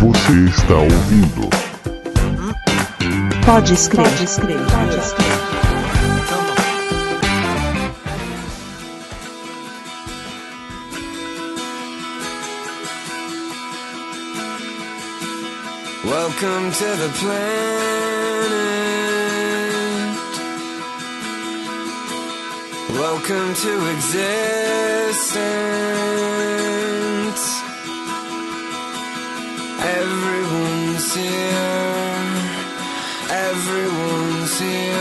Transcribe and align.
Você 0.00 0.32
está 0.48 0.76
ouvindo 0.76 1.50
Pode 3.44 3.74
escrever. 3.74 4.08
Pode 4.10 4.24
escrever. 4.24 4.64
Pode 4.70 4.96
escrever. 4.96 5.50
Welcome 16.06 16.72
to 16.72 16.96
the 16.96 17.10
planet. 17.20 17.60
Welcome 22.98 23.54
to 23.54 23.72
existence. 23.96 25.50
Everyone's 30.00 31.14
here. 31.14 31.28
Everyone's 33.28 34.58
here. 34.58 34.96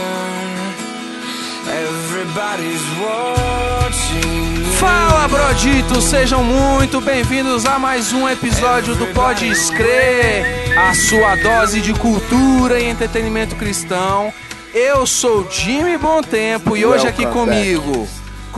Everybody's 1.72 2.84
watching. 3.00 4.66
Fala, 4.78 5.30
Broditos! 5.30 6.04
Sejam 6.04 6.44
muito 6.44 7.00
bem-vindos 7.00 7.66
a 7.66 7.80
mais 7.80 8.12
um 8.12 8.28
episódio 8.28 8.94
do 8.96 9.08
Pode 9.14 9.48
Escrer, 9.48 10.78
a 10.78 10.94
sua 10.94 11.38
dose 11.38 11.80
de 11.80 11.94
cultura 11.94 12.82
e 12.82 12.90
entretenimento 12.90 13.56
cristão. 13.56 14.34
Eu 14.74 15.08
sou 15.08 15.50
Jimmy 15.50 15.98
Bom 15.98 16.22
Tempo 16.22 16.76
e 16.76 16.86
hoje 16.86 17.08
aqui 17.08 17.26
comigo, 17.26 18.06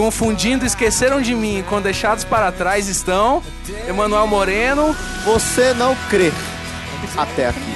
confundindo 0.01 0.65
Esqueceram 0.65 1.21
de 1.21 1.35
Mim 1.35 1.63
com 1.69 1.79
Deixados 1.79 2.23
para 2.23 2.51
Trás, 2.51 2.87
estão 2.87 3.43
Emanuel 3.87 4.25
Moreno, 4.25 4.95
Você 5.23 5.75
não 5.75 5.95
crê 6.09 6.31
até 7.15 7.49
aqui. 7.49 7.75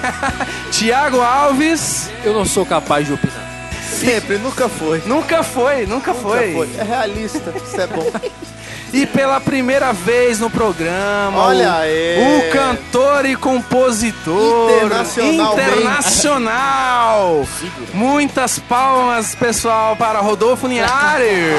Tiago 0.72 1.20
Alves. 1.20 2.08
Eu 2.24 2.32
não 2.32 2.46
sou 2.46 2.64
capaz 2.64 3.06
de 3.06 3.12
opinar. 3.12 3.70
Sempre, 3.86 4.38
nunca 4.38 4.66
foi. 4.66 5.02
Nunca 5.04 5.42
foi, 5.42 5.84
nunca, 5.84 6.14
Nunca 6.14 6.14
foi. 6.14 6.54
foi. 6.54 6.70
É 6.78 6.84
realista, 6.84 7.52
isso 7.62 7.78
é 7.78 7.86
bom. 7.86 8.10
E 8.92 9.06
pela 9.06 9.40
primeira 9.40 9.90
vez 9.92 10.38
no 10.38 10.50
programa, 10.50 11.38
Olha 11.38 11.70
o, 11.70 11.76
aí. 11.76 12.48
o 12.48 12.52
cantor 12.52 13.24
e 13.24 13.34
compositor 13.34 14.70
internacional. 15.72 17.46
Muitas 17.94 18.58
palmas, 18.58 19.34
pessoal, 19.34 19.96
para 19.96 20.20
Rodolfo 20.20 20.66
Linhares. 20.66 21.56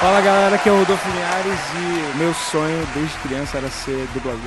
Fala 0.00 0.20
galera, 0.20 0.56
aqui 0.56 0.68
é 0.68 0.72
o 0.72 0.78
Rodolfo 0.80 1.08
Linhares 1.08 1.60
e 1.76 2.18
meu 2.18 2.34
sonho 2.34 2.86
desde 2.94 3.14
criança 3.26 3.56
era 3.56 3.70
ser 3.70 4.06
dublador. 4.12 4.40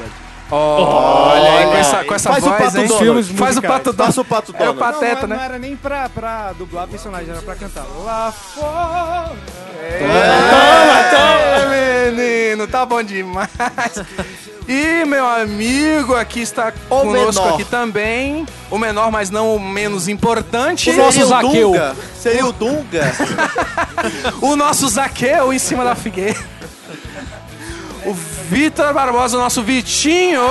Olha 0.51 1.51
aí, 1.59 1.65
com 1.65 1.75
essa, 1.75 2.03
com 2.03 2.13
essa 2.13 2.29
Faz 2.33 2.43
o 2.43 2.49
voz, 2.49 2.63
Pato 2.65 2.77
hein? 2.77 2.87
Donald. 2.87 3.03
Filmes 3.03 3.29
Faz 3.31 3.57
o 3.57 3.61
pato 3.63 3.91
Donald. 3.93 3.97
Faça 4.15 4.21
o 4.21 4.25
Pato 4.25 4.51
É 4.51 4.69
o 4.69 4.73
Donald. 4.73 4.79
pateta, 4.99 5.21
não, 5.21 5.29
né? 5.29 5.35
Não 5.37 5.43
era 5.43 5.57
nem 5.57 5.75
pra, 5.75 6.07
pra 6.07 6.51
dublar 6.53 6.87
personagem, 6.87 7.31
era 7.31 7.41
pra 7.41 7.55
cantar. 7.55 7.83
Lá 8.03 8.31
fora. 8.31 9.31
É, 11.71 12.09
menino, 12.11 12.67
tá 12.67 12.85
bom 12.85 13.01
demais. 13.03 13.49
E 14.67 15.05
meu 15.05 15.25
amigo 15.27 16.15
aqui 16.15 16.41
está 16.41 16.73
O 16.89 17.01
conosco 17.01 17.41
menor. 17.43 17.53
aqui 17.53 17.65
também, 17.65 18.47
o 18.71 18.79
menor, 18.79 19.11
mas 19.11 19.29
não 19.29 19.55
o 19.55 19.59
menos 19.59 20.07
importante, 20.07 20.89
O 20.89 20.97
nosso 20.97 21.23
Zaqueu. 21.25 21.71
Dunga? 21.71 21.95
Seria 22.19 22.45
o 22.47 22.51
Dunga? 22.51 23.13
o 24.41 24.55
nosso 24.55 24.87
Zaqueu 24.89 25.53
em 25.53 25.59
cima 25.59 25.83
da 25.83 25.93
figueira. 25.93 26.39
O 28.05 28.13
Vitor 28.49 28.91
Barbosa, 28.93 29.37
o 29.37 29.39
nosso 29.39 29.61
Vitinho. 29.61 30.41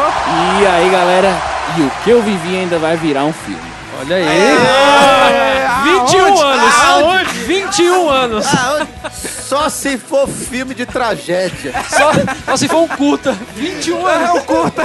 E 0.60 0.66
aí, 0.66 0.90
galera, 0.90 1.36
e 1.76 1.82
o 1.82 1.90
que 2.04 2.10
eu 2.10 2.22
vivi 2.22 2.56
ainda 2.56 2.78
vai 2.78 2.96
virar 2.96 3.24
um 3.24 3.32
filme. 3.32 3.73
Olha 4.04 4.16
aí. 4.16 4.24
É, 4.26 5.66
21 5.84 6.24
aonde? 6.26 6.42
anos. 6.42 6.74
Aonde? 6.74 7.30
21 7.46 8.08
anos. 8.10 8.46
Ah, 8.46 8.78
onde? 8.80 8.88
Só 9.44 9.68
se 9.68 9.96
for 9.98 10.28
filme 10.28 10.74
de 10.74 10.84
tragédia. 10.86 11.72
Só, 11.88 12.10
só 12.46 12.56
se 12.56 12.68
for 12.68 12.82
um 12.82 12.88
curta. 12.88 13.36
21 13.54 14.08
É 14.08 14.14
anos. 14.14 14.42
o 14.42 14.44
curta. 14.44 14.82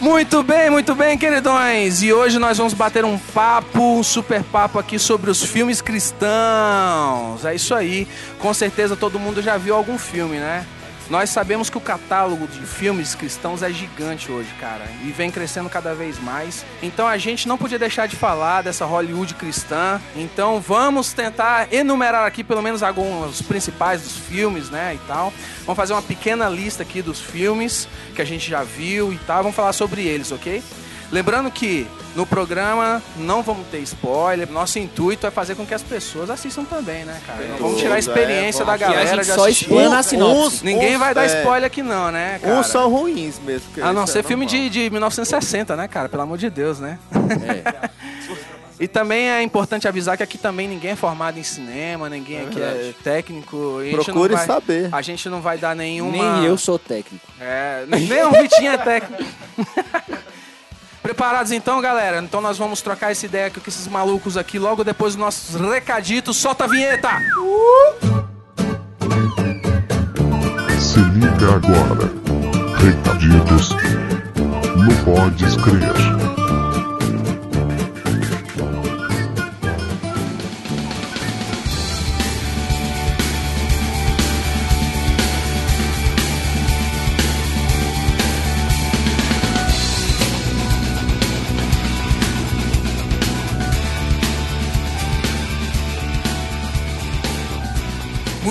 Muito 0.00 0.42
bem, 0.42 0.68
muito 0.68 0.94
bem, 0.96 1.16
queridões. 1.16 2.02
E 2.02 2.12
hoje 2.12 2.38
nós 2.38 2.58
vamos 2.58 2.74
bater 2.74 3.04
um 3.04 3.16
papo, 3.16 3.98
um 3.98 4.02
super 4.02 4.42
papo 4.42 4.78
aqui 4.78 4.98
sobre 4.98 5.30
os 5.30 5.42
filmes 5.44 5.80
cristãos. 5.80 7.44
É 7.44 7.54
isso 7.54 7.72
aí. 7.74 8.08
Com 8.40 8.52
certeza 8.52 8.96
todo 8.96 9.18
mundo 9.20 9.40
já 9.40 9.56
viu 9.56 9.76
algum 9.76 9.96
filme, 9.98 10.38
né? 10.38 10.64
Nós 11.10 11.30
sabemos 11.30 11.68
que 11.68 11.76
o 11.76 11.80
catálogo 11.80 12.46
de 12.46 12.60
filmes 12.60 13.14
cristãos 13.14 13.62
é 13.62 13.70
gigante 13.70 14.30
hoje, 14.30 14.48
cara, 14.58 14.84
e 15.04 15.10
vem 15.10 15.30
crescendo 15.30 15.68
cada 15.68 15.94
vez 15.94 16.18
mais. 16.18 16.64
Então 16.82 17.06
a 17.06 17.18
gente 17.18 17.46
não 17.46 17.58
podia 17.58 17.78
deixar 17.78 18.06
de 18.06 18.16
falar 18.16 18.62
dessa 18.62 18.84
Hollywood 18.84 19.34
cristã. 19.34 20.00
Então 20.16 20.60
vamos 20.60 21.12
tentar 21.12 21.72
enumerar 21.72 22.26
aqui 22.26 22.42
pelo 22.42 22.62
menos 22.62 22.82
alguns 22.82 23.42
principais 23.42 24.02
dos 24.02 24.16
filmes, 24.16 24.70
né, 24.70 24.94
e 24.94 24.98
tal. 25.06 25.32
Vamos 25.60 25.76
fazer 25.76 25.92
uma 25.92 26.02
pequena 26.02 26.48
lista 26.48 26.82
aqui 26.82 27.02
dos 27.02 27.20
filmes 27.20 27.88
que 28.14 28.22
a 28.22 28.24
gente 28.24 28.48
já 28.48 28.62
viu 28.62 29.12
e 29.12 29.18
tal. 29.18 29.42
Vamos 29.42 29.56
falar 29.56 29.72
sobre 29.72 30.02
eles, 30.02 30.32
ok? 30.32 30.62
Lembrando 31.12 31.50
que 31.50 31.86
no 32.16 32.24
programa 32.24 33.02
não 33.18 33.42
vamos 33.42 33.66
ter 33.68 33.78
spoiler. 33.80 34.50
Nosso 34.50 34.78
intuito 34.78 35.26
é 35.26 35.30
fazer 35.30 35.54
com 35.54 35.66
que 35.66 35.74
as 35.74 35.82
pessoas 35.82 36.30
assistam 36.30 36.64
também, 36.64 37.04
né, 37.04 37.20
cara? 37.26 37.44
Não 37.48 37.58
vamos 37.58 37.78
tirar 37.78 37.94
a 37.94 37.96
é, 37.96 38.00
experiência 38.00 38.64
da 38.64 38.76
vamos- 38.76 38.78
Que 38.78 38.84
a 38.84 38.88
galera 39.04 39.22
gente 39.22 39.26
de 39.26 39.32
só 39.40 39.46
explana 39.48 39.98
a 39.98 40.02
sinopse. 40.02 40.64
Ninguém 40.64 40.94
Uns- 40.94 40.98
vai 41.00 41.12
dar 41.14 41.24
é, 41.24 41.38
spoiler 41.40 41.66
aqui 41.66 41.82
não, 41.82 42.10
né, 42.10 42.38
cara? 42.40 42.54
Uns 42.58 42.66
são 42.68 42.88
ruins 42.90 43.38
mesmo. 43.40 43.70
que 43.74 43.82
A 43.82 43.92
não 43.92 44.04
isso 44.04 44.14
ser 44.14 44.20
é 44.20 44.22
filme 44.22 44.46
de, 44.46 44.70
de 44.70 44.88
1960, 44.88 45.76
né, 45.76 45.86
cara? 45.86 46.08
Pelo 46.08 46.22
amor 46.22 46.38
de 46.38 46.48
Deus, 46.48 46.80
né? 46.80 46.98
É. 47.46 47.90
E 48.80 48.88
também 48.88 49.30
é 49.30 49.40
importante 49.42 49.86
avisar 49.86 50.16
que 50.16 50.24
aqui 50.24 50.36
também 50.36 50.66
ninguém 50.66 50.90
é 50.90 50.96
formado 50.96 51.38
em 51.38 51.42
cinema, 51.44 52.08
ninguém 52.08 52.40
aqui 52.40 52.60
é 52.60 52.92
técnico. 53.04 53.80
e 53.80 53.92
Procure 53.92 54.34
vai, 54.34 54.44
saber. 54.44 54.88
A 54.90 55.00
gente 55.00 55.28
não 55.28 55.40
vai 55.40 55.56
dar 55.56 55.76
nenhuma... 55.76 56.40
Nem 56.40 56.46
eu 56.46 56.58
sou 56.58 56.80
técnico. 56.80 57.24
É, 57.40 57.84
nem 57.86 58.24
o 58.24 58.30
Vitinho 58.32 58.72
é 58.72 58.78
técnico. 58.78 59.22
Preparados 61.12 61.52
então, 61.52 61.78
galera? 61.78 62.22
Então 62.22 62.40
nós 62.40 62.56
vamos 62.56 62.80
trocar 62.80 63.12
essa 63.12 63.26
ideia 63.26 63.48
aqui 63.48 63.60
com 63.60 63.68
esses 63.68 63.86
malucos 63.86 64.38
aqui 64.38 64.58
logo 64.58 64.82
depois 64.82 65.14
dos 65.14 65.22
nossos 65.22 65.60
recaditos. 65.60 66.38
Solta 66.38 66.64
a 66.64 66.66
vinheta! 66.66 67.10
Se 70.80 71.00
liga 71.00 71.56
agora. 71.56 72.10
Recaditos. 72.78 73.76
No 74.74 75.04
Pode 75.04 75.44
Escrever. 75.44 75.92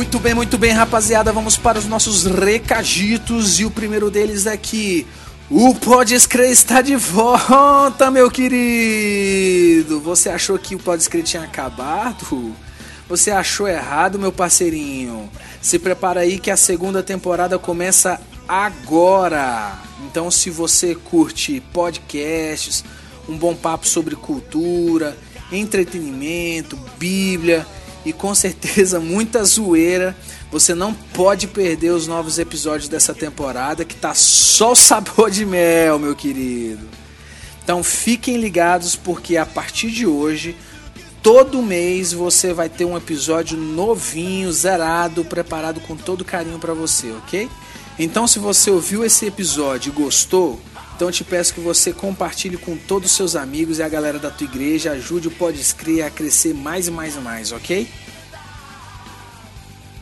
Muito 0.01 0.19
bem, 0.19 0.33
muito 0.33 0.57
bem, 0.57 0.71
rapaziada. 0.71 1.31
Vamos 1.31 1.57
para 1.57 1.77
os 1.77 1.85
nossos 1.85 2.25
recaditos. 2.25 3.59
E 3.59 3.65
o 3.65 3.69
primeiro 3.69 4.09
deles 4.09 4.47
é 4.47 4.57
que 4.57 5.05
o 5.47 5.75
Pode 5.75 6.15
Escrever 6.15 6.51
está 6.51 6.81
de 6.81 6.95
volta, 6.95 8.09
meu 8.09 8.29
querido. 8.31 9.99
Você 9.99 10.29
achou 10.29 10.57
que 10.57 10.73
o 10.73 10.79
Pode 10.79 11.03
Escrever 11.03 11.27
tinha 11.27 11.43
acabado? 11.43 12.51
Você 13.07 13.29
achou 13.29 13.67
errado, 13.67 14.17
meu 14.17 14.31
parceirinho. 14.31 15.29
Se 15.61 15.77
prepara 15.77 16.21
aí 16.21 16.39
que 16.39 16.49
a 16.49 16.57
segunda 16.57 17.03
temporada 17.03 17.59
começa 17.59 18.19
agora. 18.47 19.77
Então, 20.07 20.31
se 20.31 20.49
você 20.49 20.95
curte 20.95 21.61
podcasts, 21.71 22.83
um 23.29 23.37
bom 23.37 23.53
papo 23.53 23.87
sobre 23.87 24.15
cultura, 24.15 25.15
entretenimento, 25.51 26.75
Bíblia 26.97 27.67
e 28.05 28.13
com 28.13 28.33
certeza 28.33 28.99
muita 29.01 29.43
zoeira. 29.43 30.15
Você 30.51 30.75
não 30.75 30.93
pode 30.93 31.47
perder 31.47 31.91
os 31.91 32.07
novos 32.07 32.37
episódios 32.37 32.89
dessa 32.89 33.13
temporada 33.13 33.85
que 33.85 33.95
tá 33.95 34.13
só 34.13 34.75
sabor 34.75 35.31
de 35.31 35.45
mel, 35.45 35.97
meu 35.97 36.15
querido. 36.15 36.87
Então 37.63 37.83
fiquem 37.83 38.37
ligados 38.37 38.95
porque 38.95 39.37
a 39.37 39.45
partir 39.45 39.91
de 39.91 40.05
hoje, 40.05 40.55
todo 41.21 41.61
mês 41.61 42.11
você 42.11 42.53
vai 42.53 42.67
ter 42.67 42.85
um 42.85 42.97
episódio 42.97 43.57
novinho, 43.57 44.51
zerado, 44.51 45.23
preparado 45.23 45.79
com 45.81 45.95
todo 45.95 46.25
carinho 46.25 46.59
para 46.59 46.73
você, 46.73 47.11
ok? 47.11 47.49
Então 47.97 48.27
se 48.27 48.39
você 48.39 48.71
ouviu 48.71 49.05
esse 49.05 49.25
episódio 49.25 49.91
e 49.91 49.95
gostou, 49.95 50.59
então 51.01 51.09
eu 51.09 51.13
te 51.13 51.23
peço 51.23 51.55
que 51.55 51.59
você 51.59 51.91
compartilhe 51.91 52.57
com 52.57 52.77
todos 52.77 53.09
os 53.09 53.17
seus 53.17 53.35
amigos 53.35 53.79
e 53.79 53.81
a 53.81 53.89
galera 53.89 54.19
da 54.19 54.29
tua 54.29 54.45
igreja, 54.45 54.91
ajude 54.91 55.29
o 55.29 55.31
Pode 55.31 55.59
Escrever 55.59 56.03
a 56.03 56.11
crescer 56.11 56.53
mais 56.53 56.87
e 56.87 56.91
mais 56.91 57.15
e 57.15 57.19
mais, 57.19 57.51
ok? 57.51 57.89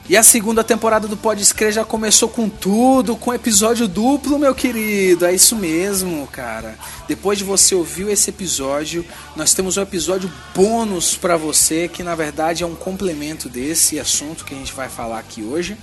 E 0.10 0.18
a 0.18 0.22
segunda 0.22 0.62
temporada 0.62 1.07
do 1.07 1.16
Pode 1.16 1.42
Escrever 1.42 1.72
já 1.72 1.86
começou 1.86 2.28
com 2.28 2.50
tudo, 2.50 3.16
com 3.16 3.34
episódio 3.34 3.88
duplo, 3.88 4.38
meu 4.38 4.54
querido. 4.54 5.25
É 5.25 5.34
isso 5.34 5.56
mesmo, 5.56 6.28
cara. 6.28 6.78
Depois 7.07 7.38
de 7.38 7.46
você 7.46 7.74
ouvir 7.74 8.10
esse 8.10 8.30
episódio, 8.30 9.06
nós 9.38 9.54
temos 9.54 9.78
um 9.78 9.81
episódio 9.81 10.30
bônus 10.54 11.16
pra 11.16 11.38
você, 11.38 11.88
que 11.88 12.04
na 12.04 12.13
verdade 12.13 12.63
é 12.63 12.68
um 12.68 12.75
complemento 12.75 13.48
desse 13.48 13.98
assunto 13.98 14.44
que 14.44 14.54
a 14.54 14.57
gente 14.57 14.74
vai 14.74 14.90
falar 14.90 15.19
aqui 15.19 15.44
hoje. 15.44 15.78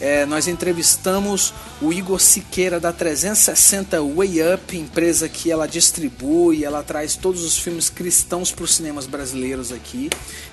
É, 0.00 0.24
nós 0.24 0.48
entrevistamos 0.48 1.52
o 1.80 1.92
Igor 1.92 2.18
Siqueira 2.18 2.80
da 2.80 2.90
360 2.90 4.02
Way 4.02 4.54
Up, 4.54 4.76
empresa 4.76 5.28
que 5.28 5.50
ela 5.50 5.68
distribui, 5.68 6.64
ela 6.64 6.82
traz 6.82 7.16
todos 7.16 7.44
os 7.44 7.58
filmes 7.58 7.90
cristãos 7.90 8.50
para 8.50 8.64
os 8.64 8.74
cinemas 8.74 9.06
brasileiros 9.06 9.70
aqui. 9.70 10.08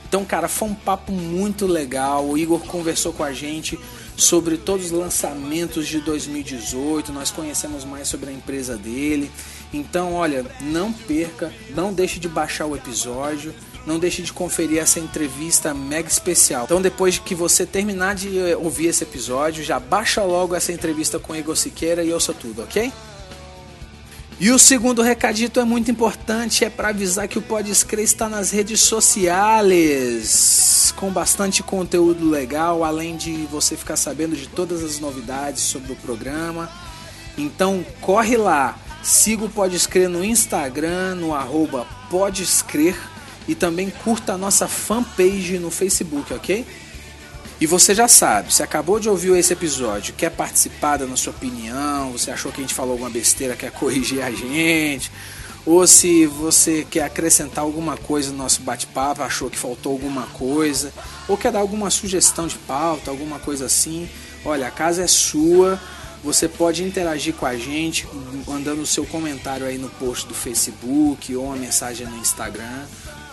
Então, 0.08 0.24
cara, 0.24 0.48
foi 0.48 0.70
um 0.70 0.74
papo 0.74 1.12
muito 1.12 1.66
legal. 1.66 2.26
O 2.28 2.38
Igor 2.38 2.60
conversou 2.62 3.12
com 3.12 3.24
a 3.24 3.34
gente 3.34 3.78
sobre 4.16 4.58
todos 4.58 4.88
os 4.88 4.92
lançamentos 4.92 5.88
de 5.88 6.00
2018. 6.00 7.12
Nós 7.12 7.30
conhecemos 7.30 7.84
mais 7.84 8.08
sobre 8.08 8.30
a 8.30 8.34
empresa 8.34 8.78
dele. 8.78 9.30
Então, 9.74 10.14
olha, 10.14 10.46
não 10.62 10.94
perca, 10.94 11.54
não 11.76 11.94
deixe 11.94 12.20
de 12.20 12.30
baixar 12.30 12.66
o 12.66 12.76
episódio, 12.76 13.54
não 13.88 13.98
deixe 13.98 14.22
de 14.22 14.34
conferir 14.34 14.80
essa 14.80 15.00
entrevista 15.00 15.74
mega 15.74 16.10
especial. 16.10 16.66
Então, 16.66 16.82
depois 16.82 17.18
que 17.18 17.34
você 17.34 17.66
terminar 17.66 18.16
de 18.16 18.38
eh, 18.38 18.58
ouvir 18.58 18.88
esse 18.88 19.06
episódio, 19.06 19.64
já 19.64 19.80
baixa 19.80 20.22
logo 20.24 20.54
essa 20.54 20.74
entrevista 20.74 21.18
com 21.18 21.34
Igor 21.34 21.56
Siqueira 21.56 22.04
e 22.04 22.12
ouça 22.12 22.34
tudo, 22.34 22.64
ok? 22.64 22.92
E 24.40 24.52
o 24.52 24.60
segundo 24.60 25.02
recadito 25.02 25.60
é 25.62 25.64
muito 25.64 25.90
importante, 25.90 26.66
é 26.66 26.70
para 26.70 26.90
avisar 26.90 27.30
que 27.30 27.40
o 27.40 27.42
Pode 27.42 27.72
Escrever 27.72 28.04
está 28.04 28.28
nas 28.28 28.52
redes 28.52 28.82
sociais, 28.82 29.74
com 30.98 31.10
bastante 31.10 31.64
conteúdo 31.64 32.30
legal, 32.30 32.84
além 32.84 33.16
de 33.16 33.48
você 33.50 33.78
ficar 33.78 33.96
sabendo 33.96 34.36
de 34.36 34.48
todas 34.48 34.84
as 34.84 35.00
novidades 35.00 35.64
sobre 35.64 35.94
o 35.94 35.96
programa. 35.96 36.70
Então 37.38 37.86
corre 38.02 38.36
lá, 38.36 38.78
siga 39.02 39.46
o 39.46 39.50
Pode 39.50 39.78
Escrever 39.78 40.10
no 40.10 40.24
Instagram, 40.24 41.16
no 41.16 41.34
arroba 41.34 41.88
Pode 42.12 42.44
Escrever, 42.44 43.17
e 43.48 43.56
também 43.56 43.90
curta 43.90 44.34
a 44.34 44.38
nossa 44.38 44.68
fanpage 44.68 45.58
no 45.60 45.72
Facebook, 45.72 46.34
ok? 46.34 46.66
E 47.60 47.66
você 47.66 47.96
já 47.96 48.08
sabe, 48.08 48.54
se 48.54 48.62
acabou 48.62 49.00
de 49.00 49.10
ouvir 49.10 49.36
esse 49.36 49.52
episódio, 49.52 50.14
quer 50.14 50.30
participar 50.30 50.98
da 50.98 51.08
nossa 51.08 51.32
opinião, 51.32 52.12
você 52.12 52.30
achou 52.30 52.52
que 52.52 52.60
a 52.60 52.62
gente 52.62 52.74
falou 52.74 52.92
alguma 52.92 53.10
besteira, 53.10 53.56
quer 53.56 53.72
corrigir 53.72 54.22
a 54.22 54.30
gente, 54.30 55.12
ou 55.66 55.88
se 55.88 56.28
você 56.28 56.86
quer 56.90 57.04
acrescentar 57.04 57.64
alguma 57.64 57.98
coisa 57.98 58.32
no 58.32 58.38
nosso 58.38 58.62
bate-papo, 58.62 59.24
achou 59.24 59.50
que 59.50 59.58
faltou 59.58 59.92
alguma 59.92 60.28
coisa, 60.28 60.94
ou 61.28 61.36
quer 61.36 61.52
dar 61.52 61.60
alguma 61.60 61.90
sugestão 61.90 62.46
de 62.46 62.58
pauta, 62.60 63.10
alguma 63.10 63.40
coisa 63.40 63.66
assim, 63.66 64.08
olha, 64.46 64.68
a 64.68 64.72
casa 64.72 65.02
é 65.04 65.08
sua, 65.08 65.82
você 66.24 66.48
pode 66.48 66.84
interagir 66.84 67.34
com 67.34 67.46
a 67.46 67.58
gente, 67.58 68.08
mandando 68.46 68.84
o 68.84 68.86
seu 68.86 69.06
comentário 69.06 69.66
aí 69.66 69.80
no 69.80 69.90
post 69.90 70.28
do 70.28 70.34
Facebook 70.36 71.36
ou 71.36 71.46
uma 71.46 71.56
mensagem 71.56 72.06
no 72.06 72.18
Instagram 72.18 72.86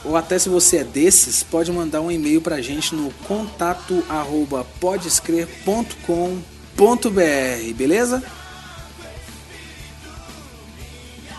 ou 0.04 0.16
até 0.16 0.38
se 0.38 0.48
você 0.48 0.78
é 0.78 0.84
desses, 0.84 1.42
pode 1.42 1.72
mandar 1.72 2.00
um 2.00 2.10
e-mail 2.10 2.40
pra 2.40 2.60
gente 2.60 2.94
no 2.94 3.10
contato 3.26 4.04
arroba 4.08 4.64
podescrer.com.br, 4.78 7.74
beleza? 7.74 8.22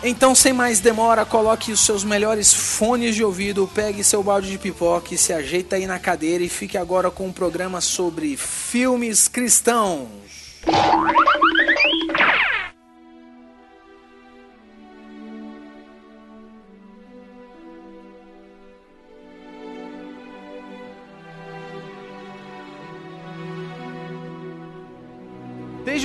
Então, 0.02 0.34
sem 0.34 0.52
mais 0.52 0.78
demora, 0.78 1.24
coloque 1.24 1.72
os 1.72 1.80
seus 1.80 2.04
melhores 2.04 2.52
fones 2.52 3.14
de 3.14 3.24
ouvido, 3.24 3.68
pegue 3.74 4.04
seu 4.04 4.22
balde 4.22 4.50
de 4.50 4.58
pipoca 4.58 5.16
se 5.16 5.32
ajeita 5.32 5.76
aí 5.76 5.86
na 5.86 5.98
cadeira 5.98 6.44
e 6.44 6.48
fique 6.48 6.76
agora 6.76 7.10
com 7.10 7.26
um 7.26 7.32
programa 7.32 7.80
sobre 7.80 8.36
filmes 8.36 9.26
cristãos. 9.26 10.06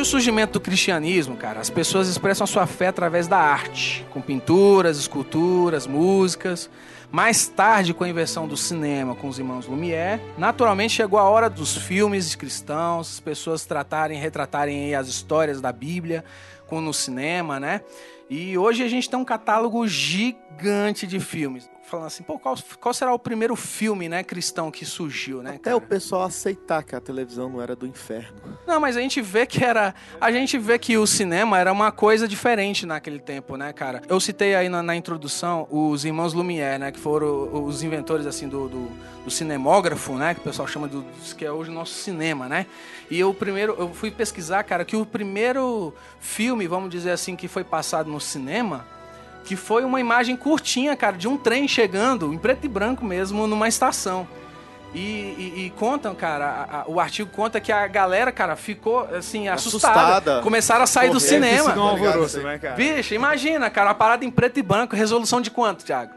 Desde 0.01 0.15
o 0.15 0.17
surgimento 0.17 0.53
do 0.53 0.59
cristianismo, 0.59 1.37
cara, 1.37 1.59
as 1.59 1.69
pessoas 1.69 2.07
expressam 2.07 2.47
sua 2.47 2.65
fé 2.65 2.87
através 2.87 3.27
da 3.27 3.37
arte, 3.37 4.03
com 4.09 4.19
pinturas, 4.19 4.97
esculturas, 4.97 5.85
músicas. 5.85 6.71
Mais 7.11 7.47
tarde, 7.47 7.93
com 7.93 8.03
a 8.03 8.09
invenção 8.09 8.47
do 8.47 8.57
cinema 8.57 9.13
com 9.13 9.27
os 9.27 9.37
irmãos 9.37 9.67
Lumière, 9.67 10.19
naturalmente 10.39 10.93
chegou 10.93 11.19
a 11.19 11.29
hora 11.29 11.51
dos 11.51 11.77
filmes 11.77 12.33
cristãos, 12.33 13.13
as 13.13 13.19
pessoas 13.19 13.63
tratarem, 13.63 14.17
retratarem 14.17 14.95
as 14.95 15.07
histórias 15.07 15.61
da 15.61 15.71
Bíblia 15.71 16.25
com 16.65 16.81
no 16.81 16.95
cinema, 16.95 17.59
né? 17.59 17.81
E 18.27 18.57
hoje 18.57 18.81
a 18.81 18.87
gente 18.87 19.07
tem 19.07 19.19
um 19.19 19.23
catálogo 19.23 19.87
gigante 19.87 21.05
de 21.05 21.19
filmes. 21.19 21.69
Falando 21.91 22.07
assim, 22.07 22.23
pô, 22.23 22.39
qual, 22.39 22.55
qual 22.79 22.93
será 22.93 23.13
o 23.13 23.19
primeiro 23.19 23.53
filme, 23.53 24.07
né, 24.07 24.23
cristão 24.23 24.71
que 24.71 24.85
surgiu, 24.85 25.43
né? 25.43 25.49
Até 25.55 25.59
cara? 25.71 25.75
o 25.75 25.81
pessoal 25.81 26.21
aceitar 26.21 26.83
que 26.83 26.95
a 26.95 27.01
televisão 27.01 27.49
não 27.49 27.61
era 27.61 27.75
do 27.75 27.85
inferno. 27.85 28.31
Não, 28.65 28.79
mas 28.79 28.95
a 28.95 29.01
gente 29.01 29.21
vê 29.21 29.45
que 29.45 29.61
era. 29.61 29.93
A 30.21 30.31
gente 30.31 30.57
vê 30.57 30.79
que 30.79 30.97
o 30.97 31.05
cinema 31.05 31.59
era 31.59 31.69
uma 31.69 31.91
coisa 31.91 32.29
diferente 32.29 32.85
naquele 32.85 33.19
tempo, 33.19 33.57
né, 33.57 33.73
cara? 33.73 34.01
Eu 34.07 34.21
citei 34.21 34.55
aí 34.55 34.69
na, 34.69 34.81
na 34.81 34.95
introdução 34.95 35.67
os 35.69 36.05
irmãos 36.05 36.33
Lumière, 36.33 36.79
né? 36.79 36.93
Que 36.93 36.99
foram 36.99 37.65
os 37.65 37.83
inventores, 37.83 38.25
assim, 38.25 38.47
do, 38.47 38.69
do, 38.69 38.89
do 39.25 39.29
cinemógrafo, 39.29 40.13
né? 40.13 40.33
Que 40.33 40.39
o 40.39 40.43
pessoal 40.43 40.69
chama 40.69 40.87
do, 40.87 41.05
que 41.35 41.43
é 41.43 41.51
hoje 41.51 41.71
o 41.71 41.73
nosso 41.73 41.95
cinema, 41.95 42.47
né? 42.47 42.67
E 43.09 43.19
eu 43.19 43.33
primeiro, 43.33 43.75
eu 43.77 43.93
fui 43.93 44.09
pesquisar, 44.09 44.63
cara, 44.63 44.85
que 44.85 44.95
o 44.95 45.05
primeiro 45.05 45.93
filme, 46.21 46.67
vamos 46.67 46.89
dizer 46.89 47.11
assim, 47.11 47.35
que 47.35 47.49
foi 47.49 47.65
passado 47.65 48.09
no 48.09 48.21
cinema. 48.21 48.87
Que 49.43 49.55
foi 49.55 49.83
uma 49.83 49.99
imagem 49.99 50.35
curtinha, 50.35 50.95
cara, 50.95 51.17
de 51.17 51.27
um 51.27 51.35
trem 51.37 51.67
chegando, 51.67 52.33
em 52.33 52.37
preto 52.37 52.65
e 52.65 52.67
branco 52.69 53.03
mesmo, 53.03 53.47
numa 53.47 53.67
estação. 53.67 54.27
E, 54.93 54.99
e, 54.99 55.53
e 55.65 55.69
contam, 55.77 56.13
cara, 56.13 56.45
a- 56.69 56.81
a- 56.81 56.83
o 56.87 56.99
artigo 56.99 57.29
conta 57.31 57.61
que 57.61 57.71
a 57.71 57.87
galera, 57.87 58.29
cara, 58.31 58.55
ficou 58.57 59.07
assim, 59.15 59.47
assustada. 59.47 59.93
Assustada. 60.17 60.41
Começaram 60.41 60.83
a 60.83 60.87
sair 60.87 61.09
do 61.09 61.19
cinema. 61.19 61.71
É 61.71 61.73
Tá 61.73 61.95
ligado, 61.95 62.13
né? 62.43 62.53
Bicho, 62.75 63.13
imagina, 63.13 63.69
cara, 63.69 63.87
uma 63.89 63.95
parada 63.95 64.25
em 64.25 64.29
preto 64.29 64.59
e 64.59 64.61
branco, 64.61 64.93
resolução 64.95 65.39
de 65.39 65.49
quanto, 65.49 65.85
Thiago? 65.85 66.11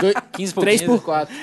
Doi- 0.00 0.14
15 0.32 0.54
3 0.54 0.82
por 0.82 1.02
4. 1.02 1.34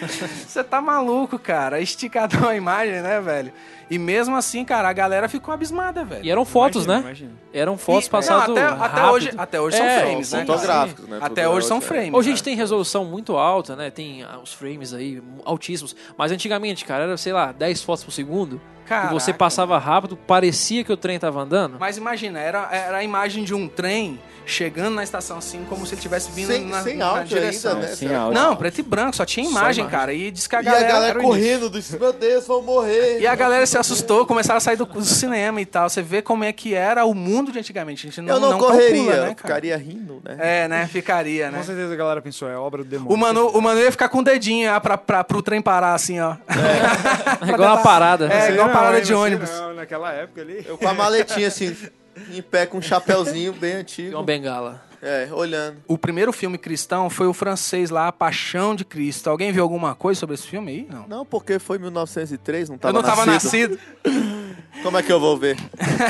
Você 0.48 0.64
tá 0.64 0.82
maluco, 0.82 1.38
cara. 1.38 1.80
Esticadão 1.82 2.48
a 2.50 2.56
imagem, 2.56 3.02
né, 3.02 3.20
velho? 3.22 3.52
E 3.90 4.00
mesmo 4.00 4.36
assim, 4.36 4.66
cara, 4.66 4.90
a 4.90 4.94
galera 4.94 5.30
ficou 5.30 5.54
abismada, 5.54 6.04
velho. 6.04 6.26
E 6.26 6.32
eram 6.32 6.44
fotos, 6.44 6.86
Imagina, 6.86 6.96
né? 6.96 7.06
imagina. 7.06 7.32
Eram 7.54 7.78
fotos 7.78 8.08
passadas 8.08 8.50
até, 8.50 8.64
até 8.64 8.76
rápido. 9.02 9.12
hoje, 9.14 9.32
até 9.38 9.62
hoje 9.62 9.78
são 9.78 9.86
É, 9.86 10.00
frames, 10.00 10.32
né? 10.32 10.46
Fotográficos, 10.46 11.08
né? 11.08 11.20
Até 11.22 11.48
hoje 11.50 11.68
são 11.68 11.78
É. 11.78 11.82
frames. 11.82 12.14
Hoje 12.14 12.30
a 12.30 12.32
né? 12.32 12.36
gente 12.36 12.44
tem 12.44 12.56
resolução 12.56 13.06
muito 13.06 13.38
alta, 13.38 13.76
né? 13.76 13.92
Tem 13.92 14.24
ah, 14.24 14.40
os 14.42 14.54
frames 14.54 14.92
aí 14.94 15.22
altíssimos. 15.46 15.96
Mas 16.18 16.32
antigamente, 16.32 16.84
cara, 16.84 17.04
era, 17.04 17.18
sei 17.18 17.32
lá, 17.34 17.52
10 17.52 17.84
fotos 17.84 18.04
por 18.04 18.12
segundo. 18.12 18.60
Caraca. 18.86 19.12
E 19.12 19.14
você 19.14 19.34
passava 19.34 19.78
rápido, 19.78 20.16
parecia 20.16 20.84
que 20.84 20.92
o 20.92 20.98
trem 20.98 21.20
tava 21.20 21.42
andando. 21.42 21.78
Mas 21.80 21.98
imagina, 21.98 22.40
era, 22.40 22.70
era 22.72 22.98
a 22.98 23.04
imagem 23.04 23.44
de 23.44 23.54
um 23.54 23.68
trem 23.68 24.20
chegando 24.48 24.94
na 24.94 25.04
estação 25.04 25.40
assim, 25.40 25.66
como 25.68 25.88
se 25.88 25.96
ele 25.96 26.02
tivesse 26.02 26.30
vindo 26.32 26.48
Sem, 26.48 26.66
na, 26.66 26.84
sem 26.84 26.98
na 26.98 27.08
áudio 27.08 27.26
direção. 27.40 27.74
ainda, 27.74 27.88
né? 27.88 27.96
Sem 27.96 28.14
áudio. 28.14 28.40
Não, 28.40 28.56
preto 28.56 28.78
e 28.78 28.84
branco, 28.84 29.16
só 29.16 29.26
tinha 29.26 29.44
imagem, 29.50 29.82
imagem. 29.84 29.88
cara. 29.88 30.14
E 30.14 30.30
diz 30.30 30.46
que 30.46 30.56
a 30.56 30.62
E 30.62 30.68
a 30.68 30.72
galera. 30.72 30.88
galera 30.88 31.20
correndo, 31.20 31.68
disse, 31.68 31.98
meu 31.98 32.14
Deus, 32.14 32.46
vão 32.46 32.62
morrer. 32.62 33.20
E 33.20 33.26
a 33.26 33.34
galera 33.34 33.66
se 33.66 33.76
assustou, 33.76 34.24
começaram 34.26 34.58
a 34.58 34.62
sair 34.62 34.76
do, 34.78 34.86
do 34.86 35.04
cinema 35.04 35.60
e 35.60 35.66
tal. 35.66 35.90
Você 35.90 36.04
vê 36.04 36.22
como 36.22 36.44
é 36.44 36.54
que 36.54 36.76
era 36.76 37.06
o 37.06 37.16
mundo 37.16 37.52
de 37.52 37.58
antigamente. 37.58 38.06
A 38.06 38.10
gente 38.12 38.22
não, 38.22 38.36
eu 38.36 38.40
não, 38.40 38.52
não 38.52 38.60
correria, 38.60 38.92
calcula, 38.92 39.16
né, 39.16 39.22
cara? 39.22 39.36
ficaria 39.36 39.78
rindo, 39.78 40.22
né? 40.24 40.38
É, 40.40 40.68
né? 40.68 40.88
Ficaria, 40.92 41.50
né? 41.50 41.58
Com 41.58 41.64
certeza 41.64 41.92
a 41.92 41.98
galera 41.98 42.22
pensou, 42.22 42.48
é 42.48 42.56
obra 42.56 42.84
do 42.84 42.90
demônio. 42.90 43.16
O 43.16 43.18
mano, 43.18 43.48
o 43.48 43.60
mano 43.60 43.80
ia 43.80 43.92
ficar 43.92 44.10
com 44.10 44.20
o 44.20 44.24
dedinho 44.24 44.72
ah, 44.72 44.80
pra, 44.80 44.96
pra, 44.96 45.24
pro 45.24 45.42
trem 45.42 45.60
parar, 45.60 45.96
assim, 45.96 46.20
ó. 46.20 46.36
É 46.48 47.50
igual 47.52 47.76
uma 47.76 47.82
parada. 47.82 48.32
É, 48.32 48.52
igual 48.52 48.68
não, 48.68 48.75
parada 48.76 49.02
de 49.02 49.14
ônibus. 49.14 49.50
não, 49.50 49.74
naquela 49.74 50.12
época 50.14 50.42
ali. 50.42 50.64
Eu 50.66 50.78
com 50.78 50.88
a 50.88 50.94
maletinha 50.94 51.48
assim, 51.48 51.76
em 52.32 52.42
pé, 52.42 52.66
com 52.66 52.78
um 52.78 52.82
chapéuzinho 52.82 53.54
bem 53.54 53.74
Uma 53.74 53.80
antigo. 53.80 54.24
bengala. 54.24 54.84
É, 55.06 55.30
olhando. 55.32 55.78
O 55.88 55.98
primeiro 55.98 56.34
filme 56.34 56.58
cristão 56.58 57.10
foi 57.10 57.28
o 57.28 57.34
francês 57.34 57.92
lá, 57.92 58.08
A 58.08 58.12
Paixão 58.12 58.74
de 58.76 58.84
Cristo. 58.84 59.30
Alguém 59.30 59.52
viu 59.52 59.62
alguma 59.62 59.94
coisa 59.94 60.20
sobre 60.20 60.34
esse 60.34 60.48
filme 60.48 60.72
aí? 60.72 60.88
Não. 60.90 61.08
Não, 61.08 61.26
porque 61.26 61.60
foi 61.60 61.78
em 61.78 61.82
1903, 61.82 62.70
não 62.70 62.78
tava 62.78 62.90
eu 62.98 63.02
não 63.02 63.08
tava 63.08 63.26
nascido. 63.26 63.80
nascido. 64.04 64.36
Como 64.84 64.98
é 64.98 65.04
que 65.04 65.12
eu 65.12 65.20
vou 65.20 65.38
ver? 65.38 65.58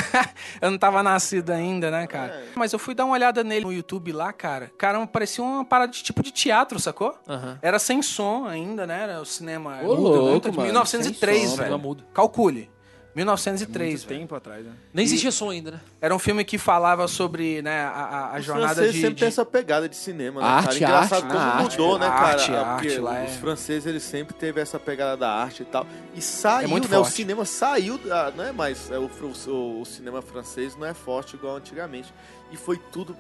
eu 0.62 0.72
não 0.72 0.78
tava 0.78 1.04
nascido 1.04 1.52
ainda, 1.52 1.92
né, 1.92 2.08
cara? 2.08 2.44
Mas 2.56 2.74
eu 2.74 2.80
fui 2.80 2.96
dar 2.96 3.06
uma 3.06 3.14
olhada 3.14 3.44
nele 3.44 3.64
no 3.66 3.72
YouTube 3.72 4.12
lá, 4.12 4.34
cara. 4.34 4.72
Caramba, 4.78 5.08
parecia 5.08 5.44
uma 5.44 5.64
parada 5.64 5.92
de 5.92 6.02
tipo 6.02 6.24
de 6.24 6.32
teatro, 6.32 6.80
sacou? 6.80 7.16
Aham. 7.28 7.60
Era 7.62 7.78
sem 7.80 8.02
som 8.02 8.46
ainda, 8.46 8.88
né? 8.88 9.04
Era 9.04 9.22
o 9.22 9.26
cinema 9.26 9.80
Ô, 9.82 9.96
mudo, 9.96 10.02
louco, 10.02 10.30
muito- 10.32 10.50
de 10.52 10.58
mano, 10.58 10.68
1903, 10.68 11.40
sem 11.42 11.50
som, 11.50 11.56
velho. 11.58 11.98
Calcule. 12.14 12.70
1903. 13.16 13.90
Muito 13.94 14.08
velho. 14.08 14.20
tempo 14.22 14.36
atrás, 14.36 14.66
né? 14.66 14.74
Nem 14.94 15.06
existia 15.06 15.32
som 15.32 15.50
ainda, 15.50 15.72
né? 15.72 15.80
Era 16.02 16.14
um 16.14 16.20
filme 16.20 16.44
que 16.44 16.58
falava 16.58 17.08
sobre 17.08 17.62
né, 17.62 17.82
a, 17.86 17.90
a- 17.90 18.36
a 18.36 18.40
Os 18.40 18.46
jornada 18.46 18.68
franceses 18.76 18.94
de. 18.96 19.00
sempre 19.02 19.14
de- 19.16 19.20
tem 19.22 19.28
essa 19.30 19.46
pegada 19.46 19.88
de 19.88 19.96
cinema, 19.96 20.42
né, 20.42 20.48
Arte, 20.48 20.80
cara? 20.80 20.94
Engraçado 20.96 21.24
arte, 21.24 21.28
como 21.34 21.40
arte, 21.40 21.78
mudou, 21.78 22.00
né, 22.00 22.08
cara? 22.08 22.26
arte, 22.26 22.52
a 22.52 22.66
Porque 22.74 22.88
arte 22.90 23.00
lá 23.00 23.12
os 23.24 23.30
é- 23.32 23.38
franceses, 23.38 23.86
eles 23.86 24.04
sempre 24.04 24.36
teve 24.36 24.60
essa 24.60 24.78
pegada 24.80 25.16
da 25.16 25.32
arte 25.32 25.62
e 25.64 25.66
tal. 25.66 25.88
E 26.14 26.22
saiu, 26.22 26.68
muito 26.70 26.90
né? 26.90 26.98
O 26.98 27.04
forte. 27.04 27.16
cinema 27.16 27.46
saiu, 27.46 28.00
não 28.36 28.44
é 28.44 28.52
mais... 28.52 28.92
É, 28.92 29.00
o, 29.00 29.10
o- 29.48 29.82
o 29.82 29.86
cinema 29.86 30.22
francês 30.22 30.76
não 30.76 30.86
é 30.86 30.94
forte 30.94 31.36
igual 31.36 31.56
antigamente. 31.56 32.14
E 32.52 32.58
foi 32.58 32.78
tudo... 32.92 33.16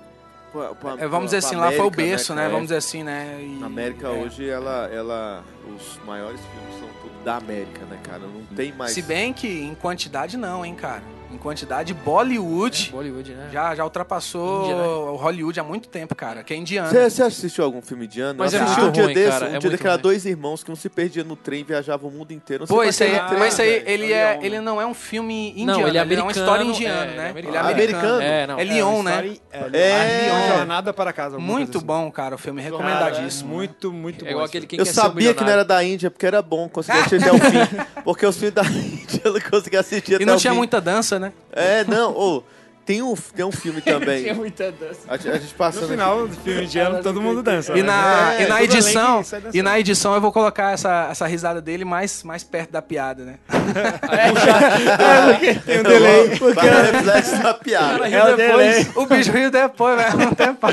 pra- 0.55 0.75
pra- 0.95 1.03
É, 1.03 1.07
vamos 1.07 1.25
dizer 1.25 1.37
assim, 1.37 1.55
lá 1.55 1.67
foi 1.67 1.77
o 1.79 1.81
América, 1.81 1.97
berço, 2.03 2.33
né? 2.33 2.41
cara? 2.41 2.51
Vamos 2.53 2.65
dizer 2.67 2.77
assim, 2.77 3.03
né? 3.03 3.37
E- 3.41 3.59
A 3.61 3.65
América 3.65 4.07
é. 4.07 4.09
hoje, 4.11 4.47
ela, 4.49 4.87
ela... 4.91 5.43
Os 5.67 5.99
maiores 6.05 6.39
filmes 6.39 6.79
são 6.79 6.87
tudo 7.01 7.23
da 7.23 7.37
América, 7.37 7.85
né, 7.85 7.99
cara? 8.03 8.19
Não 8.19 8.45
tem 8.55 8.71
mais... 8.71 8.91
Se 8.91 9.01
bem 9.01 9.33
que 9.33 9.47
em 9.47 9.75
quantidade 9.75 10.37
não, 10.37 10.65
hein, 10.65 10.75
cara. 10.75 11.03
Em 11.31 11.37
quantidade, 11.37 11.93
Bollywood 11.93 12.89
Bollywood, 12.91 13.31
né? 13.33 13.49
já, 13.51 13.75
já 13.75 13.83
ultrapassou 13.83 14.63
Índia, 14.63 14.75
né? 14.75 14.83
o 14.83 15.15
Hollywood 15.15 15.59
há 15.59 15.63
muito 15.63 15.89
tempo, 15.89 16.15
cara. 16.15 16.43
Que 16.43 16.53
é 16.53 16.57
indiano. 16.57 16.89
Você, 16.89 17.23
assistiu 17.23 17.63
algum 17.63 17.81
filme 17.81 18.07
de 18.07 18.21
ano? 18.21 18.39
Mas 18.39 18.53
Eu 18.53 18.59
é 18.59 18.63
assisti 18.63 18.81
um 18.81 18.91
dia 18.91 19.03
ruim, 19.05 19.13
desse, 19.13 19.29
cara, 19.31 19.45
um 19.45 19.55
é 19.55 19.59
dia 19.59 19.69
daquele 19.69 19.89
era 19.89 19.97
dois 19.97 20.25
irmãos 20.25 20.63
que 20.63 20.71
um 20.71 20.75
se 20.75 20.89
perdia 20.89 21.23
no 21.23 21.35
trem 21.35 21.61
e 21.61 21.63
viajavam 21.63 22.09
o 22.09 22.13
mundo 22.13 22.31
inteiro. 22.31 22.65
Pô, 22.67 22.83
isso 22.83 23.03
aí, 23.03 23.11
que 23.11 23.15
Ah, 23.15 23.25
trem, 23.25 23.39
mas 23.39 23.53
isso 23.53 23.61
aí, 23.61 23.83
ele, 23.85 24.13
é, 24.13 24.39
ele 24.41 24.59
não 24.59 24.79
é 24.81 24.85
um 24.85 24.93
filme 24.93 25.51
indiano, 25.51 25.79
Não, 25.81 25.87
ele 25.87 25.97
é 25.97 26.01
é 26.01 26.03
uma 26.03 26.05
americano, 26.05 26.31
história 26.31 26.63
é, 26.63 26.65
indiana, 26.65 27.03
ele 27.03 27.13
é 27.13 27.17
né? 27.17 27.29
americano. 27.29 27.47
Ele 27.49 27.57
é 27.57 27.59
americano. 27.59 28.15
americano? 28.15 28.21
É, 28.21 28.47
não. 28.47 28.59
É 28.59 28.63
Lyon, 28.63 29.03
né? 29.03 29.37
É. 29.51 30.27
É, 30.27 30.31
uma 30.31 30.57
jornada 30.57 30.93
para 30.93 31.11
casa. 31.13 31.37
Muito 31.37 31.77
assim. 31.77 31.85
bom, 31.87 32.11
cara, 32.11 32.35
o 32.35 32.37
filme 32.37 32.61
recomendadíssimo. 32.61 33.49
né? 33.49 33.55
muito, 33.55 33.91
muito 33.91 34.25
É 34.25 34.33
bom. 34.33 34.45
Eu 34.71 34.85
sabia 34.85 35.33
que 35.33 35.43
não 35.43 35.51
era 35.51 35.65
da 35.65 35.83
Índia, 35.83 36.09
porque 36.11 36.25
era 36.25 36.41
bom, 36.41 36.69
conseguia 36.69 37.01
assistir 37.01 37.27
até 37.27 37.31
o 37.31 37.39
fim. 37.39 37.85
Porque 38.05 38.23
os 38.23 38.37
filmes 38.37 38.53
da 38.53 38.61
Índia 38.63 39.21
eu 39.23 39.33
não 39.33 39.41
conseguia 39.41 39.79
assistir 39.79 40.15
até 40.15 40.23
E 40.23 40.27
não 40.27 40.35
o 40.35 40.37
tinha 40.37 40.51
fim. 40.53 40.57
muita 40.57 40.79
dança, 40.79 41.14
né? 41.19 41.33
É, 41.51 41.83
não, 41.85 42.11
ô, 42.11 42.43
tem, 42.85 43.01
um, 43.01 43.15
tem 43.15 43.43
um 43.43 43.51
filme 43.51 43.81
também. 43.81 44.21
Tinha 44.23 44.35
muita 44.35 44.71
dança. 44.71 44.99
A, 45.07 45.17
gente- 45.17 45.29
a 45.29 45.37
gente 45.39 45.53
passando 45.55 45.83
No 45.83 45.87
final 45.89 46.27
do 46.27 46.35
filme 46.35 46.63
indiano, 46.65 47.01
todo 47.01 47.19
mundo 47.21 47.41
dança. 47.41 47.73
E 47.77 47.81
né? 47.81 47.87
na, 47.87 48.33
É, 48.35 48.43
e 48.43 48.47
na 48.47 48.63
edição, 48.63 49.23
e 49.53 49.61
na 49.63 49.79
edição 49.79 50.13
eu 50.13 50.21
vou 50.21 50.31
colocar 50.31 50.71
essa, 50.73 51.07
essa 51.09 51.25
risada 51.25 51.59
dele 51.61 51.83
mais, 51.83 52.21
mais 52.23 52.43
perto 52.43 52.71
da 52.71 52.81
piada, 52.81 53.23
né? 53.25 53.35
Tem 55.65 55.79
um 55.79 55.83
delay. 55.83 56.25
aqui. 56.27 56.53
Para 56.53 56.81
reflexo 56.91 57.41
da 57.41 57.53
piada. 57.55 58.07
É 58.07 58.33
o 58.33 58.37
delay. 58.37 58.87
o 58.95 59.05
bicho 59.07 59.31
riu 59.31 59.49
depois, 59.49 59.97
velho. 59.97 60.15
Um 60.29 60.33
tempão. 60.35 60.69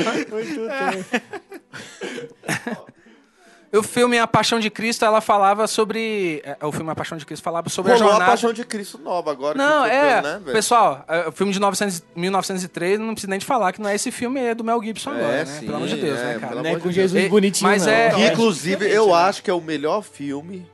O 3.73 3.81
filme 3.81 4.19
A 4.19 4.27
Paixão 4.27 4.59
de 4.59 4.69
Cristo, 4.69 5.03
ela 5.03 5.19
falava 5.19 5.65
sobre. 5.65 6.41
é, 6.45 6.57
O 6.65 6.71
filme 6.71 6.91
A 6.91 6.95
Paixão 6.95 7.17
de 7.17 7.25
Cristo 7.25 7.41
falava 7.43 7.69
sobre 7.69 7.91
a 7.91 7.95
Rolou 7.95 8.07
a 8.09 8.11
jornada. 8.11 8.31
Paixão 8.31 8.53
de 8.53 8.63
Cristo 8.63 8.99
nova 8.99 9.31
agora. 9.31 9.57
Não, 9.57 9.83
é. 9.83 10.21
né, 10.21 10.41
pessoal, 10.51 11.03
é, 11.07 11.27
o 11.27 11.31
filme 11.31 11.51
de 11.51 11.59
900, 11.59 12.03
1903, 12.15 12.99
não 12.99 13.13
precisa 13.13 13.29
nem 13.31 13.39
de 13.39 13.45
falar 13.45 13.73
que 13.73 13.81
não 13.81 13.89
é 13.89 13.95
esse 13.95 14.11
filme, 14.11 14.39
é 14.39 14.53
do 14.53 14.63
Mel 14.63 14.81
Gibson 14.83 15.09
É, 15.11 15.13
agora, 15.15 15.31
né? 15.37 15.45
sim, 15.45 15.65
Pelo 15.65 15.77
amor 15.77 15.87
de 15.87 15.95
Deus, 15.95 16.19
é, 16.19 16.23
né, 16.35 16.39
cara? 16.39 16.55
Não 16.55 16.65
é 16.69 16.73
com 16.73 16.77
de 16.77 16.83
Deus. 16.83 16.95
Jesus 16.95 17.23
E- 17.25 17.29
bonitinho, 17.29 17.69
mas 17.71 17.85
não. 17.85 17.91
é- 17.93 18.09
Que, 18.13 18.25
inclusive, 18.27 18.85
eu 18.93 19.07
né? 19.07 19.13
acho 19.13 19.41
que 19.41 19.49
é 19.49 19.53
o 19.53 19.61
melhor 19.61 20.03
filme 20.03 20.69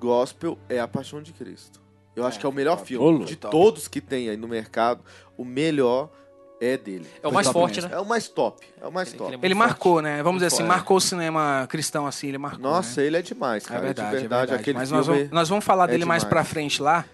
gospel 0.00 0.58
é 0.68 0.80
A 0.80 0.88
Paixão 0.88 1.20
de 1.22 1.32
Cristo. 1.32 1.80
Eu 2.16 2.26
acho 2.26 2.38
que 2.40 2.46
é 2.46 2.48
o 2.48 2.52
melhor 2.52 2.78
filme. 2.84 3.24
De 3.26 3.36
top. 3.36 3.52
todos 3.52 3.86
que 3.88 4.00
tem 4.00 4.28
aí 4.28 4.36
no 4.36 4.48
mercado, 4.48 5.02
o 5.36 5.44
melhor 5.44 6.08
é 6.60 6.76
dele. 6.76 7.06
É 7.22 7.28
o 7.28 7.32
mais 7.32 7.48
forte, 7.48 7.80
né? 7.80 7.88
É 7.92 7.98
o 7.98 8.04
mais 8.04 8.28
top. 8.28 8.66
É 8.80 8.86
o 8.86 8.92
mais 8.92 9.08
Ele- 9.10 9.18
top. 9.18 9.30
ele 9.30 9.36
é 9.36 9.46
Ele 9.46 9.54
muito 9.54 9.68
marcou, 9.68 10.02
né? 10.02 10.22
Vamos 10.22 10.38
dizer 10.40 10.46
assim, 10.48 10.56
forte. 10.58 10.68
marcou 10.68 10.96
o 10.96 11.00
cinema 11.00 11.66
cristão 11.68 12.06
assim, 12.06 12.28
ele 12.28 12.38
marcou. 12.38 12.60
Nossa, 12.60 13.00
né? 13.00 13.06
ele 13.06 13.16
é 13.16 13.22
demais, 13.22 13.64
cara. 13.66 13.80
É 13.80 13.82
verdade, 13.84 14.08
de 14.10 14.16
verdade, 14.18 14.34
é 14.42 14.46
verdade. 14.46 14.60
aquele 14.62 14.78
Mas 14.78 14.90
nós 14.90 15.06
vamos, 15.06 15.30
nós 15.30 15.48
vamos 15.48 15.64
falar 15.64 15.84
é 15.84 15.92
dele 15.92 16.04
mais 16.04 16.22
demais. 16.22 16.30
pra 16.30 16.44
frente 16.44 16.82
lá. 16.82 17.04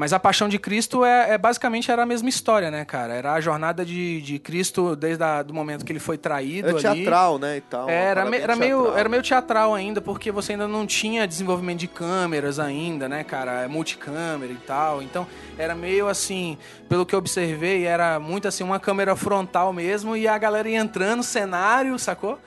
Mas 0.00 0.14
a 0.14 0.18
Paixão 0.18 0.48
de 0.48 0.58
Cristo 0.58 1.04
é, 1.04 1.32
é 1.34 1.36
basicamente 1.36 1.90
era 1.90 2.04
a 2.04 2.06
mesma 2.06 2.26
história, 2.30 2.70
né, 2.70 2.86
cara? 2.86 3.12
Era 3.12 3.34
a 3.34 3.40
jornada 3.42 3.84
de, 3.84 4.22
de 4.22 4.38
Cristo 4.38 4.96
desde 4.96 5.22
o 5.46 5.52
momento 5.52 5.84
que 5.84 5.92
ele 5.92 5.98
foi 5.98 6.16
traído 6.16 6.68
É 6.68 6.70
ali. 6.70 6.80
teatral, 6.80 7.38
né, 7.38 7.58
e 7.58 7.60
tal. 7.60 7.90
É, 7.90 8.04
era, 8.06 8.24
me- 8.24 8.38
era, 8.38 8.56
meio, 8.56 8.76
teatral, 8.78 8.94
era 8.98 9.04
né? 9.04 9.10
meio 9.10 9.22
teatral 9.22 9.74
ainda, 9.74 10.00
porque 10.00 10.32
você 10.32 10.52
ainda 10.52 10.66
não 10.66 10.86
tinha 10.86 11.28
desenvolvimento 11.28 11.80
de 11.80 11.86
câmeras 11.86 12.58
ainda, 12.58 13.10
né, 13.10 13.22
cara? 13.22 13.68
Multicâmera 13.68 14.50
e 14.50 14.56
tal. 14.56 15.02
Então, 15.02 15.26
era 15.58 15.74
meio 15.74 16.08
assim, 16.08 16.56
pelo 16.88 17.04
que 17.04 17.14
eu 17.14 17.18
observei, 17.18 17.84
era 17.84 18.18
muito 18.18 18.48
assim, 18.48 18.64
uma 18.64 18.80
câmera 18.80 19.14
frontal 19.14 19.70
mesmo, 19.70 20.16
e 20.16 20.26
a 20.26 20.38
galera 20.38 20.66
ia 20.66 20.78
entrando 20.78 21.18
no 21.18 21.22
cenário, 21.22 21.98
sacou? 21.98 22.38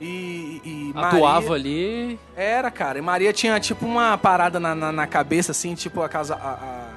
E, 0.00 0.62
e 0.64 0.92
Atuava 0.96 1.50
Maria- 1.50 1.54
ali. 1.54 2.18
Era, 2.34 2.70
cara. 2.70 2.98
E 2.98 3.02
Maria 3.02 3.34
tinha 3.34 3.60
tipo 3.60 3.84
uma 3.84 4.16
parada 4.16 4.58
na, 4.58 4.74
na, 4.74 4.90
na 4.90 5.06
cabeça, 5.06 5.52
assim, 5.52 5.74
tipo 5.74 6.00
a 6.02 6.08
casa. 6.08 6.34
A, 6.36 6.38
a 6.38 6.91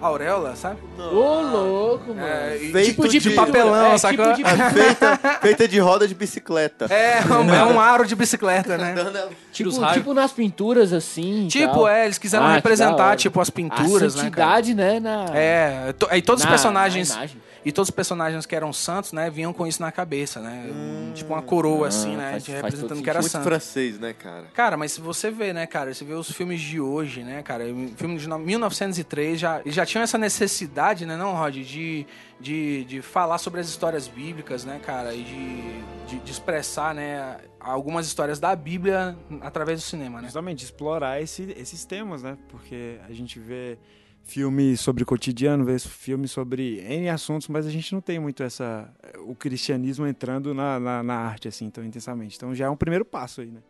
auréola, 0.00 0.54
sabe? 0.54 0.78
Ô, 0.98 1.40
louco, 1.40 2.08
mano. 2.14 2.20
É, 2.26 2.56
e 2.56 2.72
Feito 2.72 2.90
tipo 2.90 3.08
de, 3.08 3.18
de- 3.18 3.30
papelão, 3.34 3.92
é, 3.92 3.98
sacou? 3.98 4.32
tipo 4.34 4.48
de 4.48 4.62
É 4.62 4.70
feita, 4.70 5.16
feita 5.40 5.68
de 5.68 5.78
roda 5.78 6.06
de 6.06 6.14
bicicleta. 6.14 6.86
É, 6.86 7.20
um- 7.26 7.54
é 7.54 7.64
um 7.64 7.80
aro 7.80 8.06
de 8.06 8.14
bicicleta, 8.14 8.76
né? 8.78 8.94
Os 8.94 9.50
tipo, 9.52 9.92
tipo 9.92 10.14
nas 10.14 10.32
pinturas, 10.32 10.92
assim. 10.92 11.48
Tipo, 11.48 11.72
tal. 11.72 11.88
é, 11.88 12.04
eles 12.04 12.18
quiseram 12.18 12.46
Ah, 12.46 12.54
representar, 12.54 13.16
tipo, 13.16 13.40
as 13.40 13.48
A 13.48 13.52
pinturas, 13.52 14.14
né, 14.14 14.30
cara? 14.30 14.52
santidade, 14.62 14.74
né? 14.74 15.00
Na, 15.00 15.26
É, 15.34 15.92
to- 15.98 16.08
e 16.12 16.22
todos 16.22 16.40
os 16.42 16.44
na- 16.44 16.50
personagens. 16.50 17.18
E 17.64 17.70
todos 17.70 17.88
os 17.88 17.94
personagens 17.94 18.46
que 18.46 18.56
eram 18.56 18.72
santos, 18.72 19.12
né, 19.12 19.28
vinham 19.28 19.52
com 19.52 19.66
isso 19.66 19.82
na 19.82 19.92
cabeça, 19.92 20.40
né? 20.40 20.70
Um- 20.72 21.12
tipo 21.12 21.32
uma 21.32 21.42
coroa, 21.42 21.88
assim, 21.88 22.16
né? 22.16 22.30
faz- 22.32 22.46
representando 22.46 23.02
que 23.02 23.10
era 23.10 23.18
Muito 23.20 23.30
santo. 23.32 23.42
francês, 23.44 23.98
né, 23.98 24.12
cara? 24.14 24.46
Cara, 24.54 24.76
mas 24.76 24.92
se 24.92 25.00
você 25.00 25.30
vê, 25.30 25.52
né, 25.52 25.66
cara, 25.66 25.92
você 25.92 26.04
vê 26.04 26.14
os 26.14 26.30
filmes 26.30 26.60
de 26.60 26.80
hoje, 26.80 27.22
né, 27.22 27.42
cara, 27.42 27.64
o 27.64 27.88
filme 27.96 28.16
de 28.18 28.28
no- 28.28 28.38
1903 28.38 29.38
já, 29.38 29.60
já 29.66 29.84
tinham 29.84 30.02
essa 30.02 30.16
necessidade, 30.16 31.04
né, 31.04 31.16
não, 31.16 31.34
Rod, 31.34 31.56
de, 31.56 32.06
de, 32.40 32.84
de 32.84 33.02
falar 33.02 33.36
sobre 33.38 33.60
as 33.60 33.68
histórias 33.68 34.08
bíblicas, 34.08 34.64
né, 34.64 34.80
cara, 34.82 35.12
e 35.14 35.22
de, 35.22 36.14
de, 36.16 36.24
de 36.24 36.30
expressar, 36.32 36.94
né, 36.94 37.36
algumas 37.60 38.06
histórias 38.06 38.38
da 38.40 38.56
Bíblia 38.56 39.16
através 39.42 39.80
do 39.80 39.82
cinema, 39.84 40.18
né? 40.22 40.28
Justamente, 40.28 40.64
explorar 40.64 41.20
esse- 41.20 41.54
esses 41.58 41.84
temas, 41.84 42.22
né? 42.22 42.38
Porque 42.48 42.96
a 43.06 43.12
gente 43.12 43.38
vê 43.38 43.76
filme 44.24 44.76
sobre 44.76 45.04
cotidiano, 45.04 45.64
vê 45.64 45.78
filme 45.78 46.28
sobre 46.28 46.80
N 46.80 47.08
assuntos, 47.08 47.48
mas 47.48 47.66
a 47.66 47.70
gente 47.70 47.92
não 47.92 48.00
tem 48.00 48.18
muito 48.18 48.42
essa 48.42 48.92
o 49.26 49.34
cristianismo 49.34 50.06
entrando 50.06 50.54
na, 50.54 50.78
na, 50.78 51.02
na 51.02 51.14
arte 51.14 51.48
assim 51.48 51.68
tão 51.70 51.84
intensamente. 51.84 52.36
Então 52.36 52.54
já 52.54 52.66
é 52.66 52.70
um 52.70 52.76
primeiro 52.76 53.04
passo 53.04 53.40
aí, 53.40 53.50
né? 53.50 53.60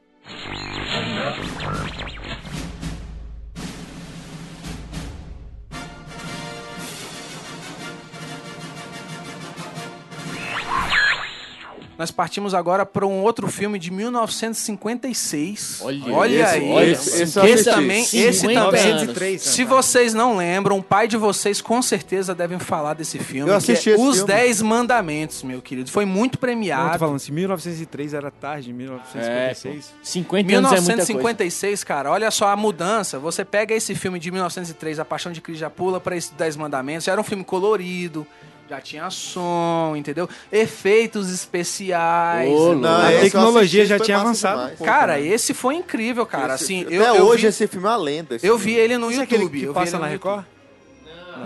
Nós 12.01 12.11
partimos 12.11 12.55
agora 12.55 12.87
para 12.87 13.07
um 13.07 13.21
outro 13.21 13.47
filme 13.47 13.79
de 13.79 13.91
1956. 13.91 15.81
Olha 15.83 16.43
esse- 16.43 16.55
aí. 16.55 16.71
olha 16.73 16.91
esse, 16.93 17.23
esse- 17.23 17.41
esse 17.47 17.65
também, 17.65 18.01
esse 18.03 18.33
50 18.33 18.65
também. 18.65 18.81
anos. 18.81 18.93
903, 19.03 19.43
Se 19.43 19.65
vocês 19.65 20.15
não 20.15 20.35
lembram, 20.39 20.79
o 20.79 20.83
pai 20.83 21.07
de 21.07 21.19
vocês 21.19 21.61
com 21.61 21.83
certeza 21.83 22.35
devem 22.35 22.59
falar 22.59 22.95
desse 22.95 23.19
filme. 23.19 23.51
Eu 23.51 23.55
assisti 23.55 23.85
que 23.85 23.91
é 23.91 23.93
esse 23.97 24.03
Os 24.03 24.17
filme. 24.17 24.33
Dez 24.33 24.63
Mandamentos, 24.63 25.43
meu 25.43 25.61
querido. 25.61 25.91
Foi 25.91 26.07
muito 26.07 26.17
Não, 26.17 26.25
eu 26.25 26.31
tô 26.31 26.39
premiado. 26.39 26.99
falando, 26.99 27.19
se 27.19 27.31
1903 27.31 28.15
era 28.15 28.31
tarde, 28.31 28.71
É, 28.71 28.73
1956. 28.73 29.85
pô. 29.87 29.93
50 30.03 30.57
anos 30.57 30.73
é 30.73 30.77
muita 30.77 30.87
coisa. 30.97 31.13
1956, 31.13 31.85
cara, 31.85 32.11
olha 32.11 32.31
só 32.31 32.49
a 32.49 32.57
mudança. 32.57 33.19
Você 33.19 33.45
pega 33.45 33.75
esse 33.75 33.95
filme 33.95 34.19
de 34.19 34.31
1903, 34.31 34.99
A 34.99 35.05
Paixão 35.05 35.33
de 35.33 35.43
Cristo, 35.43 35.61
já 35.61 35.69
pula 35.69 36.01
pra 36.01 36.17
esses 36.17 36.31
Dez 36.31 36.57
Mandamentos. 36.57 37.05
Já 37.05 37.13
era 37.13 37.21
um 37.21 37.25
filme 37.25 37.45
colorido, 37.45 38.27
já 38.71 38.81
tinha 38.81 39.11
som, 39.11 39.95
entendeu? 39.97 40.29
Efeitos 40.53 41.29
especiais. 41.29 42.49
Entendeu? 42.49 42.77
Não, 42.77 43.07
A 43.07 43.21
tecnologia 43.21 43.85
já 43.85 43.99
tinha 43.99 44.17
avançado 44.19 44.61
demais. 44.61 44.79
Cara, 44.79 45.15
né? 45.17 45.27
esse 45.27 45.53
foi 45.53 45.75
incrível, 45.75 46.25
cara. 46.25 46.55
Esse- 46.55 46.65
assim, 46.65 46.83
até 46.85 46.97
eu, 46.97 47.17
eu 47.17 47.25
hoje 47.27 47.43
vi, 47.43 47.49
esse 47.49 47.67
filme 47.67 47.87
é 47.87 47.91
uma 47.91 47.97
lenda. 47.97 48.35
eu 48.37 48.39
filme. 48.41 48.59
vi 48.59 48.75
ele 48.75 48.97
no 48.97 49.11
é 49.11 49.17
aquele 49.19 49.43
YouTube. 49.43 49.59
que 49.61 49.65
eu 49.67 49.73
vi 49.73 49.79
passa 49.81 49.97
ele 49.97 49.99
na 50.03 50.07
no 50.07 50.13
Record? 50.13 50.45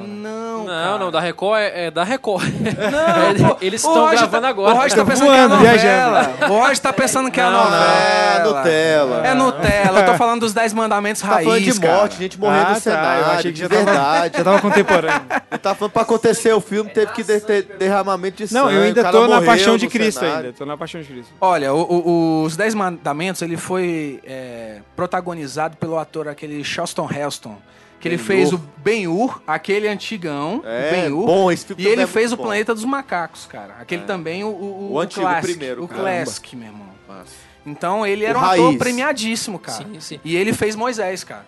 Não, 0.00 0.64
Não, 0.64 0.98
não, 0.98 1.10
da 1.10 1.20
Record 1.20 1.60
é, 1.60 1.86
é 1.86 1.90
da 1.90 2.02
Record. 2.04 2.44
Não, 2.44 3.48
pô, 3.50 3.56
Eles 3.60 3.80
estão 3.82 3.94
Roger 4.06 4.18
gravando 4.18 4.42
tá, 4.42 4.48
agora. 4.48 4.74
O 4.74 4.76
Roger 4.76 4.90
tá 4.90 5.04
Tá 5.04 5.10
pensando 5.10 5.26
que 5.30 5.34
é 5.36 5.48
voando, 5.48 5.56
novela. 5.56 6.30
O 6.42 6.52
Roger 6.58 6.78
tá 6.78 6.92
pensando 6.92 7.30
que 7.30 7.40
é 7.40 7.42
Não, 7.44 7.50
não. 7.52 7.64
novela. 7.64 7.84
É 7.84 8.44
Nutella. 8.44 9.26
É 9.26 9.34
Nutella. 9.34 10.00
Eu 10.00 10.06
tô 10.06 10.14
falando 10.14 10.40
dos 10.40 10.52
Dez 10.52 10.72
Mandamentos 10.72 11.22
Tá 11.22 11.28
raiz, 11.28 11.46
falando 11.46 11.62
de 11.62 11.80
cara. 11.80 11.94
morte, 11.96 12.16
gente 12.18 12.40
morrendo 12.40 12.62
Ah, 12.62 12.68
no 12.68 12.74
tá, 12.74 12.80
cenário, 12.80 13.24
eu 13.24 13.30
achei 13.32 13.52
que 13.52 13.56
de 13.56 13.60
já 13.60 13.68
tava- 13.68 13.84
verdade. 13.84 14.36
Já 14.38 14.44
tava 14.44 14.60
contemporâneo. 14.60 15.22
Ele 15.50 15.58
tá 15.58 15.74
falando 15.74 15.92
pra 15.92 16.02
acontecer 16.02 16.52
o 16.52 16.60
filme, 16.60 16.90
teve 16.90 17.12
que 17.12 17.22
ter, 17.24 17.40
ter 17.40 17.62
derramamento 17.78 18.36
de 18.38 18.48
sangue. 18.48 18.64
Não, 18.64 18.70
eu 18.70 18.82
ainda 18.82 19.04
tô 19.10 19.26
na 19.28 19.42
Paixão 19.42 19.76
de 19.76 19.86
Cristo 19.88 20.20
cenário. 20.20 20.46
ainda. 20.46 20.52
Tô 20.58 20.64
na 20.66 20.76
Paixão 20.76 21.00
de 21.00 21.06
Cristo. 21.06 21.32
Olha, 21.40 21.72
o- 21.72 21.82
o- 21.82 22.42
os 22.44 22.56
Dez 22.56 22.74
Mandamentos, 22.74 23.42
ele 23.42 23.56
foi 23.56 24.20
é, 24.24 24.78
protagonizado 24.96 25.76
pelo 25.76 25.98
ator 25.98 26.28
aquele 26.28 26.64
Charleston 26.64 27.08
Heston. 27.10 27.56
Que 28.04 28.08
ele 28.08 28.18
fez 28.18 28.52
o 28.52 28.58
Ben-Hur, 28.58 29.40
aquele 29.46 29.88
antigão, 29.88 30.61
É, 30.62 30.88
o 30.88 30.90
Ben-Hur. 30.92 31.25
bom, 31.26 31.50
esse 31.50 31.64
filme 31.66 31.82
E 31.82 31.87
ele 31.87 32.02
é 32.02 32.06
fez 32.06 32.32
o 32.32 32.37
bom. 32.37 32.42
Planeta 32.42 32.75
dos 32.75 32.84
Macacos, 32.84 33.46
cara. 33.46 33.76
Aquele 33.80 34.02
também, 34.02 34.44
o, 34.44 34.49
o, 34.49 34.92
O 34.92 35.00
antigo 35.00 35.23
Classic, 35.23 35.52
primeiro, 35.54 35.84
O 35.84 35.88
caramba. 35.88 36.08
Classic, 36.11 36.54
meu 36.54 36.66
irmão. 36.68 36.88
Massa. 37.08 37.30
Então 37.64 38.06
ele 38.06 38.26
era 38.26 38.38
O 38.38 38.42
um 38.42 38.44
ator 38.44 38.64
raiz. 38.66 38.78
premiadíssimo, 38.78 39.58
cara. 39.58 39.78
Sim, 39.78 40.00
sim. 40.00 40.20
E 40.23 40.37
ele 40.37 40.52
fez 40.52 40.76
Moisés, 40.76 41.25
cara. 41.25 41.46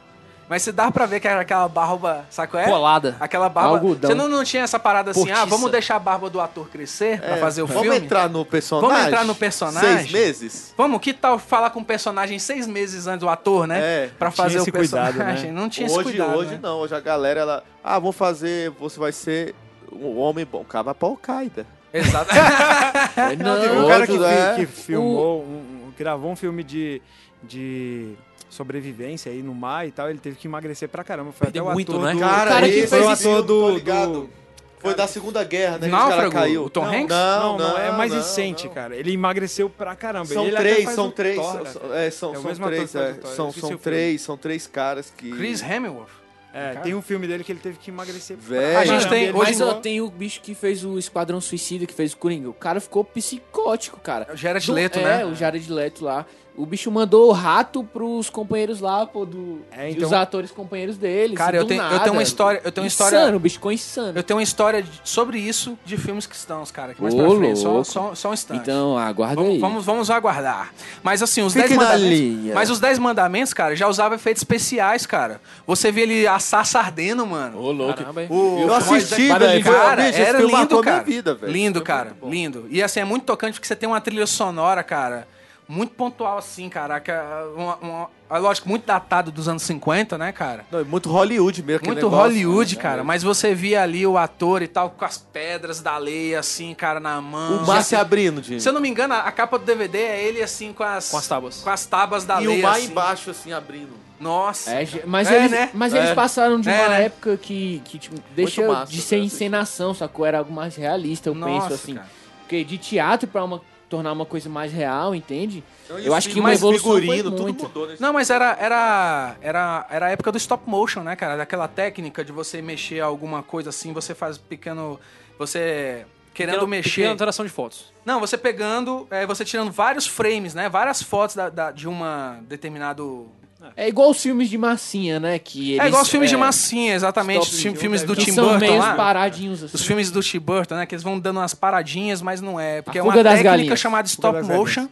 Mas 0.49 0.63
você 0.63 0.71
dá 0.71 0.91
pra 0.93 1.07
ver 1.07 1.19
que 1.19 1.27
era 1.27 1.41
aquela 1.41 1.69
barba, 1.69 2.25
sabe 2.31 2.53
qual 2.53 2.63
é? 2.63 2.67
Colada. 2.67 3.17
Aquela 3.19 3.49
barba. 3.49 3.71
Algodão. 3.71 4.09
Você 4.11 4.15
não, 4.15 4.29
não 4.29 4.45
tinha 4.45 4.63
essa 4.63 4.79
parada 4.79 5.11
assim, 5.11 5.23
ah, 5.23 5.25
Postiça. 5.39 5.47
vamos 5.47 5.71
deixar 5.73 5.97
a 5.97 5.99
barba 5.99 6.31
do 6.31 6.41
ator 6.41 6.69
crescer 6.69 7.21
pra 7.21 7.37
É, 7.37 7.37
fazer 7.39 7.63
o 7.63 7.67
vamos 7.67 7.83
filme? 7.83 7.97
entrar 7.99 8.29
no 8.31 8.45
personagem? 8.45 8.89
Vamos 8.91 9.07
entrar 9.09 9.25
no 9.25 9.35
personagem? 9.35 9.99
Seis 9.99 10.13
meses? 10.13 10.75
Vamos, 10.77 11.01
que 11.01 11.13
tal 11.13 11.37
falar 11.39 11.71
com 11.71 11.81
o 11.81 11.85
personagem 11.85 12.39
seis 12.39 12.67
meses 12.67 13.07
antes 13.09 13.21
do 13.21 13.29
ator, 13.29 13.67
né? 13.67 13.79
É, 13.81 14.11
pra 14.19 14.31
tinha 14.31 14.45
fazer 14.45 14.59
esse 14.59 14.71
o 14.71 14.73
personagem. 14.73 15.15
cuidado, 15.15 15.43
né? 15.43 15.51
Não 15.51 15.69
tinha 15.69 15.87
hoje, 15.87 15.95
esse 15.97 16.05
cuidado. 16.05 16.37
hoje 16.39 16.51
né? 16.53 16.59
não, 16.63 16.79
hoje 16.79 16.95
a 16.95 17.01
galera, 17.01 17.41
ela. 17.41 17.65
Ah, 17.83 17.99
vou 17.99 18.13
fazer. 18.13 18.71
Você 18.79 19.01
vai 19.01 19.11
ser 19.13 19.55
um 19.93 20.17
homem 20.19 20.45
bom. 20.47 20.61
O 20.61 20.65
cara 20.65 20.85
vai 20.85 20.95
pra 20.95 21.09
Al-Qaeda. 21.09 21.67
Exato. 21.93 22.31
Não, 23.43 23.61
Teve 23.61 23.73
um 23.73 23.77
Outro, 23.79 23.89
cara 23.89 24.07
que, 24.07 24.19
né? 24.19 24.55
que 24.57 24.67
filmou, 24.67 25.43
um- 25.43 25.93
gravou 25.99 26.31
um 26.31 26.37
filme 26.37 26.63
de, 26.63 27.01
de 27.43 28.13
sobrevivência 28.57 29.31
aí 29.31 29.43
no 29.43 29.55
mar 29.55 29.87
e 29.87 29.91
tal, 29.93 30.09
ele 30.11 30.19
teve 30.19 30.37
que 30.37 30.49
emagrecer 30.49 30.89
pra 30.89 31.05
caramba. 31.05 31.33
Foi 31.33 31.47
Perdeu 31.47 31.65
até 31.65 31.71
o 31.71 31.75
muito, 31.75 31.93
ator 31.93 32.05
né? 32.05 32.13
do... 32.15 32.19
Cara, 32.21 32.51
cara 32.51 32.69
que 32.69 32.87
foi 32.87 33.01
o 33.03 33.09
ator 33.09 33.43
do- 33.43 33.81
do- 33.81 34.31
Foi 34.79 34.95
da 34.95 35.07
Segunda 35.07 35.43
Guerra, 35.43 35.79
né? 35.79 35.87
que 35.87 35.93
Náufrago, 35.93 36.31
cara 36.33 36.45
caiu. 36.45 36.65
o 36.65 36.71
Tom 36.71 36.85
não, 36.85 36.93
Hanks? 36.95 37.09
Não, 37.09 37.59
Não, 37.59 37.69
não, 37.71 37.79
é 37.79 37.91
mais 37.93 38.13
não, 38.13 38.19
recente, 38.19 38.67
não. 38.67 38.75
cara. 38.75 38.95
Ele 38.97 39.13
emagreceu 39.13 39.69
pra 39.71 39.95
caramba. 39.97 40.27
São 40.27 40.47
ele 40.47 40.57
três, 40.57 40.91
são 40.91 41.11
três, 41.11 41.37
Thor, 41.37 41.67
são, 41.67 41.95
é, 41.95 42.11
são, 42.11 42.33
É 42.35 42.37
são 42.37 42.67
três, 42.69 42.91
que 42.93 42.99
é, 42.99 43.15
são, 43.35 43.53
são 43.53 43.77
três, 43.79 44.21
são 44.23 44.37
três 44.37 44.67
caras 44.67 45.13
que... 45.17 45.31
Chris 45.31 45.63
Hemsworth. 45.63 46.09
É, 46.55 46.75
tem 46.77 46.95
um 46.95 47.03
filme 47.03 47.27
dele 47.27 47.45
que 47.45 47.53
ele 47.53 47.59
teve 47.59 47.77
que 47.77 47.91
emagrecer. 47.91 48.35
Velho. 48.39 48.79
A 48.79 48.85
gente 48.87 49.07
tem- 49.11 49.25
ele 49.25 49.33
hoje 49.33 49.51
Mas 49.53 49.61
ó, 49.61 49.75
tem 49.75 50.01
o 50.01 50.09
bicho 50.09 50.41
que 50.41 50.55
fez 50.55 50.85
o 50.87 50.99
Esquadrão 50.99 51.39
Suicida, 51.39 51.85
que 51.85 51.93
fez 51.93 52.15
o 52.15 52.17
Coringa. 52.17 52.49
O 52.49 52.55
cara 52.55 52.81
ficou 52.81 53.05
psicótico, 53.05 54.01
cara. 54.01 54.29
O 54.33 54.37
Jared 54.37 54.65
Do- 54.67 54.73
Leto, 54.73 54.99
é, 54.99 55.03
né? 55.03 55.25
o 55.27 55.35
Jared 55.35 55.71
Leto 55.71 56.03
lá. 56.05 56.25
O 56.57 56.65
bicho 56.65 56.91
mandou 56.91 57.29
o 57.29 57.33
rato 57.33 57.85
pros 57.85 58.31
companheiros 58.31 58.81
lá, 58.81 59.05
pô, 59.05 59.27
do, 59.27 59.61
É, 59.71 59.91
então- 59.91 60.03
dos 60.05 60.13
atores 60.13 60.51
companheiros 60.51 60.97
dele. 60.97 61.35
Cara, 61.35 61.57
eu 61.57 61.67
tenho- 61.67 61.83
eu 61.83 61.85
nada. 61.91 62.01
tenho 62.01 62.15
uma 62.15 62.23
história- 62.23 62.61
eu 62.65 62.73
tenho 62.73 62.85
uma 62.85 62.89
história- 62.89 63.17
Insano, 63.19 63.37
o 63.37 63.41
bicho 63.41 63.55
ficou 63.57 63.71
insano. 63.73 64.13
Eu 64.19 64.23
tenho 64.23 64.39
uma 64.39 64.43
história 64.43 64.83
de- 64.83 64.91
sobre 65.05 65.39
isso 65.39 65.79
de 65.85 65.97
filmes 65.99 66.27
cristãos, 66.27 66.71
cara. 66.71 66.95
Que 66.95 67.03
mais 67.03 67.13
Ô, 67.15 67.19
pra 67.19 67.31
frente, 67.37 67.59
só, 67.59 67.85
só, 67.85 68.15
só 68.15 68.31
um 68.31 68.35
instante. 68.35 68.61
Então, 68.61 68.97
aguarda 68.97 69.35
Vamos, 69.37 69.51
aí. 69.53 69.59
vamos, 69.59 69.85
vamos 69.85 70.11
aguardar. 70.11 70.73
Mas 71.03 71.23
assim, 71.23 71.43
os 71.43 71.53
Fique 71.53 71.69
10 71.69 71.79
na 71.79 71.85
mandamentos. 71.85 72.19
linha. 72.19 72.55
Mas 72.55 72.71
os 72.71 72.81
10 72.81 72.99
mandamentos, 72.99 73.53
cara, 73.53 73.77
já 73.77 73.87
usava 73.87 74.15
efeitos 74.15 74.41
especiais, 74.41 75.05
cara. 75.05 75.41
Você 75.67 75.93
vê 75.93 76.03
ele 76.03 76.27
assar 76.27 76.65
sardeno, 76.65 77.27
mano. 77.27 77.59
Ô, 77.61 77.71
louco. 77.71 77.99
Caramba? 77.99 78.23
O, 78.31 78.61
Eu 78.63 78.69
o 78.69 78.73
assisti, 78.75 79.29
velho. 79.29 79.63
Cara, 79.65 80.05
Bicho, 80.07 80.19
era 80.23 80.39
lindo, 80.41 80.81
cara. 80.81 81.03
vida. 81.03 81.39
Lindo, 81.43 81.83
cara. 81.83 82.13
Lindo. 82.25 82.67
E 82.71 82.83
assim, 82.83 83.01
é 83.01 83.05
muito 83.05 83.25
tocante 83.25 83.55
porque 83.55 83.67
você 83.69 83.77
tem 83.77 83.87
uma 83.89 84.01
trilha 84.01 84.27
sonora, 84.27 84.83
cara. 84.83 85.29
Muito 85.69 85.95
pontual, 85.95 86.39
assim, 86.39 86.69
cara. 86.69 87.01
que 87.01 87.11
é 87.11 87.21
uma- 87.57 87.77
uma- 87.77 88.09
é 88.31 88.39
lógico, 88.39 88.69
muito 88.69 88.85
datado 88.87 89.33
dos 89.33 89.49
anos 89.49 89.63
50, 89.65 90.17
né, 90.17 90.31
cara? 90.31 90.65
Não, 90.71 90.79
é 90.81 90.85
muito 90.85 91.11
Hollywood 91.11 91.63
mesmo. 91.63 91.87
Muito 91.87 91.97
negócio, 92.05 92.19
Hollywood, 92.19 92.77
né? 92.77 92.83
cara. 92.83 93.03
Mas 93.05 93.23
você 93.25 93.53
via 93.55 93.83
ali 93.83 94.07
o 94.07 94.17
ator 94.17 94.63
e 94.63 94.69
tal, 94.69 94.91
com 94.91 95.05
as 95.05 95.19
pedras 95.19 95.81
da 95.81 95.99
lei, 95.99 96.37
assim, 96.37 96.73
cara, 96.73 97.01
na 97.01 97.21
mão. 97.21 97.65
O 97.65 97.67
mar 97.67 97.83
se 97.83 97.97
abrindo, 97.97 98.43
Jimmy. 98.43 98.61
Se 98.61 98.69
eu 98.69 98.73
não 98.73 98.81
me 98.81 98.89
engano, 98.89 99.15
a 99.15 99.33
capa 99.33 99.59
do 99.59 99.65
DVD 99.65 99.99
é 99.99 100.23
ele, 100.25 100.41
assim, 100.43 100.73
com 100.73 100.85
as... 100.85 101.11
Com 101.11 101.17
as 101.19 101.27
tábuas. 101.27 101.61
Com 101.63 101.71
as 101.71 101.85
tábuas 101.85 102.25
da 102.25 102.41
E 102.41 102.47
lei, 102.47 102.61
o 102.61 102.63
mar 102.63 102.77
assim. 102.77 102.87
embaixo, 102.87 103.31
assim, 103.31 103.53
abrindo. 103.53 103.91
Nossa. 104.21 104.71
É, 104.71 104.87
mas 105.05 105.29
É, 105.31 105.37
eles, 105.37 105.51
né? 105.51 105.71
mas 105.75 105.93
É. 105.93 105.99
eles 105.99 106.11
passaram 106.15 106.61
de 106.61 106.71
É, 106.71 106.73
uma 106.81 106.89
né? 106.89 107.05
época 107.07 107.37
que, 107.37 107.83
que 107.85 107.99
tipo, 107.99 108.17
deixa 108.35 108.67
massa, 108.67 108.91
de 108.93 109.01
ser 109.03 109.17
né? 109.19 109.25
encenação, 109.25 109.93
sacou? 109.93 110.25
Era 110.25 110.39
algo 110.39 110.53
mais 110.53 110.75
realista, 110.77 111.29
eu 111.29 111.35
Nossa, 111.35 111.63
penso 111.69 111.75
assim. 111.75 111.95
cara. 111.97 112.07
Porque 112.41 112.65
de 112.65 112.79
teatro 112.79 113.29
pra 113.29 113.45
uma, 113.45 113.61
tornar 113.89 114.13
uma 114.13 114.27
coisa 114.27 114.49
mais 114.49 114.73
real, 114.73 115.15
entende? 115.15 115.63
Então, 115.85 115.99
Eu 115.99 116.13
acho 116.15 116.29
que 116.29 116.35
uma 116.41 116.49
mais 116.49 116.61
figurino, 116.61 117.31
tudo 117.31 117.43
muito. 117.43 117.63
mudou 117.65 117.87
nesse 117.87 118.03
Não, 118.03 118.13
mas 118.13 118.31
era, 118.31 118.57
era, 118.61 119.37
era, 119.41 119.87
era 119.89 120.07
a 120.07 120.11
época 120.11 120.33
do 120.33 120.39
stop 120.39 120.69
motion, 120.69 121.03
né, 121.03 121.15
cara? 121.15 121.37
Daquela 121.37 121.69
técnica 121.69 122.25
de 122.25 122.33
você 122.33 122.61
mexer 122.61 123.01
alguma 123.01 123.43
coisa 123.43 123.71
assim, 123.71 123.93
você 123.93 124.15
faz 124.15 124.37
pequeno... 124.39 124.99
Você 125.39 126.05
querendo 126.35 126.55
Pequena- 126.55 126.67
mexer... 126.69 126.91
pequena 126.91 127.11
alteração 127.13 127.45
de 127.45 127.51
fotos. 127.51 127.93
Não, 128.05 128.21
você 128.21 128.37
pegando, 128.37 129.07
é, 129.11 129.25
você 129.27 129.45
tirando 129.45 129.71
vários 129.71 130.07
frames, 130.07 130.55
né? 130.55 130.69
Várias 130.69 131.03
fotos 131.03 131.35
da, 131.37 131.49
da- 131.49 131.71
de 131.71 131.87
uma 131.89 132.41
determinado... 132.43 133.31
É 133.77 133.89
igual 133.89 134.11
os 134.11 134.23
filmes 134.23 134.51
de 134.51 134.59
massinha, 134.59 135.19
né? 135.19 135.39
Que 135.39 135.73
eles, 135.73 135.85
é 135.85 135.89
igual 135.89 136.03
os 136.03 136.11
filmes 136.11 136.29
de 136.29 136.37
é, 136.37 136.39
massinha, 136.39 136.95
exatamente. 136.95 137.41
Os 137.41 137.61
filmes 137.61 138.03
do 138.03 138.15
que 138.15 138.27
Tim 138.27 138.33
são 138.33 138.45
Burton 138.45 138.59
meio 138.59 138.79
lá. 138.79 138.95
paradinhos 138.95 139.63
assim. 139.63 139.75
Os 139.75 139.87
filmes 139.87 140.11
do 140.11 140.23
Tim 140.23 140.39
Burton, 140.39 140.75
né? 140.77 140.87
Que 140.87 140.95
eles 140.95 141.03
vão 141.03 141.19
dando 141.19 141.39
umas 141.39 141.55
paradinhas, 141.55 142.21
mas 142.21 142.41
não 142.41 142.61
é. 142.61 142.83
Porque 142.83 142.99
é 142.99 143.03
uma 143.03 143.13
técnica 143.13 143.43
Galinhas. 143.43 143.81
chamada 143.81 144.07
stop 144.07 144.43
motion. 144.43 144.89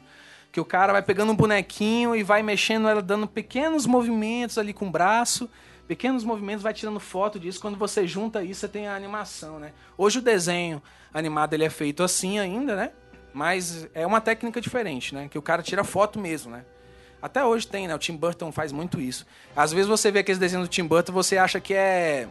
Que 0.50 0.60
o 0.60 0.64
cara 0.64 0.92
vai 0.92 1.02
pegando 1.02 1.32
um 1.32 1.36
bonequinho 1.36 2.14
e 2.14 2.22
vai 2.22 2.42
mexendo 2.42 2.88
ela, 2.88 3.02
dando 3.02 3.26
pequenos 3.26 3.86
movimentos 3.86 4.56
ali 4.56 4.72
com 4.72 4.86
o 4.86 4.90
braço. 4.90 5.50
Pequenos 5.86 6.24
movimentos, 6.24 6.62
vai 6.62 6.72
tirando 6.72 6.98
foto 6.98 7.38
disso. 7.38 7.60
Quando 7.60 7.76
você 7.76 8.06
junta 8.06 8.42
isso, 8.42 8.60
você 8.60 8.68
tem 8.68 8.86
a 8.86 8.94
animação, 8.94 9.58
né? 9.58 9.72
Hoje 9.98 10.20
o 10.20 10.22
desenho 10.22 10.80
animado 11.12 11.54
ele 11.54 11.64
é 11.64 11.70
feito 11.70 12.02
assim 12.02 12.38
ainda, 12.38 12.74
né? 12.74 12.92
Mas 13.32 13.88
é 13.92 14.06
uma 14.06 14.20
técnica 14.20 14.60
diferente, 14.60 15.14
né? 15.14 15.28
Que 15.28 15.36
o 15.36 15.42
cara 15.42 15.62
tira 15.62 15.82
foto 15.82 16.20
mesmo, 16.20 16.52
né? 16.52 16.64
Até 17.24 17.42
hoje 17.42 17.66
tem, 17.66 17.88
né? 17.88 17.94
O 17.94 17.98
Tim 17.98 18.14
Burton 18.14 18.52
faz 18.52 18.70
muito 18.70 19.00
isso. 19.00 19.24
Às 19.56 19.72
vezes 19.72 19.86
você 19.88 20.10
vê 20.10 20.18
aqueles 20.18 20.38
desenhos 20.38 20.68
do 20.68 20.70
Tim 20.70 20.84
Burton, 20.84 21.10
você 21.10 21.38
acha 21.38 21.58
que 21.58 21.72
é, 21.72 22.28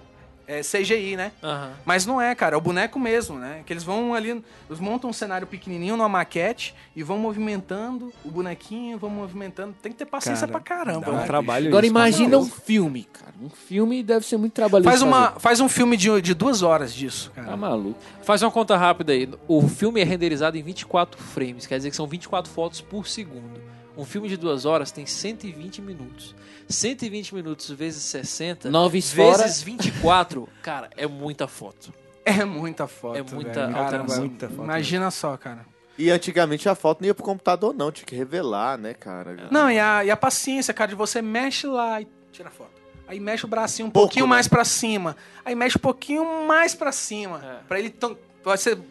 é 0.47 0.61
CGI, 0.61 1.17
né? 1.17 1.31
Aham. 1.41 1.71
Mas 1.83 2.05
não 2.05 2.21
é, 2.21 2.35
cara, 2.35 2.53
é 2.53 2.57
o 2.59 2.61
boneco 2.61 2.99
mesmo, 2.99 3.39
né? 3.39 3.63
Que 3.65 3.73
eles 3.73 3.83
vão 3.83 4.13
ali, 4.13 4.29
eles 4.29 4.79
montam 4.79 5.09
um 5.09 5.13
cenário 5.13 5.47
pequenininho 5.47 5.97
numa 5.97 6.07
maquete 6.07 6.75
e 6.95 7.01
vão 7.01 7.17
movimentando 7.17 8.13
o 8.23 8.29
bonequinho, 8.29 8.99
vão 8.99 9.09
movimentando. 9.09 9.73
Tem 9.81 9.91
que 9.91 9.97
ter 9.97 10.05
paciência 10.05 10.47
Cara, 10.47 10.59
pra 10.59 10.75
caramba, 10.75 11.07
Dá 11.07 11.11
um 11.11 11.15
né? 11.15 11.25
trabalho 11.25 11.69
Agora 11.69 11.87
isso, 11.87 11.91
imagina 11.91 12.37
um 12.37 12.45
filme, 12.45 13.05
cara. 13.05 13.33
Um 13.41 13.49
filme 13.49 14.03
deve 14.03 14.27
ser 14.27 14.37
muito 14.37 14.53
trabalhoso. 14.53 14.87
Faz, 14.87 15.01
uma, 15.01 15.29
fazer. 15.29 15.39
faz 15.39 15.59
um 15.59 15.67
filme 15.67 15.97
de, 15.97 16.21
de 16.21 16.35
duas 16.35 16.61
horas 16.61 16.93
disso, 16.93 17.31
cara. 17.33 17.47
Tá 17.47 17.57
maluco. 17.57 17.97
Faz 18.21 18.43
uma 18.43 18.51
conta 18.51 18.77
rápida 18.77 19.11
aí. 19.11 19.27
O 19.47 19.67
filme 19.67 20.01
é 20.01 20.03
renderizado 20.03 20.55
em 20.55 20.61
24 20.61 21.19
frames, 21.19 21.65
quer 21.65 21.77
dizer 21.77 21.89
que 21.89 21.95
são 21.95 22.05
24 22.05 22.51
fotos 22.51 22.79
por 22.79 23.07
segundo. 23.07 23.72
Um 23.95 24.05
filme 24.05 24.27
de 24.27 24.37
duas 24.37 24.65
horas 24.65 24.91
tem 24.91 25.05
120 25.05 25.81
minutos. 25.81 26.35
120 26.67 27.35
minutos 27.35 27.69
vezes 27.69 28.01
60 28.03 28.69
Nove 28.71 28.99
vezes 28.99 29.13
fora. 29.13 29.47
24, 29.47 30.49
cara, 30.61 30.89
é 30.97 31.05
muita 31.05 31.47
foto. 31.47 31.93
É 32.25 32.43
muita 32.45 32.87
foto. 32.87 33.17
É 33.17 33.21
muita. 33.21 33.69
Caramba, 33.71 34.15
Muita 34.15 34.47
foto 34.49 34.63
Imagina 34.63 35.11
só, 35.11 35.35
cara. 35.37 35.65
E 35.97 36.09
antigamente 36.09 36.67
a 36.67 36.73
foto 36.73 37.01
não 37.01 37.07
ia 37.07 37.13
pro 37.13 37.23
computador, 37.23 37.73
não. 37.73 37.91
Tinha 37.91 38.05
que 38.05 38.15
revelar, 38.15 38.77
né, 38.77 38.93
cara? 38.93 39.47
Não, 39.51 39.69
e 39.69 39.77
a, 39.79 40.03
e 40.05 40.09
a 40.09 40.17
paciência, 40.17 40.73
cara, 40.73 40.89
de 40.89 40.95
você 40.95 41.21
mexe 41.21 41.67
lá 41.67 42.01
e 42.01 42.07
tira 42.31 42.49
foto. 42.49 42.71
Aí 43.07 43.19
mexe 43.19 43.45
o 43.45 43.47
bracinho 43.47 43.89
um 43.89 43.91
Pouco, 43.91 44.07
pouquinho 44.07 44.25
né? 44.25 44.29
mais 44.29 44.47
pra 44.47 44.63
cima. 44.65 45.15
Aí 45.45 45.53
mexe 45.53 45.77
um 45.77 45.81
pouquinho 45.81 46.47
mais 46.47 46.73
pra 46.73 46.91
cima. 46.91 47.41
É. 47.43 47.67
Pra 47.67 47.77
ele 47.77 47.89
tão- 47.89 48.17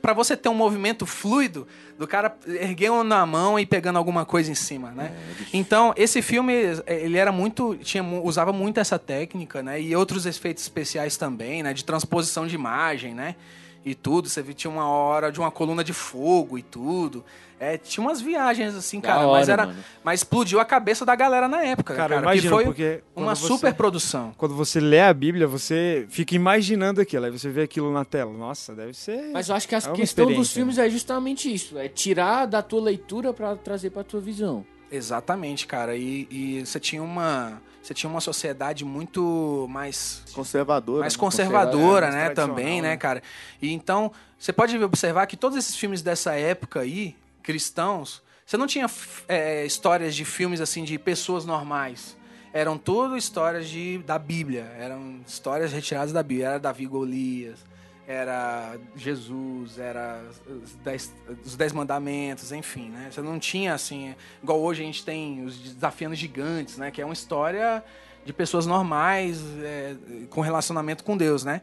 pra 0.00 0.14
você 0.14 0.36
ter 0.36 0.48
um 0.48 0.54
movimento 0.54 1.04
fluido 1.04 1.66
do 1.98 2.06
cara 2.06 2.34
erguendo 2.46 3.04
na 3.04 3.24
mão 3.26 3.58
e 3.58 3.66
pegando 3.66 3.96
alguma 3.96 4.24
coisa 4.24 4.50
em 4.50 4.54
cima, 4.54 4.90
né? 4.90 5.14
então, 5.52 5.92
esse 5.96 6.22
filme, 6.22 6.52
eh, 6.86 7.04
ele 7.04 7.18
era 7.18 7.30
muito. 7.30 7.76
Tinha, 7.76 8.02
usava 8.02 8.52
muito 8.52 8.80
essa 8.80 8.98
técnica, 8.98 9.62
né? 9.62 9.80
E 9.80 9.94
outros 9.94 10.26
efeitos 10.26 10.62
especiais 10.62 11.16
também, 11.16 11.62
né? 11.62 11.72
De 11.72 11.84
transposição 11.84 12.46
de 12.46 12.54
imagem, 12.54 13.14
né? 13.14 13.36
E 13.84 13.94
tudo. 13.94 14.28
Você 14.28 14.42
tinha 14.54 14.70
uma 14.70 14.88
hora 14.88 15.30
de 15.30 15.38
uma 15.38 15.50
coluna 15.50 15.84
de 15.84 15.92
fogo 15.92 16.58
e 16.58 16.62
tudo. 16.62 17.24
É, 17.64 17.79
tinha 17.79 18.05
umas 18.05 18.20
viagens 18.20 18.75
assim, 18.75 18.98
Da 19.01 19.09
cara. 19.09 19.27
mas 19.29 19.48
hora, 19.48 19.53
era. 19.53 19.66
mano. 19.66 19.85
Mas 20.03 20.20
explodiu 20.20 20.59
a 20.59 20.64
cabeça 20.64 21.05
da 21.07 21.14
galera 21.14 21.46
na 21.46 21.62
época, 21.62 21.94
Cara, 21.94 22.16
cara. 22.16 22.22
imagina, 22.22 22.42
que 22.42 22.48
foi 22.48 22.64
porque 22.64 23.01
uma 23.14 23.37
você- 23.37 23.46
super 23.46 23.72
produção. 23.75 24.35
Quando 24.37 24.55
você 24.57 24.81
lê 24.81 25.01
a 25.01 25.14
Bíblia, 25.14 25.46
você 25.46 26.05
fica 26.09 26.35
imaginando 26.35 27.01
aquilo, 27.01 27.25
aí 27.27 27.31
você 27.31 27.48
vê 27.51 27.62
aquilo 27.62 27.92
na 27.92 28.05
tela. 28.05 28.33
Nossa, 28.33 28.75
deve 28.75 28.94
ser. 28.94 29.31
Mas 29.33 29.48
eu 29.48 29.55
acho 29.55 29.68
que 29.68 29.75
a 29.77 29.79
É 29.79 29.92
questão 29.92 30.27
dos 30.33 30.53
filmes 30.53 30.77
é 30.77 30.90
justamente 30.90 31.53
isso. 31.55 31.79
É 31.79 31.88
tirar 31.88 32.46
da 32.46 32.61
tua 32.62 32.81
leitura 32.83 33.33
pra 33.33 33.55
trazer 33.55 33.90
pra 33.90 34.03
tua 34.03 34.20
visão. 34.20 34.64
Exatamente, 34.90 35.66
cara. 35.66 35.96
E, 35.96 36.27
e 36.31 36.66
você 36.66 36.79
tinha 36.81 37.03
uma. 37.03 37.61
Você 37.83 37.92
tinha 37.94 38.09
uma 38.09 38.20
sociedade 38.20 38.85
muito 38.85 39.66
mais 39.68 40.22
Conservadora. 40.33 41.01
mais 41.01 41.14
né? 41.14 41.18
conservadora, 41.20 42.07
mais 42.07 42.14
né, 42.14 42.25
tradicional, 42.27 42.57
também, 42.57 42.81
né, 42.83 42.90
né? 42.90 42.96
cara? 42.96 43.20
E 43.61 43.72
então, 43.72 44.12
você 44.38 44.53
pode 44.53 44.77
observar 44.83 45.27
que 45.27 45.37
todos 45.37 45.59
esses 45.59 45.75
filmes 45.75 46.01
dessa 46.01 46.33
época 46.35 46.79
aí, 46.81 47.16
cristãos, 47.42 48.22
você 48.44 48.57
não 48.57 48.66
tinha 48.66 48.87
é, 49.28 49.64
histórias 49.64 50.14
de 50.14 50.24
filmes 50.24 50.61
assim 50.61 50.85
de 50.85 50.98
pessoas 50.98 51.44
normais. 51.44 52.16
Eram 52.52 52.76
tudo 52.76 53.16
histórias 53.16 53.68
de, 53.68 53.98
da 53.98 54.18
Bíblia, 54.18 54.70
eram 54.78 55.20
histórias 55.26 55.72
retiradas 55.72 56.12
da 56.12 56.22
Bíblia. 56.22 56.48
Era 56.48 56.59
Davi 56.59 56.85
Golias, 56.85 57.61
era 58.07 58.76
Jesus, 58.94 59.78
era 59.78 60.22
os 60.46 60.74
dez, 60.85 61.14
os 61.44 61.57
dez 61.57 61.72
mandamentos, 61.72 62.52
enfim, 62.52 62.90
né? 62.90 63.09
Você 63.11 63.22
não 63.22 63.38
tinha 63.38 63.72
assim, 63.72 64.14
igual 64.42 64.61
hoje 64.61 64.83
a 64.83 64.85
gente 64.85 65.02
tem 65.02 65.44
os 65.44 65.57
desafiando 65.57 66.14
gigantes, 66.14 66.76
né? 66.76 66.90
Que 66.90 67.00
é 67.00 67.05
uma 67.05 67.14
história 67.14 67.83
de 68.24 68.33
pessoas 68.33 68.66
normais 68.66 69.40
é, 69.62 69.96
com 70.28 70.42
relacionamento 70.42 71.05
com 71.05 71.16
Deus, 71.16 71.44
né? 71.44 71.62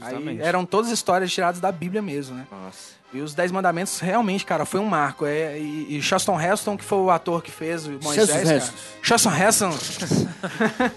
Aí 0.00 0.40
eram 0.40 0.64
todas 0.64 0.90
histórias 0.90 1.32
tiradas 1.32 1.60
da 1.60 1.72
Bíblia 1.72 2.00
mesmo, 2.02 2.36
né? 2.36 2.46
Nossa. 2.50 2.97
E 3.12 3.20
os 3.20 3.34
Dez 3.34 3.50
Mandamentos 3.50 4.00
realmente, 4.00 4.44
cara, 4.44 4.66
foi 4.66 4.80
um 4.80 4.84
marco. 4.84 5.24
É, 5.24 5.58
e, 5.58 5.96
e 5.96 6.02
Charleston 6.02 6.38
Heston, 6.40 6.76
que 6.76 6.84
foi 6.84 6.98
o 6.98 7.10
ator 7.10 7.42
que 7.42 7.50
fez 7.50 7.86
o 7.86 7.92
Moisés, 8.02 8.28
Charleston 8.28 8.44
cara. 8.44 8.56
Heston. 8.56 8.76
Charleston 9.02 9.34
Heston. 9.34 10.88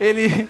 ele, 0.00 0.48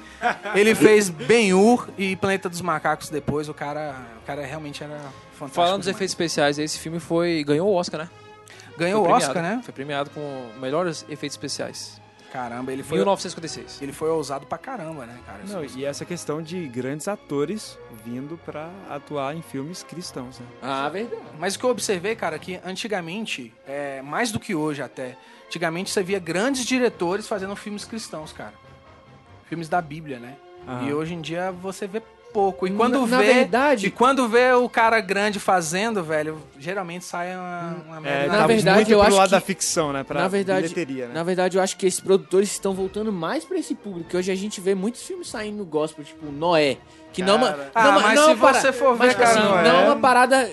ele 0.54 0.74
fez 0.74 1.10
Ben-Hur 1.10 1.88
e 1.98 2.16
Planeta 2.16 2.48
dos 2.48 2.60
Macacos 2.60 3.10
depois. 3.10 3.48
O 3.48 3.54
cara, 3.54 3.96
o 4.22 4.26
cara 4.26 4.44
realmente 4.44 4.82
era 4.82 4.96
fantástico. 5.32 5.50
Falando 5.50 5.76
dos 5.78 5.84
demais. 5.86 5.96
efeitos 5.96 6.12
especiais, 6.12 6.58
esse 6.58 6.78
filme 6.78 7.00
foi 7.00 7.44
ganhou 7.44 7.68
o 7.68 7.74
Oscar, 7.74 8.00
né? 8.00 8.08
Ganhou 8.78 9.02
o 9.02 9.04
Foi 9.06 9.14
Oscar, 9.14 9.32
premiado. 9.32 9.56
né? 9.56 9.62
Foi 9.62 9.72
premiado 9.72 10.10
com 10.10 10.50
melhores 10.60 11.04
efeitos 11.08 11.34
especiais. 11.34 12.00
Caramba, 12.36 12.70
ele 12.70 12.82
foi, 12.82 12.98
1956. 12.98 13.80
ele 13.80 13.92
foi 13.92 14.10
ousado 14.10 14.46
pra 14.46 14.58
caramba, 14.58 15.06
né, 15.06 15.18
cara? 15.24 15.40
Não, 15.48 15.64
e 15.64 15.86
essa 15.86 16.04
questão 16.04 16.42
de 16.42 16.68
grandes 16.68 17.08
atores 17.08 17.78
vindo 18.04 18.38
pra 18.44 18.68
atuar 18.90 19.34
em 19.34 19.40
filmes 19.40 19.82
cristãos, 19.82 20.38
né? 20.38 20.46
Ah, 20.60 20.86
verdade. 20.90 21.22
Mas 21.38 21.54
o 21.54 21.58
que 21.58 21.64
eu 21.64 21.70
observei, 21.70 22.14
cara, 22.14 22.38
que 22.38 22.60
antigamente, 22.62 23.54
é, 23.66 24.02
mais 24.02 24.30
do 24.30 24.38
que 24.38 24.54
hoje 24.54 24.82
até, 24.82 25.16
antigamente 25.46 25.90
você 25.90 26.02
via 26.02 26.18
grandes 26.18 26.66
diretores 26.66 27.26
fazendo 27.26 27.56
filmes 27.56 27.86
cristãos, 27.86 28.34
cara. 28.34 28.52
Filmes 29.48 29.66
da 29.66 29.80
Bíblia, 29.80 30.18
né? 30.18 30.36
Aham. 30.68 30.88
E 30.88 30.92
hoje 30.92 31.14
em 31.14 31.22
dia 31.22 31.50
você 31.50 31.86
vê 31.86 32.02
pouco. 32.36 32.66
E 32.66 32.70
quando 32.70 33.00
Na- 33.00 33.06
na 33.06 33.18
vê. 33.18 33.32
verdade- 33.32 33.86
E 33.86 33.90
quando 33.90 34.28
vê 34.28 34.52
o 34.52 34.68
cara 34.68 35.00
grande 35.00 35.40
fazendo, 35.40 36.04
velho, 36.04 36.36
geralmente 36.58 37.04
sai 37.06 37.34
uma, 37.34 37.76
uma 37.86 38.00
merda. 38.00 38.24
É, 38.24 38.26
Na 38.28 38.38
tá 38.38 38.46
verdade, 38.46 38.76
muito 38.76 38.90
eu 38.92 38.98
pro 38.98 39.06
acho 39.08 39.16
lado 39.16 39.28
que- 39.28 39.34
da 39.34 39.40
ficção, 39.40 39.92
né? 39.92 40.04
Pra 40.04 40.20
na 40.20 40.28
verdade, 40.28 40.68
bilheteria, 40.68 41.06
né? 41.08 41.14
na 41.14 41.22
verdade, 41.22 41.56
eu 41.56 41.62
acho 41.62 41.76
que 41.78 41.86
esses 41.86 42.00
produtores 42.00 42.50
estão 42.52 42.74
voltando 42.74 43.10
mais 43.10 43.42
pra 43.44 43.56
esse 43.58 43.74
público. 43.74 44.10
Que 44.10 44.16
hoje 44.18 44.30
a 44.30 44.34
gente 44.34 44.60
vê 44.60 44.74
muitos 44.74 45.02
filmes 45.02 45.28
saindo 45.28 45.56
no 45.56 45.64
gospel, 45.64 46.04
tipo 46.04 46.26
Noé. 46.30 46.76
Que 47.12 47.22
não, 47.22 47.32
é 47.32 47.36
uma- 47.36 47.48
Cara. 47.48 47.70
Ah, 47.74 47.82
não, 47.82 47.88
é 47.88 47.92
uma- 47.94 48.00
mas 48.02 48.14
não 48.20 48.30
é 48.30 48.34
se 48.34 48.40
para- 48.40 48.60
você 48.60 48.72
for 48.72 48.92
ver, 48.92 49.06
mas, 49.06 49.14
cara, 49.14 49.30
assim, 49.30 49.48
Noé- 49.48 49.62
não 49.64 49.80
é 49.80 49.84
uma 49.86 49.96
parada 49.96 50.50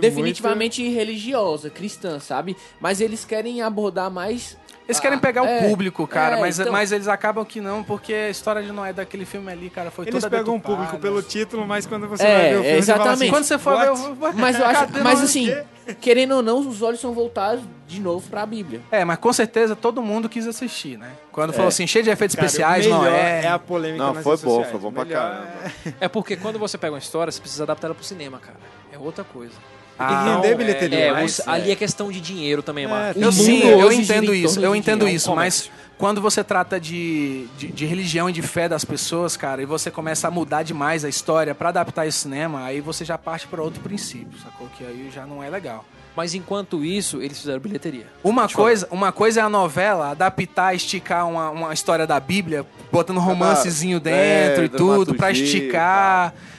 definitivamente 0.00 0.88
religiosa, 0.88 1.68
cristã, 1.70 2.18
sabe? 2.18 2.56
Mas 2.80 3.00
eles 3.00 3.24
querem 3.24 3.60
abordar 3.62 4.10
mais. 4.10 4.56
Eles 4.88 4.98
querem 4.98 5.18
Ah, 5.18 5.20
pegar 5.20 5.44
é, 5.44 5.58
o 5.66 5.68
público, 5.68 6.06
cara, 6.06 6.38
é, 6.38 6.40
mas, 6.40 6.58
então- 6.58 6.72
mas 6.72 6.90
eles 6.92 7.06
acabam 7.08 7.44
que 7.44 7.60
não, 7.60 7.84
porque 7.84 8.14
a 8.14 8.30
história 8.30 8.62
de 8.62 8.72
Noé 8.72 8.90
daquele 8.90 9.26
filme 9.26 9.52
ali, 9.52 9.68
cara, 9.68 9.90
foi. 9.90 10.06
Eles 10.08 10.14
toda 10.24 10.30
pegam 10.34 10.54
o 10.54 10.56
deturpada. 10.56 10.82
público 10.86 10.98
pelo 11.02 11.22
título, 11.22 11.66
mas 11.66 11.84
quando 11.84 12.08
você 12.08 12.22
É, 12.24 12.26
vai 12.34 12.48
ver 12.48 12.56
o 12.56 12.62
filme, 12.62 12.78
é, 12.78 12.80
você 12.82 12.86
fala 12.92 13.02
assim, 13.02 13.02
exatamente. 13.10 13.30
Quando 13.30 13.44
você 13.44 13.58
for 13.58 13.74
"What?" 13.74 13.86
ver, 14.02 14.14
vou- 14.14 14.32
Mas 14.32 14.58
eu 14.58 14.64
acho, 14.66 14.86
mas 15.04 15.20
assim, 15.22 15.54
querendo 16.00 16.36
ou 16.36 16.42
não, 16.42 16.60
os 16.60 16.80
olhos 16.80 17.00
são 17.00 17.12
voltados 17.12 17.62
de 17.86 18.00
novo 18.00 18.26
pra 18.30 18.46
Bíblia. 18.46 18.80
É, 18.90 19.04
mas 19.04 19.18
com 19.18 19.30
certeza 19.32 19.76
todo 19.76 20.00
mundo 20.00 20.26
quis 20.28 20.46
assistir, 20.46 20.96
né? 20.98 21.10
Quando 21.30 21.52
falou 21.52 21.68
assim, 21.68 21.86
cheio 21.86 22.02
de 22.04 22.10
efeitos 22.10 22.34
Cara, 22.34 22.46
especiais, 22.46 22.86
o 22.86 22.88
não 22.88 23.06
é. 23.06 23.44
é 23.44 23.48
a 23.48 23.58
polêmica 23.58 24.02
Não, 24.02 24.14
nas 24.14 24.24
foi 24.24 24.36
bom, 24.38 24.64
foi 24.64 24.80
bom 24.80 24.88
O 24.88 24.92
pra 24.92 25.04
melhor 25.04 25.20
caramba. 25.22 25.46
é- 25.84 25.92
É 26.06 26.08
porque 26.08 26.34
quando 26.36 26.58
você 26.58 26.78
pega 26.78 26.94
uma 26.94 26.98
história, 26.98 27.30
você 27.30 27.40
precisa 27.40 27.64
adaptar 27.64 27.88
ela 27.88 27.94
pro 27.94 28.04
cinema, 28.04 28.38
cara. 28.38 28.56
É 28.90 28.98
outra 28.98 29.22
coisa. 29.22 29.52
Tem 29.98 30.06
que 30.06 30.24
render 30.24 30.54
bilheteria. 30.56 30.98
É, 30.98 31.12
mas- 31.12 31.32
você- 31.32 31.42
ali 31.50 31.70
é 31.70 31.76
questão 31.76 32.10
de 32.10 32.20
dinheiro 32.20 32.62
também, 32.62 32.86
Marcos. 32.86 33.20
O 33.20 33.24
Eu 33.24 33.32
sim, 33.32 33.62
eu 33.62 33.92
entendo 33.92 34.34
isso, 34.34 34.60
eu 34.60 34.74
entendo 34.74 35.00
dinheiro, 35.00 35.16
isso, 35.16 35.30
é 35.30 35.32
um 35.32 35.36
mas 35.36 35.70
quando 35.98 36.20
você 36.20 36.44
trata 36.44 36.78
de, 36.78 37.46
de, 37.58 37.66
de 37.68 37.84
religião 37.84 38.30
e 38.30 38.32
de 38.32 38.40
fé 38.40 38.68
das 38.68 38.84
pessoas, 38.84 39.36
cara, 39.36 39.60
e 39.60 39.66
você 39.66 39.90
começa 39.90 40.28
a 40.28 40.30
mudar 40.30 40.62
demais 40.62 41.04
a 41.04 41.08
história 41.08 41.54
pra 41.54 41.70
adaptar 41.70 42.06
esse 42.06 42.18
cinema, 42.18 42.62
aí 42.64 42.80
você 42.80 43.04
já 43.04 43.18
parte 43.18 43.48
pra 43.48 43.60
outro 43.60 43.80
princípio, 43.80 44.38
sacou? 44.42 44.68
Que 44.78 44.84
aí 44.84 45.10
já 45.12 45.26
não 45.26 45.42
é 45.42 45.50
legal. 45.50 45.84
Mas 46.14 46.34
enquanto 46.34 46.84
isso, 46.84 47.22
eles 47.22 47.38
fizeram 47.38 47.60
bilheteria. 47.60 48.06
Uma 48.24 48.48
coisa, 48.48 48.88
uma 48.90 49.12
coisa 49.12 49.40
é 49.40 49.42
a 49.42 49.48
novela 49.48 50.10
adaptar, 50.10 50.74
esticar 50.74 51.28
uma, 51.28 51.50
uma 51.50 51.72
história 51.72 52.06
da 52.08 52.18
Bíblia, 52.18 52.66
botando 52.90 53.18
um 53.18 53.20
romancezinho 53.20 54.00
dentro 54.00 54.62
é, 54.62 54.64
e 54.64 54.68
tudo, 54.68 55.14
pra 55.14 55.28
dramaturgia 55.28 55.68
e 55.68 55.68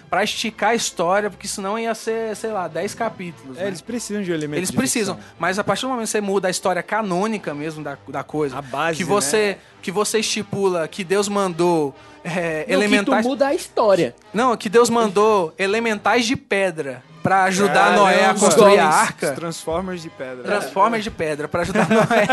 pra 0.09 0.23
esticar 0.23 0.71
a 0.71 0.75
história, 0.75 1.29
porque 1.29 1.47
senão 1.47 1.77
ia 1.77 1.93
ser, 1.93 2.35
sei 2.35 2.51
lá, 2.51 2.67
10 2.67 2.95
capítulos. 2.95 3.57
É, 3.57 3.61
né? 3.61 3.67
eles 3.67 3.81
precisam 3.81 4.23
de 4.23 4.31
elementos 4.31 4.57
Eles 4.57 4.71
de 4.71 4.77
precisam, 4.77 5.15
ficção. 5.15 5.33
mas 5.39 5.59
a 5.59 5.63
partir 5.63 5.83
do 5.83 5.89
momento 5.89 6.05
que 6.05 6.11
você 6.11 6.21
muda 6.21 6.47
a 6.47 6.51
história 6.51 6.81
canônica 6.81 7.53
mesmo 7.53 7.83
da, 7.83 7.97
da 8.07 8.23
coisa, 8.23 8.57
A 8.57 8.61
base, 8.61 8.97
que 8.97 9.03
você 9.03 9.37
né? 9.49 9.57
que 9.81 9.91
você 9.91 10.19
estipula 10.19 10.87
que 10.87 11.03
Deus 11.03 11.29
mandou 11.29 11.95
é, 12.23 12.65
Não, 12.67 12.73
elementais, 12.73 13.17
que 13.17 13.23
tu 13.23 13.29
muda 13.29 13.47
a 13.47 13.53
história. 13.55 14.15
não, 14.33 14.57
que 14.57 14.67
Deus 14.67 14.89
mandou 14.89 15.53
elementais 15.57 16.25
de 16.25 16.35
pedra 16.35 17.01
pra 17.21 17.43
ajudar 17.43 17.73
Caramba, 17.73 17.97
Noé 17.99 18.25
a 18.25 18.33
construir 18.33 18.79
a 18.79 18.87
arca. 18.87 19.31
Transformers 19.33 20.01
de 20.01 20.09
pedra. 20.09 20.43
Transformers 20.43 21.03
de 21.03 21.11
pedra 21.11 21.47
pra 21.47 21.61
ajudar 21.61 21.87
Noé 21.89 22.27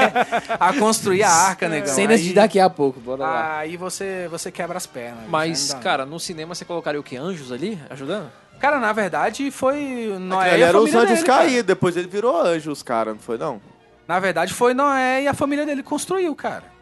a 0.59 0.73
construir 0.75 1.23
a 1.23 1.31
arca, 1.31 1.69
negão. 1.69 1.95
Cenas 1.95 2.21
de 2.21 2.33
daqui 2.33 2.59
a 2.61 2.71
pouco, 2.71 3.01
bora 3.01 3.23
lá. 3.23 3.59
Aí 3.59 3.77
você, 3.77 4.29
você 4.31 4.51
quebra 4.51 4.77
as 4.77 4.87
pernas. 4.87 5.25
Mas, 5.29 5.75
cara, 5.83 6.07
no 6.07 6.19
cinema 6.19 6.55
você 6.55 6.65
colocaria 6.65 7.01
o 7.01 7.03
quê? 7.03 7.17
Anjos 7.17 7.53
ali 7.53 7.81
ajudando? 7.91 8.31
Cara, 8.59 8.79
na 8.81 8.93
verdade 8.93 9.51
foi 9.51 10.17
Noé 10.19 10.55
Ele 10.55 10.61
e 10.61 10.65
a 10.65 10.69
era 10.69 10.81
os 10.81 10.95
anjos 10.95 11.23
cara. 11.23 11.45
caídos, 11.45 11.65
depois 11.65 11.97
ele 11.97 12.09
virou 12.09 12.41
anjo, 12.41 12.71
os 12.71 12.83
caras, 12.83 13.15
não 13.15 13.21
foi 13.21 13.37
não? 13.37 13.61
Na 14.09 14.19
verdade 14.19 14.55
foi 14.55 14.73
Noé 14.73 15.23
e 15.25 15.29
a 15.29 15.35
família 15.35 15.67
dele 15.67 15.83
construiu, 15.83 16.35
cara. 16.35 16.76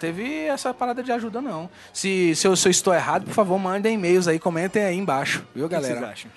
Teve 0.00 0.46
essa 0.46 0.72
parada 0.72 1.02
de 1.02 1.12
ajuda, 1.12 1.42
não. 1.42 1.68
Se, 1.92 2.34
se, 2.34 2.46
eu, 2.48 2.56
se 2.56 2.66
eu 2.66 2.70
estou 2.70 2.94
errado, 2.94 3.26
por 3.26 3.34
favor, 3.34 3.58
mandem 3.58 3.94
e-mails 3.94 4.26
aí, 4.26 4.38
comentem 4.38 4.82
aí 4.82 4.96
embaixo, 4.96 5.44
viu, 5.54 5.66
O 5.66 5.68
que 5.68 5.74
vocês 5.76 5.88
galera? 5.94 6.12
acham? 6.12 6.30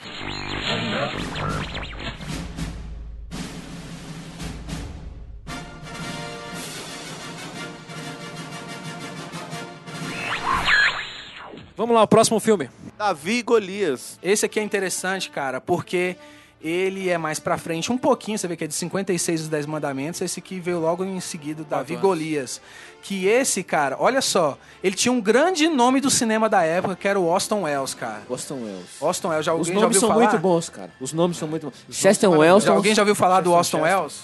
Vamos 11.75 11.95
lá, 11.95 12.03
o 12.03 12.07
próximo 12.07 12.39
filme. 12.39 12.69
Davi 12.97 13.39
e 13.39 13.43
Golias. 13.43 14.19
Esse 14.21 14.45
aqui 14.45 14.59
é 14.59 14.63
interessante, 14.63 15.29
cara, 15.29 15.59
porque 15.59 16.15
ele 16.63 17.09
é 17.09 17.17
mais 17.17 17.39
pra 17.39 17.57
frente 17.57 17.91
um 17.91 17.97
pouquinho, 17.97 18.37
você 18.37 18.47
vê 18.47 18.55
que 18.55 18.63
é 18.63 18.67
de 18.67 18.73
56 18.73 19.41
dos 19.41 19.49
10 19.49 19.65
mandamentos, 19.65 20.21
esse 20.21 20.39
aqui 20.39 20.59
veio 20.59 20.79
logo 20.79 21.03
em 21.03 21.19
seguida, 21.19 21.63
Davi 21.69 21.93
anos. 21.93 22.01
Golias. 22.01 22.61
Que 23.01 23.27
esse, 23.27 23.61
cara, 23.63 23.97
olha 23.99 24.21
só, 24.21 24.57
ele 24.81 24.95
tinha 24.95 25.11
um 25.11 25.19
grande 25.19 25.67
nome 25.67 25.99
do 25.99 26.09
cinema 26.09 26.47
da 26.47 26.63
época, 26.63 26.95
que 26.95 27.05
era 27.05 27.19
o 27.19 27.29
Austin 27.29 27.55
Wells, 27.55 27.93
cara. 27.93 28.21
Boston 28.29 28.61
Wells. 28.63 28.85
Austin 29.01 29.27
Wells, 29.27 29.45
já, 29.45 29.53
Os 29.53 29.59
alguém 29.59 29.73
já 29.73 29.81
nomes 29.81 29.95
ouviu 29.97 29.99
são 29.99 30.09
falar? 30.09 30.21
muito 30.23 30.41
bons, 30.41 30.69
cara. 30.69 30.91
Os 31.01 31.11
nomes 31.11 31.35
são 31.37 31.47
muito 31.49 31.65
bons. 31.65 31.75
Chester 31.91 32.31
Wells. 32.31 32.65
Já, 32.65 32.71
alguém 32.71 32.95
já 32.95 33.01
ouviu 33.01 33.15
falar 33.15 33.41
do 33.41 33.53
Austin. 33.53 33.77
Wells? 33.81 34.23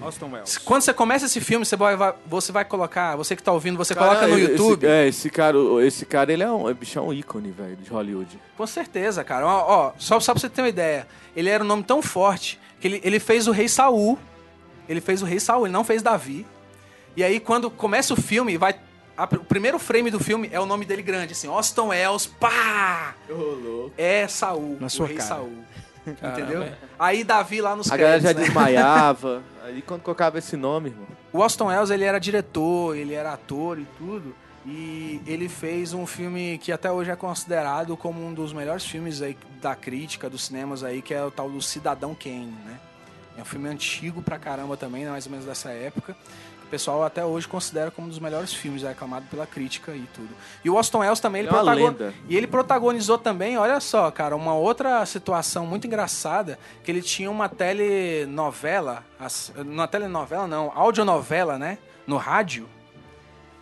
Austin 0.00 0.24
Wells. 0.26 0.58
Quando 0.58 0.82
você 0.82 0.92
começa 0.94 1.26
esse 1.26 1.40
filme, 1.40 1.64
você 1.64 1.76
vai, 1.76 1.96
você 2.26 2.52
vai 2.52 2.64
colocar, 2.64 3.16
você 3.16 3.34
que 3.36 3.42
tá 3.42 3.52
ouvindo, 3.52 3.76
você 3.76 3.94
coloca 3.94 4.26
no 4.26 4.38
esse- 4.38 4.52
YouTube. 4.52 4.86
é, 4.86 5.06
esse 5.08 5.28
cara, 5.30 5.56
esse 5.84 6.06
cara, 6.06 6.32
ele 6.32 6.42
é 6.42 6.50
um, 6.50 6.68
é, 6.68 6.74
bicho, 6.74 6.98
é 6.98 7.02
um 7.02 7.12
ícone, 7.12 7.50
velho, 7.50 7.76
de 7.76 7.90
Hollywood. 7.90 8.38
Com 8.56 8.66
certeza, 8.66 9.22
cara. 9.24 9.46
Ó, 9.46 9.64
ó, 9.68 9.92
só, 9.98 10.18
só 10.20 10.32
pra 10.32 10.40
você 10.40 10.48
ter 10.48 10.62
uma 10.62 10.68
ideia, 10.68 11.06
ele 11.36 11.48
era 11.48 11.62
um 11.62 11.66
nome 11.66 11.82
tão 11.82 12.00
forte 12.02 12.58
que 12.80 12.88
ele, 12.88 13.00
ele 13.04 13.18
fez 13.20 13.46
o 13.46 13.52
rei 13.52 13.68
Saul. 13.68 14.18
Ele 14.88 15.00
fez 15.00 15.22
o 15.22 15.24
rei 15.24 15.38
Saul, 15.38 15.66
ele 15.66 15.72
não 15.72 15.84
fez 15.84 16.02
Davi. 16.02 16.44
E 17.16 17.22
aí, 17.22 17.38
quando 17.38 17.70
começa 17.70 18.12
o 18.14 18.16
filme, 18.16 18.56
vai. 18.56 18.74
a- 19.16 19.24
o 19.24 19.44
primeiro 19.44 19.78
frame 19.78 20.10
do 20.10 20.18
filme 20.18 20.48
é 20.50 20.58
o 20.58 20.64
nome 20.64 20.84
dele 20.86 21.02
grande, 21.02 21.32
assim, 21.32 21.46
Austin 21.46 21.80
Wells, 21.82 22.26
pá! 22.26 23.14
É 23.98 24.26
Saul, 24.26 24.78
Na 24.80 24.86
o 24.86 24.90
sua 24.90 25.06
rei 25.06 25.16
cara. 25.16 25.28
Saul. 25.28 25.52
Entendeu? 26.06 26.66
Aí 26.98 27.22
Davi 27.22 27.60
lá 27.60 27.76
nos 27.76 27.92
A 27.92 27.96
galera 27.96 28.20
já 28.20 28.32
créditos, 28.34 28.54
né? 28.54 28.64
desmaiava. 28.64 29.42
Aí 29.62 29.82
quando 29.82 30.02
colocava 30.02 30.38
esse 30.38 30.56
nome, 30.56 30.90
irmão. 30.90 31.06
O 31.32 31.42
Austin 31.42 31.64
Wells, 31.64 31.90
ele 31.92 32.04
era 32.04 32.18
diretor, 32.18 32.96
ele 32.96 33.14
era 33.14 33.32
ator 33.32 33.78
e 33.78 33.86
tudo. 33.98 34.34
E 34.66 35.20
ele 35.26 35.48
fez 35.48 35.94
um 35.94 36.06
filme 36.06 36.58
que 36.58 36.70
até 36.70 36.90
hoje 36.90 37.10
é 37.10 37.16
considerado 37.16 37.96
como 37.96 38.24
um 38.24 38.32
dos 38.32 38.52
melhores 38.52 38.84
filmes 38.84 39.22
aí 39.22 39.36
da 39.60 39.74
crítica, 39.74 40.28
dos 40.28 40.46
cinemas 40.46 40.84
aí, 40.84 41.00
que 41.00 41.14
é 41.14 41.24
o 41.24 41.30
tal 41.30 41.48
do 41.50 41.62
Cidadão 41.62 42.14
Kane, 42.14 42.54
né? 42.64 42.78
É 43.38 43.42
um 43.42 43.44
filme 43.44 43.68
antigo 43.68 44.20
pra 44.20 44.38
caramba 44.38 44.76
também, 44.76 45.04
né? 45.04 45.10
mais 45.10 45.24
ou 45.24 45.30
menos 45.30 45.46
dessa 45.46 45.70
época. 45.70 46.14
O 46.70 46.76
pessoal 46.80 47.02
até 47.02 47.24
hoje 47.24 47.48
considera 47.48 47.90
como 47.90 48.06
um 48.06 48.10
dos 48.10 48.20
melhores 48.20 48.54
filmes, 48.54 48.84
é 48.84 48.90
aclamado 48.90 49.26
pela 49.28 49.44
crítica 49.44 49.90
e 49.92 50.06
tudo. 50.14 50.28
E 50.64 50.70
o 50.70 50.76
Austin 50.76 50.98
Wells 50.98 51.18
também, 51.18 51.40
ele, 51.40 51.48
é 51.48 51.50
protagon- 51.50 51.86
lenda. 51.88 52.14
e 52.28 52.36
ele 52.36 52.46
protagonizou 52.46 53.18
também, 53.18 53.58
olha 53.58 53.80
só, 53.80 54.08
cara, 54.12 54.36
uma 54.36 54.54
outra 54.54 55.04
situação 55.04 55.66
muito 55.66 55.88
engraçada, 55.88 56.56
que 56.84 56.88
ele 56.92 57.02
tinha 57.02 57.28
uma 57.28 57.48
telenovela, 57.48 59.04
uma 59.66 59.88
telenovela 59.88 60.46
não, 60.46 60.70
audionovela, 60.72 61.58
né, 61.58 61.76
no 62.06 62.16
rádio. 62.16 62.68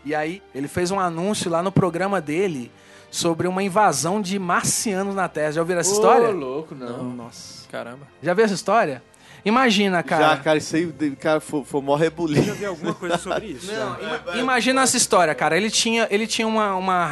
E 0.05 0.15
aí 0.15 0.43
ele 0.55 0.69
fez 0.69 0.91
um 0.91 1.01
anúncio 1.01 1.51
lá 1.51 1.63
no 1.63 1.73
programa 1.73 2.21
dele 2.21 2.71
sobre 3.11 3.49
uma 3.49 3.63
invasão 3.63 4.21
de 4.21 4.39
marcianos 4.39 5.15
na 5.15 5.31
Terra. 5.31 5.53
Já 5.53 5.61
ouviram 5.63 5.81
essa 5.81 5.93
história? 5.93 6.29
Ô, 6.29 6.33
louco, 6.33 6.75
não. 6.75 7.05
Nossa, 7.05 7.67
caramba. 7.71 8.07
Já 8.23 8.35
viu 8.35 8.45
essa 8.45 8.53
história? 8.53 9.03
Imagina, 9.45 10.03
cara. 10.03 10.29
Já, 10.31 10.37
cara, 10.39 10.59
isso 10.59 10.75
aí, 10.77 10.91
cara, 11.21 11.41
foi, 11.41 11.65
foi 11.65 11.81
mó 11.81 11.97
Já 11.97 12.05
rebuliço. 12.05 12.53
vi 12.55 12.65
alguma 12.65 12.93
coisa 12.95 13.17
sobre 13.19 13.47
isso? 13.47 13.73
Não, 13.73 13.97
ima- 14.01 14.37
imagina 14.37 14.83
essa 14.83 14.97
história, 14.97 15.35
cara. 15.35 15.57
Ele 15.57 15.71
tinha, 15.71 16.07
ele 16.11 16.27
tinha 16.27 16.47
uma, 16.47 16.75
uma 16.77 17.07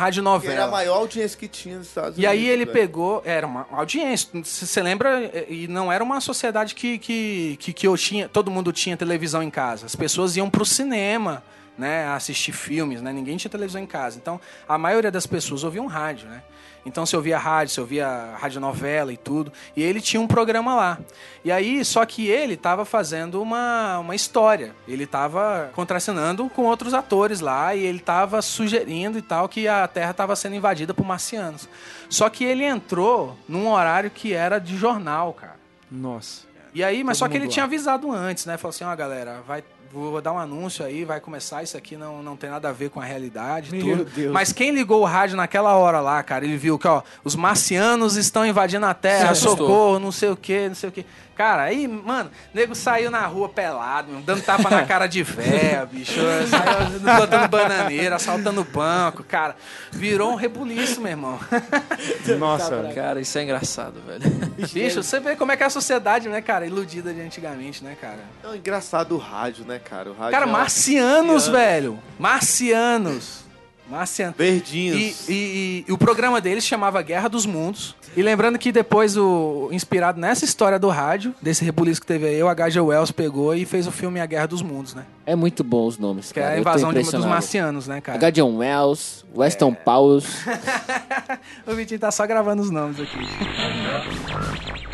Era 0.53 0.65
a 0.65 0.71
maior 0.71 0.97
audiência 0.99 1.39
que 1.39 1.49
tinha 1.49 1.79
nos 1.79 1.87
Estados 1.89 2.11
Unidos. 2.19 2.25
E 2.25 2.27
aí 2.27 2.49
ele 2.49 2.65
velho. 2.65 2.73
pegou, 2.77 3.23
era 3.25 3.47
uma 3.47 3.67
audiência, 3.71 4.29
você 4.45 4.83
lembra? 4.83 5.31
E 5.49 5.67
não 5.69 5.91
era 5.93 6.03
uma 6.03 6.21
sociedade 6.21 6.75
que, 6.75 6.99
que, 6.99 7.57
que, 7.61 7.73
que 7.73 7.87
eu 7.87 7.97
tinha, 7.97 8.29
todo 8.29 8.51
mundo 8.51 8.73
tinha 8.73 8.97
televisão 8.97 9.43
em 9.43 9.51
casa. 9.51 9.87
As 9.87 9.95
pessoas 9.97 10.37
iam 10.37 10.51
pro 10.51 10.65
cinema 10.65 11.43
né, 11.79 12.07
assistir 12.09 12.53
filmes, 12.53 13.03
né? 13.03 13.13
Ninguém 13.13 13.37
tinha 13.37 13.51
televisão 13.51 13.81
em 13.83 13.87
casa. 13.87 14.19
Então, 14.21 14.41
a 14.69 14.79
maioria 14.79 15.11
das 15.11 15.27
pessoas 15.27 15.63
ouviam 15.63 15.87
rádio, 15.87 16.27
né? 16.29 16.43
Então, 16.87 17.05
você 17.05 17.17
ouvia 17.17 17.37
rádio, 17.37 17.75
você 17.75 17.81
ouvia 17.81 18.35
radionovela 18.39 19.13
e 19.13 19.17
tudo. 19.17 19.53
E 19.77 19.83
ele 19.83 20.01
tinha 20.01 20.21
um 20.21 20.27
programa 20.27 20.75
lá. 20.75 20.99
E 21.45 21.51
aí, 21.51 21.85
só 21.85 22.07
que 22.07 22.29
ele 22.29 22.55
estava 22.55 22.85
fazendo 22.85 23.43
uma, 23.43 23.99
uma 23.99 24.15
história. 24.15 24.73
Ele 24.87 25.05
estava 25.05 25.71
contracenando 25.75 26.49
com 26.49 26.63
outros 26.63 26.95
atores 26.95 27.41
lá 27.41 27.75
e 27.75 27.85
ele 27.85 27.99
estava 27.99 28.41
sugerindo 28.41 29.19
e 29.19 29.23
tal 29.23 29.49
que 29.49 29.67
a 29.67 29.87
Terra 29.89 30.13
estava 30.13 30.37
sendo 30.37 30.55
invadida 30.55 30.95
por 30.95 31.05
marcianos. 31.05 31.69
Só 32.09 32.31
que 32.31 32.45
ele 32.45 32.65
entrou 32.65 33.37
num 33.49 33.69
horário 33.69 34.09
que 34.09 34.33
era 34.33 34.59
de 34.61 34.77
jornal, 34.77 35.33
cara. 35.33 35.57
Nossa. 35.91 36.47
E 36.73 36.85
aí, 36.85 37.03
mas 37.03 37.19
Todo 37.19 37.27
só 37.27 37.29
que 37.31 37.37
ele 37.37 37.45
mundo 37.47 37.53
tinha 37.53 37.65
lá. 37.65 37.69
avisado 37.69 38.13
antes, 38.13 38.47
né? 38.47 38.57
Falou 38.57 38.71
assim, 38.71 38.85
ó, 38.85 38.95
galera, 38.95 39.43
vai, 39.47 39.65
vou 39.97 40.21
dar 40.21 40.33
um 40.33 40.39
anúncio 40.39 40.85
aí, 40.85 41.05
vai 41.05 41.21
começar, 41.21 41.63
isso 41.63 41.77
aqui 41.77 41.97
não, 41.97 42.23
não 42.23 42.37
tem 42.37 42.51
nada 42.51 42.69
a 42.69 42.73
ver 42.73 42.91
com 42.91 43.01
a 43.01 43.05
realidade, 43.05 43.71
Meu 43.73 43.99
tudo. 43.99 44.11
Deus. 44.11 44.33
Mas 44.33 44.53
quem 44.53 44.71
ligou 44.71 45.01
o 45.01 45.05
rádio 45.05 45.37
naquela 45.37 45.75
hora 45.75 46.01
lá, 46.01 46.23
cara, 46.23 46.45
ele 46.45 46.57
viu 46.57 46.79
que, 46.79 46.87
ó, 46.87 47.03
os 47.25 47.35
marcianos 47.35 48.17
estão 48.17 48.45
invadindo 48.45 48.87
a 48.87 48.95
Terra, 48.95 49.35
socorro, 49.35 49.99
não 49.99 50.13
sei 50.13 50.31
o 50.31 50.37
que, 50.37 50.69
não 50.69 50.75
sei 50.75 50.89
o 50.89 50.93
que. 50.93 51.07
Cara, 51.37 51.65
aí, 51.65 51.87
mano, 51.87 52.31
o 52.31 52.57
nego 52.57 52.75
saiu 52.75 53.11
na 53.11 53.27
rua 53.27 53.49
pelado, 53.49 54.11
meu, 54.11 54.23
dando 54.23 54.43
tapa 54.43 54.71
na 54.71 54.85
cara 54.87 55.07
de 55.07 55.23
véia, 55.23 55.85
bicho. 55.91 56.15
Saiu 56.49 57.01
plantando 57.01 57.49
bananeira, 57.49 58.17
assaltando 58.17 58.65
banco, 58.65 59.23
cara. 59.23 59.55
Virou 59.93 60.33
um 60.33 60.35
rebuliço, 60.35 61.01
meu 61.01 61.11
irmão. 61.11 61.39
Nossa. 62.39 62.91
Cara, 62.95 63.21
isso 63.21 63.37
é 63.39 63.43
engraçado, 63.43 64.01
velho. 64.07 64.23
Bicho, 64.73 65.03
você 65.03 65.21
vê 65.21 65.37
como 65.37 65.53
é 65.53 65.57
que 65.57 65.63
é 65.63 65.67
a 65.67 65.71
sociedade, 65.71 66.29
né, 66.29 66.41
cara? 66.41 66.67
Iludida 66.67 67.13
de 67.13 67.21
antigamente, 67.21 67.85
né, 67.85 67.97
cara? 68.01 68.19
É 68.43 68.49
um 68.49 68.55
engraçado 68.55 69.15
o 69.15 69.19
rádio, 69.19 69.65
né, 69.65 69.79
cara? 69.79 70.11
O 70.11 70.15
rádio 70.15 70.33
Cara, 70.33 70.47
é 70.47 70.51
Marcianos. 70.51 71.49
velho. 71.49 71.99
Marcianos. 72.19 73.46
Marcianos. 73.91 74.35
E, 74.39 74.43
Verdinhos. 74.43 75.29
e- 75.29 75.33
e- 75.33 75.85
e 75.89 75.93
o 75.93 75.99
programa 75.99 76.41
deles 76.41 76.65
chamava 76.65 77.01
Guerra 77.03 77.29
dos 77.29 77.47
Mundos. 77.47 77.95
E 78.17 78.23
lembrando 78.23 78.59
que 78.59 78.73
depois, 78.73 79.17
o, 79.17 79.69
inspirado 79.71 80.19
nessa 80.19 80.45
história 80.45 80.79
do 80.79 80.89
rádio, 80.89 81.35
desse 81.41 81.63
rebuliço 81.65 82.01
que 82.01 82.07
teve 82.07 82.27
aí, 82.27 82.43
o 82.43 82.49
H.G. 82.49 82.81
Wells 82.81 83.13
pegou 83.13 83.55
e 83.55 83.65
fez 83.67 83.87
o 83.87 83.93
filme 83.93 84.21
A 84.21 84.27
Guerra 84.27 84.47
dos 84.47 84.63
Mundos, 84.63 84.95
né? 84.95 85.05
É 85.27 85.37
muito 85.37 85.63
bom 85.63 85.87
os 85.87 85.99
nomes, 85.99 86.33
Que 86.33 86.41
é 86.41 86.43
cara. 86.43 86.55
a 86.55 86.59
eu 86.59 86.65
tô 86.65 86.71
invasão 86.71 86.93
de- 86.95 87.03
dos 87.11 87.25
marcianos, 87.27 87.87
né, 87.87 88.01
cara? 88.01 88.17
H. 88.17 88.31
John 88.31 88.57
Wells, 88.57 89.25
Weston 89.37 89.73
É. 89.73 89.75
Powers. 89.75 90.27
O 91.67 91.75
Vitinho 91.75 92.01
tá 92.01 92.11
só 92.11 92.27
gravando 92.27 92.63
os 92.63 92.71
nomes 92.71 92.99
aqui. 93.01 93.19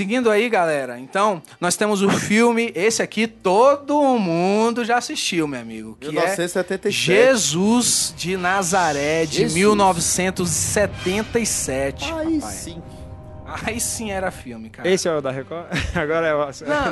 Seguindo 0.00 0.30
aí, 0.30 0.48
galera. 0.48 0.98
Então, 0.98 1.42
nós 1.60 1.76
temos 1.76 2.00
o 2.00 2.08
filme, 2.08 2.72
esse 2.74 3.02
aqui 3.02 3.26
todo 3.26 4.02
mundo 4.18 4.82
já 4.82 4.96
assistiu, 4.96 5.46
meu 5.46 5.60
amigo. 5.60 5.94
Que 6.00 6.06
é 6.06 6.10
1977. 6.12 6.90
Jesus 6.90 8.14
de 8.16 8.34
Nazaré, 8.38 9.26
de 9.26 9.40
Jesus. 9.40 9.52
1977. 9.52 12.14
Aí 12.14 12.38
rapaz. 12.38 12.54
sim. 12.54 12.82
Aí 13.66 13.78
sim 13.78 14.10
era 14.10 14.30
filme, 14.30 14.70
cara. 14.70 14.88
Esse 14.88 15.06
é 15.06 15.14
o 15.14 15.20
da 15.20 15.30
Record? 15.30 15.66
Agora 15.94 16.28
é 16.28 16.34
o. 16.34 16.46
Não, 16.66 16.86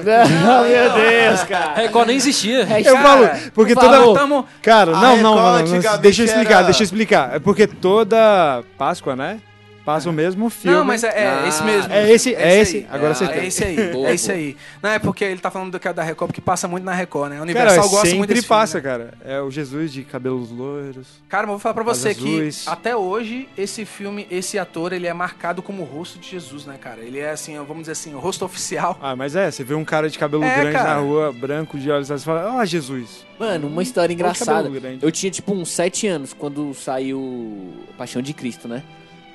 Não, 0.44 0.68
meu 0.68 0.92
Deus, 0.92 1.44
cara. 1.44 1.76
Record 1.76 2.08
nem 2.08 2.16
existia. 2.16 2.68
É, 2.70 2.80
Eu 2.80 2.92
cara, 2.92 3.08
falo, 3.08 3.26
porque 3.54 3.72
por 3.72 3.84
toda. 3.84 4.20
tamo... 4.20 4.46
Cara, 4.60 4.92
não, 4.92 5.16
não, 5.16 5.34
Record 5.34 5.66
não, 5.82 5.92
não, 5.92 5.98
Deixa 5.98 6.20
eu 6.20 6.26
explicar, 6.26 6.56
era- 6.58 6.64
deixa 6.64 6.82
eu 6.82 6.84
explicar. 6.84 7.36
É 7.36 7.38
porque 7.38 7.66
toda 7.66 8.62
Páscoa, 8.76 9.16
né? 9.16 9.40
Passa 9.88 10.10
o 10.10 10.12
mesmo 10.12 10.50
filme. 10.50 10.76
Não, 10.76 10.84
mas 10.84 11.02
é, 11.02 11.08
é 11.08 11.26
Ah, 11.26 11.48
esse 11.48 11.62
mesmo. 11.64 11.90
é 11.90 12.10
esse- 12.12 12.34
é 12.34 12.60
esse. 12.60 12.76
aí. 12.76 12.86
Agora 12.90 13.12
é, 13.12 13.14
você 13.14 13.24
é 13.24 13.46
esse 13.46 13.64
aí. 13.64 13.90
Boa, 13.90 14.08
é 14.10 14.14
esse 14.14 14.30
aí. 14.30 14.54
Não, 14.82 14.90
é 14.90 14.98
porque 14.98 15.24
ele 15.24 15.40
tá 15.40 15.50
falando 15.50 15.70
do 15.72 15.80
que 15.80 15.88
é 15.88 15.92
da 15.94 16.02
Record, 16.02 16.28
porque 16.28 16.42
passa 16.42 16.68
muito 16.68 16.84
na 16.84 16.92
Record, 16.92 17.30
né? 17.30 17.36
Cara, 17.36 17.42
Universal 17.44 17.88
gosta 17.88 17.96
muito 18.08 18.20
sempre 18.20 18.34
desse 18.34 18.46
passa, 18.46 18.82
filme, 18.82 18.98
cara. 18.98 19.14
É 19.24 19.40
o 19.40 19.50
Jesus 19.50 19.90
de 19.90 20.04
cabelos 20.04 20.50
loiros. 20.50 21.06
né? 21.06 21.12
Cara, 21.26 21.44
mas 21.44 21.52
eu 21.52 21.54
vou 21.54 21.58
falar 21.58 21.72
pra 21.74 21.84
você 21.84 22.14
que 22.14 22.50
até 22.66 22.94
hoje 22.94 23.48
esse 23.56 23.86
filme, 23.86 24.26
esse 24.30 24.58
ator, 24.58 24.92
ele 24.92 25.06
é 25.06 25.12
marcado 25.14 25.62
como 25.62 25.82
o 25.82 25.86
rosto 25.86 26.18
de 26.18 26.28
Jesus, 26.28 26.66
né, 26.66 26.76
cara? 26.78 27.00
Ele 27.00 27.18
é 27.18 27.30
assim, 27.30 27.56
vamos 27.56 27.78
dizer 27.84 27.92
assim, 27.92 28.14
o 28.14 28.18
rosto 28.18 28.44
oficial. 28.44 28.98
Ah, 29.00 29.16
mas 29.16 29.34
é, 29.36 29.50
você 29.50 29.64
vê 29.64 29.72
um 29.72 29.86
cara 29.86 30.10
de 30.10 30.18
cabelo 30.18 30.44
É, 30.44 30.54
grande 30.54 30.72
cara. 30.76 30.96
na 30.96 31.00
rua, 31.00 31.32
branco, 31.32 31.78
de 31.78 31.90
olhos 31.90 32.10
azuis, 32.10 32.24
e 32.24 32.26
fala, 32.26 32.52
ó, 32.56 32.62
Jesus. 32.66 33.24
Mano, 33.38 33.68
uma 33.68 33.82
história 33.82 34.12
engraçada. 34.12 34.70
Eu 35.00 35.10
tinha, 35.10 35.30
tipo, 35.30 35.54
uns 35.54 35.70
sete 35.70 36.06
anos 36.06 36.34
quando 36.34 36.74
saiu 36.74 37.72
Paixão 37.96 38.20
de 38.20 38.34
Cristo, 38.34 38.68
né? 38.68 38.82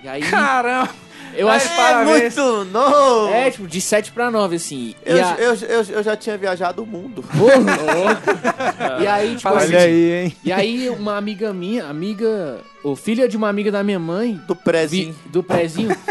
E 0.04 0.08
aí, 0.08 0.22
Caramba! 0.22 0.89
eu 1.34 1.48
acho... 1.50 1.68
para- 1.70 1.76
Parabéns. 2.04 2.36
Muito 2.36 2.66
novo! 2.66 3.34
É, 3.34 3.50
tipo, 3.50 3.68
de 3.68 3.80
7 3.82 4.12
pra 4.12 4.30
9, 4.30 4.56
assim. 4.58 4.94
Eu, 5.06 5.24
a... 5.26 5.36
eu, 5.36 5.54
eu, 5.56 5.84
eu 5.89 6.04
já 6.04 6.16
tinha 6.18 6.38
viajado 6.38 6.84
o 6.84 6.86
mundo. 6.86 7.24
Ô, 7.36 7.39
louco. 7.46 9.02
e 9.02 9.08
aí, 9.08 9.30
tipo, 9.30 9.42
Fala 9.42 9.60
assim, 9.62 9.68
Olha 9.76 9.80
aí, 9.86 10.12
hein? 10.26 10.36
E 10.44 10.52
aí, 10.52 10.89
uma 10.89 11.16
amiga 11.18 11.54
minha, 11.54 11.86
amiga... 11.88 12.60
Ou 12.84 12.96
filha 12.98 13.30
de 13.30 13.38
uma 13.38 13.48
amiga 13.48 13.72
da 13.72 13.82
minha 13.82 14.00
mãe, 14.00 14.39
Do 14.46 14.56
prézinho. 14.56 15.13
vi- 15.13 15.30
do 15.30 15.42
prézinho... 15.42 15.96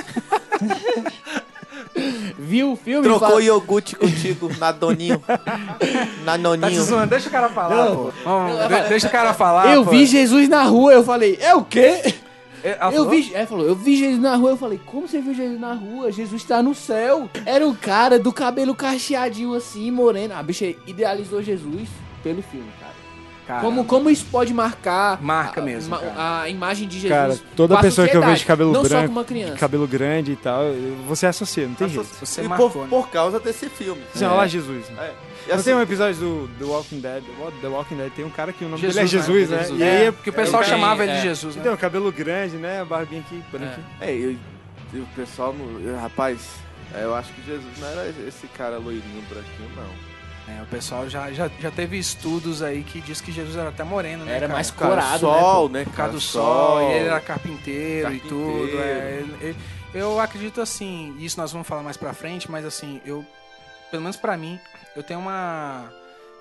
viu 2.39 2.73
o 2.73 2.77
filme 2.77 3.03
Trocou 3.07 3.29
fala- 3.29 3.43
iogurte 3.43 3.95
contigo 3.95 4.51
na 4.59 4.73
Doninho. 4.73 5.23
na 6.25 6.33
Tá 6.33 6.39
Noninho. 6.39 6.83
zoando, 6.83 7.09
deixa 7.09 7.29
o 7.29 7.33
cara 7.33 7.49
falar, 7.51 7.75
Não. 7.91 7.97
pô. 7.97 8.13
Deixa 8.89 9.07
o 9.07 9.11
cara 9.11 9.35
falar. 9.35 9.73
Eu 9.75 9.85
pô. 9.85 9.91
vi 9.91 10.07
Jesus 10.07 10.49
na 10.49 10.63
rua, 10.65 10.93
eu 10.93 11.05
falei, 11.05 11.39
é 11.41 11.55
o 11.55 11.63
quê? 11.63 12.15
É, 12.63 12.79
ela 12.81 12.93
Eu 12.93 13.05
falou? 13.05 13.11
vi, 13.11 13.35
é, 13.35 13.47
falou, 13.47 13.67
eu 13.67 13.75
vi 13.75 13.97
Jesus 13.97 14.21
na 14.21 14.37
rua, 14.37 14.51
eu 14.51 14.57
falei, 14.57 14.81
como 14.87 15.09
você 15.09 15.21
viu 15.21 15.35
Jesus 15.35 15.61
na 15.61 15.73
rua? 15.73 16.13
Jesus 16.13 16.45
tá 16.45 16.63
no 16.63 16.75
céu. 16.75 17.29
Era 17.45 17.67
o 17.67 17.75
cara 17.75 18.19
do 18.19 18.33
cabelo 18.33 18.75
cacheadinho 18.75 19.55
assim, 19.55 19.91
moreno. 19.91 20.35
A 20.35 20.43
bicha 20.43 20.75
idealizou 20.87 21.43
Jesus 21.43 21.89
pelo 22.23 22.43
filme, 22.43 22.71
cara. 22.81 22.93
Cara, 23.47 23.61
Como, 23.61 23.85
como 23.85 24.09
isso 24.09 24.25
pode 24.31 24.55
marcar 24.55 25.21
Marca 25.21 25.61
a, 25.61 25.65
mesmo, 25.65 25.91
ma- 25.91 25.99
cara. 25.99 26.43
a 26.43 26.49
imagem 26.49 26.87
de 26.87 27.01
Jesus? 27.01 27.13
Cara, 27.13 27.39
toda 27.57 27.77
a 27.77 27.81
pessoa 27.81 28.07
que 28.07 28.17
eu 28.17 28.23
vejo 28.23 28.37
de 28.39 28.45
cabelo 28.47 28.73
não 28.73 28.83
só 28.83 28.89
branco, 28.89 29.07
com 29.07 29.13
uma 29.13 29.25
criança. 29.25 29.57
cabelo 29.57 29.87
grande 29.89 30.33
e 30.33 30.37
tal, 30.37 30.63
você 31.09 31.27
associa, 31.27 31.67
não 31.67 31.75
tem 31.75 31.89
jeito. 31.89 32.09
Você 32.21 32.43
e 32.43 32.49
marcou, 32.49 32.71
por, 32.71 32.83
né? 32.83 32.87
por 32.89 33.09
causa 33.11 33.41
desse 33.41 33.69
filme. 33.69 34.01
Assim, 34.15 34.25
olha 34.25 34.35
lá 34.35 34.47
Jesus. 34.47 34.89
Né? 34.91 34.97
É. 35.09 35.33
E 35.49 35.53
assim, 35.53 35.65
tem 35.65 35.75
um 35.75 35.81
episódio 35.83 36.15
do 36.21 36.51
The 36.57 36.65
Walking 36.65 37.01
Dead, 37.01 37.25
The 37.61 37.67
Walking 37.67 37.97
Dead, 37.97 38.13
tem 38.13 38.25
um 38.25 38.31
cara 38.31 38.53
que 38.53 38.65
o 38.65 38.69
nome 38.69 38.81
Jesus, 38.81 38.95
dele 38.95 39.07
é 39.07 39.09
Jesus, 39.09 39.51
né? 39.51 39.57
né? 39.57 39.63
Jesus. 39.65 39.81
E 39.81 39.83
É, 39.83 39.91
aí 39.99 40.07
é 40.07 40.13
porque 40.13 40.31
o 40.31 40.33
pessoal 40.33 40.63
é, 40.63 40.67
chamava 40.67 41.03
é. 41.03 41.09
ele 41.09 41.17
de 41.17 41.23
Jesus, 41.23 41.57
né? 41.57 41.63
Então, 41.63 41.77
cabelo 41.77 42.13
grande, 42.13 42.57
né? 42.57 42.81
A 42.81 42.85
barbinha 42.85 43.23
aqui, 43.23 43.43
branquinha. 43.51 43.85
É, 44.01 44.13
eu, 44.15 44.37
e 44.95 44.99
o 44.99 45.07
pessoal, 45.17 45.53
rapaz, 46.01 46.39
é, 46.95 47.03
eu 47.03 47.13
acho 47.15 47.33
que 47.33 47.43
Jesus 47.45 47.67
não 47.81 47.89
era 47.89 48.09
esse 48.29 48.47
cara 48.57 48.77
loirinho, 48.79 49.23
branquinho, 49.29 49.69
não. 49.75 50.12
É, 50.49 50.61
o 50.63 50.67
pessoal 50.67 51.09
já, 51.09 51.31
já, 51.33 51.49
já 51.61 51.71
teve 51.71 51.97
estudos 51.97 52.63
aí 52.63 52.83
que 52.83 53.01
diz 53.01 53.21
que 53.21 53.31
Jesus 53.31 53.57
era 53.57 53.69
até 53.69 53.85
moreno, 53.85 54.25
né? 54.25 54.33
Era 54.33 54.41
cara? 54.43 54.53
mais 54.53 54.71
corado, 54.73 55.21
sol, 55.21 55.69
né? 55.69 55.85
Por 55.85 55.93
causa 55.95 56.13
do 56.15 56.21
sol, 56.21 56.79
sol. 56.81 56.83
e 56.91 56.95
ele 56.95 57.07
era 57.07 57.21
carpinteiro, 57.21 58.13
e 58.13 58.21
tudo. 58.21 58.33
Carpinteiro. 58.43 58.79
é, 58.83 59.19
ele- 59.21 59.37
ele- 59.41 59.57
eu 59.95 60.19
acredito 60.19 60.61
assim, 60.61 61.15
isso 61.21 61.39
nós 61.39 61.53
vamos 61.53 61.69
falar 61.69 61.83
mais 61.83 61.97
pra 61.97 62.13
frente, 62.13 62.51
mas 62.51 62.65
assim, 62.65 63.01
eu, 63.07 63.25
pelo 63.91 64.03
menos 64.03 64.17
pra 64.17 64.37
mim, 64.37 64.59
eu 64.97 65.03
tenho 65.03 65.21
uma. 65.21 65.93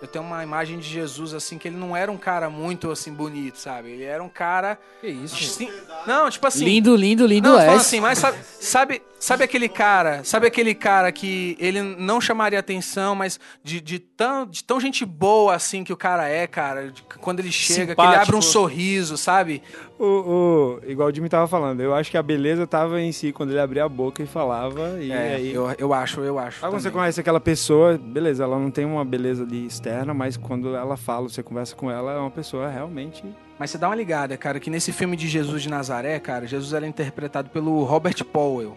Eu 0.02 0.08
tenho 0.08 0.26
uma 0.26 0.42
imagem 0.42 0.80
de 0.80 0.90
Jesus, 0.90 1.32
assim, 1.32 1.60
que 1.60 1.68
ele 1.68 1.78
não 1.78 1.96
era 1.96 2.12
um 2.12 2.18
cara 2.18 2.50
muito, 2.50 2.90
assim, 2.90 3.14
bonito, 3.14 3.60
sabe? 3.60 3.92
Ele 3.92 4.04
era 4.04 4.24
um 4.24 4.28
cara... 4.30 4.80
Que 5.00 5.06
isso, 5.06 5.36
gente? 5.36 5.52
Sim- 5.52 5.72
não, 6.08 6.28
tipo 6.28 6.48
assim... 6.48 6.66
Lindo, 6.66 6.96
lindo, 6.96 7.24
lindo 7.28 7.50
Não, 7.50 7.60
é. 7.60 7.76
assim, 7.76 8.00
mas 8.00 8.18
sabe, 8.18 8.40
sabe, 8.60 9.00
sabe 9.22 9.44
aquele 9.44 9.70
cara, 9.70 10.24
sabe 10.24 10.48
aquele 10.48 10.74
cara 10.74 11.12
que 11.12 11.56
ele 11.60 11.80
não 11.82 12.20
chamaria 12.20 12.58
atenção, 12.60 13.14
mas 13.14 13.40
de, 13.64 13.80
de, 13.80 14.00
tão, 14.00 14.48
de 14.48 14.64
tão 14.64 14.80
gente 14.80 15.06
boa 15.06 15.54
assim 15.56 15.84
que 15.84 15.94
o 15.94 15.98
cara 15.98 16.28
é, 16.28 16.48
cara, 16.48 16.92
de- 16.92 17.04
quando 17.20 17.40
ele 17.40 17.52
chega, 17.52 17.94
que 17.96 18.02
ele 18.02 18.08
Simpático. 18.08 18.22
abre 18.24 18.36
um 18.36 18.42
sorriso, 18.42 19.16
sabe? 19.18 19.62
O, 20.00 20.06
o- 20.06 20.82
igual 20.90 21.08
o 21.10 21.14
Jimmy 21.14 21.30
tava 21.30 21.48
falando, 21.48 21.82
eu 21.82 21.94
acho 21.94 22.10
que 22.10 22.18
a 22.18 22.24
beleza 22.24 22.66
tava 22.66 23.00
em 23.00 23.12
si 23.12 23.32
quando 23.32 23.52
ele 23.52 23.60
abria 23.60 23.84
a 23.84 23.90
boca 23.90 24.24
e 24.24 24.26
falava. 24.26 24.98
E 25.00 25.12
É, 25.12 25.36
aí. 25.36 25.54
eu, 25.54 25.70
eu 25.78 25.94
acho, 25.94 26.22
eu 26.22 26.40
acho. 26.40 26.66
Aí 26.66 26.72
quando 26.72 26.82
você 26.82 26.90
conhece 26.90 27.20
aquela 27.22 27.40
pessoa, 27.40 27.98
beleza, 27.98 28.44
ela 28.44 28.58
não 28.58 28.72
tem 28.72 28.86
uma 28.86 29.06
beleza 29.06 29.44
ali 29.44 29.68
externa, 29.68 30.14
mas 30.16 30.36
quando 30.36 30.76
ela 30.76 30.98
fala, 30.98 31.30
você 31.30 31.44
conversa 31.44 31.76
com 31.76 31.92
ela, 31.92 32.14
é 32.14 32.18
uma 32.18 32.32
pessoa 32.32 32.68
realmente. 32.70 33.24
Mas 33.60 33.70
você 33.70 33.78
dá 33.78 33.88
uma 33.88 33.96
ligada, 33.96 34.36
cara, 34.36 34.60
que 34.60 34.72
nesse 34.72 34.92
filme 34.92 35.16
de 35.16 35.28
Jesus 35.28 35.62
de 35.62 35.70
Nazaré, 35.70 36.20
cara, 36.20 36.48
Jesus 36.48 36.74
era 36.74 36.88
interpretado 36.88 37.52
pelo 37.52 37.84
Robert 37.84 38.24
Powell. 38.26 38.76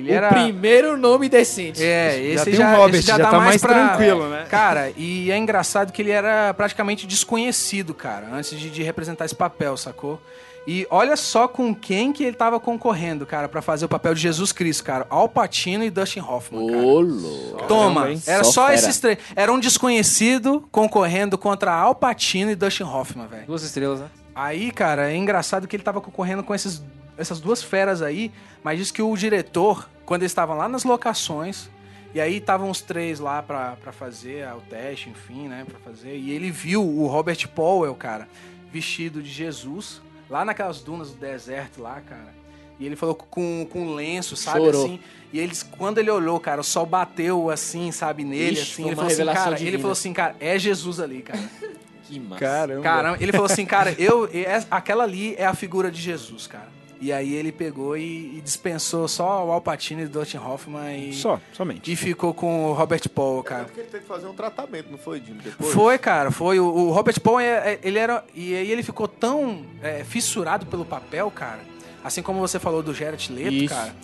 Ele 0.00 0.10
O 0.10 0.14
era 0.14 0.28
primeiro 0.28 0.96
nome 0.96 1.28
decente. 1.28 1.82
É, 1.82 2.12
já 2.12 2.18
esse 2.18 2.44
tem 2.46 2.54
já, 2.54 2.72
um 2.72 2.76
Robert, 2.76 2.98
esse 2.98 3.06
já, 3.08 3.16
já 3.16 3.22
dá 3.24 3.30
tá 3.30 3.36
mais, 3.38 3.48
mais 3.48 3.60
pra... 3.62 3.88
tranquilo, 3.88 4.28
né? 4.28 4.46
Cara, 4.48 4.92
e 4.96 5.30
é 5.30 5.36
engraçado 5.36 5.92
que 5.92 6.02
ele 6.02 6.10
era 6.10 6.52
praticamente 6.54 7.06
desconhecido, 7.06 7.94
cara, 7.94 8.28
antes 8.32 8.58
de, 8.58 8.70
de 8.70 8.82
representar 8.82 9.24
esse 9.24 9.34
papel, 9.34 9.76
sacou? 9.76 10.20
E 10.66 10.86
olha 10.90 11.16
só 11.16 11.48
com 11.48 11.74
quem 11.74 12.12
que 12.12 12.22
ele 12.22 12.36
tava 12.36 12.60
concorrendo, 12.60 13.24
cara, 13.24 13.48
pra 13.48 13.62
fazer 13.62 13.86
o 13.86 13.88
papel 13.88 14.14
de 14.14 14.20
Jesus 14.20 14.52
Cristo, 14.52 14.84
cara. 14.84 15.06
Al 15.08 15.28
Pacino 15.28 15.82
e 15.82 15.90
Dustin 15.90 16.20
Hoffman, 16.20 16.66
cara. 16.66 16.82
Ô, 16.82 17.00
louco. 17.00 17.66
Toma, 17.66 18.02
Caramba, 18.02 18.20
era 18.26 18.44
Só 18.44 18.52
só, 18.52 18.72
esses 18.72 18.98
três. 18.98 19.18
Era 19.34 19.52
um 19.52 19.58
desconhecido 19.58 20.68
concorrendo 20.70 21.38
contra 21.38 21.72
Al 21.72 21.94
Pacino 21.94 22.50
e 22.50 22.54
Dustin 22.54 22.84
Hoffman, 22.84 23.26
velho. 23.26 23.46
Duas 23.46 23.62
estrelas, 23.62 24.00
né? 24.00 24.06
Aí, 24.34 24.70
cara, 24.70 25.10
é 25.10 25.16
engraçado 25.16 25.66
que 25.66 25.74
ele 25.74 25.82
tava 25.82 26.00
concorrendo 26.00 26.42
com 26.42 26.54
esses 26.54 26.82
essas 27.20 27.40
duas 27.40 27.62
feras 27.62 28.02
aí, 28.02 28.30
mas 28.62 28.78
diz 28.78 28.90
que 28.90 29.02
o 29.02 29.16
diretor, 29.16 29.88
quando 30.04 30.22
eles 30.22 30.32
estavam 30.32 30.56
lá 30.56 30.68
nas 30.68 30.84
locações, 30.84 31.68
e 32.14 32.20
aí 32.20 32.38
estavam 32.38 32.70
os 32.70 32.80
três 32.80 33.20
lá 33.20 33.42
pra, 33.42 33.76
pra 33.76 33.92
fazer 33.92 34.46
o 34.54 34.60
teste, 34.62 35.10
enfim, 35.10 35.46
né, 35.48 35.64
pra 35.68 35.78
fazer, 35.78 36.16
e 36.16 36.30
ele 36.30 36.50
viu 36.50 36.82
o 36.82 37.06
Robert 37.06 37.46
Powell, 37.48 37.94
cara, 37.94 38.28
vestido 38.72 39.22
de 39.22 39.30
Jesus, 39.30 40.00
lá 40.28 40.44
naquelas 40.44 40.80
dunas 40.80 41.10
do 41.10 41.18
deserto 41.18 41.80
lá, 41.80 42.00
cara. 42.00 42.40
E 42.78 42.86
ele 42.86 42.96
falou 42.96 43.14
com, 43.14 43.66
com 43.70 43.94
lenço, 43.94 44.34
sabe, 44.36 44.64
Chorou. 44.64 44.84
assim. 44.84 45.00
E 45.32 45.38
eles, 45.38 45.62
quando 45.62 45.98
ele 45.98 46.10
olhou, 46.10 46.40
cara, 46.40 46.62
o 46.62 46.64
sol 46.64 46.86
bateu 46.86 47.50
assim, 47.50 47.92
sabe, 47.92 48.24
nele, 48.24 48.52
Ixi, 48.58 48.72
assim. 48.72 48.86
Ele 48.86 48.96
falou 48.96 49.10
assim, 49.10 49.24
cara, 49.26 49.60
ele 49.60 49.76
falou 49.78 49.92
assim, 49.92 50.12
cara, 50.14 50.36
é 50.40 50.58
Jesus 50.58 50.98
ali, 50.98 51.22
cara. 51.22 51.40
Que 52.10 52.18
massa. 52.18 52.40
Caramba. 52.40 52.82
Caramba, 52.82 53.18
ele 53.20 53.30
falou 53.30 53.46
assim, 53.46 53.64
cara, 53.64 53.94
eu, 53.96 54.28
é- 54.34 54.64
aquela 54.68 55.04
ali 55.04 55.36
é 55.38 55.46
a 55.46 55.54
figura 55.54 55.92
de 55.92 56.00
Jesus, 56.00 56.48
cara. 56.48 56.68
E 57.00 57.12
aí 57.12 57.32
ele 57.34 57.50
pegou 57.50 57.96
e, 57.96 58.36
e 58.36 58.40
dispensou 58.42 59.08
só 59.08 59.46
o 59.46 59.50
Alpatino 59.52 60.02
e 60.02 60.04
o 60.04 60.08
Dustin 60.08 60.36
Hoffman 60.36 61.08
e, 61.08 61.14
Só, 61.14 61.40
somente. 61.52 61.90
e 61.90 61.96
ficou 61.96 62.34
com 62.34 62.66
o 62.66 62.72
Robert 62.74 63.08
Paul, 63.08 63.40
É 63.40 63.42
cara. 63.42 63.64
porque 63.64 63.80
ele 63.80 63.88
teve 63.88 64.02
que 64.02 64.08
fazer 64.08 64.26
um 64.26 64.34
tratamento, 64.34 64.90
não 64.90 64.98
foi, 64.98 65.18
Jimmy? 65.24 65.40
Depois? 65.42 65.72
Foi, 65.72 65.96
cara, 65.98 66.30
foi. 66.30 66.60
O, 66.60 66.66
o 66.66 66.90
Robert 66.90 67.18
Paul, 67.20 67.40
é- 67.40 67.72
é- 67.74 67.78
ele 67.82 67.98
era. 67.98 68.22
E 68.34 68.54
aí 68.54 68.70
ele 68.70 68.82
ficou 68.82 69.08
tão 69.08 69.64
é, 69.82 70.04
fissurado 70.04 70.66
pelo 70.66 70.84
papel, 70.84 71.30
cara. 71.30 71.60
Assim 72.04 72.22
como 72.22 72.38
você 72.40 72.58
falou 72.58 72.82
do 72.82 72.92
Gerard 72.92 73.32
Leto, 73.32 73.52
Isso. 73.54 73.74
cara. 73.74 73.94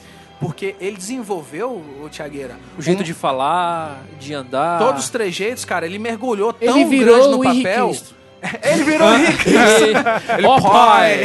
Porque 0.40 0.74
ele 0.80 0.96
desenvolveu, 0.98 1.70
o 2.02 2.08
Thiagueira, 2.10 2.56
O 2.78 2.82
jeito 2.82 3.00
um- 3.00 3.04
de 3.04 3.14
falar, 3.14 4.02
de 4.18 4.34
andar. 4.34 4.78
Todos 4.78 5.04
os 5.04 5.10
trejeitos, 5.10 5.64
cara, 5.64 5.86
ele 5.86 5.98
mergulhou 5.98 6.52
tão 6.52 6.78
Ele 6.78 6.84
virou 6.86 7.14
grande 7.16 7.30
no 7.30 7.36
o 7.36 7.42
papel. 7.42 7.54
Henrique 7.54 7.98
Cristo. 8.00 8.14
Ele 8.62 8.84
virou 8.84 9.08
o 9.08 9.18
Cristo. 9.18 9.84
Ele, 10.38 10.46
Ó, 10.46 10.60
pai. 10.60 11.24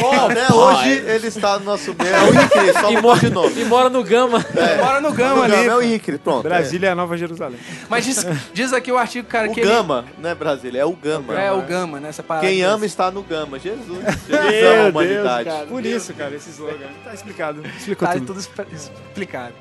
hoje 0.54 0.90
ele 1.06 1.28
está 1.28 1.60
no 1.60 1.66
nosso 1.66 1.96
meio. 1.98 2.14
É 2.16 2.22
o 2.22 2.34
Henrique, 2.34 2.74
só 2.80 2.92
E 2.92 2.96
mudou 2.96 3.02
mora, 3.02 3.20
de 3.20 3.30
nome. 3.30 3.62
e 3.62 3.66
mora 3.66 3.90
no 3.90 4.04
Gama. 4.04 4.46
Bora 4.80 5.02
no 5.02 5.12
Gama 5.12 5.42
O 5.42 5.44
ali. 5.44 5.52
Gama 5.56 5.72
é 5.72 5.76
o 5.76 5.82
Henrique, 5.82 6.18
pronto. 6.18 6.44
Brasília 6.44 6.88
é 6.88 6.92
a 6.92 6.96
Nova 6.96 7.18
Jerusalém. 7.18 7.60
Mas 7.90 8.06
diz, 8.06 8.26
diz 8.54 8.74
aqui 8.74 8.92
o 8.92 8.98
artigo, 8.98 9.28
cara, 9.28 9.48
É. 9.48 9.50
O 9.50 9.54
que 9.54 9.60
ele- 9.62 9.70
Gama, 9.70 10.06
não 10.18 10.30
é 10.30 10.36
Brasília, 10.36 10.82
é 10.82 10.86
o 10.86 10.94
Gama. 10.94 11.40
É 11.40 11.52
o 11.52 11.62
Gama, 11.62 12.00
né? 12.00 12.10
Essa 12.10 12.24
parada 12.24 12.46
Quem 12.48 12.58
que- 12.58 12.62
ama 12.64 12.86
está 12.86 13.12
no 13.12 13.22
Gama. 13.24 13.60
Jesus. 13.60 13.88
Jesus 13.88 14.64
ama 14.66 14.86
a 14.86 14.90
humanidade. 14.90 15.50
cara. 15.50 15.66
Por 15.66 15.86
isso, 15.86 16.14
cara, 16.14 16.36
esse 16.36 16.50
slogan. 16.50 16.88
Tá 17.04 17.14
explicado. 17.14 17.64
Explicou 17.78 18.08
Tá 18.08 18.14
tudo. 18.16 18.26
tudo 18.28 18.40
expl- 18.40 18.64
explicado. 18.74 19.54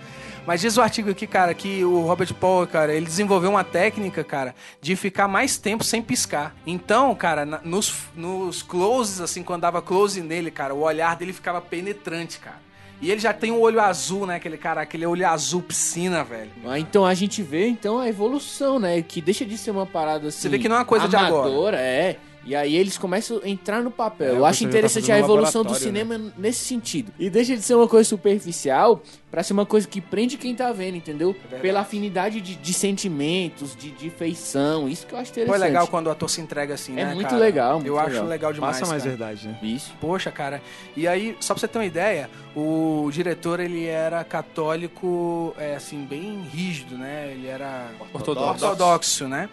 Mas 0.47 0.61
diz 0.63 0.77
o 0.77 0.83
artigo 0.83 1.11
aqui, 1.11 1.27
cara, 1.27 1.55
que 1.55 1.85
o 1.85 2.01
Robert 2.03 2.35
Paul, 2.35 2.67
cara, 2.67 2.93
ele 2.95 3.07
desenvolveu 3.07 3.51
uma 3.51 3.63
técnica, 3.63 4.25
cara, 4.25 4.55
de 4.81 4.97
ficar 4.97 5.29
mais 5.29 5.57
tempo 5.59 5.85
sem 5.85 6.03
piscar. 6.03 6.55
Então, 6.67 7.15
cara, 7.15 7.45
na- 7.45 7.61
nos, 7.63 7.95
nos 8.17 8.63
closes, 8.63 9.21
assim, 9.21 9.43
quando 9.43 9.61
dava 9.63 9.81
close 9.81 10.21
nele, 10.21 10.51
cara, 10.51 10.75
o 10.75 10.81
olhar 10.81 11.15
dele 11.17 11.33
ficava 11.33 11.61
penetrante, 11.61 12.39
cara. 12.39 12.59
E 13.03 13.11
ele 13.11 13.21
já 13.21 13.33
tem 13.33 13.51
um 13.51 13.61
olho 13.61 13.81
azul, 13.81 14.27
né? 14.27 14.37
Aquele 14.37 14.59
cara, 14.59 14.83
aquele 14.83 15.07
olho 15.07 15.27
azul 15.27 15.63
piscina, 15.63 16.23
velho. 16.23 16.51
Ah, 16.67 16.79
então 16.79 17.07
a 17.07 17.15
gente 17.15 17.43
vê 17.43 17.67
então 17.67 17.99
a 17.99 18.07
evolução, 18.09 18.79
né? 18.79 19.01
Que 19.01 19.23
deixa 19.23 19.45
de 19.47 19.57
ser 19.57 19.71
uma 19.71 19.87
parada 19.87 20.29
assim. 20.29 20.41
Você 20.43 20.49
vê 20.51 20.59
que 20.59 20.69
não 20.69 20.77
é 20.77 20.79
uma 20.81 20.85
coisa 20.85 21.09
de 21.09 21.17
agora. 21.17 21.49
amadora, 21.49 21.81
é. 21.81 22.17
E 22.45 22.55
aí 22.57 22.75
eles 22.75 22.97
começam 22.99 23.41
a 23.43 23.49
entrar 23.49 23.83
no 23.83 23.91
papel. 23.91 24.35
É, 24.35 24.37
Eu 24.39 24.45
acho 24.47 24.63
tá 24.63 24.69
interessante 24.69 25.03
fazendo 25.07 25.17
a 25.17 25.19
evolução 25.19 25.63
do 25.63 25.73
né? 25.73 25.79
cinema 25.79 26.33
nesse 26.37 26.65
sentido. 26.65 27.13
E 27.19 27.29
deixa 27.31 27.55
de 27.57 27.63
ser 27.63 27.75
uma 27.75 27.87
coisa 27.89 28.07
superficial 28.09 29.03
pra 29.31 29.43
ser 29.43 29.53
uma 29.53 29.65
coisa 29.65 29.87
que 29.87 30.01
prende 30.01 30.37
quem 30.37 30.55
tá 30.55 30.73
vendo, 30.73 30.97
entendeu? 30.97 31.35
Pela 31.63 31.81
afinidade 31.81 32.41
de, 32.41 32.57
de 32.57 32.73
sentimentos, 32.75 33.77
de, 33.77 33.91
de 33.93 34.11
feição. 34.11 34.89
Isso 34.89 35.07
que 35.07 35.13
eu 35.15 35.19
acho 35.19 35.33
Foi 35.33 35.43
interessante. 35.43 35.63
legal 35.69 35.87
quando 35.87 36.09
o 36.09 36.11
ator 36.11 36.29
se 36.29 36.41
entrega 36.41 36.75
assim, 36.75 36.93
É 36.99 37.05
né, 37.07 37.15
muito 37.15 37.29
cara? 37.29 37.39
legal, 37.41 37.75
muito 37.75 37.87
Eu 37.87 37.99
acho 37.99 38.11
legal. 38.11 38.27
legal 38.27 38.53
demais, 38.53 38.79
Passa 38.81 38.91
mais 38.91 39.03
cara. 39.05 39.17
verdade, 39.17 39.49
né? 39.49 39.59
Isso. 39.63 39.93
Poxa, 40.01 40.31
cara. 40.33 40.61
E 40.97 41.07
aí, 41.07 41.37
só 41.41 41.55
pra 41.55 41.61
você 41.61 41.69
ter 41.69 41.79
uma 41.79 41.85
ideia, 41.87 42.29
o 42.57 43.09
diretor, 43.13 43.61
ele 43.61 43.87
era 43.87 44.25
católico, 44.25 45.55
é, 45.59 45.77
assim, 45.77 46.05
bem 46.05 46.43
rígido, 46.53 46.97
né? 46.99 47.31
Ele 47.33 47.47
era 47.47 47.89
Ortodoxo. 48.13 48.65
ortodoxo, 48.67 49.29
né? 49.29 49.49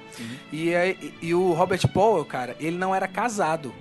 E, 0.52 0.74
aí- 0.76 1.13
e 1.22 1.34
o 1.34 1.54
Robert 1.54 1.88
Powell, 1.90 2.26
cara, 2.26 2.56
ele 2.60 2.78
não 2.78 2.94
era 2.96 3.08
casado. 3.08 3.74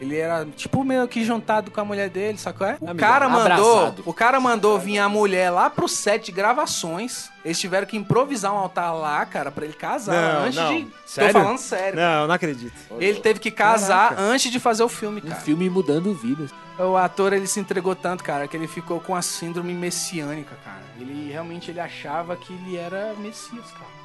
Ele 0.00 0.16
era, 0.16 0.46
tipo, 0.56 0.82
meio 0.82 1.06
que 1.06 1.22
juntado 1.22 1.70
com 1.70 1.78
a 1.78 1.84
mulher 1.84 2.08
dele, 2.08 2.38
sacou? 2.38 2.66
É? 2.66 2.78
O 2.80 2.84
Amigo, 2.86 2.98
cara 2.98 3.28
mandou, 3.28 3.76
abraçado. 3.78 4.02
o 4.06 4.14
cara 4.14 4.40
mandou 4.40 4.78
vir 4.78 4.98
a 4.98 5.08
mulher 5.10 5.50
lá 5.50 5.68
pro 5.68 5.86
set 5.86 6.24
de 6.26 6.32
gravações. 6.32 7.28
Eles 7.44 7.58
tiveram 7.60 7.86
que 7.86 7.96
improvisar 7.98 8.52
um 8.54 8.56
altar 8.58 8.94
lá, 8.94 9.24
cara, 9.26 9.50
pra 9.50 9.64
ele 9.64 9.74
casar 9.74 10.14
Não, 10.40 10.44
antes 10.46 10.56
não. 10.56 10.74
de... 10.74 10.88
Sério? 11.04 11.32
Tô 11.34 11.40
falando 11.40 11.58
sério. 11.58 12.00
Não, 12.00 12.26
não 12.26 12.34
acredito. 12.34 12.72
Ele 12.98 13.20
teve 13.20 13.40
que 13.40 13.50
casar 13.50 14.10
Caraca. 14.10 14.22
antes 14.22 14.50
de 14.50 14.58
fazer 14.58 14.82
o 14.82 14.88
filme, 14.88 15.20
Um 15.24 15.28
cara. 15.28 15.40
filme 15.42 15.68
mudando 15.68 16.14
vidas. 16.14 16.50
O 16.78 16.96
ator 16.96 17.34
ele 17.34 17.46
se 17.46 17.60
entregou 17.60 17.94
tanto, 17.94 18.24
cara, 18.24 18.48
que 18.48 18.56
ele 18.56 18.66
ficou 18.66 19.00
com 19.00 19.14
a 19.14 19.20
síndrome 19.20 19.74
messiânica, 19.74 20.56
cara. 20.64 20.80
Ele 20.98 21.30
realmente 21.30 21.70
ele 21.70 21.80
achava 21.80 22.34
que 22.36 22.54
ele 22.54 22.76
era 22.78 23.12
Messias, 23.18 23.66
cara. 23.72 23.99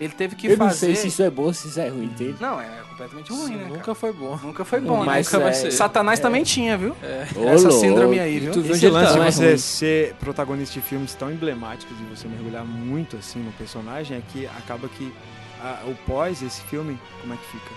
Ele 0.00 0.12
teve 0.14 0.34
que 0.34 0.46
eu 0.46 0.56
fazer. 0.56 0.64
não 0.70 0.74
sei 0.74 0.96
se 0.96 1.08
isso 1.08 1.22
é 1.22 1.28
bom 1.28 1.42
ou 1.42 1.52
se 1.52 1.68
isso 1.68 1.78
é 1.78 1.88
ruim, 1.88 2.04
entende? 2.06 2.36
Não, 2.40 2.58
é 2.58 2.66
completamente 2.88 3.30
ruim, 3.32 3.54
né? 3.56 3.64
Nunca 3.68 3.80
cara? 3.80 3.94
foi 3.94 4.12
bom. 4.14 4.38
Nunca 4.42 4.64
foi 4.64 4.80
bom, 4.80 5.04
Mas 5.04 5.26
né? 5.30 5.32
Nunca 5.38 5.38
vai 5.44 5.50
é- 5.50 5.52
ser. 5.54 5.70
Satanás 5.72 6.18
também 6.18 6.42
tinha, 6.42 6.76
viu? 6.78 6.96
Ô, 7.36 7.48
Essa 7.48 7.68
louco. 7.68 7.80
síndrome 7.84 8.18
aí, 8.18 8.40
viu? 8.40 8.52
Tu 8.52 8.62
viu 8.62 8.74
Esse 8.74 8.88
lance 8.88 9.12
tá? 9.12 9.18
de 9.20 9.26
é 9.26 9.30
você 9.30 9.46
ruim. 9.48 9.58
ser 9.58 10.14
protagonista 10.14 10.72
de 10.72 10.80
filmes 10.80 11.14
tão 11.14 11.30
emblemáticos 11.30 11.94
e 12.00 12.16
você 12.16 12.26
mergulhar 12.26 12.64
muito 12.64 13.16
assim 13.18 13.40
no 13.40 13.52
personagem 13.52 14.16
é 14.16 14.22
que 14.32 14.46
acaba 14.46 14.88
que 14.88 15.12
a- 15.62 15.82
o 15.86 15.94
pós 16.06 16.40
esse 16.42 16.62
filme, 16.62 16.98
como 17.20 17.34
é 17.34 17.36
que 17.36 17.46
fica? 17.46 17.70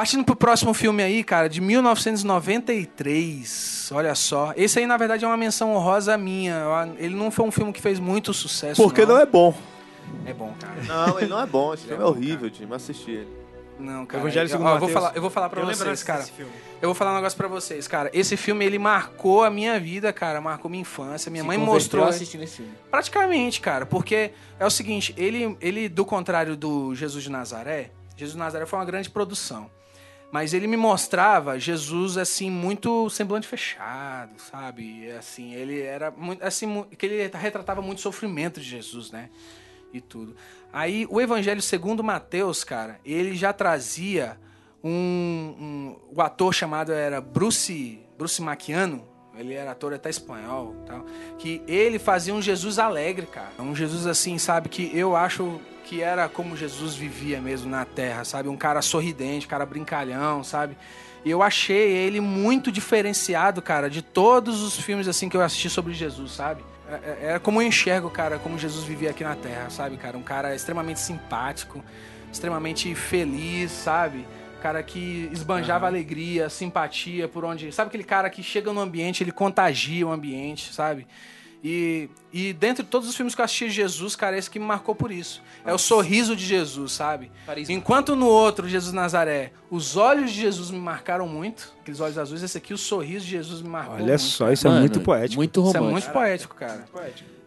Partindo 0.00 0.24
pro 0.24 0.34
próximo 0.34 0.72
filme 0.72 1.02
aí, 1.02 1.22
cara, 1.22 1.46
de 1.46 1.60
1993. 1.60 3.90
Olha 3.92 4.14
só. 4.14 4.54
Esse 4.56 4.78
aí, 4.78 4.86
na 4.86 4.96
verdade, 4.96 5.26
é 5.26 5.28
uma 5.28 5.36
menção 5.36 5.74
honrosa 5.74 6.16
minha. 6.16 6.54
Eu- 6.54 6.94
Ele 6.96 7.14
não 7.14 7.30
foi 7.30 7.44
um 7.44 7.50
filme 7.50 7.70
que 7.70 7.82
fez 7.82 8.00
muito 8.00 8.32
sucesso. 8.32 8.82
Porque 8.82 9.04
não 9.04 9.18
é 9.18 9.26
bom. 9.26 9.54
É 10.24 10.32
bom, 10.32 10.54
cara. 10.58 10.82
Não, 10.84 11.18
ele 11.18 11.28
não 11.28 11.38
é 11.38 11.44
bom. 11.44 11.74
Esse 11.74 11.84
Ele 11.92 11.92
é 11.92 11.96
filme 11.98 12.10
é 12.10 12.14
bom, 12.14 12.18
horrível, 12.18 12.50
Jimmy. 12.50 12.74
Assisti 12.74 13.10
ele. 13.10 13.28
Não, 13.78 14.06
cara. 14.06 14.22
Evangelho 14.22 14.46
eu, 14.46 14.48
segundo 14.48 14.68
ó, 14.68 14.74
eu 14.76 14.80
vou 14.80 14.88
falar, 14.88 15.12
eu 15.14 15.20
vou 15.20 15.30
falar 15.30 15.50
pra 15.50 15.60
Eu 15.60 15.66
vocês, 15.66 15.90
desse 15.90 16.04
cara. 16.06 16.22
filme. 16.22 16.50
Eu 16.80 16.88
vou 16.88 16.94
falar 16.94 17.12
um 17.12 17.16
negócio 17.16 17.36
pra 17.36 17.48
vocês, 17.48 17.86
cara. 17.86 18.08
Esse 18.14 18.38
filme, 18.38 18.64
ele 18.64 18.78
marcou 18.78 19.44
a 19.44 19.50
minha 19.50 19.78
vida, 19.78 20.10
cara. 20.14 20.40
Marcou 20.40 20.70
minha 20.70 20.80
infância. 20.80 21.30
Minha 21.30 21.42
Se 21.42 21.46
mãe 21.46 21.58
mostrou... 21.58 22.06
assistindo 22.06 22.42
esse 22.42 22.56
filme. 22.56 22.72
Praticamente, 22.90 23.60
cara. 23.60 23.84
Porque 23.84 24.30
é 24.58 24.64
o 24.64 24.70
seguinte, 24.70 25.14
ele, 25.18 25.58
ele, 25.60 25.90
do 25.90 26.06
contrário 26.06 26.56
do 26.56 26.94
Jesus 26.94 27.22
de 27.22 27.30
Nazaré, 27.30 27.90
Jesus 28.16 28.32
de 28.32 28.38
Nazaré 28.38 28.64
foi 28.64 28.78
uma 28.78 28.86
grande 28.86 29.10
produção. 29.10 29.68
Mas 30.32 30.54
ele 30.54 30.66
me 30.68 30.76
mostrava 30.76 31.58
Jesus, 31.58 32.16
assim, 32.16 32.48
muito 32.50 33.10
semblante 33.10 33.48
fechado, 33.48 34.30
sabe? 34.38 35.10
Assim, 35.10 35.54
ele 35.54 35.80
era 35.80 36.10
muito... 36.10 36.42
Assim, 36.44 36.84
que 36.96 37.04
ele 37.06 37.30
retratava 37.36 37.82
muito 37.82 38.00
sofrimento 38.00 38.60
de 38.60 38.66
Jesus, 38.68 39.10
né? 39.10 39.28
E 39.92 40.00
tudo. 40.00 40.36
Aí, 40.72 41.04
o 41.10 41.20
Evangelho 41.20 41.60
segundo 41.60 42.04
Mateus, 42.04 42.62
cara, 42.62 43.00
ele 43.04 43.34
já 43.34 43.52
trazia 43.52 44.38
um... 44.84 44.90
um- 45.58 45.96
o 46.16 46.22
ator 46.22 46.54
chamado 46.54 46.92
era 46.92 47.20
Bruce, 47.20 47.98
Bruce 48.16 48.40
Macchiano, 48.40 49.04
ele 49.36 49.54
era 49.54 49.72
ator 49.72 49.92
até 49.94 50.10
espanhol 50.10 50.76
tal. 50.86 51.04
Que 51.38 51.60
ele 51.66 51.98
fazia 51.98 52.32
um 52.34 52.42
Jesus 52.42 52.78
alegre, 52.78 53.26
cara. 53.26 53.50
Um 53.58 53.74
Jesus 53.74 54.06
assim, 54.06 54.38
sabe? 54.38 54.68
Que 54.68 54.96
eu 54.96 55.16
acho 55.16 55.60
que 55.90 56.00
era 56.02 56.28
como 56.28 56.56
Jesus 56.56 56.94
vivia 56.94 57.40
mesmo 57.40 57.68
na 57.68 57.84
terra, 57.84 58.24
sabe? 58.24 58.48
Um 58.48 58.56
cara 58.56 58.80
sorridente, 58.80 59.44
um 59.46 59.48
cara 59.48 59.66
brincalhão, 59.66 60.44
sabe? 60.44 60.76
E 61.24 61.30
eu 61.32 61.42
achei 61.42 61.90
ele 61.90 62.20
muito 62.20 62.70
diferenciado, 62.70 63.60
cara, 63.60 63.90
de 63.90 64.00
todos 64.00 64.62
os 64.62 64.78
filmes 64.78 65.08
assim 65.08 65.28
que 65.28 65.36
eu 65.36 65.42
assisti 65.42 65.68
sobre 65.68 65.92
Jesus, 65.92 66.30
sabe? 66.30 66.62
É- 66.88 66.94
é- 66.94 67.18
Era 67.30 67.40
como 67.40 67.60
eu 67.60 67.66
enxergo, 67.66 68.08
cara, 68.08 68.38
como 68.38 68.56
Jesus 68.56 68.84
vivia 68.84 69.10
aqui 69.10 69.24
na 69.24 69.34
Terra, 69.34 69.68
sabe, 69.68 69.96
cara? 69.96 70.16
Um 70.16 70.22
cara 70.22 70.54
extremamente 70.54 71.00
simpático, 71.00 71.84
extremamente 72.32 72.94
feliz, 72.94 73.72
sabe? 73.72 74.28
Cara 74.62 74.84
que 74.84 75.28
esbanjava 75.32 75.88
alegria, 75.88 76.48
simpatia 76.48 77.26
por 77.26 77.44
onde. 77.44 77.72
Sabe 77.72 77.88
aquele 77.88 78.04
cara 78.04 78.30
que 78.30 78.44
chega 78.44 78.72
no 78.72 78.78
ambiente, 78.78 79.24
ele 79.24 79.32
contagia 79.32 80.06
o 80.06 80.12
ambiente, 80.12 80.72
sabe? 80.72 81.04
E, 81.62 82.08
e 82.32 82.52
dentro 82.54 82.82
de 82.82 82.88
todos 82.88 83.06
os 83.06 83.14
filmes 83.14 83.34
que 83.34 83.40
eu 83.40 83.44
assisti 83.44 83.66
de 83.66 83.72
Jesus, 83.72 84.16
cara, 84.16 84.36
esse 84.38 84.48
que 84.48 84.58
me 84.58 84.64
marcou 84.64 84.94
por 84.94 85.12
isso. 85.12 85.42
É 85.64 85.74
o 85.74 85.78
sorriso 85.78 86.34
de 86.34 86.44
Jesus, 86.44 86.92
sabe? 86.92 87.30
Carisma. 87.44 87.74
Enquanto 87.74 88.16
no 88.16 88.26
outro, 88.26 88.66
Jesus 88.66 88.94
Nazaré, 88.94 89.52
os 89.70 89.94
olhos 89.96 90.30
de 90.32 90.40
Jesus 90.40 90.70
me 90.70 90.78
marcaram 90.78 91.28
muito, 91.28 91.74
aqueles 91.80 92.00
olhos 92.00 92.16
azuis, 92.16 92.42
esse 92.42 92.56
aqui, 92.56 92.72
o 92.72 92.78
sorriso 92.78 93.26
de 93.26 93.32
Jesus 93.32 93.60
me 93.60 93.68
marcou 93.68 93.96
Olha 93.96 94.04
muito. 94.04 94.20
só, 94.22 94.50
isso 94.50 94.66
é 94.66 94.70
Mano, 94.70 94.80
muito 94.80 95.00
poético. 95.00 95.36
Muito 95.36 95.60
Isso 95.60 95.76
é 95.76 95.80
romântico. 95.80 95.92
muito 95.92 96.12
poético, 96.12 96.54
cara. 96.54 96.88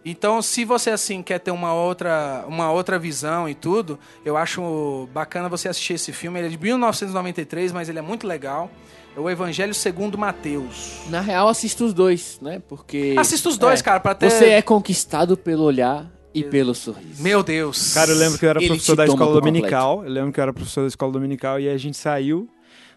Então, 0.05 0.41
se 0.41 0.65
você 0.65 0.89
assim 0.91 1.23
quer 1.23 1.39
ter 1.39 1.51
uma 1.51 1.73
outra, 1.73 2.43
uma 2.47 2.71
outra 2.71 2.99
visão 2.99 3.47
e 3.47 3.55
tudo, 3.55 3.97
eu 4.25 4.35
acho 4.35 5.07
bacana 5.13 5.47
você 5.47 5.69
assistir 5.69 5.93
esse 5.93 6.11
filme. 6.11 6.39
Ele 6.39 6.47
é 6.47 6.49
de 6.51 6.57
1993, 6.57 7.71
mas 7.71 7.87
ele 7.89 7.99
é 7.99 8.01
muito 8.01 8.27
legal. 8.27 8.69
É 9.15 9.19
o 9.19 9.29
Evangelho 9.29 9.73
segundo 9.73 10.17
Mateus. 10.17 11.01
Na 11.09 11.21
real, 11.21 11.47
assista 11.47 11.83
os 11.83 11.93
dois, 11.93 12.39
né? 12.41 12.61
Porque. 12.67 13.15
Assista 13.17 13.49
os 13.49 13.57
dois, 13.57 13.79
é, 13.79 13.83
cara, 13.83 13.99
pra 13.99 14.15
ter. 14.15 14.29
Você 14.29 14.45
é 14.49 14.61
conquistado 14.61 15.37
pelo 15.37 15.63
olhar 15.63 16.11
E 16.33 16.43
pelo 16.43 16.73
sorriso. 16.73 17.21
Meu 17.21 17.43
Deus. 17.43 17.93
Cara, 17.93 18.11
eu 18.11 18.17
lembro 18.17 18.39
que 18.39 18.45
eu 18.45 18.49
era 18.49 18.59
Ele 18.59 18.67
professor 18.69 18.95
da 18.95 19.05
escola 19.05 19.33
dominical. 19.33 20.03
Eu 20.03 20.09
lembro 20.11 20.31
que 20.31 20.39
eu 20.39 20.41
era 20.41 20.51
professor 20.53 20.81
da 20.81 20.87
escola 20.87 21.11
dominical 21.11 21.59
e 21.59 21.69
a 21.69 21.77
gente 21.77 21.95
saiu 21.95 22.49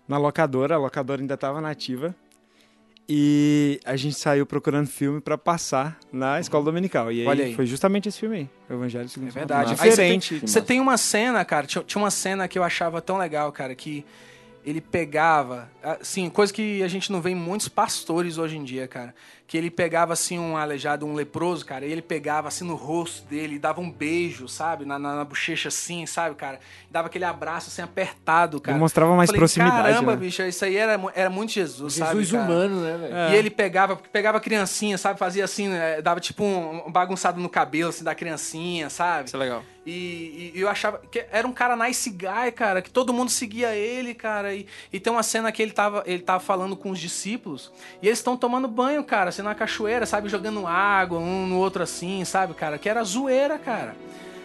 na 0.08 0.16
locadora. 0.16 0.74
A 0.76 0.78
locadora 0.78 1.20
ainda 1.20 1.34
estava 1.34 1.60
nativa. 1.60 2.14
E 3.08 3.78
a 3.84 3.94
gente 3.94 4.16
saiu 4.16 4.44
procurando 4.44 4.88
filme 4.88 5.20
pra 5.20 5.38
passar 5.38 5.96
na 6.12 6.40
escola 6.40 6.64
dominical. 6.64 7.12
E 7.12 7.20
aí, 7.20 7.26
Olha 7.26 7.44
aí. 7.44 7.54
foi 7.54 7.64
justamente 7.64 8.08
esse 8.08 8.18
filme 8.18 8.36
aí, 8.36 8.50
o 8.68 8.72
Evangelho 8.72 9.08
segundo 9.08 9.28
É 9.28 9.32
verdade. 9.32 9.70
Aí 9.70 9.76
você 9.76 9.96
tem- 9.96 10.18
Diferente. 10.18 10.46
Você 10.46 10.60
tem 10.60 10.80
uma 10.80 10.96
cena, 10.96 11.44
cara, 11.44 11.66
tinha 11.66 12.02
uma 12.02 12.10
cena 12.10 12.48
que 12.48 12.58
eu 12.58 12.64
achava 12.64 13.00
tão 13.00 13.16
legal, 13.16 13.52
cara, 13.52 13.76
que 13.76 14.04
ele 14.66 14.80
pegava, 14.80 15.70
assim, 15.80 16.28
coisa 16.28 16.52
que 16.52 16.82
a 16.82 16.88
gente 16.88 17.12
não 17.12 17.20
vê 17.20 17.30
em 17.30 17.36
muitos 17.36 17.68
pastores 17.68 18.36
hoje 18.36 18.56
em 18.56 18.64
dia, 18.64 18.88
cara, 18.88 19.14
que 19.46 19.56
ele 19.56 19.70
pegava, 19.70 20.12
assim, 20.12 20.38
um 20.38 20.56
aleijado, 20.56 21.06
um 21.06 21.14
leproso, 21.14 21.64
cara, 21.64 21.86
e 21.86 21.92
ele 21.92 22.02
pegava, 22.02 22.48
assim, 22.48 22.64
no 22.64 22.74
rosto 22.74 23.26
dele, 23.28 23.56
e 23.56 23.58
dava 23.58 23.80
um 23.80 23.90
beijo, 23.90 24.48
sabe, 24.48 24.84
na, 24.84 24.98
na, 24.98 25.14
na 25.14 25.24
bochecha, 25.24 25.68
assim, 25.68 26.04
sabe, 26.04 26.34
cara, 26.34 26.58
e 26.88 26.92
dava 26.92 27.06
aquele 27.06 27.24
abraço, 27.24 27.68
assim, 27.68 27.80
apertado, 27.80 28.60
cara. 28.60 28.76
Ele 28.76 28.80
mostrava 28.80 29.14
mais 29.14 29.28
Falei, 29.28 29.38
proximidade, 29.38 29.82
Caramba, 29.82 30.12
né? 30.12 30.16
bicho, 30.16 30.42
isso 30.42 30.64
aí 30.64 30.76
era, 30.76 31.00
era 31.14 31.30
muito 31.30 31.52
Jesus, 31.52 31.94
sabe, 31.94 32.18
Jesus 32.18 32.32
cara? 32.32 32.44
humano, 32.44 32.80
né, 32.80 32.98
velho? 32.98 33.34
E 33.34 33.36
ele 33.36 33.50
pegava, 33.50 33.94
pegava 33.96 34.38
a 34.38 34.40
criancinha, 34.40 34.98
sabe? 34.98 35.18
Fazia 35.18 35.44
assim, 35.44 35.68
né, 35.68 36.02
dava 36.02 36.18
tipo 36.18 36.42
um, 36.42 36.88
um 36.88 36.90
bagunçado 36.90 37.40
no 37.40 37.48
cabelo, 37.48 37.90
assim, 37.90 38.02
da 38.02 38.14
criancinha, 38.14 38.90
sabe? 38.90 39.28
Isso 39.28 39.36
é 39.36 39.38
legal. 39.38 39.62
E, 39.86 40.50
e 40.52 40.60
eu 40.60 40.68
achava 40.68 41.00
que 41.08 41.24
era 41.30 41.46
um 41.46 41.52
cara 41.52 41.76
nice 41.76 42.10
guy, 42.10 42.50
cara, 42.52 42.82
que 42.82 42.90
todo 42.90 43.12
mundo 43.12 43.30
seguia 43.30 43.72
ele, 43.72 44.14
cara. 44.14 44.52
E, 44.52 44.66
e 44.92 44.98
tem 44.98 45.12
uma 45.12 45.22
cena 45.22 45.52
que 45.52 45.62
ele 45.62 45.70
tava, 45.70 46.02
ele 46.04 46.24
tava 46.24 46.40
falando 46.40 46.76
com 46.76 46.90
os 46.90 46.98
discípulos 46.98 47.70
e 48.02 48.08
eles 48.08 48.18
estão 48.18 48.36
tomando 48.36 48.66
banho, 48.66 49.04
cara, 49.04 49.30
assim, 49.40 49.48
na 49.48 49.54
cachoeira, 49.54 50.04
sabe? 50.06 50.28
Jogando 50.28 50.66
água, 50.66 51.18
um 51.18 51.46
no 51.46 51.56
outro 51.58 51.82
assim, 51.82 52.24
sabe, 52.24 52.54
cara? 52.54 52.78
Que 52.78 52.88
era 52.88 53.02
zoeira, 53.04 53.58
cara. 53.58 53.94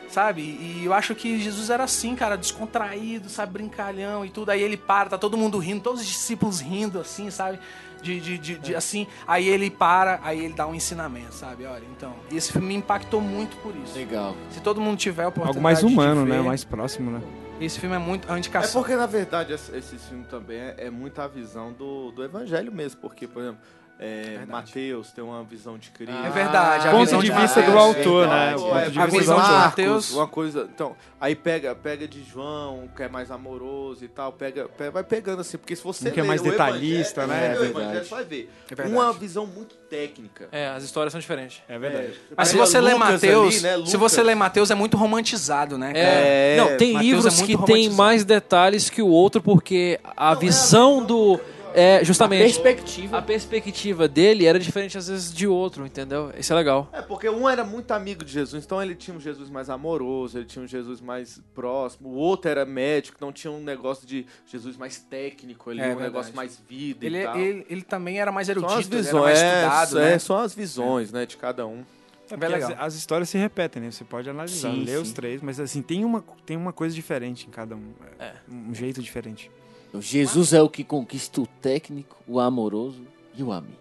Sabe? 0.09 0.41
E 0.41 0.81
eu 0.83 0.93
acho 0.93 1.15
que 1.15 1.39
Jesus 1.39 1.69
era 1.69 1.85
assim, 1.85 2.15
cara, 2.15 2.35
descontraído, 2.37 3.29
sabe? 3.29 3.53
Brincalhão 3.53 4.25
e 4.25 4.29
tudo. 4.29 4.49
Aí 4.49 4.61
ele 4.61 4.75
para, 4.75 5.09
tá 5.09 5.17
todo 5.17 5.37
mundo 5.37 5.57
rindo, 5.57 5.81
todos 5.81 6.01
os 6.01 6.07
discípulos 6.07 6.59
rindo, 6.59 6.99
assim, 6.99 7.29
sabe? 7.31 7.59
De, 8.01 8.19
de, 8.19 8.37
de, 8.37 8.57
de- 8.57 8.75
assim. 8.75 9.07
Aí 9.25 9.47
ele 9.47 9.69
para, 9.69 10.19
aí 10.23 10.43
ele 10.43 10.53
dá 10.53 10.67
um 10.67 10.75
ensinamento, 10.75 11.33
sabe? 11.33 11.65
Olha, 11.65 11.85
então. 11.95 12.13
E 12.29 12.35
esse 12.35 12.51
filme 12.51 12.67
me 12.67 12.75
impactou 12.75 13.21
muito 13.21 13.55
por 13.57 13.73
isso. 13.77 13.95
Legal. 13.95 14.35
Se 14.49 14.59
todo 14.59 14.81
mundo 14.81 14.97
tiver 14.97 15.23
a 15.23 15.27
oportunidade 15.29 15.55
Algo 15.57 15.63
mais 15.63 15.81
humano, 15.83 16.25
de 16.25 16.31
né? 16.31 16.37
ver, 16.39 16.43
Mais 16.43 16.63
próximo, 16.65 17.09
né? 17.11 17.21
Esse 17.61 17.79
filme 17.79 17.95
é 17.95 17.99
muito. 17.99 18.29
A 18.29 18.35
É 18.35 18.37
indicação. 18.39 18.81
porque, 18.81 18.95
na 18.97 19.05
verdade, 19.05 19.53
esse, 19.53 19.73
esse 19.77 19.95
filme 19.97 20.25
também 20.25 20.57
é, 20.57 20.75
é 20.77 20.89
muito 20.89 21.21
a 21.21 21.27
visão 21.27 21.71
do, 21.71 22.11
do 22.11 22.21
evangelho 22.23 22.71
mesmo. 22.71 22.99
Porque, 22.99 23.27
por 23.27 23.43
exemplo, 23.43 23.59
é, 24.01 24.23
Verdade. 24.29 24.51
Mateus 24.51 25.11
tem 25.11 25.23
uma 25.23 25.43
visão 25.43 25.77
de 25.77 25.91
Cristo. 25.91 26.15
É 26.25 26.29
verdade, 26.31 26.87
a 26.87 26.91
Ponto 26.91 27.05
visão 27.05 27.19
de 27.19 27.27
de 27.29 27.31
vista 27.39 27.59
Mateus. 27.59 27.71
do 27.71 27.77
autor, 27.79 28.27
né? 28.27 28.51
É, 28.51 28.55
O 28.55 28.59
ponto 28.59 28.91
de 28.91 28.99
a 28.99 29.05
vista 29.05 29.33
do. 29.33 29.39
Mateus. 29.39 30.11
Uma 30.11 30.27
coisa. 30.27 30.67
Então, 30.73 30.95
aí 31.19 31.35
pega, 31.35 31.75
pega 31.75 32.07
de 32.07 32.23
João, 32.23 32.89
que 32.95 33.03
é 33.03 33.07
mais 33.07 33.29
amoroso 33.29 34.03
e 34.03 34.07
tal, 34.07 34.31
pega, 34.31 34.67
pega- 34.67 34.89
vai 34.91 35.03
pegando 35.03 35.41
assim, 35.41 35.57
porque 35.57 35.75
se 35.75 35.83
você 35.83 36.09
Um 36.09 36.11
que 36.11 36.19
é 36.19 36.23
mais 36.23 36.41
detalhista, 36.41 37.27
né? 37.27 37.47
é, 37.47 37.51
É 37.51 37.55
o 37.55 37.73
verdade. 37.73 38.09
vai 38.09 38.23
ver. 38.23 38.49
É 38.75 38.87
uma 38.87 39.13
visão 39.13 39.45
muito 39.45 39.75
técnica. 39.75 40.47
É, 40.51 40.67
as 40.69 40.83
histórias 40.83 41.11
são 41.11 41.19
diferentes. 41.21 41.61
É 41.69 41.77
verdade. 41.77 42.13
Mas 42.35 42.47
se 42.47 42.57
você 42.57 42.81
lê 42.81 42.95
Mateus, 42.95 43.63
ali, 43.63 43.79
né, 43.81 43.85
se 43.85 43.97
você 43.97 44.23
lê 44.23 44.33
Mateus 44.33 44.71
é 44.71 44.75
muito 44.75 44.97
romantizado, 44.97 45.77
né? 45.77 45.91
É, 45.95 46.55
É, 46.55 46.57
não, 46.57 46.77
tem 46.77 46.93
Mateus 46.93 47.05
livros 47.05 47.39
é 47.41 47.45
que 47.45 47.57
tem 47.65 47.89
mais 47.89 48.25
detalhes 48.25 48.89
que 48.89 49.01
o 49.01 49.07
outro, 49.07 49.41
porque 49.41 49.99
a 50.17 50.33
visão 50.33 51.03
do. 51.03 51.39
É, 51.73 52.03
justamente. 52.03 52.41
Perspectiva. 52.43 53.17
A 53.17 53.21
perspectiva 53.21 54.07
dele 54.07 54.45
era 54.45 54.59
diferente 54.59 54.97
às 54.97 55.07
vezes 55.07 55.33
de 55.33 55.47
outro, 55.47 55.85
entendeu? 55.85 56.31
Isso 56.37 56.51
é 56.51 56.55
legal. 56.55 56.89
É, 56.91 57.01
porque 57.01 57.29
um 57.29 57.47
era 57.47 57.63
muito 57.63 57.91
amigo 57.91 58.23
de 58.25 58.31
Jesus, 58.31 58.63
então 58.63 58.81
ele 58.81 58.95
tinha 58.95 59.15
um 59.15 59.19
Jesus 59.19 59.49
mais 59.49 59.69
amoroso, 59.69 60.37
ele 60.37 60.45
tinha 60.45 60.63
um 60.63 60.67
Jesus 60.67 61.01
mais 61.01 61.41
próximo. 61.53 62.09
O 62.09 62.13
outro 62.15 62.49
era 62.49 62.65
médico, 62.65 63.15
então 63.17 63.31
tinha 63.31 63.51
um 63.51 63.61
negócio 63.61 64.05
de 64.07 64.25
Jesus 64.45 64.77
mais 64.77 64.97
técnico, 64.99 65.71
ele 65.71 65.79
É, 65.81 65.83
um 65.83 65.87
verdade. 65.89 66.03
negócio 66.09 66.35
mais 66.35 66.61
vida 66.67 67.05
Ele, 67.05 67.19
e 67.19 67.23
tal. 67.23 67.37
ele, 67.37 67.65
ele 67.69 67.81
também 67.81 68.19
era 68.19 68.31
mais 68.31 68.47
São 68.47 68.55
erudito, 68.55 68.79
as 68.79 68.85
ele 68.87 68.95
era 68.95 69.03
visões, 69.03 69.23
mais 69.23 69.39
é, 69.41 69.57
estudado, 69.61 69.99
é, 69.99 70.11
né? 70.11 70.19
são 70.19 70.37
as 70.37 70.53
visões, 70.55 71.11
né, 71.11 71.25
de 71.25 71.37
cada 71.37 71.65
um. 71.65 71.83
É 72.29 72.37
bem 72.37 72.49
porque 72.49 72.63
legal. 72.63 72.71
as, 72.71 72.79
as 72.87 72.95
histórias 72.95 73.27
se 73.27 73.37
repetem, 73.37 73.81
né? 73.83 73.91
Você 73.91 74.05
pode 74.05 74.29
analisar, 74.29 74.71
Sim, 74.71 74.85
ler 74.85 74.99
os 74.99 75.09
sim. 75.09 75.13
três, 75.13 75.41
mas 75.41 75.59
assim, 75.59 75.81
tem 75.81 76.05
uma, 76.05 76.23
tem 76.45 76.55
uma 76.55 76.71
coisa 76.71 76.95
diferente 76.95 77.45
em 77.45 77.49
cada 77.49 77.75
um. 77.75 77.91
É, 78.17 78.25
É. 78.27 78.33
Um 78.49 78.73
jeito 78.73 79.01
diferente. 79.01 79.51
Jesus 79.99 80.53
é 80.53 80.61
o 80.61 80.69
que 80.69 80.83
conquista 80.83 81.41
o 81.41 81.47
técnico, 81.47 82.15
o 82.27 82.39
amoroso 82.39 83.01
e 83.35 83.43
o 83.43 83.51
amigo. 83.51 83.77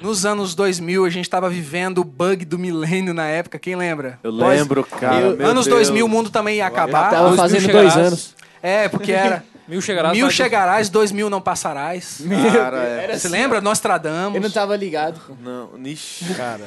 Nos 0.00 0.24
anos 0.24 0.54
2000, 0.54 1.04
a 1.04 1.10
gente 1.10 1.28
tava 1.28 1.50
vivendo 1.50 1.98
o 1.98 2.04
bug 2.04 2.44
do 2.44 2.56
milênio 2.58 3.12
na 3.12 3.26
época, 3.26 3.58
quem 3.58 3.74
lembra? 3.74 4.18
Eu 4.22 4.32
Pós- 4.32 4.58
lembro, 4.58 4.84
cara. 4.84 5.20
eu- 5.20 5.36
meu 5.36 5.48
anos 5.48 5.64
Deus. 5.66 5.76
2000, 5.88 6.06
o 6.06 6.08
mundo 6.08 6.30
também 6.30 6.56
ia 6.58 6.66
acabar. 6.66 7.10
Tava 7.10 7.22
dois 7.30 7.30
mil 7.30 7.36
fazendo 7.60 7.72
dois 7.72 7.96
anos. 7.96 8.34
É, 8.62 8.88
porque 8.88 9.10
era 9.12 9.42
Mil 9.68 9.80
chegarás. 9.82 10.16
mil 10.16 10.30
chegarás, 10.30 10.88
dois 10.88 11.12
mil 11.12 11.28
não 11.28 11.40
passarás. 11.40 12.22
Cara, 12.52 12.82
é. 12.82 13.06
Você 13.08 13.12
assim, 13.26 13.28
lembra? 13.28 13.58
ó. 13.58 13.60
Nostradamus. 13.60 14.34
Eu 14.36 14.40
não 14.40 14.50
tava 14.50 14.74
ligado. 14.76 15.20
Não, 15.42 15.76
nixe. 15.76 16.24
Cara, 16.34 16.64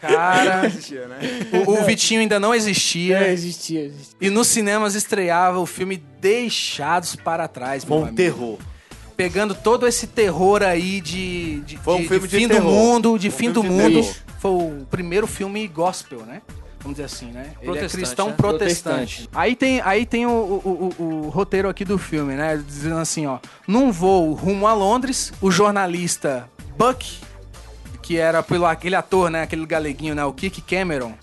Cara, 0.00 0.62
né? 0.68 1.18
o, 1.66 1.70
o 1.80 1.84
Vitinho 1.84 2.20
ainda 2.20 2.38
não 2.38 2.54
existia. 2.54 3.18
É, 3.20 3.32
existia, 3.32 3.84
existia. 3.86 4.16
E 4.20 4.28
nos 4.28 4.48
cinemas 4.48 4.94
estreava 4.94 5.58
o 5.58 5.64
filme 5.64 5.96
Deixados 6.20 7.16
para 7.16 7.48
Trás, 7.48 7.84
meu 7.84 7.88
Foi 7.88 7.98
um 7.98 8.02
amigo. 8.08 8.16
terror. 8.16 8.58
Pegando 9.16 9.54
todo 9.54 9.86
esse 9.86 10.06
terror 10.08 10.62
aí 10.62 11.00
de, 11.00 11.60
de, 11.60 11.78
Foi 11.78 11.94
um 11.94 12.00
de- 12.02 12.08
filme 12.08 12.28
de 12.28 12.36
de 12.36 12.36
fim 12.42 12.48
do 12.48 12.54
terror. 12.54 12.70
mundo, 12.70 13.18
de 13.18 13.28
Um 13.28 13.30
fim 13.30 13.50
do 13.50 13.62
filme 13.62 13.76
de 13.76 13.82
mundo. 13.82 14.02
terror. 14.02 14.16
Foi 14.40 14.50
o 14.50 14.86
primeiro 14.90 15.26
filme 15.26 15.66
gospel, 15.68 16.20
né? 16.26 16.42
Vamos 16.84 16.96
dizer 16.98 17.04
assim, 17.06 17.32
né? 17.32 17.46
Ele 17.60 17.70
é 17.70 17.72
Protestante, 17.72 17.96
cristão 17.96 18.26
né? 18.28 18.34
protestante. 18.36 18.82
Protestante. 19.22 19.28
Aí 19.34 19.56
tem, 19.56 19.80
aí 19.80 20.04
tem 20.06 20.26
o, 20.26 20.30
o- 20.30 20.94
o- 20.98 21.04
o 21.26 21.28
roteiro 21.30 21.68
aqui 21.68 21.84
do 21.84 21.96
filme, 21.98 22.34
né? 22.34 22.56
Dizendo 22.64 22.98
assim, 22.98 23.24
ó. 23.26 23.38
Num 23.66 23.90
voo 23.90 24.32
rumo 24.34 24.66
a 24.66 24.74
Londres, 24.74 25.32
o 25.40 25.50
jornalista 25.50 26.48
Buck, 26.78 27.20
que 28.02 28.18
era 28.18 28.42
pelo 28.42 28.66
aquele 28.66 28.94
ator, 28.94 29.30
né? 29.30 29.42
Aquele 29.42 29.64
galeguinho, 29.64 30.14
né? 30.14 30.22
O 30.26 30.32
Kick 30.32 30.60
Cameron. 30.60 31.14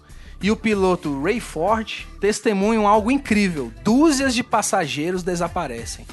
E 0.42 0.50
o 0.50 0.56
piloto 0.56 1.22
Ray 1.22 1.40
Ford 1.40 2.08
testemunham 2.20 2.88
algo 2.88 3.12
incrível. 3.12 3.72
Dúzias 3.84 4.34
de 4.34 4.42
passageiros 4.44 5.22
desaparecem. 5.22 6.04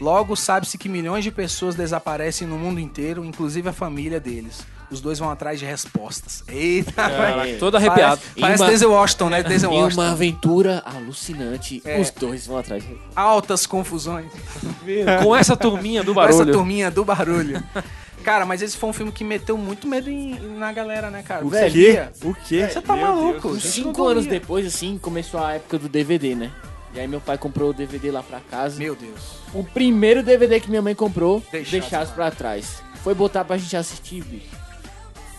Logo, 0.00 0.34
sabe-se 0.34 0.76
que 0.76 0.88
milhões 0.88 1.22
de 1.22 1.30
pessoas 1.30 1.76
desaparecem 1.76 2.46
no 2.48 2.58
mundo 2.58 2.80
inteiro, 2.80 3.24
inclusive 3.24 3.68
a 3.68 3.72
família 3.72 4.18
deles. 4.18 4.66
Os 4.90 5.00
dois 5.00 5.18
vão 5.18 5.28
atrás 5.30 5.58
de 5.58 5.64
respostas. 5.64 6.44
Eita, 6.46 6.92
Caraca, 6.92 7.56
todo 7.58 7.76
arrepiado. 7.76 8.20
Parece, 8.20 8.40
parece 8.40 8.62
uma- 8.62 8.70
Denzel 8.70 8.90
Washington, 8.92 9.28
né? 9.30 9.42
Denzel 9.42 9.70
Washington. 9.72 10.00
uma 10.02 10.12
aventura 10.12 10.82
alucinante, 10.86 11.82
É. 11.84 12.00
os 12.00 12.10
dois 12.10 12.46
vão 12.46 12.58
atrás. 12.58 12.84
Altas 13.14 13.66
confusões. 13.66 14.30
Com 15.22 15.34
essa 15.34 15.56
turminha 15.56 16.02
do 16.04 16.14
Com 16.14 16.22
essa 16.22 16.38
barulho. 16.38 16.52
turminha 16.52 16.90
do 16.90 17.04
barulho. 17.04 17.62
Cara, 18.22 18.44
mas 18.46 18.60
esse 18.62 18.76
foi 18.76 18.88
um 18.90 18.92
filme 18.92 19.12
que 19.12 19.22
meteu 19.24 19.56
muito 19.56 19.86
medo 19.86 20.10
em- 20.10 20.38
na 20.56 20.72
galera, 20.72 21.10
né, 21.10 21.22
cara? 21.22 21.44
O 21.44 21.50
Você 21.50 21.64
quê? 21.64 21.68
via? 21.70 22.12
O 22.24 22.34
quê? 22.34 22.68
Você 22.68 22.80
tá 22.80 22.94
Meu 22.96 23.06
maluco? 23.06 23.48
Deus. 23.50 23.62
Gente, 23.62 23.72
Cinco 23.72 24.04
anos 24.06 24.26
depois, 24.26 24.66
assim, 24.66 24.98
começou 24.98 25.42
a 25.44 25.52
época 25.54 25.78
do 25.78 25.88
DVD, 25.88 26.34
né? 26.34 26.50
E 26.94 26.98
aí 27.00 27.06
meu 27.06 27.20
pai 27.20 27.36
comprou 27.38 27.70
o 27.70 27.74
DVD 27.74 28.10
lá 28.10 28.22
pra 28.22 28.40
casa. 28.40 28.78
Meu 28.78 28.94
Deus. 28.96 29.20
O 29.52 29.62
primeiro 29.62 30.22
DVD 30.22 30.58
que 30.58 30.68
minha 30.70 30.80
mãe 30.82 30.94
comprou, 30.94 31.40
Deixados 31.52 31.70
Deixados 31.70 32.10
pra 32.12 32.30
trás. 32.30 32.82
Foi 33.04 33.14
botar 33.14 33.44
pra 33.44 33.56
gente 33.58 33.76
assistir, 33.76 34.24
bicho. 34.24 34.46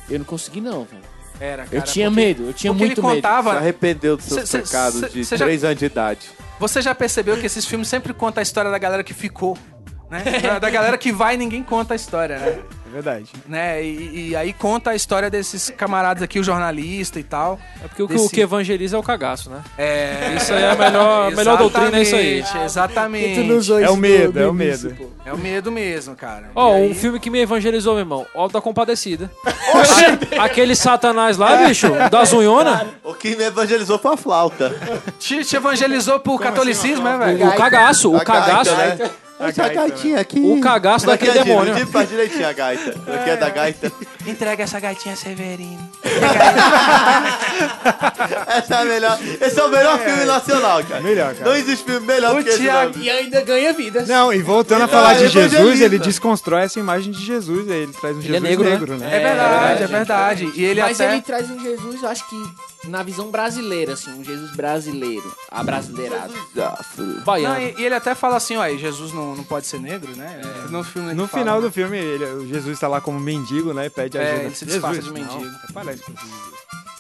Eu 0.10 0.20
não 0.20 0.26
consegui 0.26 0.62
não, 0.62 0.86
velho. 0.86 1.04
Era, 1.40 1.66
cara. 1.66 1.76
Eu 1.78 1.82
tinha 1.84 2.10
porque- 2.10 2.22
medo, 2.26 2.44
eu 2.48 2.54
tinha 2.54 2.74
muito 2.74 2.84
ele 3.00 3.02
medo. 3.02 3.10
Se 3.10 3.16
contava. 3.16 3.54
arrependeu 3.58 4.18
dos 4.18 4.26
seus 4.26 4.50
Cê- 4.50 4.60
pecados 4.60 5.00
cê- 5.02 5.10
de 5.10 5.26
cê 5.26 5.38
já- 5.38 5.46
3 5.46 5.64
anos 5.64 5.78
de 5.78 5.86
idade. 5.86 6.30
Você 6.60 6.82
já 6.82 6.96
percebeu 6.96 7.38
que 7.38 7.46
esses 7.46 7.64
filmes 7.66 7.88
sempre 7.88 8.14
contam 8.14 8.42
a 8.42 8.44
história 8.44 8.72
da 8.72 8.78
galera 8.80 9.04
que 9.04 9.14
ficou, 9.14 9.56
né? 10.10 10.24
Da, 10.42 10.60
da 10.60 10.70
galera 10.70 10.98
que 10.98 11.12
vai 11.12 11.36
e 11.36 11.38
ninguém 11.38 11.62
conta 11.62 11.94
a 11.94 11.96
história, 11.96 12.40
né? 12.40 12.60
É 12.90 12.94
verdade. 12.94 13.26
né? 13.48 13.84
E, 13.84 14.30
e 14.30 14.36
aí 14.36 14.54
conta 14.54 14.92
a 14.92 14.96
história 14.96 15.30
desses 15.30 15.70
camaradas 15.70 16.24
aqui, 16.24 16.40
o 16.40 16.44
jornalista 16.44 17.20
e 17.20 17.24
tal. 17.24 17.60
É 17.84 17.88
porque 17.88 18.02
o 18.04 18.08
que, 18.08 18.14
Desse- 18.14 18.26
o 18.26 18.30
que 18.30 18.42
evangeliza 18.42 18.96
é 18.96 19.00
o 19.00 19.04
cagaço, 19.04 19.50
né? 19.50 19.62
É... 19.78 20.34
Isso 20.38 20.54
aí 20.54 20.64
é 20.64 20.72
a 20.72 20.76
melhor, 20.76 21.32
a 21.32 21.36
melhor 21.36 21.58
doutrina, 21.58 21.98
é 21.98 22.02
isso 22.02 22.16
aí. 22.16 22.40
Exatamente, 22.40 23.40
Exatamente. 23.42 23.84
É 23.84 23.90
o 23.90 23.96
medo, 23.98 24.40
é 24.40 24.48
o 24.48 24.54
medo. 24.54 24.96
É 25.26 25.34
o 25.34 25.38
medo 25.38 25.72
mesmo, 25.72 26.16
cara. 26.16 26.50
Ó, 26.56 26.74
E 26.74 26.82
aí- 26.82 26.92
um 26.92 26.96
filme 26.96 27.20
que 27.20 27.30
me 27.30 27.40
evangelizou, 27.40 27.94
meu 27.94 28.02
irmão. 28.02 28.26
Alto 28.34 28.54
da 28.54 28.62
Compadecida. 28.62 29.30
Aquele 30.40 30.76
satanás 30.76 31.38
lá, 31.38 31.68
bicho, 31.68 31.88
da 32.10 32.24
zunhona. 32.26 32.88
O 33.04 33.14
que 33.14 33.36
me 33.36 33.44
evangelizou 33.44 33.98
foi 34.00 34.14
a 34.14 34.18
flauta. 34.18 34.74
Te, 35.20 35.44
te 35.44 35.56
evangelizou 35.56 36.20
pro 36.20 36.38
catolicismo, 36.38 37.04
né, 37.04 37.18
velho? 37.18 37.48
O 37.50 37.56
cagaço, 37.56 38.12
o 38.12 38.16
A 38.16 38.24
gaita, 38.24 38.46
cagaço. 38.46 38.76
né? 38.76 39.12
Essa 39.40 39.64
gaita, 39.64 39.82
né? 39.82 39.90
gaitinha 39.90 40.20
aqui. 40.20 40.40
O 40.40 40.60
cagaço 40.60 41.06
Daqui 41.06 41.26
daquele 41.28 41.40
é 41.40 41.44
demônio. 41.44 41.76
Gil 41.76 41.88
faz 41.88 42.10
direitinho 42.10 42.48
a 42.48 42.54
gaita. 42.54 42.96
Daqui 43.06 43.30
é 43.30 43.38
da 43.38 43.50
gaita. 43.50 43.92
Entrega 44.26 44.64
essa 44.64 44.80
gaitinha 44.80 45.16
Severino. 45.16 45.90
Essa 48.48 48.76
é 48.76 48.82
a 48.82 48.86
melhor. 48.86 49.20
Esse 49.42 49.60
é 49.60 49.64
o 49.64 49.70
melhor 49.70 50.00
filme 50.00 50.26
nacional, 50.26 50.84
cara. 50.84 51.02
Melhor, 51.02 51.34
cara. 51.34 51.50
Não 51.50 51.56
existe 51.56 51.86
filme 51.86 52.06
melhor 52.06 52.34
O 52.36 52.38
do 52.38 52.44
que 52.44 52.50
esse. 52.50 52.64
Não. 52.64 52.92
E 52.98 53.10
ainda 53.10 53.42
ganha 53.42 53.74
vidas. 53.74 54.08
Não, 54.08 54.34
e 54.34 54.42
voltando 54.42 54.84
a 54.84 54.88
falar 54.88 55.16
é 55.16 55.20
de 55.20 55.28
Jesus, 55.30 55.82
ele 55.82 56.00
desconstrói 56.00 56.64
essa 56.64 56.80
imagem 56.80 57.12
de 57.12 57.24
Jesus, 57.24 57.70
aí 57.70 57.84
ele 57.84 57.94
traz 57.94 58.16
um 58.18 58.22
Ele 58.22 58.38
é 58.38 58.40
Jesus 58.40 58.50
negro, 58.50 58.64
né? 58.66 58.72
negro, 58.72 58.98
né? 58.98 59.16
É 59.16 59.20
verdade, 59.20 59.84
é 59.84 59.88
verdade. 59.88 60.52
E 60.56 60.64
ele 60.64 60.82
Mas 60.82 61.00
até. 61.00 61.14
ele 61.14 61.22
traz 61.22 61.50
um 61.50 61.60
Jesus, 61.60 62.04
eu 62.04 62.10
acho 62.10 62.28
que 62.30 62.88
na 62.88 63.04
visão 63.04 63.30
brasileira, 63.30 63.94
assim, 63.94 64.12
um 64.12 64.24
Jesus 64.24 64.52
brasileiro, 64.56 65.36
abrasileirado. 65.52 66.34
Não, 66.56 67.24
Baiano. 67.24 67.62
e, 67.62 67.76
e 67.82 67.86
ele 67.86 67.96
até 67.96 68.16
fala 68.16 68.38
assim, 68.38 68.58
ó, 68.58 68.68
Jesus 68.70 69.12
não, 69.14 69.27
não 69.36 69.44
pode 69.44 69.66
ser 69.68 69.80
negro, 69.80 70.16
né? 70.16 70.42
No 70.70 70.84
filme 70.84 71.14
No 71.14 71.28
fala, 71.28 71.44
final 71.44 71.62
né? 71.62 71.68
do 71.68 71.72
filme, 71.72 71.98
ele, 71.98 72.26
o 72.26 72.48
Jesus 72.48 72.80
tá 72.80 72.88
lá 72.88 73.00
como 73.02 73.20
mendigo, 73.20 73.74
né? 73.74 73.86
E 73.86 73.90
pede 73.90 74.18
É, 74.18 74.22
ajuda. 74.32 74.44
ele 74.46 74.56
se 74.56 74.66
disfarça 74.66 75.02
de 75.02 75.12
mendigo. 75.12 75.44
Não, 75.46 75.52
parece. 75.74 76.04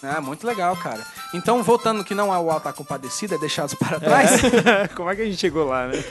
É, 0.03 0.19
muito 0.21 0.45
legal, 0.45 0.75
cara. 0.75 1.03
Então, 1.34 1.63
voltando 1.63 2.03
que 2.03 2.13
não 2.13 2.32
é 2.34 2.38
o 2.38 2.51
Alta 2.51 2.71
Compadecida, 2.71 3.34
é 3.34 3.38
Deixados 3.39 3.73
para 3.73 3.99
Trás. 3.99 4.41
Como 4.95 5.09
é 5.09 5.15
que 5.15 5.23
a 5.23 5.25
gente 5.25 5.38
chegou 5.38 5.65
lá, 5.65 5.88
né? 5.88 6.03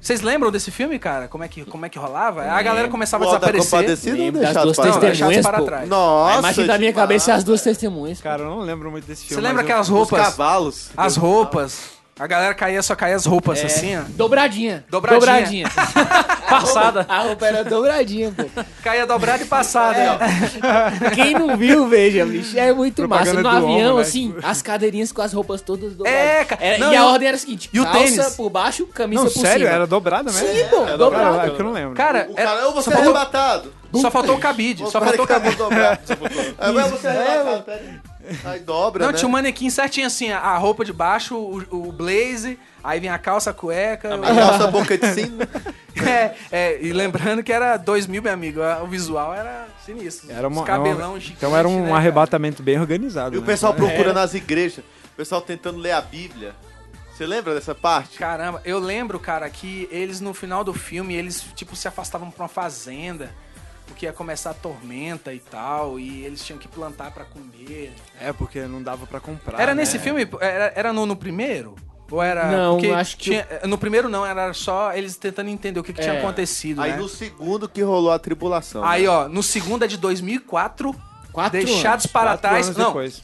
Vocês 0.00 0.22
lembram 0.22 0.50
desse 0.50 0.70
filme, 0.70 0.98
cara? 0.98 1.28
Como 1.28 1.44
é 1.44 1.48
que, 1.48 1.62
como 1.66 1.84
é 1.84 1.90
que 1.90 1.98
rolava? 1.98 2.42
A 2.42 2.62
galera 2.62 2.88
começava 2.88 3.22
a 3.24 3.28
O 3.28 3.32
da 3.32 3.36
desaparecer. 3.38 3.70
Compadecida 3.70 4.16
ou 4.16 4.18
Lembro 4.24 4.40
das 4.40 4.48
deixado 4.50 4.64
duas 4.64 4.76
para 4.76 4.84
trás? 4.86 5.00
deixados 5.02 5.34
testemunhas, 5.36 5.46
para 5.46 5.62
trás. 5.64 5.88
Nossa, 5.90 6.34
a 6.34 6.38
imagem 6.38 6.66
da 6.66 6.78
minha 6.78 6.90
demais. 6.90 6.94
cabeça 7.08 7.30
é 7.32 7.34
as 7.34 7.44
duas 7.44 7.60
testemunhas. 7.60 8.20
Cara, 8.22 8.42
eu 8.42 8.46
não 8.46 8.60
lembro 8.60 8.90
muito 8.90 9.06
desse 9.06 9.26
filme. 9.26 9.34
Você 9.42 9.46
lembra 9.46 9.62
mas 9.62 9.62
eu- 9.62 9.66
aquelas 9.72 9.86
Os 9.88 9.92
roupas? 9.94 10.20
cavalos. 10.24 10.88
As 10.96 11.16
roupas. 11.16 11.80
A 12.16 12.28
galera 12.28 12.54
caía, 12.54 12.80
só 12.80 12.94
caía 12.94 13.16
as 13.16 13.26
roupas 13.26 13.58
É, 13.60 13.66
assim, 13.66 13.96
ó. 13.96 14.02
Dobradinha. 14.10 14.84
Dobradinha. 14.88 15.66
Passada. 16.48 17.04
A 17.08 17.20
roupa 17.22 17.44
era 17.46 17.64
dobradinha, 17.64 18.30
pô. 18.30 18.44
Caía 18.84 19.04
dobrada 19.04 19.42
e 19.42 19.46
passada. 19.46 20.18
Quem 21.14 21.32
não 21.34 21.56
viu, 21.56 21.88
veja, 21.88 22.24
bicho. 22.24 22.56
É 22.56 22.72
muito 22.72 22.96
Propaganda 22.96 23.42
massa. 23.42 23.58
No 23.60 23.66
avião, 23.72 23.88
Homo, 23.90 23.96
né? 23.96 24.02
assim, 24.02 24.34
as 24.44 24.62
cadeirinhas 24.62 25.10
com 25.10 25.22
as 25.22 25.32
roupas 25.32 25.60
todas 25.60 25.94
dobradas. 25.94 26.20
É, 26.20 26.44
cara. 26.44 26.64
Era- 26.64 26.78
Não, 26.78 26.92
e 26.92 26.96
a 26.96 27.04
o- 27.04 27.12
ordem 27.12 27.26
era 27.28 27.36
a 27.36 27.40
seguinte: 27.40 27.68
e 27.72 27.80
o 27.80 27.84
calça 27.84 27.98
tênis? 27.98 28.36
por 28.36 28.48
baixo, 28.50 28.86
camisa 28.86 29.24
Não, 29.24 29.30
por 29.32 29.40
sério? 29.40 29.64
cima. 29.66 29.74
Era 29.74 29.86
dobrada 29.86 30.30
mesmo? 30.30 30.46
Sim, 30.46 30.64
pô, 30.70 30.82
Cara, 30.84 30.96
dobrado. 30.96 31.40
é 31.40 31.50
que 31.50 31.60
eu 31.60 31.64
não 31.64 31.72
lembro. 31.72 31.94
Cara, 31.96 32.28
O 32.30 32.38
é- 32.38 32.44
cara, 32.44 32.66
ou 32.66 32.72
você 32.74 32.84
só, 32.84 32.90
é 32.90 32.94
faltou, 32.94 33.14
arrebatado. 33.16 33.72
só 33.94 34.10
faltou 34.10 34.36
o 34.36 34.38
cabide. 34.38 34.88
Só 34.90 35.00
faltou 35.00 35.24
o 35.24 35.28
cabide. 35.28 35.56
dobrado. 35.56 35.98
Aí 36.58 36.72
vai 36.74 36.88
você 36.90 37.06
é 37.08 37.10
arrebatado, 37.10 37.62
pera 37.64 38.13
aí. 38.44 38.60
Dobra, 38.60 39.04
Não, 39.04 39.12
né? 39.12 39.18
tinha 39.18 39.28
um 39.28 39.32
manequim 39.32 39.68
certinho 39.70 40.06
assim, 40.06 40.30
a 40.30 40.56
roupa 40.56 40.84
de 40.84 40.92
baixo, 40.92 41.36
o, 41.36 41.88
o 41.88 41.92
blaze, 41.92 42.58
aí 42.82 43.00
vinha 43.00 43.14
a 43.14 43.18
calça, 43.18 43.50
a 43.50 43.52
cueca. 43.54 44.14
A 44.14 44.34
calça 44.34 44.66
boca 44.68 44.96
de 44.96 45.06
sino. 45.12 45.38
É, 46.04 46.34
é, 46.50 46.78
e 46.82 46.92
lembrando 46.92 47.40
que 47.42 47.52
era 47.52 47.76
2000, 47.76 48.20
meu 48.20 48.32
amigo, 48.32 48.60
o 48.82 48.86
visual 48.88 49.32
era 49.32 49.68
sinistro. 49.86 50.30
Era 50.30 50.48
uma, 50.48 50.62
Os 50.62 50.66
cabelão 50.66 50.96
era 50.98 51.06
uma- 51.08 51.20
gigante, 51.20 51.36
Então 51.38 51.56
era 51.56 51.68
um 51.68 51.76
né, 51.82 51.86
cara? 51.86 51.96
arrebatamento 51.98 52.62
bem 52.64 52.80
organizado. 52.80 53.36
E 53.36 53.38
o 53.38 53.40
né? 53.40 53.46
pessoal 53.46 53.72
procurando 53.72 54.16
nas 54.16 54.34
igrejas. 54.34 54.84
O 55.12 55.16
pessoal 55.16 55.40
tentando 55.40 55.78
ler 55.78 55.92
a 55.92 56.00
Bíblia. 56.00 56.52
Você 57.12 57.24
lembra 57.24 57.54
dessa 57.54 57.76
parte? 57.76 58.18
Caramba, 58.18 58.60
eu 58.64 58.80
lembro, 58.80 59.20
cara, 59.20 59.48
que 59.48 59.88
eles 59.90 60.20
no 60.20 60.34
final 60.34 60.64
do 60.64 60.74
filme, 60.74 61.14
eles 61.14 61.44
tipo 61.54 61.76
se 61.76 61.86
afastavam 61.86 62.28
pra 62.28 62.42
uma 62.42 62.48
fazenda, 62.48 63.30
porque 63.86 64.06
ia 64.06 64.12
começar 64.12 64.50
a 64.50 64.54
tormenta 64.54 65.32
e 65.32 65.38
tal, 65.38 65.98
e 65.98 66.24
eles 66.24 66.44
tinham 66.44 66.58
que 66.58 66.66
plantar 66.68 67.10
pra 67.10 67.24
comer. 67.24 67.92
É, 68.20 68.32
porque 68.32 68.60
não 68.62 68.82
dava 68.82 69.06
pra 69.06 69.20
comprar. 69.20 69.60
Era 69.60 69.74
né? 69.74 69.82
nesse 69.82 69.98
filme? 69.98 70.26
Era, 70.40 70.72
era 70.74 70.92
no, 70.92 71.06
no 71.06 71.14
primeiro? 71.16 71.74
Ou 72.10 72.22
era. 72.22 72.50
Não, 72.50 72.78
acho 72.94 73.16
que 73.16 73.24
tinha- 73.30 73.46
No 73.64 73.78
primeiro 73.78 74.08
não, 74.08 74.24
era 74.24 74.52
só 74.52 74.92
eles 74.92 75.16
tentando 75.16 75.48
entender 75.48 75.80
o 75.80 75.82
que, 75.82 75.92
que 75.92 76.00
tinha 76.02 76.14
É. 76.14 76.18
acontecido. 76.18 76.80
Aí 76.82 76.92
né? 76.92 76.96
no 76.98 77.08
segundo 77.08 77.68
que 77.68 77.82
rolou 77.82 78.12
a 78.12 78.18
tribulação. 78.18 78.84
Aí, 78.84 79.02
né? 79.04 79.08
ó, 79.08 79.28
no 79.28 79.42
segundo 79.42 79.84
é 79.84 79.88
de 79.88 79.96
2004. 79.96 80.94
Quatro 81.32 81.58
Deixados 81.58 82.04
anos. 82.04 82.06
para 82.06 82.24
Quatro 82.32 82.40
trás. 82.48 82.66
anos 82.66 82.78
Não, 82.78 82.86
depois. 82.88 83.22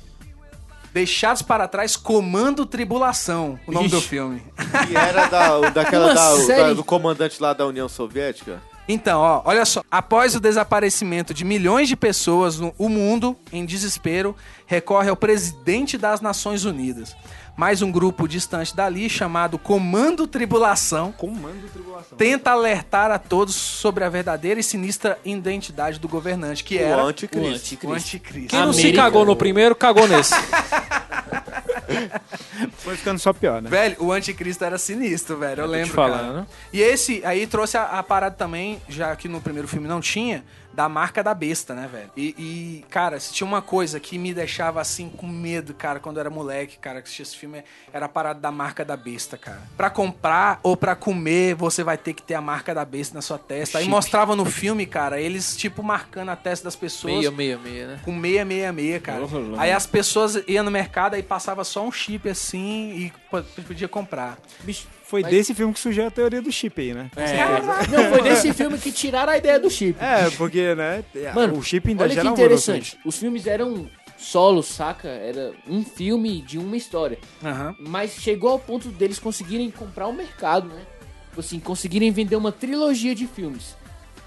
Deixados 0.92 1.42
para 1.42 1.68
trás, 1.68 1.96
Comando 1.96 2.66
Tribulação. 2.66 3.60
O 3.66 3.70
nome 3.70 3.86
Ixi. 3.86 3.94
do 3.94 4.02
filme. 4.02 4.42
Que 4.88 4.96
era 4.96 5.26
da, 5.26 5.70
daquela 5.70 6.12
da, 6.12 6.36
da- 6.46 6.72
do 6.72 6.82
comandante 6.82 7.40
lá 7.40 7.52
da 7.52 7.64
União 7.66 7.88
Soviética. 7.88 8.60
Então, 8.88 9.20
ó, 9.20 9.42
olha 9.44 9.64
só. 9.64 9.82
Após 9.90 10.34
o 10.34 10.40
desaparecimento 10.40 11.32
de 11.32 11.44
milhões 11.44 11.88
de 11.88 11.96
pessoas, 11.96 12.58
no, 12.58 12.74
o 12.76 12.88
mundo, 12.88 13.36
em 13.52 13.64
desespero, 13.64 14.34
recorre 14.66 15.08
ao 15.08 15.16
presidente 15.16 15.96
das 15.96 16.20
Nações 16.20 16.64
Unidas. 16.64 17.16
Mais 17.60 17.82
um 17.82 17.92
grupo 17.92 18.26
distante 18.26 18.74
dali, 18.74 19.10
chamado 19.10 19.58
Comando 19.58 20.26
Tribulação, 20.26 21.12
Comando 21.12 21.68
tribulação. 21.70 22.16
tenta 22.16 22.52
alertar 22.52 23.10
a 23.10 23.18
todos 23.18 23.54
sobre 23.54 24.02
a 24.02 24.08
verdadeira 24.08 24.58
e 24.58 24.62
sinistra 24.62 25.18
identidade 25.26 25.98
do 26.00 26.08
governante, 26.08 26.64
que 26.64 26.78
O 26.78 26.80
era 26.80 27.02
anticristo. 27.02 27.86
O 27.86 27.90
o 27.90 27.92
anticristo. 27.92 28.48
Quem 28.48 28.60
não 28.60 28.72
se 28.72 28.80
América. 28.80 29.02
cagou 29.02 29.26
no 29.26 29.36
primeiro, 29.36 29.76
cagou 29.76 30.08
nesse. 30.08 30.32
Foi 32.78 32.96
ficando 32.96 33.18
só 33.18 33.30
pior, 33.34 33.60
né? 33.60 33.68
Velho, 33.68 33.96
o 34.00 34.10
anticristo 34.10 34.64
era 34.64 34.78
sinistro, 34.78 35.36
velho. 35.36 35.60
Eu 35.60 35.66
te 35.68 35.70
lembro, 35.70 35.94
falando. 35.94 36.32
cara. 36.34 36.46
E 36.72 36.80
esse 36.80 37.20
aí 37.26 37.46
trouxe 37.46 37.76
a, 37.76 37.98
a 37.98 38.02
parada 38.02 38.36
também, 38.36 38.80
já 38.88 39.14
que 39.14 39.28
no 39.28 39.38
primeiro 39.38 39.68
filme 39.68 39.86
não 39.86 40.00
tinha, 40.00 40.42
da 40.80 40.88
marca 40.88 41.22
da 41.22 41.34
besta, 41.34 41.74
né, 41.74 41.86
velho? 41.92 42.10
E, 42.16 42.34
e, 42.38 42.84
cara, 42.88 43.20
se 43.20 43.34
tinha 43.34 43.46
uma 43.46 43.60
coisa 43.60 44.00
que 44.00 44.16
me 44.16 44.32
deixava 44.32 44.80
assim 44.80 45.10
com 45.10 45.26
medo, 45.26 45.74
cara, 45.74 46.00
quando 46.00 46.16
eu 46.16 46.20
era 46.22 46.30
moleque, 46.30 46.78
cara, 46.78 47.02
que 47.02 47.06
assistia 47.06 47.22
esse 47.22 47.36
filme, 47.36 47.62
era 47.92 48.06
a 48.06 48.08
parada 48.08 48.40
da 48.40 48.50
marca 48.50 48.82
da 48.82 48.96
besta, 48.96 49.36
cara. 49.36 49.60
Pra 49.76 49.90
comprar 49.90 50.58
ou 50.62 50.76
pra 50.78 50.96
comer, 50.96 51.54
você 51.54 51.84
vai 51.84 51.98
ter 51.98 52.14
que 52.14 52.22
ter 52.22 52.32
a 52.34 52.40
marca 52.40 52.74
da 52.74 52.82
besta 52.82 53.14
na 53.14 53.20
sua 53.20 53.38
testa. 53.38 53.76
Aí 53.76 53.84
Chip. 53.84 53.90
mostrava 53.90 54.34
no 54.34 54.46
filme, 54.46 54.86
cara, 54.86 55.20
eles, 55.20 55.54
tipo, 55.54 55.82
marcando 55.82 56.30
a 56.30 56.36
testa 56.36 56.64
das 56.64 56.76
pessoas. 56.76 57.12
Meia, 57.14 57.30
meia, 57.30 57.58
meia, 57.58 57.86
né? 57.86 58.00
Com 58.02 58.12
666, 58.18 59.02
cara. 59.02 59.20
Aí 59.58 59.72
as 59.72 59.86
pessoas 59.86 60.42
iam 60.48 60.64
no 60.64 60.70
mercado 60.70 61.14
e 61.14 61.22
passava 61.22 61.62
só 61.62 61.84
um 61.86 61.92
chip 61.92 62.26
assim 62.26 62.90
e 62.96 63.12
po- 63.30 63.42
podia 63.64 63.86
comprar. 63.88 64.38
Bicho, 64.60 64.86
foi 65.10 65.22
Mas- 65.22 65.30
desse 65.32 65.52
filme 65.54 65.74
que 65.74 65.80
surgiu 65.80 66.06
a 66.06 66.10
teoria 66.10 66.40
do 66.40 66.52
chip 66.52 66.80
aí, 66.80 66.94
né? 66.94 67.10
Não, 67.90 68.10
foi 68.10 68.22
desse 68.22 68.52
filme 68.52 68.78
que 68.78 68.92
tiraram 68.92 69.32
a 69.32 69.36
ideia 69.36 69.58
do 69.58 69.68
chip. 69.68 69.98
É, 70.00 70.30
porque, 70.30 70.72
né? 70.76 71.02
Mano, 71.34 71.58
o 71.58 71.62
chip 71.62 71.88
ainda 71.88 72.04
Olha 72.04 72.10
que 72.10 72.14
gera 72.14 72.28
um 72.30 72.32
interessante. 72.32 72.96
Os 73.04 73.18
filmes 73.18 73.44
eram 73.46 73.90
solos, 74.16 74.66
saca? 74.66 75.08
Era 75.08 75.52
um 75.68 75.82
filme 75.84 76.40
de 76.42 76.58
uma 76.58 76.76
história. 76.76 77.18
Aham. 77.44 77.74
Mas 77.80 78.12
chegou 78.12 78.50
ao 78.50 78.58
ponto 78.60 78.88
deles 78.88 79.18
conseguirem 79.18 79.68
comprar 79.70 80.06
o 80.06 80.12
mercado, 80.12 80.68
né? 80.68 80.82
Tipo 81.30 81.40
assim, 81.40 81.58
conseguirem 81.58 82.12
vender 82.12 82.36
uma 82.36 82.52
trilogia 82.52 83.12
de 83.14 83.26
filmes. 83.26 83.76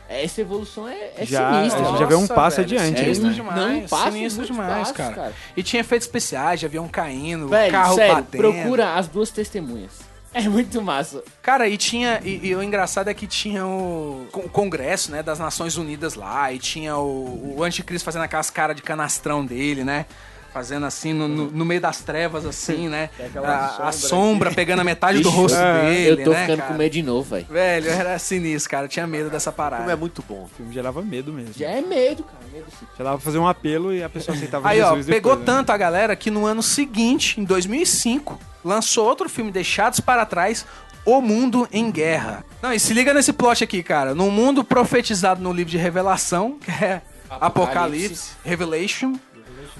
Essa 0.09 0.41
evolução 0.41 0.85
é, 0.87 1.11
é 1.17 1.25
Já- 1.25 1.53
sinistra. 1.53 1.81
a 1.81 1.85
gente 1.91 1.99
já 1.99 2.05
vê 2.05 2.15
um 2.15 2.27
passo 2.27 2.57
velho, 2.57 2.75
adiante 2.77 2.99
Sinistro 2.99 3.27
né? 3.27 3.33
demais. 3.33 3.57
Não, 3.57 3.87
passa 3.87 4.11
sinistro 4.11 4.37
muitos 4.41 4.55
demais, 4.57 4.77
passos, 4.79 4.97
cara. 4.97 5.13
cara. 5.15 5.33
E 5.55 5.63
tinha 5.63 5.79
efeitos 5.79 6.07
especiais, 6.07 6.59
de 6.59 6.65
avião 6.65 6.87
caindo, 6.89 7.47
Velho, 7.47 7.71
carro 7.71 7.95
sério, 7.95 8.15
batendo. 8.15 8.41
procura 8.41 8.95
as 8.95 9.07
duas 9.07 9.31
testemunhas. 9.31 10.12
É 10.43 10.49
muito 10.49 10.81
massa. 10.81 11.23
Cara, 11.41 11.67
e 11.67 11.77
tinha. 11.77 12.19
E, 12.23 12.47
e 12.47 12.55
o 12.55 12.63
engraçado 12.63 13.07
é 13.07 13.13
que 13.13 13.27
tinha 13.27 13.65
o, 13.65 14.27
o 14.33 14.49
Congresso, 14.49 15.11
né, 15.11 15.21
das 15.21 15.37
Nações 15.37 15.77
Unidas 15.77 16.15
lá, 16.15 16.51
e 16.51 16.57
tinha 16.57 16.97
o, 16.97 17.57
o 17.57 17.63
Anticristo 17.63 18.03
fazendo 18.03 18.23
aquelas 18.23 18.49
caras 18.49 18.75
de 18.75 18.81
canastrão 18.81 19.45
dele, 19.45 19.83
né? 19.83 20.07
Fazendo 20.53 20.85
assim, 20.85 21.13
no, 21.13 21.27
no- 21.27 21.49
no 21.51 21.65
meio 21.65 21.81
das 21.81 22.01
trevas, 22.01 22.45
assim, 22.45 22.87
né? 22.87 23.09
A, 23.43 23.87
a 23.87 23.91
sombra 23.91 24.51
pegando 24.51 24.81
a 24.81 24.83
metade 24.83 25.19
do 25.19 25.29
rosto 25.31 25.57
é, 25.57 25.81
dele. 25.89 26.21
eu 26.21 26.25
tô 26.25 26.31
né, 26.31 26.41
ficando 26.41 26.59
cara? 26.59 26.71
com 26.71 26.77
medo 26.77 26.91
de 26.93 27.01
novo, 27.01 27.29
velho. 27.35 27.45
Velho, 27.49 27.89
era 27.89 28.19
sinistro, 28.19 28.69
cara. 28.69 28.85
Eu 28.85 28.89
tinha 28.89 29.07
medo 29.07 29.29
dessa 29.31 29.49
O 29.49 29.53
filme 29.53 29.69
parada. 29.71 29.91
é 29.91 29.95
muito 29.95 30.23
bom. 30.27 30.43
O 30.43 30.49
filme 30.55 30.71
gerava 30.71 31.01
medo 31.01 31.33
mesmo. 31.33 31.53
Já 31.57 31.69
é 31.69 31.81
medo, 31.81 32.23
cara. 32.23 32.37
Medo 32.53 32.65
sim. 32.79 32.85
Já 32.97 33.03
dava 33.03 33.17
pra 33.17 33.25
fazer 33.25 33.39
um 33.39 33.47
apelo 33.47 33.91
e 33.93 34.03
a 34.03 34.09
pessoa 34.09 34.35
aceitava 34.37 34.69
Aí, 34.69 34.79
ó, 34.79 34.89
Jesus 34.89 35.07
pegou 35.07 35.31
depois, 35.31 35.39
né? 35.39 35.45
tanto 35.57 35.71
a 35.71 35.77
galera 35.77 36.15
que 36.15 36.29
no 36.29 36.45
ano 36.45 36.61
seguinte, 36.61 37.41
em 37.41 37.43
2005, 37.43 38.39
lançou 38.63 39.07
outro 39.07 39.27
filme, 39.27 39.51
Deixados 39.51 39.99
para 39.99 40.23
Trás, 40.25 40.65
O 41.03 41.19
Mundo 41.19 41.67
em 41.71 41.89
Guerra. 41.89 42.45
Não, 42.61 42.71
e 42.71 42.79
se 42.79 42.93
liga 42.93 43.11
nesse 43.13 43.33
plot 43.33 43.63
aqui, 43.63 43.81
cara. 43.81 44.13
Num 44.13 44.29
mundo 44.29 44.63
profetizado 44.63 45.41
no 45.41 45.51
livro 45.51 45.71
de 45.71 45.77
Revelação, 45.77 46.59
que 46.63 46.69
é 46.69 47.01
Apocalipse, 47.29 47.41
Apocalipse. 47.47 48.31
Revelation, 48.45 49.13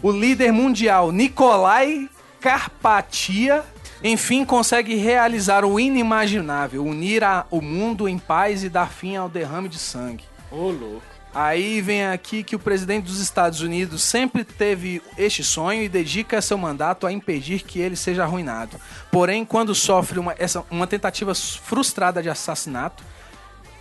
o 0.04 0.12
líder 0.12 0.52
mundial 0.52 1.12
Nikolai 1.12 2.08
Carpatia, 2.40 3.64
enfim, 4.04 4.44
consegue 4.46 4.96
realizar 4.96 5.64
o 5.66 5.80
inimaginável, 5.80 6.86
unir 6.86 7.24
a- 7.24 7.46
o 7.50 7.62
mundo 7.62 8.08
em 8.08 8.20
paz 8.20 8.64
e 8.64 8.70
dar 8.70 8.90
fim 8.92 9.16
ao 9.16 9.30
derrame 9.30 9.70
de 9.70 9.80
sangue. 9.80 10.26
Ô, 10.52 10.70
louco. 10.70 11.02
Aí 11.34 11.82
vem 11.82 12.06
aqui 12.06 12.44
que 12.44 12.56
o 12.56 12.60
presidente 12.60 13.06
dos 13.06 13.20
Estados 13.20 13.62
Unidos 13.62 14.04
sempre 14.04 14.44
teve 14.44 15.02
este 15.18 15.44
sonho 15.44 15.82
e 15.82 15.90
dedica 15.90 16.40
seu 16.42 16.60
mandato 16.60 17.08
a 17.08 17.12
impedir 17.12 17.64
que 17.64 17.80
ele 17.80 17.96
seja 17.96 18.22
arruinado. 18.24 18.78
Porém, 19.12 19.44
quando 19.44 19.74
sofre 19.74 20.20
uma, 20.20 20.36
essa, 20.38 20.64
uma 20.70 20.86
tentativa 20.86 21.34
frustrada 21.34 22.22
de 22.22 22.30
assassinato, 22.30 23.04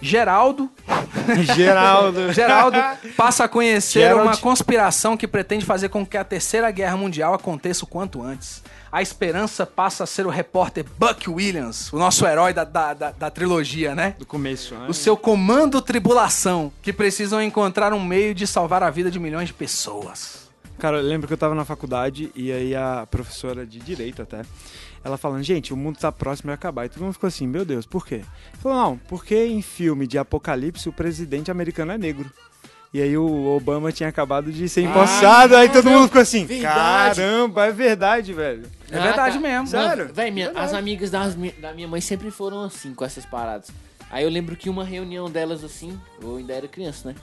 Geraldo, 0.02 0.68
Geraldo. 1.54 2.32
Geraldo 2.34 2.76
passa 3.16 3.44
a 3.44 3.48
conhecer 3.48 4.00
Gerald. 4.00 4.22
uma 4.26 4.36
conspiração 4.36 5.16
que 5.16 5.28
pretende 5.28 5.64
fazer 5.64 5.88
com 5.88 6.04
que 6.04 6.16
a 6.16 6.24
Terceira 6.24 6.70
Guerra 6.72 6.96
Mundial 6.96 7.32
aconteça 7.32 7.84
o 7.84 7.86
quanto 7.88 8.20
antes. 8.20 8.62
a 8.90 9.00
esperança 9.00 9.64
passa 9.64 10.04
a 10.04 10.06
ser 10.06 10.26
o 10.26 10.28
repórter 10.30 10.84
Buck 10.98 11.30
Williams, 11.30 11.90
o 11.92 11.98
nosso 11.98 12.26
herói 12.26 12.52
da, 12.52 12.64
da, 12.64 12.92
da, 12.92 13.10
da 13.12 13.30
trilogia, 13.30 13.94
né? 13.94 14.14
Do 14.18 14.26
começo, 14.26 14.74
né? 14.74 14.86
O 14.88 14.92
seu 14.92 15.16
comando 15.16 15.80
tribulação, 15.80 16.70
que 16.82 16.92
precisam 16.92 17.40
encontrar 17.40 17.92
um 17.94 18.04
meio 18.04 18.34
de 18.34 18.46
salvar 18.46 18.82
a 18.82 18.90
vida 18.90 19.10
de 19.10 19.18
milhões 19.18 19.46
de 19.48 19.54
pessoas. 19.54 20.42
Cara, 20.78 20.96
eu 20.98 21.02
lembro 21.02 21.28
que 21.28 21.32
eu 21.32 21.38
tava 21.38 21.54
na 21.54 21.64
faculdade 21.64 22.30
e 22.34 22.50
aí 22.50 22.74
a 22.74 23.06
professora 23.08 23.64
de 23.64 23.78
direito 23.78 24.20
até, 24.20 24.42
ela 25.04 25.16
falando, 25.16 25.42
gente, 25.42 25.72
o 25.72 25.76
mundo 25.76 25.98
tá 25.98 26.10
próximo 26.12 26.50
de 26.50 26.54
acabar. 26.54 26.86
E 26.86 26.88
todo 26.88 27.02
mundo 27.02 27.12
ficou 27.14 27.28
assim, 27.28 27.46
meu 27.46 27.64
Deus, 27.64 27.86
por 27.86 28.06
quê? 28.06 28.22
Falou, 28.60 28.78
não, 28.78 28.98
porque 29.08 29.44
em 29.46 29.60
filme 29.62 30.06
de 30.06 30.18
apocalipse 30.18 30.88
o 30.88 30.92
presidente 30.92 31.50
americano 31.50 31.92
é 31.92 31.98
negro. 31.98 32.30
E 32.94 33.00
aí 33.00 33.16
o 33.16 33.46
Obama 33.56 33.90
tinha 33.90 34.08
acabado 34.08 34.52
de 34.52 34.68
ser 34.68 34.82
empossado, 34.82 35.56
aí 35.56 35.68
todo 35.70 35.88
mundo 35.88 36.08
ficou 36.08 36.20
assim, 36.20 36.44
verdade. 36.44 37.16
caramba, 37.22 37.64
é 37.66 37.70
verdade, 37.72 38.34
velho. 38.34 38.64
É 38.90 39.00
verdade 39.00 39.38
mesmo. 39.38 39.66
Sério? 39.66 40.10
Véi, 40.12 40.30
minha- 40.30 40.50
as 40.54 40.74
amigas 40.74 41.10
das 41.10 41.34
da 41.58 41.72
minha 41.72 41.88
mãe 41.88 42.02
sempre 42.02 42.30
foram 42.30 42.62
assim, 42.64 42.92
com 42.94 43.02
essas 43.04 43.24
paradas. 43.24 43.70
Aí 44.10 44.24
eu 44.24 44.28
lembro 44.30 44.54
que 44.56 44.68
uma 44.68 44.84
reunião 44.84 45.30
delas 45.30 45.64
assim, 45.64 45.98
eu 46.20 46.36
ainda 46.36 46.52
era 46.52 46.68
criança, 46.68 47.08
né? 47.08 47.14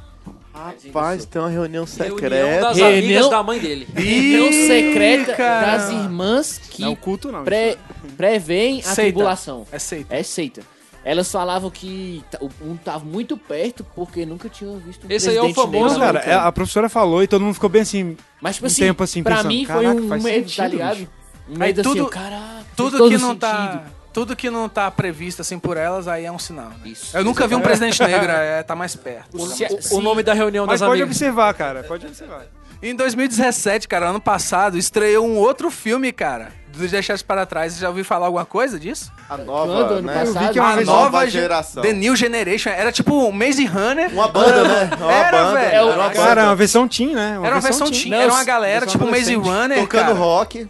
Rapaz, 0.54 1.26
tem 1.26 1.42
uma 1.42 1.50
reunião 1.50 1.86
Reunião 1.86 1.88
secreta. 1.88 2.62
das 2.62 2.78
Reunião- 2.78 3.00
amigas 3.00 3.30
da 3.30 3.44
mãe 3.44 3.60
dele. 3.60 3.88
Reunião 3.96 4.52
secreta 4.52 5.34
cara. 5.36 5.78
das 5.78 5.90
irmãs 5.92 6.58
que 6.70 6.82
Não, 6.82 6.96
culto 6.96 7.32
não. 7.32 7.44
pré, 7.44 7.78
preveem 8.18 8.80
a 8.80 8.84
Seita. 8.84 9.02
tribulação. 9.04 9.66
É 9.72 9.80
seita. 9.80 10.16
É 10.16 10.24
seita. 10.24 10.62
Elas 11.06 11.32
falavam 11.32 11.70
que 11.72 12.22
mundo 12.62 12.80
tava 12.84 13.06
muito 13.06 13.38
perto 13.38 13.86
porque 13.96 14.26
nunca 14.26 14.50
tinham 14.50 14.78
visto 14.80 15.08
um 15.08 15.12
Esse 15.12 15.30
aí 15.30 15.38
é 15.38 15.42
o 15.42 15.54
famoso- 15.54 15.96
cara, 15.98 16.10
americano. 16.20 16.32
é- 16.44 16.48
a 16.48 16.52
professora 16.52 16.90
falou 16.90 17.24
e 17.24 17.28
todo 17.28 17.42
mundo 17.42 17.54
ficou 17.54 17.70
bem 17.70 17.82
assim, 17.84 18.18
Mas, 18.42 18.56
tipo 18.56 18.66
um 18.66 18.68
assim, 18.68 18.82
tempo 18.82 19.04
assim, 19.04 19.24
pra 19.24 19.38
pensando, 19.38 19.48
mim 19.48 19.66
foi 19.66 19.84
"Caraca, 19.86 20.02
um 20.02 20.08
medo, 20.08 20.22
tá 20.22 20.30
sentido, 20.30 20.70
ligado? 20.72 20.96
bicho." 20.98 21.10
Um 21.50 21.54
Aí 21.54 21.58
medo 21.60 21.82
assim, 21.82 21.90
tudo- 21.90 22.06
ó, 22.06 22.10
caraca, 22.10 22.66
Tudo 22.76 22.98
que 22.98 23.18
não 23.18 23.30
sentido. 23.30 23.40
tá. 23.40 23.86
Tudo 24.14 24.36
que 24.36 24.50
não 24.50 24.68
tá 24.68 24.90
previsto 24.90 25.42
assim 25.42 25.60
por 25.60 25.78
elas, 25.78 26.08
aí 26.08 26.26
é 26.26 26.32
um 26.32 26.40
sinal. 26.40 26.70
né? 26.70 26.76
Isso. 26.86 27.16
Eu 27.16 27.24
nunca 27.24 27.48
vi 27.48 27.56
um 27.56 27.62
presidente 27.62 28.02
negro, 28.02 28.30
é, 28.32 28.64
tá 28.64 28.76
mais 28.76 28.96
perto. 28.96 29.36
O, 29.38 29.48
se- 29.48 29.68
o 29.96 30.02
nome 30.02 30.24
da 30.24 30.34
reunião 30.34 30.66
Mas 30.66 30.80
das 30.80 30.88
pode 30.90 31.02
amigas. 31.02 31.16
observar, 31.18 31.54
cara, 31.54 31.84
pode 31.84 32.06
observar. 32.08 32.44
Em 32.82 32.96
2017, 32.96 33.88
cara, 33.88 34.08
ano 34.10 34.22
passado, 34.22 34.78
estreou 34.78 35.28
um 35.28 35.36
outro 35.38 35.70
filme, 35.70 36.12
cara. 36.14 36.52
Dos 36.70 36.92
Deixados 36.92 37.22
para 37.22 37.46
Trás. 37.46 37.74
Você 37.74 37.82
já 37.82 37.90
ouviu 37.90 38.06
falar 38.06 38.28
alguma 38.28 38.46
coisa 38.46 38.80
disso? 38.80 39.12
A 39.30 39.36
nova, 39.38 39.74
Quando, 39.74 39.92
ano 39.96 40.02
né? 40.08 40.14
passado? 40.14 40.36
Eu 40.38 40.48
vi 40.48 40.54
que 40.54 40.60
é 40.60 40.62
uma 40.62 40.72
a 40.72 40.82
nova 40.82 41.26
ge- 41.26 41.32
geração. 41.32 41.84
The 41.84 41.92
New 41.94 42.16
Generation. 42.16 42.70
Era 42.70 42.92
tipo 42.92 43.14
um 43.28 43.32
Maze 43.34 43.66
Runner. 43.66 44.10
Uma 44.14 44.28
banda, 44.30 44.64
né? 44.64 44.90
Uma 44.98 45.12
Era, 45.12 45.32
banda. 45.44 45.60
velho. 45.60 45.76
É 45.76 45.84
o- 45.84 45.90
Era 45.90 45.98
uma 46.02 46.10
Cara, 46.12 46.28
banda. 46.36 46.44
uma 46.48 46.56
versão 46.56 46.88
teen, 46.88 47.14
né? 47.14 47.40
Era 47.44 47.56
uma 47.56 47.62
versão 47.62 47.92
teen. 47.92 48.10
Não, 48.12 48.18
Era 48.18 48.32
uma 48.32 48.44
galera, 48.46 48.80
versão 48.86 49.00
tipo 49.02 49.12
Maze. 49.12 49.36
Runner, 49.36 49.80
Tocando 49.82 50.02
cara. 50.06 50.14
rock. 50.14 50.68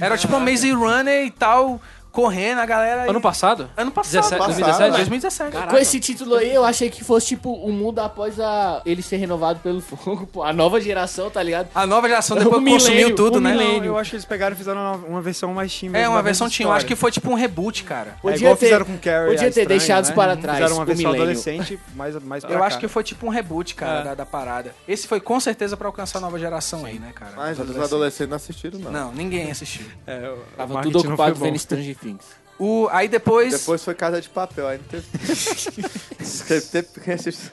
Era 0.00 0.18
tipo 0.18 0.36
um 0.36 0.40
Maze 0.40 0.70
Runner 0.72 1.24
e 1.24 1.30
tal, 1.30 1.80
correndo, 2.16 2.58
a 2.60 2.64
galera... 2.66 3.10
Ano 3.10 3.20
passado? 3.20 3.68
Ano 3.76 3.90
passado. 3.90 4.12
17, 4.22 4.38
Passado, 4.38 4.46
2017? 4.56 4.90
né? 4.90 4.96
2017. 4.96 5.66
Com 5.68 5.76
esse 5.76 6.00
título 6.00 6.34
aí, 6.36 6.54
eu 6.54 6.64
achei 6.64 6.88
que 6.88 7.04
fosse 7.04 7.26
tipo 7.26 7.52
o 7.52 7.70
mundo 7.70 7.98
após 7.98 8.40
a 8.40 8.80
ele 8.86 9.02
ser 9.02 9.18
renovado 9.18 9.60
pelo 9.60 9.82
fogo, 9.82 10.26
pô, 10.26 10.42
a 10.42 10.50
nova 10.50 10.80
geração, 10.80 11.28
tá 11.28 11.42
ligado? 11.42 11.68
A 11.74 11.86
nova 11.86 12.08
geração 12.08 12.34
O 12.38 12.40
depois 12.40 12.64
consumiu 12.64 12.96
milênio, 12.96 13.16
tudo, 13.16 13.38
né? 13.38 13.50
milênio. 13.52 13.84
Eu 13.84 13.98
acho 13.98 14.08
que 14.10 14.16
eles 14.16 14.24
pegaram 14.24 14.54
e 14.54 14.56
fizeram 14.56 14.80
uma, 14.80 14.94
uma 15.08 15.20
versão 15.20 15.52
mais 15.52 15.78
teen 15.78 15.90
É, 15.94 16.08
uma 16.08 16.22
versão 16.22 16.48
tinha. 16.48 16.66
Eu 16.66 16.72
acho 16.72 16.86
que 16.86 16.96
foi 16.96 17.12
tipo 17.12 17.30
um 17.30 17.34
reboot, 17.34 17.84
cara. 17.84 18.12
É 18.16 18.20
Podia 18.22 18.36
igual 18.38 18.56
ter- 18.56 18.64
fizeram 18.66 18.86
com 18.86 18.96
Carrie 18.96 19.32
podia 19.34 19.48
a 19.48 19.52
ter 19.52 19.66
deixados 19.66 20.08
né? 20.08 20.16
para 20.16 20.36
trás, 20.38 20.58
Fizeram 20.58 20.76
uma 20.76 20.84
versão 20.86 21.04
milênio. 21.12 21.22
adolescente, 21.22 21.78
mais, 21.94 22.14
mais 22.22 22.44
Eu 22.44 22.62
acho 22.64 22.78
que 22.78 22.88
foi 22.88 23.04
tipo 23.04 23.26
um 23.26 23.30
reboot, 23.30 23.74
cara, 23.74 24.00
É. 24.00 24.04
da, 24.04 24.14
da 24.14 24.24
parada. 24.26 24.74
Esse 24.88 25.06
foi 25.06 25.20
com 25.20 25.38
certeza 25.38 25.76
pra 25.76 25.86
alcançar 25.86 26.16
a 26.16 26.22
nova 26.22 26.38
geração 26.38 26.86
aí, 26.86 26.98
né, 26.98 27.12
cara? 27.14 27.32
Mas 27.36 27.58
Os 27.58 27.76
adolescentes 27.78 28.30
não 28.30 28.36
assistiram, 28.36 28.78
não. 28.78 28.90
Não, 28.90 29.12
ninguém 29.12 29.50
assistiu. 29.50 29.84
É, 30.06 30.30
o 30.30 30.38
Tava 30.56 30.80
tudo 30.80 31.02
não 31.04 31.08
ocupado 31.12 31.34
vendo 31.34 31.58
Stranger 31.58 31.96
Things. 32.06 32.24
O, 32.58 32.88
aí 32.90 33.08
depois. 33.08 33.52
Depois 33.60 33.84
foi 33.84 33.94
Casa 33.94 34.20
de 34.20 34.28
Papel, 34.28 34.66
aí 34.66 34.78
não 34.78 34.84
teve. 34.84 35.06
teve, 36.48 36.66
tempo, 36.66 37.12
assistiu- 37.12 37.50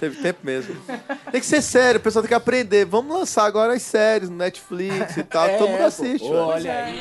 teve 0.00 0.22
tempo 0.22 0.40
mesmo. 0.42 0.74
Tem 1.30 1.40
que 1.40 1.46
ser 1.46 1.60
sério, 1.60 1.98
o 2.00 2.02
pessoal 2.02 2.22
tem 2.22 2.28
que 2.28 2.34
aprender. 2.34 2.86
Vamos 2.86 3.14
lançar 3.14 3.44
agora 3.44 3.74
as 3.74 3.82
séries 3.82 4.30
no 4.30 4.36
Netflix 4.36 5.16
e 5.16 5.22
tal. 5.24 5.48
Todo 5.58 5.68
mundo 5.68 5.78
pô. 5.80 5.84
assiste. 5.84 6.22
velho. 6.22 6.34
Olha 6.36 6.84
aí. 6.84 6.96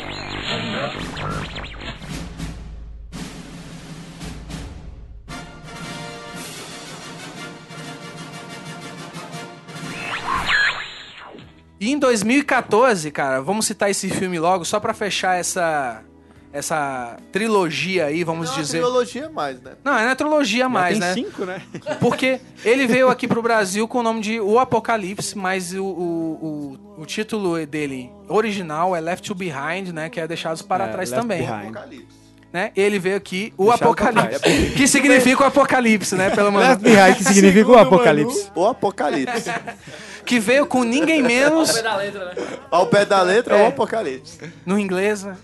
E 11.80 11.92
em 11.92 12.00
2014, 12.00 13.12
cara, 13.12 13.42
vamos 13.42 13.66
citar 13.66 13.90
esse 13.92 14.10
filme 14.10 14.40
logo, 14.40 14.64
só 14.64 14.80
pra 14.80 14.94
fechar 14.94 15.38
essa. 15.38 16.04
Essa 16.58 17.18
trilogia 17.34 18.06
aí, 18.06 18.24
vamos 18.24 18.48
Não 18.48 18.54
é 18.54 18.58
uma 18.58 18.64
dizer. 18.64 18.80
trilogia 18.80 19.30
mais, 19.30 19.62
né? 19.62 19.72
Não, 19.84 19.92
não 19.92 20.00
é 20.00 20.16
trilogia 20.16 20.70
mais, 20.70 20.98
tem 20.98 21.00
né? 21.02 21.14
cinco, 21.14 21.44
né? 21.44 21.62
Porque 22.00 22.40
ele 22.64 22.88
veio 22.88 23.10
aqui 23.10 23.28
pro 23.28 23.42
Brasil 23.42 23.86
com 23.90 24.00
o 24.00 24.04
nome 24.04 24.22
de 24.22 24.40
O 24.40 24.58
Apocalipse, 24.58 25.38
mas 25.38 25.74
o, 25.74 25.84
o, 25.84 26.78
o, 26.98 27.02
o 27.02 27.06
título 27.06 27.66
dele 27.66 28.10
original 28.30 28.96
é 28.96 29.02
Left 29.02 29.28
to 29.28 29.36
Behind, 29.36 29.90
né? 29.94 30.10
Que 30.10 30.22
é 30.22 30.28
Deixados 30.28 30.62
para 30.62 30.86
É, 30.86 30.88
Trás 30.94 31.10
Left 31.12 31.22
também. 31.22 31.40
Behind. 31.46 31.64
Apocalipse. 31.76 32.26
Né? 32.54 32.72
Ele 32.74 32.98
veio 33.00 33.18
aqui, 33.18 33.54
o 33.58 33.66
Deixado 33.66 33.84
Apocalipse. 33.84 34.40
pra 34.40 34.50
Que 34.78 34.88
significa 34.88 35.44
o 35.44 35.46
Apocalipse, 35.48 36.16
né? 36.16 36.30
Pelo 36.30 36.56
Left 36.58 36.82
menos. 36.82 36.98
Behind, 36.98 37.18
que 37.18 37.24
significa 37.26 37.70
o 37.70 37.78
apocalipse. 37.78 38.50
O 38.56 38.66
Apocalipse. 38.66 39.52
Que 40.26 40.40
veio 40.40 40.66
com 40.66 40.84
ninguém 40.84 41.22
menos. 41.22 41.72
da 41.84 41.98
letra, 41.98 42.26
né? 42.26 42.34
Ao 42.72 42.88
pé 42.88 43.06
da 43.06 43.22
letra 43.22 43.58
é, 43.58 43.62
É. 43.62 43.64
o 43.66 43.68
Apocalipse. 43.68 44.40
no 44.66 44.80
inglês, 44.80 45.24
né? 45.24 45.36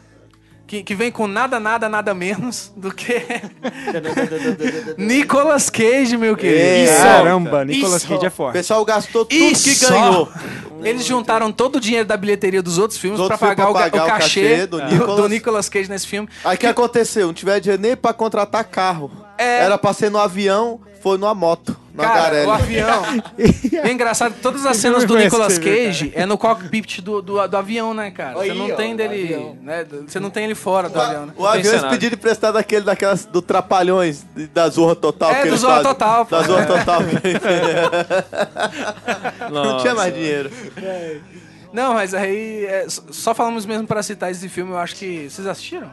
Que, 0.71 0.83
que 0.83 0.95
vem 0.95 1.11
com 1.11 1.27
nada, 1.27 1.59
nada, 1.59 1.89
nada 1.89 2.13
menos 2.13 2.71
do 2.77 2.93
que 2.93 3.21
Nicolas 4.97 5.69
Cage, 5.69 6.15
meu 6.15 6.37
querido. 6.37 6.61
É. 6.61 6.83
Isso. 6.85 6.93
Caramba, 7.03 7.65
Nicolas 7.65 7.97
Isso. 8.03 8.07
Cage 8.07 8.25
é 8.25 8.29
O 8.29 8.31
forte. 8.31 8.53
pessoal 8.53 8.85
gastou 8.85 9.25
tudo 9.25 9.37
E 9.37 9.53
que 9.53 9.75
ganhou. 9.75 10.31
Eles 10.81 11.05
juntaram 11.05 11.51
todo 11.51 11.75
o 11.75 11.79
dinheiro 11.81 12.07
da 12.07 12.15
bilheteria 12.15 12.61
dos 12.61 12.77
outros 12.77 12.97
filmes 12.97 13.17
pra 13.17 13.23
outros 13.23 13.39
pagar, 13.41 13.69
o, 13.69 13.73
pra 13.73 13.81
o 13.81 13.91
pagar 13.91 14.05
o 14.05 14.07
cachê, 14.07 14.41
cachê 14.41 14.65
do 14.65 14.81
Nicolas. 14.81 15.15
do 15.17 15.27
Nicolas 15.27 15.67
Cage 15.67 15.89
nesse 15.89 16.07
filme. 16.07 16.29
Aí 16.41 16.55
o 16.55 16.57
que 16.57 16.65
aconteceu? 16.65 17.27
Não 17.27 17.33
tiver 17.33 17.59
dinheiro 17.59 17.81
nem 17.81 17.97
pra 17.97 18.13
contratar 18.13 18.63
carro. 18.63 19.11
É. 19.41 19.63
Era 19.63 19.77
pra 19.77 19.93
ser 19.93 20.11
no 20.11 20.19
avião, 20.19 20.79
foi 21.01 21.17
numa 21.17 21.33
moto. 21.33 21.75
Na 21.93 22.03
Cara, 22.03 22.21
Garelli. 22.21 22.47
o 22.47 22.51
avião. 22.51 23.03
é 23.83 23.91
engraçado 23.91 24.33
que 24.33 24.39
todas 24.39 24.65
as 24.65 24.77
cenas 24.77 25.03
do 25.03 25.17
Nicolas 25.17 25.57
Cage 25.57 26.13
é 26.15 26.25
no 26.25 26.37
cockpit 26.37 27.01
do, 27.01 27.21
do, 27.21 27.45
do 27.45 27.57
avião, 27.57 27.93
né, 27.93 28.11
cara? 28.11 28.35
Você 28.35 28.53
não 28.53 28.71
ó, 28.71 28.75
tem 28.75 28.95
dele. 28.95 29.57
Né? 29.61 29.85
Você 30.07 30.17
não 30.19 30.29
tem 30.29 30.45
ele 30.45 30.55
fora 30.55 30.87
do 30.87 31.01
avião, 31.01 31.25
né? 31.25 31.33
O 31.35 31.45
avião 31.45 31.59
eles 31.59 31.69
cenário. 31.71 31.89
pediram 31.89 32.13
emprestado 32.15 32.53
daquele, 32.53 32.85
daquelas, 32.85 33.25
do 33.25 33.41
Trapalhões, 33.41 34.23
da 34.53 34.69
Zorra 34.69 34.95
Total. 34.95 35.31
É, 35.31 35.41
que 35.41 35.49
do 35.49 35.57
Zorra 35.57 35.77
fazem. 35.77 35.91
Total, 35.91 36.25
pô. 36.25 36.35
Da 36.35 36.43
Zorra 36.43 36.65
Total. 36.65 37.01
não 39.51 39.77
tinha 39.79 39.95
mais 39.95 40.13
dinheiro. 40.13 40.49
Não, 41.73 41.93
mas 41.93 42.13
aí. 42.13 42.65
é, 42.65 42.85
só- 42.87 43.01
só 43.11 43.33
falamos 43.33 43.65
mesmo 43.65 43.87
pra 43.87 44.01
citar 44.03 44.31
esse 44.31 44.47
filme, 44.47 44.71
eu 44.71 44.77
acho 44.77 44.95
que. 44.95 45.29
Vocês 45.29 45.45
assistiram? 45.47 45.91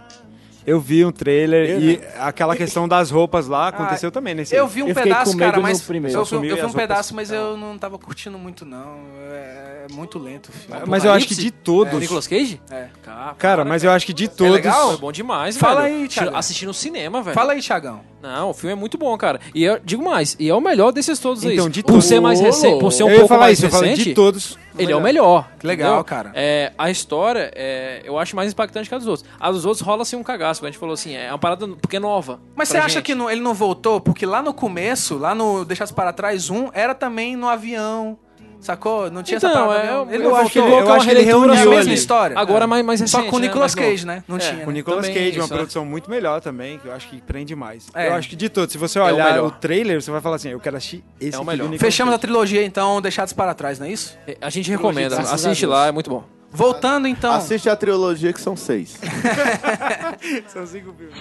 Eu 0.69 0.81
vi 0.81 1.05
um 1.05 1.11
trailer 1.11 1.81
e 1.81 2.01
aquela 2.19 2.55
questão 2.57 2.87
das 2.87 3.11
roupas 3.11 3.47
lá 3.49 3.69
aconteceu 3.69 4.11
também 4.11 4.35
nesse 4.35 4.55
Eu 4.55 4.67
vi 4.69 4.83
um 4.83 4.89
Eu 4.89 4.95
pedaço, 4.95 5.33
com 5.33 5.37
medo 5.39 5.51
cara, 5.53 5.63
mas. 5.63 5.81
primeiro. 5.81 6.19
Eu, 6.19 6.25
vi- 6.25 6.35
eu 6.35 6.41
vi 6.41 6.49
um 6.49 6.55
as 6.55 6.61
roupas- 6.61 6.75
pedaço, 6.75 7.15
mas 7.15 7.31
eu 7.31 7.57
não 7.57 7.79
tava 7.79 7.99
curtindo 7.99 8.39
muito, 8.39 8.65
não. 8.67 8.97
É, 9.31 9.87
é 9.89 9.93
muito 9.95 10.19
lento 10.19 10.49
o 10.49 10.53
filme. 10.53 10.83
Mas 10.87 11.05
eu 11.05 11.13
acho 11.13 11.27
que 11.27 11.35
de 11.35 11.51
todos. 11.51 11.95
É, 11.95 11.97
Nicolas 11.97 12.27
Cage? 12.27 12.61
É. 12.71 12.87
Cara, 13.39 13.65
mas 13.65 13.83
eu 13.85 13.91
acho 13.91 14.05
que 14.05 14.13
de 14.13 14.29
todos. 14.29 14.53
legal? 14.53 14.89
Foi 14.91 14.99
bom 14.99 15.13
demais, 15.13 15.57
Fala 15.57 15.83
velho. 15.83 15.95
aí, 16.03 16.09
Thiago. 16.09 16.37
Assisti 16.37 16.67
no 16.67 16.75
cinema, 16.75 17.23
velho. 17.23 17.35
Fala 17.35 17.53
aí, 17.55 17.63
Thiagão. 17.63 18.01
Não, 18.21 18.51
o 18.51 18.55
filme 18.55 18.73
é 18.73 18.77
muito 18.77 18.99
bom, 18.99 19.17
cara. 19.17 19.41
E 19.55 19.63
eu 19.65 19.79
digo 19.83 20.05
mais, 20.05 20.37
e 20.41 20.49
é 20.51 20.55
o 20.55 20.61
melhor 20.61 20.91
desses 20.93 21.19
todos 21.21 21.47
aí. 21.47 21.55
Então, 21.55 21.71
de 21.71 21.83
por 21.85 22.03
ser 22.03 22.21
mais 22.21 22.41
recente, 22.41 22.81
por 22.81 22.93
ser 22.93 23.05
um 23.05 23.09
eu 23.11 23.15
pouco 23.15 23.29
falar 23.29 23.43
mais 23.43 23.59
isso, 23.59 23.67
eu 23.67 23.71
falei 23.71 23.91
recente, 23.91 24.09
de 24.09 24.15
todos. 24.15 24.59
ele 24.77 24.91
é 24.93 24.97
o 24.97 25.01
melhor. 25.01 25.49
Legal, 25.63 25.89
entendeu? 26.01 26.05
cara. 26.05 26.33
É, 26.35 26.73
a 26.77 26.91
história, 26.91 27.53
é, 27.55 28.03
eu 28.05 28.19
acho 28.19 28.35
mais 28.35 28.53
impactante 28.53 28.89
que 28.89 28.95
a 28.95 28.99
dos 28.99 29.07
outros. 29.07 29.25
A 29.39 29.53
dos 29.53 29.65
outros 29.65 29.87
rola 29.87 30.03
assim 30.03 30.17
um 30.17 30.25
cagaço, 30.25 30.58
a 30.67 30.71
gente 30.71 30.79
falou 30.79 30.95
assim, 30.95 31.15
é 31.15 31.31
uma 31.31 31.39
parada 31.39 31.67
porque 31.81 31.97
é 31.97 32.01
nova. 32.01 32.41
Mas 32.55 32.69
você 32.69 32.75
pra 32.77 32.85
acha 32.87 32.95
gente. 32.97 33.05
que 33.05 33.15
não- 33.15 33.31
ele 33.31 33.41
não 33.41 33.55
voltou? 33.55 34.01
Porque 34.01 34.25
lá 34.27 34.43
no 34.43 34.53
começo, 34.55 35.17
lá 35.17 35.35
no 35.35 35.65
Deixados 35.65 35.93
para 35.93 36.13
Trás 36.13 36.51
1, 36.51 36.71
era 36.73 36.95
também 36.95 37.37
no 37.37 37.49
avião. 37.49 38.19
Sacou? 38.61 39.09
Não 39.09 39.23
tinha 39.23 39.37
essa 39.37 39.47
Então, 39.51 39.69
parada. 39.69 39.87
é, 39.87 39.91
não. 39.93 39.99
eu, 40.09 40.15
ele 40.15 40.25
eu 40.27 40.35
acho 40.35 40.51
que 40.51 40.59
ele 40.59 40.67
eu 40.69 40.85
uma 40.85 40.97
acho 40.97 41.05
que 41.07 41.11
ele 41.13 41.23
reuniu 41.23 41.55
É 41.55 41.59
a 41.63 41.65
mesma 41.65 41.79
ali. 41.81 41.95
história. 41.95 42.37
Agora 42.37 42.67
mais, 42.67 42.85
mais 42.85 43.01
recente, 43.01 43.23
Só 43.25 43.31
com 43.31 43.37
o 43.37 43.39
né? 43.39 43.47
Nicolas 43.47 43.73
novo. 43.73 43.89
Cage, 43.89 44.05
né? 44.05 44.25
Não 44.27 44.35
É, 44.37 44.41
tinha. 44.41 44.65
O 44.65 44.67
né? 44.67 44.73
Nicolas 44.73 45.07
Também 45.07 45.15
Cage, 45.27 45.39
uma 45.39 45.45
isso, 45.45 45.53
né? 45.55 45.59
produção 45.61 45.85
muito 45.85 46.11
melhor 46.11 46.41
também, 46.41 46.77
que 46.77 46.89
eu 46.89 46.93
acho 46.93 47.09
que 47.09 47.21
prende 47.23 47.55
mais. 47.55 47.87
É. 47.95 48.09
Eu 48.09 48.15
acho 48.15 48.29
que 48.29 48.35
de 48.35 48.49
todos, 48.49 48.73
se 48.73 48.77
você 48.79 48.99
o 48.99 49.05
olhar 49.05 49.31
melhor. 49.31 49.47
o 49.47 49.51
trailer, 49.53 50.03
você 50.03 50.11
vai 50.11 50.21
falar 50.21 50.35
assim, 50.37 50.49
eu 50.49 50.59
quero 50.59 50.77
assistir 50.77 51.05
esse 51.21 51.37
É 51.37 51.41
o 51.41 51.45
melhor. 51.45 51.69
Fechamos 51.79 52.13
a 52.13 52.17
Cage. 52.17 52.23
trilogia, 52.23 52.65
então, 52.65 53.01
Deixados 53.01 53.33
para 53.33 53.55
Trás, 53.55 53.79
não 53.79 53.87
é 53.87 53.91
isso? 53.93 54.19
É, 54.27 54.37
A 54.41 54.51
gente 54.51 54.69
recomenda, 54.69 55.17
a 55.17 55.21
assiste 55.21 55.65
lá, 55.65 55.87
é 55.87 55.93
muito 55.93 56.11
bom. 56.11 56.25
Voltando, 56.51 57.07
então. 57.07 57.33
Assiste 57.33 57.69
a 57.69 57.77
trilogia 57.77 58.33
que 58.33 58.41
são 58.41 58.57
seis. 58.57 58.99
São 60.49 60.67
cinco 60.67 60.93
filmes. 60.95 61.19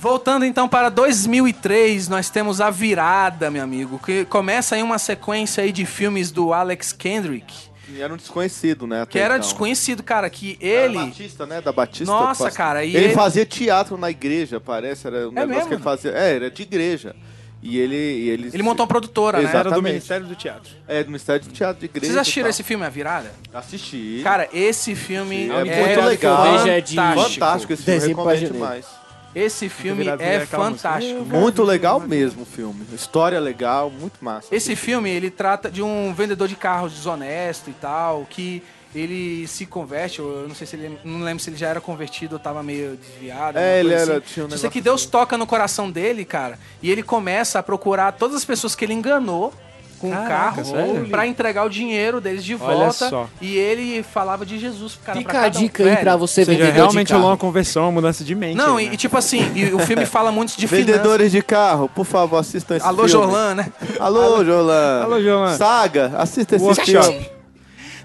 Voltando 0.00 0.44
então 0.44 0.68
para 0.68 0.88
2003, 0.90 2.08
nós 2.08 2.30
temos 2.30 2.60
a 2.60 2.70
virada, 2.70 3.50
meu 3.50 3.64
amigo, 3.64 3.98
que 3.98 4.24
começa 4.26 4.76
aí 4.76 4.82
uma 4.82 4.96
sequência 4.96 5.64
aí 5.64 5.72
de 5.72 5.84
filmes 5.84 6.30
do 6.30 6.52
Alex 6.52 6.92
Kendrick, 6.92 7.67
E 7.90 8.00
era 8.02 8.12
um 8.12 8.16
desconhecido, 8.16 8.86
né? 8.86 9.06
que 9.06 9.18
era 9.18 9.36
então. 9.36 9.48
desconhecido, 9.48 10.02
cara, 10.02 10.28
que 10.28 10.58
Era 10.60 10.84
ele 10.86 10.94
Batista, 10.98 11.46
né? 11.46 11.60
Da 11.60 11.72
Batista. 11.72 12.12
Nossa, 12.12 12.44
Faz- 12.44 12.56
cara, 12.56 12.84
e 12.84 12.94
ele, 12.94 13.06
ele- 13.06 13.14
fazia 13.14 13.46
teatro 13.46 13.96
na 13.96 14.10
igreja, 14.10 14.60
parece. 14.60 15.06
Era 15.06 15.28
um 15.28 15.32
negócio 15.32 15.48
mesmo? 15.48 15.68
que 15.68 15.74
ele 15.74 15.82
fazia. 15.82 16.10
É, 16.12 16.36
era 16.36 16.50
de 16.50 16.62
igreja. 16.62 17.16
E 17.60 17.78
ele. 17.78 17.96
E 17.96 18.28
ele, 18.28 18.50
ele 18.52 18.62
montou 18.62 18.84
uma 18.84 18.88
produtora, 18.88 19.38
né? 19.38 19.44
Exato. 19.44 19.56
Era 19.56 19.64
do 19.64 19.68
Exatamente. 19.70 19.92
Ministério 19.94 20.26
do 20.26 20.36
Teatro. 20.36 20.70
É, 20.86 21.02
do 21.02 21.06
Ministério 21.08 21.44
do 21.44 21.50
Teatro 21.52 21.80
de 21.80 21.86
Igreja. 21.86 22.06
Vocês 22.06 22.16
assistiram 22.18 22.48
esse 22.48 22.62
filme 22.62 22.84
A 22.84 22.88
Virada? 22.88 23.32
Assisti. 23.52 24.20
Cara, 24.22 24.48
esse 24.52 24.94
filme 24.94 25.48
é, 25.48 25.60
é 25.60 25.86
muito 25.86 26.06
legal. 26.06 26.36
Fantástico. 26.46 27.30
Fantástico 27.34 27.72
esse 27.72 27.82
filme, 27.82 28.06
recomendo 28.06 28.52
demais. 28.52 28.86
Esse 29.34 29.68
filme 29.68 30.06
é 30.08 30.44
fantástico. 30.46 31.24
Muito 31.24 31.62
legal 31.62 32.00
mesmo 32.00 32.42
o 32.42 32.46
filme. 32.46 32.84
História 32.92 33.38
legal, 33.38 33.90
muito 33.90 34.22
massa. 34.24 34.48
Esse 34.54 34.74
filme, 34.74 35.10
ele 35.10 35.30
trata 35.30 35.70
de 35.70 35.82
um 35.82 36.12
vendedor 36.14 36.48
de 36.48 36.56
carros 36.56 36.92
desonesto 36.92 37.70
e 37.70 37.74
tal, 37.74 38.26
que 38.28 38.62
ele 38.94 39.46
se 39.46 39.66
converte, 39.66 40.18
eu 40.18 40.46
não 40.48 40.54
sei 40.54 40.66
se 40.66 40.74
ele, 40.74 40.98
não 41.04 41.20
lembro 41.20 41.42
se 41.44 41.50
ele 41.50 41.58
já 41.58 41.68
era 41.68 41.80
convertido 41.80 42.36
ou 42.36 42.38
tava 42.38 42.62
meio 42.62 42.96
desviado. 42.96 43.58
É, 43.58 43.80
ele 43.80 43.92
era- 43.92 44.16
assim. 44.16 44.26
tinha 44.32 44.46
um 44.46 44.50
Só 44.50 44.70
que 44.70 44.80
Deus 44.80 45.02
assim. 45.02 45.10
toca 45.10 45.36
no 45.36 45.46
coração 45.46 45.90
dele, 45.90 46.24
cara, 46.24 46.58
e 46.82 46.90
ele 46.90 47.02
começa 47.02 47.58
a 47.58 47.62
procurar 47.62 48.12
todas 48.12 48.34
as 48.36 48.44
pessoas 48.46 48.74
que 48.74 48.84
ele 48.84 48.94
enganou 48.94 49.52
com 49.98 50.08
o 50.08 50.12
Caraca, 50.12 50.62
carro 50.62 51.08
pra 51.10 51.26
entregar 51.26 51.64
o 51.64 51.68
dinheiro 51.68 52.20
deles 52.20 52.44
de 52.44 52.54
Olha 52.54 52.76
volta. 52.76 53.08
só. 53.08 53.28
E 53.40 53.56
ele 53.56 54.02
falava 54.02 54.46
de 54.46 54.58
Jesus 54.58 54.94
pro 54.94 55.06
cara. 55.06 55.18
Fica 55.18 55.30
pra 55.32 55.44
a 55.44 55.46
um. 55.46 55.50
dica 55.50 55.84
aí 55.84 55.96
pra 55.96 56.16
você 56.16 56.44
seja, 56.44 56.52
vendedor 56.58 56.74
realmente 56.74 57.12
rolou 57.12 57.30
uma 57.30 57.36
conversão, 57.36 57.84
uma 57.84 57.92
mudança 57.92 58.24
de 58.24 58.34
mente. 58.34 58.56
Não, 58.56 58.76
aí, 58.76 58.86
e, 58.86 58.88
né? 58.88 58.94
e 58.94 58.96
tipo 58.96 59.16
assim, 59.16 59.52
e 59.54 59.72
o 59.74 59.78
filme 59.80 60.04
fala 60.06 60.30
muito 60.30 60.56
de 60.56 60.66
finanças. 60.68 60.86
Vendedores 60.86 61.32
de 61.32 61.42
carro, 61.42 61.88
por 61.88 62.04
favor, 62.04 62.38
assistam 62.38 62.76
esse 62.76 62.86
Alô, 62.86 63.08
filme. 63.08 63.10
Jorlan, 63.10 63.54
né? 63.56 63.72
Alô, 63.98 64.44
Jorlan. 64.44 65.02
Alô, 65.02 65.22
Jorlan. 65.22 65.56
Saga, 65.56 66.12
assista 66.16 66.56
esse 66.56 66.64
Workshop. 66.64 67.06
filme. 67.06 67.28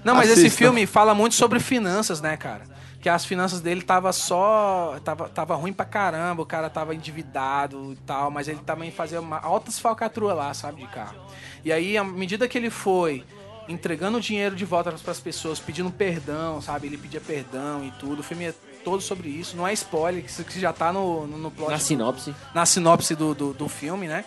Não, 0.04 0.14
mas 0.14 0.30
esse 0.30 0.50
filme 0.50 0.86
fala 0.86 1.14
muito 1.14 1.34
sobre 1.34 1.58
finanças, 1.58 2.20
né, 2.20 2.36
cara? 2.36 2.73
Que 3.04 3.10
as 3.10 3.26
finanças 3.26 3.60
dele 3.60 3.82
tava 3.82 4.14
só. 4.14 4.98
Tava, 5.04 5.28
tava 5.28 5.54
ruim 5.56 5.74
pra 5.74 5.84
caramba, 5.84 6.40
o 6.40 6.46
cara 6.46 6.70
tava 6.70 6.94
endividado 6.94 7.92
e 7.92 7.96
tal, 7.96 8.30
mas 8.30 8.48
ele 8.48 8.60
também 8.64 8.90
fazia 8.90 9.20
uma, 9.20 9.38
altas 9.38 9.78
falcatruas 9.78 10.34
lá, 10.34 10.54
sabe, 10.54 10.80
de 10.80 10.88
carro. 10.88 11.14
E 11.62 11.70
aí, 11.70 11.98
à 11.98 12.02
medida 12.02 12.48
que 12.48 12.56
ele 12.56 12.70
foi 12.70 13.22
entregando 13.68 14.16
o 14.16 14.20
dinheiro 14.22 14.56
de 14.56 14.64
volta 14.64 14.90
pras 14.90 15.20
pessoas, 15.20 15.60
pedindo 15.60 15.90
perdão, 15.90 16.62
sabe? 16.62 16.86
Ele 16.86 16.96
pedia 16.96 17.20
perdão 17.20 17.84
e 17.84 17.90
tudo. 18.00 18.20
O 18.20 18.22
filme 18.22 18.46
é 18.46 18.54
todo 18.82 19.02
sobre 19.02 19.28
isso. 19.28 19.54
Não 19.54 19.68
é 19.68 19.74
spoiler, 19.74 20.24
que 20.24 20.58
já 20.58 20.72
tá 20.72 20.90
no, 20.90 21.26
no, 21.26 21.36
no 21.36 21.50
plot. 21.50 21.72
Na 21.72 21.78
sinopse. 21.78 22.34
na 22.54 22.64
sinopse 22.64 23.14
do, 23.14 23.34
do, 23.34 23.52
do 23.52 23.68
filme, 23.68 24.08
né? 24.08 24.24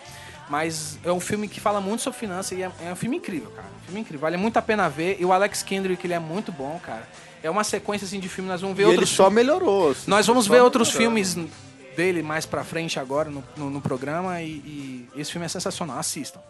Mas 0.48 1.00
é 1.02 1.10
um 1.10 1.18
filme 1.18 1.48
que 1.48 1.58
fala 1.58 1.80
muito 1.80 2.04
sobre 2.04 2.20
finanças 2.20 2.56
e 2.56 2.62
é, 2.62 2.70
é 2.86 2.92
um 2.92 2.96
filme 2.96 3.16
incrível, 3.16 3.50
cara. 3.50 3.66
Um 3.82 3.84
filme 3.86 4.00
incrível. 4.02 4.20
Vale 4.20 4.36
muito 4.36 4.56
a 4.56 4.62
pena 4.62 4.88
ver. 4.88 5.16
E 5.18 5.24
o 5.24 5.32
Alex 5.32 5.64
Kendrick, 5.64 6.06
ele 6.06 6.14
é 6.14 6.20
muito 6.20 6.52
bom, 6.52 6.78
cara. 6.80 7.08
É 7.42 7.48
uma 7.50 7.64
sequência 7.64 8.04
assim, 8.04 8.18
de 8.20 8.28
filme, 8.28 8.48
nós 8.50 8.60
vamos 8.60 8.76
ver 8.76 8.82
E 8.82 8.86
ele 8.86 8.92
outros 8.92 9.10
só 9.10 9.30
melhorou. 9.30 9.90
assim, 9.90 10.10
Nós 10.10 10.26
vamos 10.26 10.46
ver 10.46 10.60
outros 10.62 10.88
melhorou. 10.88 11.16
filmes 11.24 11.36
dele 11.96 12.22
mais 12.22 12.46
pra 12.46 12.62
frente 12.64 12.98
agora 12.98 13.28
no, 13.30 13.42
no, 13.56 13.70
no 13.70 13.80
programa 13.80 14.40
e, 14.42 14.48
e 15.14 15.20
esse 15.20 15.30
filme 15.32 15.44
é 15.46 15.48
sensacional. 15.48 15.98
Assistam. 15.98 16.40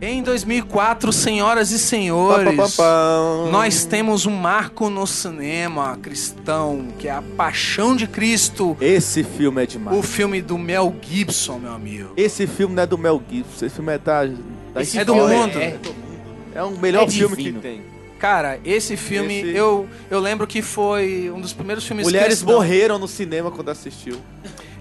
Em 0.00 0.22
2004, 0.22 1.12
senhoras 1.12 1.72
e 1.72 1.78
senhores, 1.78 2.54
Pá, 2.56 2.62
pá, 2.68 2.68
pá, 2.76 3.50
nós 3.50 3.84
temos 3.84 4.26
um 4.26 4.30
marco 4.30 4.88
no 4.88 5.04
cinema 5.08 5.96
cristão, 6.00 6.86
que 7.00 7.08
é 7.08 7.10
a 7.10 7.20
Paixão 7.36 7.96
de 7.96 8.06
Cristo, 8.06 8.76
Esse 8.80 9.24
filme 9.24 9.64
é 9.64 9.66
demais. 9.66 9.98
o 9.98 10.02
filme 10.02 10.40
do 10.40 10.56
Mel 10.56 10.94
Gibson, 11.02 11.58
meu 11.58 11.72
amigo. 11.72 12.10
Esse 12.16 12.46
filme 12.46 12.76
não 12.76 12.82
é 12.84 12.86
do 12.86 12.96
Mel 12.96 13.20
Gibson, 13.28 13.66
esse 13.66 13.74
filme 13.74 13.92
é 13.92 13.98
da, 13.98 14.24
da 14.72 14.82
Esse 14.82 14.98
É 15.00 15.04
do 15.04 15.16
mundo. 15.16 15.58
É, 15.58 15.76
É 16.54 16.62
o 16.62 16.70
melhor 16.78 17.02
É 17.08 17.10
filme 17.10 17.36
que 17.36 17.52
tem. 17.54 17.82
Cara, 18.20 18.60
esse 18.64 18.96
filme, 18.96 19.40
Esse- 19.40 19.56
eu, 19.56 19.88
eu 20.10 20.20
lembro 20.20 20.46
que 20.46 20.62
foi 20.62 21.28
um 21.34 21.40
dos 21.40 21.52
primeiros 21.52 21.84
filmes 21.84 22.04
Mulheres 22.06 22.36
cristãos. 22.38 22.52
morreram 22.54 22.98
no 23.00 23.08
cinema 23.08 23.50
quando 23.50 23.68
assistiu. 23.70 24.16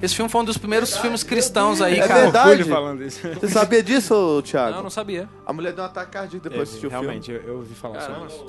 Esse 0.02 0.16
filme 0.16 0.30
foi 0.30 0.42
um 0.42 0.46
dos 0.46 0.58
primeiros 0.58 0.96
filmes 0.98 1.24
cristãos 1.24 1.82
aí, 1.82 2.00
É 2.00 2.08
cara. 2.08 2.22
verdade. 2.24 2.50
Orgulho 2.52 2.70
falando 2.70 3.04
isso. 3.04 3.20
Você 3.40 3.48
sabia 3.48 3.82
disso, 3.82 4.42
Thiago? 4.46 4.76
Não, 4.76 4.84
não 4.84 4.90
sabia. 4.90 5.28
A 5.46 5.52
mulher 5.54 5.74
deu 5.74 5.84
um 5.84 5.88
ataque 5.88 6.12
cardíaco 6.12 6.44
depois 6.50 6.68
de 6.70 6.76
assistir 6.76 6.88
o 6.88 6.90
filme. 6.90 7.06
Realmente, 7.06 7.32
eu, 7.32 7.42
eu 7.42 7.56
ouvi 7.58 7.74
falar 7.76 8.02
sobre 8.02 8.26
isso. 8.28 8.46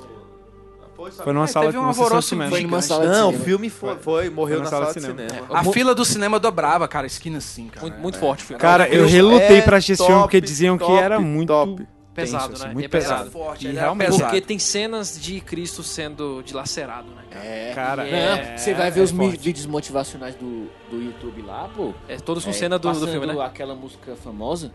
Foi? 0.95 1.11
Foi 1.11 1.31
numa 1.33 1.45
É, 1.45 1.47
sala 1.47 1.65
teve 1.67 1.77
um 1.77 1.85
alvoroço 1.85 2.27
cinema. 2.29 2.49
Foi 2.51 2.61
numa 2.61 2.81
sala 2.81 3.07
de 3.07 3.11
Não, 3.13 3.27
o 3.29 3.31
cinema. 3.31 3.45
filme 3.45 3.69
foi, 3.69 3.95
foi- 3.99 4.29
morreu 4.29 4.59
na 4.59 4.65
sala, 4.65 4.87
de 4.93 4.99
cinema. 4.99 5.21
A 5.49 5.63
fila 5.63 5.95
do 5.95 6.03
cinema 6.03 6.37
dobrava, 6.39 6.87
cara, 6.89 7.07
esquina 7.07 7.37
assim, 7.37 7.67
cara. 7.67 7.81
Muito, 7.87 7.99
muito 8.01 8.17
forte 8.19 8.43
o 8.43 8.47
filme. 8.47 8.59
Cara, 8.61 8.87
eu 8.89 9.07
relutei 9.07 9.59
é 9.59 9.61
pra 9.61 9.77
assistir 9.77 9.93
esse 9.93 10.05
filme 10.05 10.21
porque 10.23 10.41
diziam 10.41 10.77
que 10.77 10.83
top, 10.83 10.97
era 11.01 11.17
muito 11.19 11.47
top. 11.47 11.87
pesado, 12.13 12.49
tenso, 12.49 12.53
assim, 12.55 12.67
né? 12.67 12.73
muito 12.73 12.85
É 12.85 12.89
pesado. 12.89 13.17
pesado. 13.25 13.31
forte, 13.31 13.65
E 13.65 13.69
era 13.69 13.79
realmente- 13.79 14.07
pesado. 14.11 14.23
Porque 14.25 14.41
tem 14.41 14.59
cenas 14.59 15.17
de 15.17 15.39
Cristo 15.39 15.83
sendo 15.83 16.43
dilacerado, 16.43 17.07
né? 17.15 17.23
cara? 17.31 17.45
É. 17.45 17.71
Cara, 17.73 18.07
é- 18.07 18.57
você 18.57 18.73
vai 18.73 18.91
ver 18.91 18.99
é 18.99 19.03
os 19.03 19.11
vídeos 19.11 19.65
motivacionais 19.65 20.35
do, 20.35 20.67
do 20.89 21.01
YouTube 21.01 21.41
lá, 21.43 21.69
pô. 21.75 21.93
É 22.07 22.17
todos 22.17 22.43
com 22.43 22.49
É, 22.49 22.53
cena 22.53 22.79
do, 22.79 22.91
do 22.91 23.07
filme, 23.07 23.27
né? 23.27 23.35
aquela 23.43 23.75
música 23.75 24.15
famosa. 24.15 24.71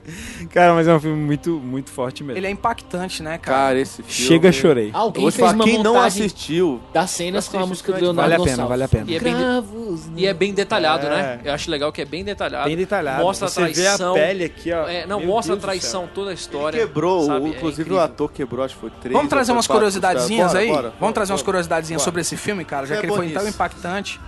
Cara, 0.53 0.75
mas 0.75 0.87
é 0.87 0.95
um 0.95 1.01
filme 1.01 1.17
muito, 1.23 1.51
muito 1.59 1.91
forte 1.91 2.23
mesmo. 2.23 2.39
Ele 2.39 2.47
é 2.47 2.51
impactante, 2.51 3.23
né, 3.23 3.39
cara? 3.39 3.59
Cara, 3.59 3.79
esse 3.81 4.03
filme... 4.03 4.11
Chega, 4.13 4.53
chorei. 4.53 4.91
Alguém 4.93 5.25
fez 5.31 5.37
falar, 5.37 5.55
uma 5.55 5.65
quem 5.65 5.83
não 5.83 6.01
assistiu... 6.01 6.81
das 6.93 7.11
cenas 7.11 7.49
com 7.49 7.59
a 7.59 7.67
música 7.67 7.93
do 7.93 8.13
vale 8.15 8.35
a 8.35 8.37
Leonardo 8.39 8.45
pena, 8.45 8.67
vale 8.67 8.83
a 8.85 8.89
pena. 8.89 9.11
E 9.11 9.17
é 9.17 9.21
bem, 9.21 9.35
de- 9.35 10.21
e 10.23 10.27
é 10.27 10.35
bem 10.35 10.55
detalhado, 10.55 11.07
É. 11.07 11.11
né? 11.11 11.41
Eu 11.45 11.53
acho 11.53 11.71
legal 11.71 11.91
que 11.93 12.01
é 12.01 12.05
bem 12.05 12.23
detalhado. 12.25 12.67
Bem 12.67 12.77
detalhado. 12.77 13.23
Mostra 13.23 13.49
Você 13.49 13.61
a 13.61 13.65
traição. 13.65 14.15
vê 14.15 14.21
a 14.21 14.27
pele 14.27 14.45
aqui, 14.45 14.73
ó. 14.73 14.89
É, 14.89 15.07
não, 15.07 15.19
Meu 15.19 15.29
mostra 15.29 15.53
a 15.53 15.57
Deus 15.57 15.63
do 15.63 15.67
traição, 15.67 16.09
toda 16.15 16.29
a 16.29 16.33
Ele 16.33 16.41
história. 16.41 16.81
quebrou, 16.87 17.27
sabe? 17.27 17.45
o- 17.45 17.47
É 17.47 17.51
inclusive 17.57 17.93
o 17.93 17.99
ator 18.01 18.31
quebrou, 18.31 18.65
acho 18.65 18.75
que 18.75 18.81
foi 18.81 18.91
três. 19.01 19.13
Vamos 19.15 19.29
trazer 19.31 19.53
umas 19.53 19.67
quatro 19.67 19.81
curiosidadezinhas 19.81 20.55
aí? 20.55 20.69
Bora, 20.69 20.83
bora, 20.83 20.95
Vamos 21.01 21.15
trazer 21.15 21.33
umas 21.33 21.43
curiosidadezinhas 21.43 22.03
sobre 22.03 22.21
esse 22.21 22.37
filme, 22.37 22.65
cara, 22.65 22.87
já 22.87 22.95
Você 22.95 23.01
que 23.01 23.07
é 23.07 23.09
ele 23.11 23.17
foi 23.17 23.29
tão 23.31 23.49
impactante. 23.49 24.21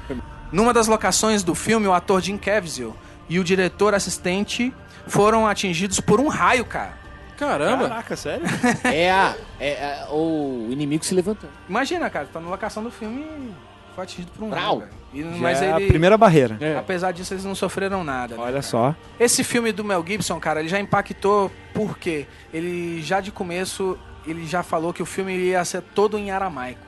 Numa 0.52 0.72
das 0.72 0.86
locações 0.86 1.42
do 1.42 1.54
filme, 1.54 1.86
o 1.86 1.92
ator 1.92 2.20
Jim 2.20 2.36
Caviezel 2.38 2.94
e 3.28 3.38
o 3.38 3.44
diretor 3.44 3.94
assistente 3.94 4.72
foram 5.06 5.46
atingidos 5.46 6.00
por 6.00 6.20
um 6.20 6.28
raio, 6.28 6.64
cara. 6.64 6.94
Caramba! 7.36 7.88
Caraca, 7.88 8.16
sério? 8.16 8.46
É, 8.84 9.10
a, 9.10 9.34
é 9.60 10.02
a- 10.02 10.08
o 10.10 10.68
inimigo 10.70 11.04
se 11.04 11.14
levantando. 11.14 11.52
Imagina, 11.68 12.08
cara, 12.08 12.26
tá 12.32 12.40
na 12.40 12.48
locação 12.48 12.82
do 12.82 12.90
filme 12.90 13.20
e 13.20 13.52
foi 13.94 14.04
atingido 14.04 14.30
por 14.32 14.44
um 14.44 14.48
Brau. 14.50 14.78
raio. 14.78 14.80
cara. 14.80 14.92
E- 15.12 15.22
Já 15.22 15.28
mas 15.38 15.62
é 15.62 15.72
a 15.72 15.76
ele, 15.80 15.86
primeira 15.88 16.16
barreira. 16.16 16.58
apesar 16.78 17.12
disso, 17.12 17.34
eles 17.34 17.44
não 17.44 17.54
sofreram 17.54 18.02
nada. 18.02 18.36
né, 18.36 18.40
Olha 18.42 18.50
cara? 18.52 18.62
só. 18.62 18.94
Esse 19.20 19.44
filme 19.44 19.70
do 19.72 19.84
Mel 19.84 20.02
Gibson, 20.06 20.40
cara, 20.40 20.60
ele 20.60 20.68
já 20.68 20.80
impactou 20.80 21.50
porque 21.74 22.26
ele 22.54 23.02
já 23.02 23.20
de 23.20 23.30
começo 23.30 23.98
ele 24.26 24.44
já 24.46 24.62
falou 24.62 24.92
que 24.92 25.02
o 25.02 25.06
filme 25.06 25.36
ia 25.36 25.64
ser 25.64 25.80
todo 25.82 26.18
em 26.18 26.30
aramaico, 26.32 26.80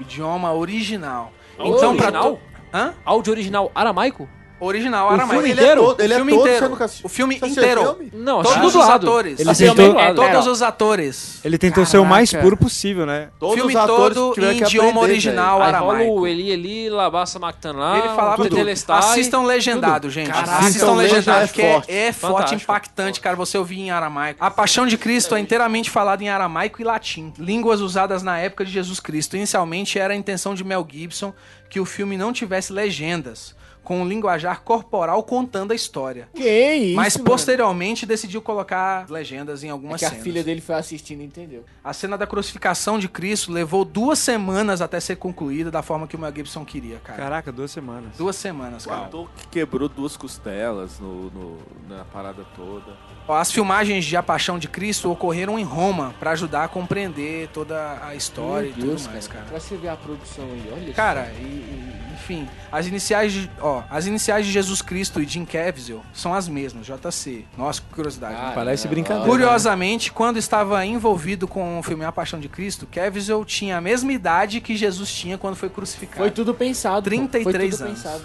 idioma 0.00 0.52
original. 0.52 1.32
Então 1.58 1.96
pra 1.96 2.06
original? 2.06 2.40
Hã? 2.72 2.94
Áudio 3.04 3.32
original 3.32 3.70
aramaico? 3.74 4.28
Original 4.64 5.06
O 5.06 5.10
aramaico. 5.10 5.32
filme 5.34 5.50
Ele 5.50 5.60
é 5.60 5.62
inteiro? 5.64 5.82
todo, 5.82 6.00
ele 6.00 6.12
O 6.12 6.14
é 6.14 6.16
filme 6.16 6.32
todo, 6.32 6.40
inteiro. 6.46 6.78
O 7.02 7.08
filme 7.08 7.38
Você 7.38 7.46
inteiro. 7.46 7.80
filme? 7.96 8.12
Não, 8.14 8.42
Todos 8.42 8.56
assisti 8.58 8.78
os 8.78 8.88
atores. 8.88 9.40
Ele 9.40 9.54
tentou-. 9.54 10.00
É, 10.00 10.14
todos 10.14 10.46
É. 10.46 10.50
os 10.50 10.62
atores. 10.62 11.40
Ele 11.44 11.58
tentou 11.58 11.84
ser 11.86 11.98
o 11.98 12.04
mais 12.04 12.30
Caraca. 12.30 12.44
puro 12.44 12.56
possível, 12.56 13.04
né? 13.06 13.28
Todos 13.38 13.56
filme 13.56 13.74
os 13.74 13.80
atores 13.80 14.14
todo 14.14 14.44
em 14.44 14.56
que 14.58 14.64
idioma 14.64 14.88
aprender, 14.90 15.04
original 15.12 15.52
rola 15.58 15.64
aramaico. 15.66 16.12
o 16.12 16.26
Eli 16.26 16.50
Eli, 16.50 16.90
Labassa 16.90 17.38
Mactaná, 17.38 17.98
Ele 17.98 18.08
falava 18.08 18.36
tudo. 18.48 18.56
Assistam 18.88 19.42
legendado, 19.42 20.08
gente. 20.10 20.30
Caraca. 20.30 20.52
Assistam 20.58 20.66
Assistam 20.68 20.92
legendado, 20.94 21.40
legenda, 21.40 21.46
porque 21.48 21.62
é 21.62 21.66
é, 21.66 21.74
forte. 21.74 21.92
é 21.92 22.12
forte, 22.12 22.54
impactante, 22.54 23.20
cara, 23.20 23.36
você 23.36 23.58
ouvir 23.58 23.80
em 23.80 23.90
aramaico. 23.90 24.42
A 24.44 24.50
Paixão 24.50 24.86
de 24.86 24.96
Cristo 24.96 25.34
é 25.34 25.40
inteiramente 25.40 25.90
falada 25.90 26.22
em 26.22 26.28
aramaico 26.28 26.80
e 26.80 26.84
latim, 26.84 27.32
línguas 27.38 27.80
usadas 27.80 28.22
na 28.22 28.38
época 28.38 28.64
de 28.64 28.70
Jesus 28.70 29.00
Cristo. 29.00 29.36
Inicialmente 29.36 29.98
era 29.98 30.12
a 30.14 30.16
intenção 30.16 30.54
de 30.54 30.62
Mel 30.64 30.86
Gibson 30.90 31.32
que 31.68 31.80
o 31.80 31.84
filme 31.84 32.16
não 32.16 32.32
tivesse 32.32 32.72
legendas, 32.72 33.54
com 33.92 34.00
um 34.00 34.08
linguajar 34.08 34.62
corporal 34.62 35.22
contando 35.22 35.72
a 35.72 35.74
história. 35.74 36.26
Que 36.34 36.72
isso, 36.74 36.96
Mas 36.96 37.14
mano? 37.18 37.28
posteriormente 37.28 38.06
decidiu 38.06 38.40
colocar 38.40 39.04
legendas 39.10 39.62
em 39.62 39.68
É 39.68 39.70
algumas 39.70 39.98
que 40.00 40.06
a 40.06 40.08
cenas. 40.08 40.24
filha 40.24 40.42
dele 40.42 40.62
foi 40.62 40.74
assistindo 40.76 41.20
e 41.20 41.24
entendeu. 41.26 41.62
A 41.84 41.92
cena 41.92 42.16
da 42.16 42.26
crucificação 42.26 42.98
de 42.98 43.06
Cristo 43.06 43.52
levou 43.52 43.84
duas 43.84 44.18
semanas 44.18 44.80
até 44.80 44.98
ser 44.98 45.16
concluída 45.16 45.70
da 45.70 45.82
forma 45.82 46.06
que 46.06 46.16
o 46.16 46.18
Mel 46.18 46.32
Gibson 46.34 46.64
queria, 46.64 47.00
cara. 47.04 47.18
Caraca, 47.22 47.52
duas 47.52 47.70
semanas. 47.70 48.16
Duas 48.16 48.34
semanas, 48.36 48.86
O 48.86 48.88
cara. 48.88 49.02
ator 49.02 49.28
que 49.36 49.46
quebrou 49.48 49.90
duas 49.90 50.16
costelas 50.16 50.98
no, 50.98 51.30
no- 51.30 51.58
na 51.90 52.04
parada 52.06 52.46
toda. 52.56 52.96
As 53.28 53.50
filmagens 53.52 54.04
de 54.04 54.16
A 54.16 54.22
Paixão 54.22 54.58
de 54.58 54.68
Cristo 54.68 55.10
ocorreram 55.10 55.58
em 55.58 55.64
Roma 55.64 56.14
pra 56.20 56.32
ajudar 56.32 56.64
a 56.64 56.68
compreender 56.68 57.48
toda 57.48 57.98
a 58.04 58.14
história 58.14 58.66
e 58.68 58.72
Meu 58.76 58.86
Deus, 58.88 59.02
tudo 59.02 59.12
mais, 59.12 59.28
cara. 59.28 59.44
Pra 59.46 59.58
você 59.60 59.76
ver 59.76 59.88
a 59.88 59.96
produção 59.96 60.44
aí, 60.44 60.70
olha 60.72 60.92
Cara, 60.92 61.32
e, 61.38 61.42
e- 61.42 61.92
Enfim, 62.14 62.48
as 62.70 62.86
iniciais 62.86 63.32
de, 63.32 63.50
ó, 63.60 63.82
as 63.90 64.06
iniciais 64.06 64.46
de 64.46 64.52
Jesus 64.52 64.80
Cristo 64.82 65.20
e 65.20 65.26
Jim 65.26 65.44
Caviezel 65.44 66.02
são 66.12 66.32
as 66.34 66.46
mesmas, 66.48 66.86
JC. 66.86 67.44
Nossa, 67.56 67.80
que 67.80 67.86
curiosidade. 67.94 68.36
Ah, 68.38 68.52
Parece 68.54 68.86
é, 68.86 68.90
brincadeira. 68.90 69.28
Curiosamente, 69.28 70.12
quando 70.12 70.36
estava 70.36 70.84
envolvido 70.86 71.48
com 71.48 71.78
o 71.78 71.82
filme 71.82 72.04
A 72.04 72.12
Paixão 72.12 72.38
de 72.38 72.48
Cristo, 72.48 72.86
Caviezel 72.86 73.44
tinha 73.44 73.76
a 73.76 73.80
mesma 73.80 74.12
idade 74.12 74.60
que 74.60 74.76
Jesus 74.76 75.12
tinha 75.12 75.36
quando 75.38 75.56
foi 75.56 75.68
crucificado. 75.68 76.18
Foi 76.20 76.30
tudo 76.30 76.54
pensado. 76.54 77.02
pô. 77.02 77.10
33 77.10 77.44
Foi 77.44 77.52
tudo 77.70 77.82
anos. 77.86 78.02
pensado. 78.02 78.24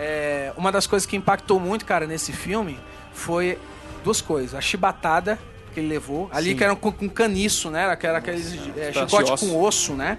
É, 0.00 0.52
uma 0.56 0.70
das 0.72 0.86
coisas 0.86 1.06
que 1.06 1.16
impactou 1.16 1.58
muito, 1.60 1.84
cara, 1.84 2.06
nesse 2.06 2.32
filme 2.32 2.78
foi 3.12 3.58
duas 4.02 4.20
coisas. 4.20 4.54
A 4.54 4.60
chibatada 4.60 5.38
que 5.72 5.80
ele 5.80 5.88
levou, 5.88 6.28
ali 6.32 6.50
Sim. 6.50 6.56
que 6.56 6.64
era 6.64 6.74
com, 6.74 6.90
com 6.90 7.08
caniço, 7.08 7.70
né? 7.70 7.94
Que 7.96 8.06
era 8.06 8.18
aqueles 8.18 8.52
é, 8.76 8.92
pedaço 8.92 9.10
chicote 9.10 9.32
osso. 9.32 9.46
com 9.46 9.62
osso, 9.62 9.94
né? 9.94 10.18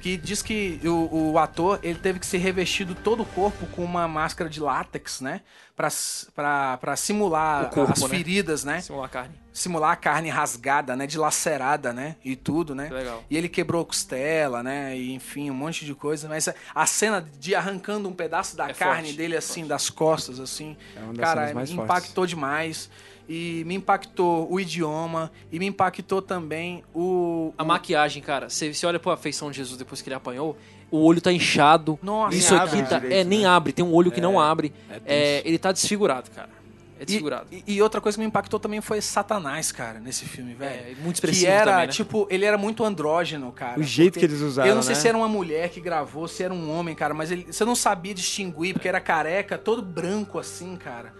Que 0.00 0.16
diz 0.16 0.42
que 0.42 0.80
o, 0.84 1.32
o 1.32 1.38
ator 1.38 1.78
ele 1.82 1.98
teve 1.98 2.18
que 2.18 2.26
ser 2.26 2.38
revestido 2.38 2.94
todo 2.94 3.22
o 3.22 3.26
corpo 3.26 3.66
com 3.66 3.84
uma 3.84 4.08
máscara 4.08 4.50
de 4.50 4.60
látex, 4.60 5.20
né? 5.20 5.42
Pra, 5.76 5.88
pra, 6.34 6.76
pra 6.78 6.96
simular 6.96 7.70
corpo, 7.70 7.92
as 7.92 8.02
né? 8.02 8.08
feridas, 8.08 8.64
né? 8.64 8.80
Simular 8.80 9.08
carne. 9.08 9.41
Simular 9.52 9.90
a 9.92 9.96
carne 9.96 10.30
rasgada, 10.30 10.96
né? 10.96 11.06
Dilacerada, 11.06 11.92
né? 11.92 12.16
E 12.24 12.34
tudo, 12.34 12.74
né? 12.74 12.86
Que 12.88 12.94
legal. 12.94 13.22
E 13.28 13.36
ele 13.36 13.48
quebrou 13.48 13.82
a 13.82 13.84
costela, 13.84 14.62
né? 14.62 14.96
E 14.96 15.12
enfim, 15.12 15.50
um 15.50 15.54
monte 15.54 15.84
de 15.84 15.94
coisa. 15.94 16.26
Mas 16.28 16.48
a- 16.74 16.86
cena 16.86 17.26
de 17.38 17.54
arrancando 17.54 18.08
um 18.08 18.12
pedaço 18.12 18.56
da 18.56 18.68
É 18.70 18.72
carne 18.74 19.08
forte, 19.08 19.16
dele, 19.16 19.36
assim, 19.36 19.66
das 19.66 19.90
costas, 19.90 20.40
assim. 20.40 20.74
É 20.96 21.00
uma 21.00 21.12
das 21.12 21.24
cara, 21.24 21.40
cenas 21.42 21.54
mais 21.54 21.70
me 21.70 21.76
fortes. 21.76 21.94
impactou 21.96 22.26
demais. 22.26 22.88
E 23.28 23.62
me 23.66 23.74
impactou 23.76 24.50
o 24.50 24.58
idioma. 24.58 25.30
E 25.50 25.58
me 25.58 25.66
impactou 25.66 26.20
também 26.22 26.82
o. 26.94 27.52
A 27.58 27.62
o- 27.62 27.66
maquiagem, 27.66 28.22
cara, 28.22 28.48
você, 28.48 28.72
você 28.72 28.86
olha 28.86 28.98
pra 28.98 29.16
feição 29.16 29.50
de 29.50 29.58
Jesus 29.58 29.78
depois 29.78 30.00
que 30.02 30.08
ele 30.08 30.16
apanhou, 30.16 30.56
o 30.90 30.98
olho 31.04 31.20
tá 31.20 31.30
inchado. 31.32 31.98
Nossa, 32.02 32.36
Isso 32.36 32.52
Nem 32.54 32.60
aqui 32.62 32.74
abre 32.76 32.88
tá. 32.88 32.98
direito, 32.98 33.20
é, 33.20 33.24
nem 33.24 33.40
né? 33.40 33.46
abre, 33.46 33.72
tem 33.72 33.84
um 33.84 33.92
olho 33.94 34.10
que 34.10 34.20
não 34.20 34.40
abre. 34.40 34.72
é. 34.90 35.00
É, 35.38 35.42
ele 35.46 35.58
tá 35.58 35.70
desfigurado, 35.72 36.30
cara. 36.30 36.48
É 37.02 37.04
E, 37.04 37.06
desfigurado. 37.06 37.46
e- 37.50 37.64
e 37.66 37.82
outra 37.82 38.00
coisa 38.00 38.16
que 38.16 38.20
me 38.20 38.26
impactou 38.26 38.58
também 38.60 38.80
foi 38.80 39.00
Satanás, 39.00 39.72
cara, 39.72 39.98
nesse 39.98 40.24
filme, 40.24 40.54
velho. 40.54 40.72
É, 40.72 40.94
muito 41.02 41.20
que 41.20 41.26
expressivo 41.26 41.50
era, 41.50 41.70
também, 41.72 41.86
né? 41.88 41.92
tipo, 41.92 42.26
ele 42.30 42.44
era 42.44 42.56
muito 42.56 42.84
andrógeno, 42.84 43.50
cara. 43.52 43.78
O 43.78 43.82
jeito 43.82 44.18
que 44.18 44.24
eles 44.24 44.40
usaram, 44.40 44.68
Eu 44.68 44.74
não 44.74 44.82
sei 44.82 44.94
né? 44.94 45.00
se 45.00 45.08
era 45.08 45.16
uma 45.18 45.28
mulher 45.28 45.68
que 45.70 45.80
gravou, 45.80 46.28
se 46.28 46.42
era 46.42 46.54
um 46.54 46.70
homem, 46.70 46.94
cara, 46.94 47.12
mas 47.12 47.30
ele, 47.30 47.46
você 47.52 47.64
não 47.64 47.74
sabia 47.74 48.14
distinguir, 48.14 48.72
porque 48.74 48.88
era 48.88 49.00
careca, 49.00 49.58
todo 49.58 49.82
branco 49.82 50.38
assim, 50.38 50.76
cara. 50.76 51.12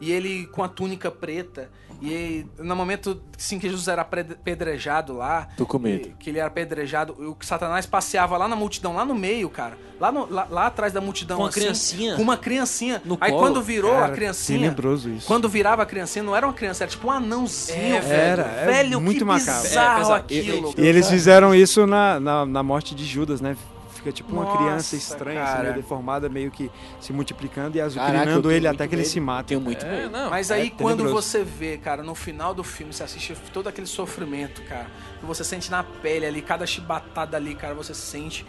E 0.00 0.12
ele 0.12 0.46
com 0.46 0.62
a 0.62 0.68
túnica 0.68 1.10
preta. 1.10 1.70
E 2.00 2.14
aí, 2.14 2.46
no 2.58 2.76
momento 2.76 3.20
assim, 3.36 3.58
que 3.58 3.68
Jesus 3.68 3.88
era 3.88 4.02
apedrejado 4.02 5.12
lá. 5.12 5.48
Tô 5.56 5.66
com 5.66 5.78
medo. 5.80 6.10
Que, 6.10 6.14
que 6.14 6.30
ele 6.30 6.38
era 6.38 6.46
apedrejado, 6.46 7.14
o 7.18 7.34
que 7.34 7.44
Satanás 7.44 7.86
passeava 7.86 8.36
lá 8.36 8.46
na 8.46 8.54
multidão, 8.54 8.94
lá 8.94 9.04
no 9.04 9.14
meio, 9.16 9.50
cara. 9.50 9.76
Lá, 10.00 10.12
no- 10.12 10.30
lá, 10.30 10.46
lá 10.48 10.66
atrás 10.68 10.92
da 10.92 11.00
multidão. 11.00 11.38
Com 11.38 11.42
uma 11.42 11.48
assim, 11.48 11.60
criancinha. 11.60 12.14
Com 12.14 12.22
uma 12.22 12.36
criancinha. 12.36 13.02
No 13.04 13.18
aí 13.20 13.30
colo. 13.32 13.42
quando 13.42 13.60
virou 13.62 13.90
Cara, 13.90 14.06
a 14.06 14.10
criancinha. 14.14 14.60
tenebroso 14.60 15.10
isso. 15.10 15.26
Quando 15.26 15.48
virava 15.48 15.82
a 15.82 15.86
criancinha, 15.86 16.22
não 16.22 16.36
era 16.36 16.46
uma 16.46 16.52
criança, 16.52 16.84
era 16.84 16.90
tipo 16.92 17.08
um 17.08 17.10
anãozinho, 17.10 17.96
É, 17.96 18.00
velho. 18.00 18.12
era, 18.20 18.42
é 18.42 18.66
velho, 18.66 19.00
muito 19.00 19.18
que 19.18 19.24
macabro. 19.24 19.62
bizarro 19.62 19.94
É, 19.94 19.98
pesado. 19.98 20.14
aquilo. 20.14 20.74
E 20.78 20.86
eles 20.86 21.08
fizeram 21.08 21.52
isso 21.52 21.84
na, 21.84 22.20
na, 22.20 22.46
na 22.46 22.62
morte 22.62 22.94
de 22.94 23.04
Judas, 23.04 23.40
né? 23.40 23.56
Fica 23.98 24.12
tipo 24.12 24.32
uma 24.32 24.44
Nossa, 24.44 24.56
criança 24.58 24.94
estranha, 24.96 25.42
assim, 25.42 25.62
meio 25.62 25.74
deformada, 25.74 26.28
meio 26.28 26.52
que 26.52 26.70
se 27.00 27.12
multiplicando 27.12 27.76
e 27.76 27.80
azucrinando 27.80 28.48
ele 28.50 28.68
até 28.68 28.86
que 28.86 28.94
ele 28.94 29.02
medo. 29.02 29.10
se 29.10 29.18
mata. 29.18 29.48
Tenho 29.48 29.60
muito 29.60 29.84
É, 29.84 29.90
medo. 30.02 30.10
não. 30.10 30.30
Mas 30.30 30.52
É 30.52 30.54
aí 30.54 30.70
quando 30.70 30.98
tenebroso. 30.98 31.14
você 31.28 31.42
vê, 31.42 31.76
cara, 31.78 32.02
no 32.04 32.14
final 32.14 32.54
do 32.54 32.62
filme, 32.62 32.92
você 32.92 33.02
assiste 33.02 33.34
todo 33.52 33.68
aquele 33.68 33.88
sofrimento, 33.88 34.62
cara, 34.62 34.86
que 35.18 35.26
você 35.26 35.42
sente 35.42 35.68
na 35.68 35.82
pele 35.82 36.24
ali, 36.26 36.40
cada 36.40 36.64
chibatada 36.64 37.36
ali, 37.36 37.56
cara, 37.56 37.74
você 37.74 37.92
sente. 37.92 38.46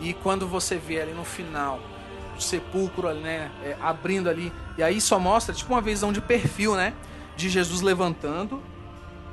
E 0.00 0.12
quando 0.12 0.46
você 0.46 0.76
vê 0.76 1.00
ali 1.00 1.12
no 1.14 1.24
final, 1.24 1.80
o 2.36 2.40
sepulcro 2.40 3.08
ali, 3.08 3.20
né, 3.20 3.50
é, 3.64 3.76
abrindo 3.80 4.28
ali, 4.28 4.52
e 4.76 4.82
aí 4.82 5.00
só 5.00 5.18
mostra, 5.18 5.54
tipo, 5.54 5.72
uma 5.72 5.80
visão 5.80 6.12
de 6.12 6.20
perfil, 6.20 6.74
né, 6.76 6.92
de 7.36 7.48
Jesus 7.48 7.80
levantando. 7.80 8.62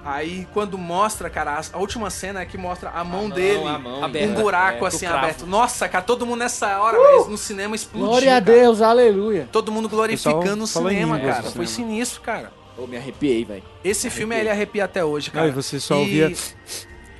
Aí 0.07 0.47
quando 0.53 0.77
mostra, 0.77 1.29
cara, 1.29 1.59
a, 1.73 1.77
última 1.77 2.09
cena 2.09 2.39
é 2.41 2.45
que 2.45 2.57
mostra 2.57 2.91
a 2.91 3.03
mão 3.03 3.29
dele, 3.29 3.61
a 3.67 3.77
mão, 3.77 4.03
aberta. 4.05 4.29
um 4.29 4.41
buraco 4.41 4.85
É, 4.85 4.87
assim 4.87 5.05
aberto. 5.05 5.45
Nossa, 5.45 5.89
cara, 5.89 6.01
todo 6.01 6.25
mundo 6.25 6.39
nessa 6.39 6.79
hora, 6.79 6.97
velho, 6.97 7.25
no 7.29 7.37
cinema 7.37 7.75
explodiu. 7.75 8.07
Glória 8.07 8.37
a 8.37 8.41
cara. 8.41 8.57
Deus, 8.57 8.81
aleluia. 8.81 9.49
Todo 9.51 9.69
mundo 9.69 9.89
glorificando 9.89 10.63
o 10.63 10.67
cinema, 10.67 11.19
cara. 11.19 11.43
Foi 11.43 11.67
cinema. 11.67 11.91
sinistro, 11.91 12.21
cara. 12.21 12.53
Eu 12.77 12.87
me 12.87 12.95
arrepiei, 12.95 13.43
velho. 13.43 13.63
Esse 13.83 14.09
filme 14.09 14.33
ele 14.37 14.49
arrepia 14.49 14.85
até 14.85 15.03
hoje, 15.03 15.29
cara. 15.29 15.47
Não, 15.47 15.51
e 15.51 15.55
você 15.55 15.77
só 15.77 15.95
E- 15.95 15.99
ouvia. 15.99 16.33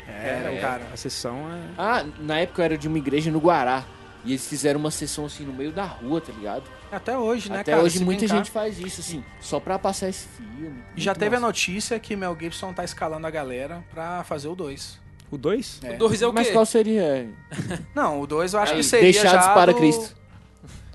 Era, 0.07 0.55
cara. 0.61 0.81
A 0.93 0.97
sessão 0.97 1.35
é. 1.51 1.69
Ah, 1.77 2.05
na 2.19 2.39
época 2.39 2.61
eu 2.61 2.65
era 2.65 2.77
de 2.77 2.87
uma 2.87 2.97
igreja 2.97 3.29
no 3.29 3.39
Guará. 3.39 3.83
E 4.27 4.31
eles 4.31 4.45
fizeram 4.47 4.79
uma 4.79 4.91
sessão 4.91 5.25
assim 5.25 5.43
no 5.45 5.53
meio 5.53 5.71
da 5.71 5.85
rua, 5.85 6.19
tá 6.19 6.33
ligado? 6.33 6.63
Até 6.91 7.17
hoje, 7.17 7.49
né, 7.49 7.61
Até 7.61 7.71
cara? 7.71 7.83
hoje 7.83 8.03
muita 8.03 8.19
brincar. 8.21 8.35
gente 8.37 8.51
faz 8.51 8.77
isso, 8.79 8.99
assim, 9.01 9.23
só 9.39 9.59
pra 9.59 9.79
passar 9.79 10.09
esse 10.09 10.27
filme. 10.27 10.83
E 10.95 11.01
já 11.01 11.15
teve 11.15 11.35
a 11.35 11.39
massa. 11.39 11.47
notícia 11.47 11.97
que 11.99 12.15
Mel 12.15 12.35
Gibson 12.39 12.73
tá 12.73 12.83
escalando 12.83 13.25
a 13.25 13.29
galera 13.31 13.83
pra 13.89 14.23
fazer 14.25 14.47
o 14.49 14.55
2. 14.55 14.99
O 15.31 15.37
2? 15.37 15.79
É. 15.83 15.95
O 15.95 15.97
dois 15.97 16.21
é 16.21 16.27
o 16.27 16.33
Mas 16.33 16.47
quê? 16.47 16.53
qual 16.53 16.65
seria? 16.65 17.29
Não, 17.95 18.21
o 18.21 18.27
2 18.27 18.53
eu 18.53 18.59
acho 18.59 18.71
Aí, 18.73 18.77
que 18.79 18.83
seria 18.85 19.11
Deixados 19.11 19.45
já 19.45 19.53
para 19.53 19.71
do- 19.73 19.77
Cristo. 19.77 20.15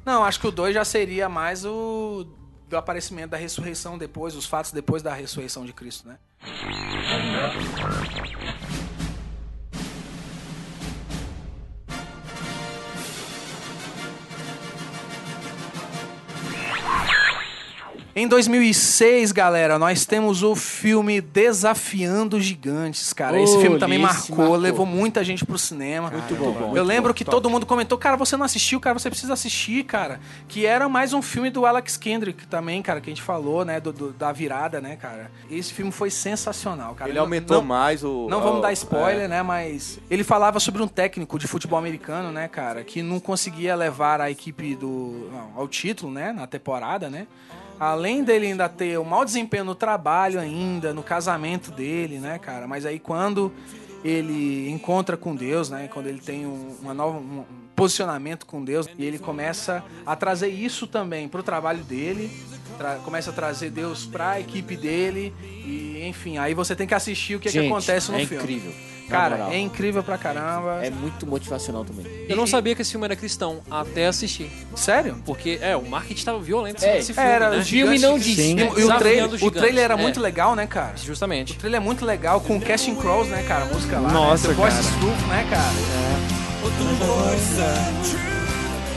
Não, 0.04 0.24
acho 0.24 0.40
que 0.40 0.46
o 0.46 0.50
2 0.50 0.74
já 0.74 0.84
seria 0.84 1.28
mais 1.28 1.64
o 1.64 2.26
do 2.68 2.76
aparecimento 2.76 3.30
da 3.30 3.36
ressurreição 3.36 3.98
depois, 3.98 4.34
os 4.34 4.46
fatos 4.46 4.72
depois 4.72 5.02
da 5.02 5.12
ressurreição 5.14 5.64
de 5.66 5.72
Cristo, 5.74 6.08
né? 6.08 6.16
Em 18.14 18.28
2006, 18.28 19.32
galera, 19.32 19.78
nós 19.78 20.04
temos 20.04 20.42
o 20.42 20.54
filme 20.54 21.18
Desafiando 21.22 22.38
Gigantes, 22.38 23.10
cara. 23.14 23.40
Esse 23.40 23.58
filme 23.58 23.78
também 23.78 23.98
marcou, 23.98 24.36
marcou. 24.36 24.56
levou 24.56 24.84
muita 24.84 25.24
gente 25.24 25.46
pro 25.46 25.56
cinema. 25.56 26.10
Muito 26.10 26.34
bom. 26.34 26.76
Eu 26.76 26.84
lembro 26.84 27.14
que 27.14 27.24
todo 27.24 27.48
mundo 27.48 27.64
comentou, 27.64 27.96
cara, 27.96 28.14
você 28.18 28.36
não 28.36 28.44
assistiu, 28.44 28.78
cara, 28.78 28.98
você 28.98 29.08
precisa 29.08 29.32
assistir, 29.32 29.84
cara. 29.84 30.20
Que 30.46 30.66
era 30.66 30.90
mais 30.90 31.14
um 31.14 31.22
filme 31.22 31.48
do 31.48 31.64
Alex 31.64 31.96
Kendrick 31.96 32.46
também, 32.48 32.82
cara, 32.82 33.00
que 33.00 33.08
a 33.08 33.14
gente 33.14 33.22
falou, 33.22 33.64
né, 33.64 33.80
do, 33.80 33.90
do- 33.90 34.12
da 34.12 34.30
virada, 34.30 34.78
né, 34.78 34.94
cara. 34.96 35.30
Esse 35.50 35.72
filme 35.72 35.90
foi 35.90 36.10
sensacional, 36.10 36.94
cara. 36.94 37.08
Ele 37.08 37.16
Não- 37.16 37.24
aumentou 37.24 37.56
não, 37.62 37.64
mais 37.64 38.04
o. 38.04 38.26
Não 38.28 38.42
vamos 38.42 38.58
o- 38.58 38.60
dar 38.62 38.74
spoiler, 38.74 39.24
é. 39.24 39.28
né, 39.28 39.42
mas 39.42 39.98
ele 40.10 40.22
falava 40.22 40.60
sobre 40.60 40.82
um 40.82 40.88
técnico 40.88 41.38
de 41.38 41.46
futebol 41.46 41.78
americano, 41.78 42.30
né, 42.30 42.46
cara, 42.46 42.84
que 42.84 43.00
não 43.00 43.18
conseguia 43.18 43.74
levar 43.74 44.20
a 44.20 44.30
equipe 44.30 44.74
do 44.74 45.30
não, 45.32 45.52
ao 45.56 45.66
título, 45.66 46.12
né, 46.12 46.30
na 46.30 46.46
temporada, 46.46 47.08
né. 47.08 47.26
Além 47.82 48.22
dele 48.22 48.46
ainda 48.46 48.68
ter 48.68 48.96
um 48.96 49.02
mau 49.02 49.24
desempenho 49.24 49.64
no 49.64 49.74
trabalho 49.74 50.38
ainda, 50.38 50.94
no 50.94 51.02
casamento 51.02 51.72
dele, 51.72 52.20
né, 52.20 52.38
cara? 52.38 52.68
Mas 52.68 52.86
aí 52.86 53.00
quando 53.00 53.50
ele 54.04 54.70
encontra 54.70 55.16
com 55.16 55.34
Deus, 55.34 55.68
né? 55.68 55.88
Quando 55.92 56.06
ele 56.06 56.20
tem 56.20 56.46
um, 56.46 56.76
uma 56.80 56.94
nova, 56.94 57.18
um 57.18 57.44
posicionamento 57.74 58.46
com 58.46 58.62
Deus, 58.62 58.86
e 58.96 59.04
ele 59.04 59.18
começa 59.18 59.82
a 60.06 60.14
trazer 60.14 60.46
isso 60.46 60.86
também 60.86 61.26
pro 61.26 61.42
trabalho 61.42 61.82
dele, 61.82 62.30
começa 63.04 63.30
a 63.30 63.32
trazer 63.32 63.70
Deus 63.70 64.04
pra 64.04 64.40
equipe 64.40 64.76
dele, 64.76 65.32
e 65.42 66.02
enfim, 66.06 66.38
aí 66.38 66.54
você 66.54 66.74
tem 66.74 66.86
que 66.86 66.94
assistir 66.94 67.36
o 67.36 67.40
que, 67.40 67.48
que 67.48 67.60
Gente, 67.60 67.70
acontece 67.70 68.10
no 68.10 68.18
é 68.18 68.26
filme. 68.26 68.42
incrível. 68.42 68.72
Cara, 69.08 69.36
moral. 69.36 69.52
é 69.52 69.58
incrível 69.58 70.02
pra 70.02 70.16
caramba. 70.16 70.80
É 70.82 70.88
muito 70.88 71.26
motivacional 71.26 71.84
também. 71.84 72.06
Eu 72.28 72.36
não 72.36 72.46
sabia 72.46 72.74
que 72.74 72.80
esse 72.80 72.92
filme 72.92 73.04
era 73.04 73.14
cristão 73.14 73.60
até 73.70 74.06
assistir. 74.06 74.50
Sério? 74.74 75.20
Porque, 75.26 75.58
é, 75.60 75.76
o 75.76 75.86
marketing 75.86 76.24
tava 76.24 76.40
violento 76.40 76.82
É, 76.82 76.94
nesse 76.94 77.12
filme, 77.12 77.28
Era, 77.28 77.50
né? 77.50 77.58
o 77.58 77.60
O 77.60 77.64
filme 77.64 77.98
não 77.98 78.18
diz. 78.18 78.36
Sim. 78.36 78.56
E, 78.56 78.80
e 78.80 78.84
o, 78.84 78.96
trailer, 78.96 79.44
o 79.44 79.50
trailer 79.50 79.84
era 79.84 79.94
é. 79.94 79.96
muito 79.98 80.18
legal, 80.18 80.56
né, 80.56 80.66
cara? 80.66 80.94
O 80.94 80.98
Justamente. 81.04 81.58
trailer 81.58 81.80
é 81.80 81.84
muito 81.84 82.06
legal, 82.06 82.40
com 82.40 82.56
o 82.56 82.60
Casting 82.60 82.94
Crows, 82.94 83.28
né, 83.28 83.42
cara? 83.46 83.64
A 83.64 83.66
música 83.66 84.00
lá. 84.00 84.10
Nossa, 84.10 84.48
né? 84.48 84.54
The 84.54 84.60
Voice 84.60 84.82
cara. 84.82 84.98
Truth, 84.98 85.28
né, 85.28 85.46
cara? 85.50 85.72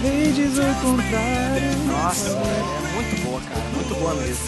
Me 0.06 0.32
diz 0.32 0.58
o 0.58 0.82
contrário. 0.82 1.78
Nossa, 1.88 2.30
é 2.30 2.94
muito 2.94 3.24
boa, 3.24 3.42
cara. 3.42 3.62
Muito 3.76 3.96
boa 3.96 4.14
mesmo. 4.16 4.46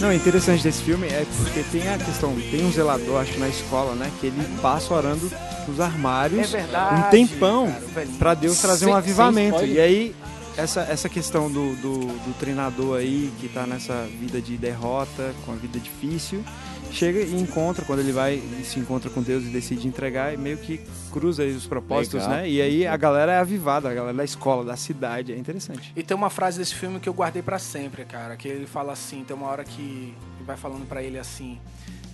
Não, 0.00 0.08
o 0.08 0.12
interessante 0.12 0.62
desse 0.62 0.82
filme 0.82 1.06
é 1.06 1.24
porque 1.38 1.62
tem 1.72 1.88
a 1.88 1.96
questão, 1.98 2.34
tem 2.50 2.64
um 2.64 2.72
zelador, 2.72 3.20
acho 3.20 3.32
que 3.32 3.38
na 3.38 3.48
escola, 3.48 3.94
né? 3.94 4.10
Que 4.20 4.26
ele 4.26 4.58
passa 4.60 4.92
orando 4.92 5.30
nos 5.66 5.80
armários 5.80 6.52
É 6.54 6.58
verdade, 6.58 7.00
um 7.00 7.10
tempão 7.10 7.74
pra 8.18 8.34
Deus 8.34 8.58
trazer 8.60 8.84
Sem- 8.84 8.92
um 8.92 8.96
avivamento. 8.96 9.64
E 9.64 9.80
aí, 9.80 10.14
essa, 10.56 10.80
essa 10.82 11.08
questão 11.08 11.50
do, 11.50 11.74
do, 11.76 11.98
do 12.00 12.34
treinador 12.38 12.98
aí, 12.98 13.32
que 13.40 13.48
tá 13.48 13.66
nessa 13.66 14.06
vida 14.20 14.40
de 14.40 14.56
derrota, 14.56 15.34
com 15.44 15.52
a 15.52 15.56
vida 15.56 15.78
difícil, 15.78 16.44
chega 16.92 17.20
e 17.20 17.34
encontra, 17.40 17.84
quando 17.84 18.00
ele 18.00 18.12
vai 18.12 18.34
e 18.34 18.64
se 18.64 18.78
encontra 18.78 19.10
com 19.10 19.22
Deus 19.22 19.44
e 19.44 19.48
decide 19.48 19.86
entregar, 19.86 20.32
e 20.32 20.36
meio 20.36 20.56
que 20.58 20.80
cruza 21.12 21.42
aí 21.42 21.54
os 21.54 21.66
propósitos, 21.66 22.22
Legal. 22.22 22.38
né? 22.38 22.48
E 22.48 22.60
aí 22.60 22.86
a 22.86 22.96
galera 22.96 23.32
é 23.32 23.38
avivada, 23.38 23.88
a 23.90 23.94
galera 23.94 24.16
da 24.16 24.24
escola, 24.24 24.64
da 24.64 24.76
cidade, 24.76 25.32
é 25.32 25.36
interessante. 25.36 25.92
E 25.94 26.02
tem 26.02 26.16
uma 26.16 26.30
frase 26.30 26.58
desse 26.58 26.74
filme 26.74 26.98
que 27.00 27.08
eu 27.08 27.14
guardei 27.14 27.42
pra 27.42 27.58
sempre, 27.58 28.04
cara. 28.04 28.36
Que 28.36 28.48
ele 28.48 28.66
fala 28.66 28.92
assim, 28.92 29.24
tem 29.24 29.36
uma 29.36 29.46
hora 29.46 29.64
que 29.64 30.14
vai 30.44 30.56
falando 30.56 30.86
pra 30.88 31.02
ele 31.02 31.18
assim. 31.18 31.58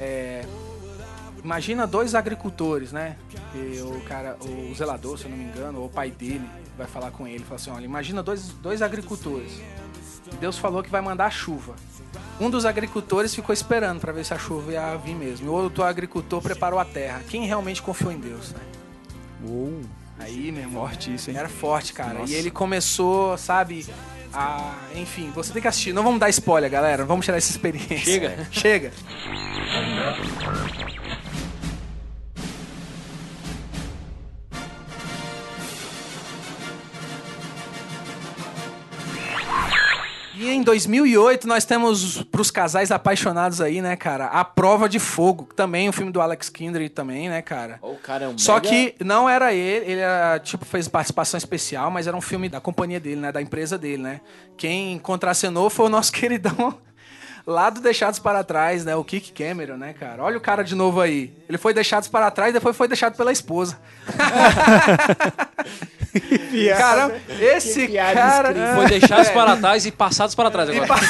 é, 0.00 0.44
Imagina 1.44 1.86
dois 1.88 2.14
agricultores, 2.14 2.92
né? 2.92 3.16
E 3.54 3.80
o 3.80 4.00
cara, 4.02 4.36
o 4.40 4.72
zelador, 4.74 5.18
se 5.18 5.24
eu 5.24 5.30
não 5.30 5.36
me 5.36 5.44
engano, 5.44 5.80
ou 5.80 5.86
o 5.86 5.88
pai 5.88 6.10
dele, 6.10 6.48
vai 6.78 6.86
falar 6.86 7.10
com 7.10 7.26
ele, 7.26 7.40
fala 7.40 7.56
assim, 7.56 7.70
olha, 7.70 7.84
imagina 7.84 8.22
dois, 8.22 8.48
dois 8.62 8.80
agricultores. 8.80 9.50
Deus 10.40 10.56
falou 10.56 10.82
que 10.84 10.90
vai 10.90 11.00
mandar 11.00 11.30
chuva. 11.30 11.74
Um 12.40 12.50
dos 12.50 12.64
agricultores 12.64 13.34
ficou 13.34 13.52
esperando 13.52 14.00
para 14.00 14.12
ver 14.12 14.24
se 14.24 14.34
a 14.34 14.38
chuva 14.38 14.72
ia 14.72 14.96
vir 14.96 15.14
mesmo. 15.14 15.46
E 15.46 15.48
o 15.48 15.52
outro 15.52 15.84
agricultor 15.84 16.42
preparou 16.42 16.78
a 16.78 16.84
terra. 16.84 17.22
Quem 17.28 17.46
realmente 17.46 17.80
confiou 17.80 18.10
em 18.10 18.18
Deus, 18.18 18.52
né? 18.52 18.60
Uou, 19.44 19.80
Aí, 20.18 20.52
meu 20.52 20.62
irmão, 20.62 20.82
forte 20.82 21.14
isso, 21.14 21.30
hein? 21.30 21.36
era 21.36 21.48
forte, 21.48 21.92
cara. 21.92 22.20
Nossa. 22.20 22.32
E 22.32 22.36
ele 22.36 22.50
começou, 22.50 23.36
sabe, 23.36 23.86
a... 24.32 24.74
Enfim, 24.94 25.32
você 25.34 25.52
tem 25.52 25.60
que 25.60 25.68
assistir. 25.68 25.92
Não 25.92 26.04
vamos 26.04 26.20
dar 26.20 26.30
spoiler, 26.30 26.70
galera. 26.70 27.04
Vamos 27.04 27.24
tirar 27.24 27.38
essa 27.38 27.50
experiência. 27.50 27.98
Chega. 27.98 28.48
Chega. 28.50 28.92
E 40.42 40.50
em 40.50 40.60
2008 40.60 41.46
nós 41.46 41.64
temos 41.64 42.20
pros 42.24 42.50
casais 42.50 42.90
apaixonados 42.90 43.60
aí, 43.60 43.80
né, 43.80 43.94
cara? 43.94 44.26
A 44.26 44.44
Prova 44.44 44.88
de 44.88 44.98
Fogo, 44.98 45.48
também 45.54 45.88
o 45.88 45.92
filme 45.92 46.10
do 46.10 46.20
Alex 46.20 46.48
Kindred 46.48 46.88
também, 46.88 47.28
né, 47.28 47.40
cara? 47.40 47.78
O 47.80 47.94
cara 47.94 48.24
é 48.24 48.28
um 48.28 48.36
Só 48.36 48.54
mega- 48.54 48.68
que 48.68 48.94
não 49.04 49.28
era 49.28 49.54
ele, 49.54 49.92
ele 49.92 50.00
era, 50.00 50.40
tipo, 50.40 50.64
fez 50.64 50.88
participação 50.88 51.38
especial, 51.38 51.92
mas 51.92 52.08
era 52.08 52.16
um 52.16 52.20
filme 52.20 52.48
da 52.48 52.60
companhia 52.60 52.98
dele, 52.98 53.20
né? 53.20 53.30
Da 53.30 53.40
empresa 53.40 53.78
dele, 53.78 54.02
né? 54.02 54.20
Quem 54.56 54.98
contracenou 54.98 55.70
foi 55.70 55.86
o 55.86 55.88
nosso 55.88 56.10
queridão 56.12 56.76
lá 57.46 57.70
do 57.70 57.80
Deixados 57.80 58.18
para 58.18 58.44
Trás, 58.44 58.84
né? 58.84 58.94
O 58.96 59.04
Kik 59.04 59.32
Cameron, 59.32 59.76
né, 59.76 59.94
cara? 59.98 60.22
Olha 60.22 60.38
o 60.38 60.40
cara 60.40 60.62
de 60.62 60.74
novo 60.74 61.00
aí. 61.00 61.32
Ele 61.48 61.58
foi 61.58 61.74
Deixados 61.74 62.08
para 62.08 62.30
Trás 62.30 62.50
e 62.50 62.54
depois 62.54 62.76
foi 62.76 62.88
deixado 62.88 63.16
pela 63.16 63.32
esposa. 63.32 63.78
Caramba, 66.76 67.14
esse 67.40 67.88
piada 67.88 68.14
cara... 68.14 68.48
escrita. 68.50 68.74
Foi 68.74 68.86
deixados 68.86 69.30
para 69.30 69.56
trás 69.56 69.86
e 69.86 69.90
passados 69.90 70.34
para 70.34 70.50
trás 70.50 70.68
agora. 70.68 70.86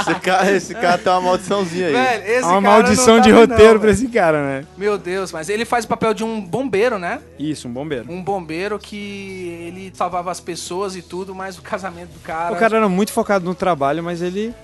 Esse 0.00 0.20
cara, 0.20 0.52
esse 0.52 0.74
cara 0.74 0.98
tem 0.98 1.12
uma 1.12 1.20
maldiçãozinha 1.20 1.88
aí. 1.88 1.92
Velho, 1.92 2.24
esse 2.24 2.44
Há 2.44 2.48
uma 2.48 2.62
cara 2.62 2.82
maldição 2.82 3.20
de 3.20 3.30
tá 3.30 3.34
bem, 3.34 3.46
roteiro 3.46 3.72
não, 3.72 3.80
pra 3.80 3.92
velho. 3.92 4.04
esse 4.04 4.08
cara, 4.08 4.42
né? 4.42 4.64
Meu 4.76 4.96
Deus, 4.96 5.32
mas 5.32 5.48
ele 5.48 5.64
faz 5.64 5.84
o 5.84 5.88
papel 5.88 6.14
de 6.14 6.24
um 6.24 6.40
bombeiro, 6.40 6.98
né? 6.98 7.20
Isso, 7.38 7.68
um 7.68 7.72
bombeiro. 7.72 8.10
Um 8.10 8.22
bombeiro 8.22 8.78
que 8.78 9.66
ele 9.66 9.92
salvava 9.94 10.30
as 10.30 10.40
pessoas 10.40 10.96
e 10.96 11.02
tudo, 11.02 11.34
mas 11.34 11.58
o 11.58 11.62
casamento 11.62 12.10
do 12.10 12.20
cara. 12.20 12.54
O 12.54 12.58
cara 12.58 12.76
era 12.76 12.88
muito 12.88 13.12
focado 13.12 13.44
no 13.44 13.54
trabalho, 13.54 14.02
mas 14.02 14.22
ele 14.22 14.54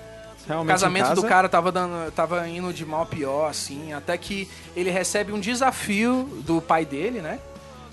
o 0.45 0.47
realmente 0.47 0.73
casamento 0.73 1.05
em 1.05 1.09
casa, 1.09 1.21
do 1.21 1.27
cara 1.27 1.49
tava, 1.49 1.71
dando, 1.71 2.11
tava 2.11 2.47
indo 2.47 2.73
de 2.73 2.85
mal 2.85 3.03
a 3.03 3.05
pior, 3.05 3.49
assim, 3.49 3.93
até 3.93 4.17
que 4.17 4.49
ele 4.75 4.89
recebe 4.89 5.31
um 5.31 5.39
desafio 5.39 6.23
do 6.45 6.61
pai 6.61 6.85
dele, 6.85 7.21
né? 7.21 7.39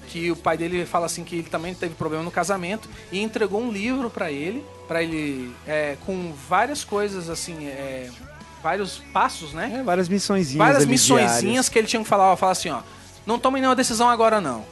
Que 0.09 0.31
o 0.31 0.37
pai 0.37 0.57
dele 0.57 0.87
fala 0.87 1.07
assim 1.07 1.23
que 1.23 1.37
ele 1.37 1.51
também 1.51 1.75
teve 1.75 1.95
problema 1.95 2.25
no 2.25 2.31
casamento 2.31 2.89
e 3.13 3.21
entregou 3.21 3.61
um 3.61 3.71
livro 3.71 4.09
pra 4.09 4.31
ele, 4.31 4.65
para 4.87 5.03
ele 5.03 5.55
é, 5.67 5.97
com 6.07 6.33
várias 6.49 6.83
coisas 6.83 7.29
assim, 7.29 7.67
é, 7.67 8.09
vários 8.63 8.99
passos, 9.13 9.53
né? 9.53 9.81
É, 9.81 9.83
várias 9.83 10.09
missõezinhas. 10.09 10.59
várias 10.59 10.87
missõezinhas 10.87 11.69
que 11.69 11.79
ele 11.79 11.87
tinha 11.87 12.03
que 12.03 12.09
falar, 12.09 12.33
ó, 12.33 12.37
fala 12.37 12.53
assim, 12.53 12.71
ó, 12.71 12.81
não 13.27 13.39
tome 13.39 13.61
nenhuma 13.61 13.77
decisão 13.77 14.09
agora 14.09 14.41
não. 14.41 14.65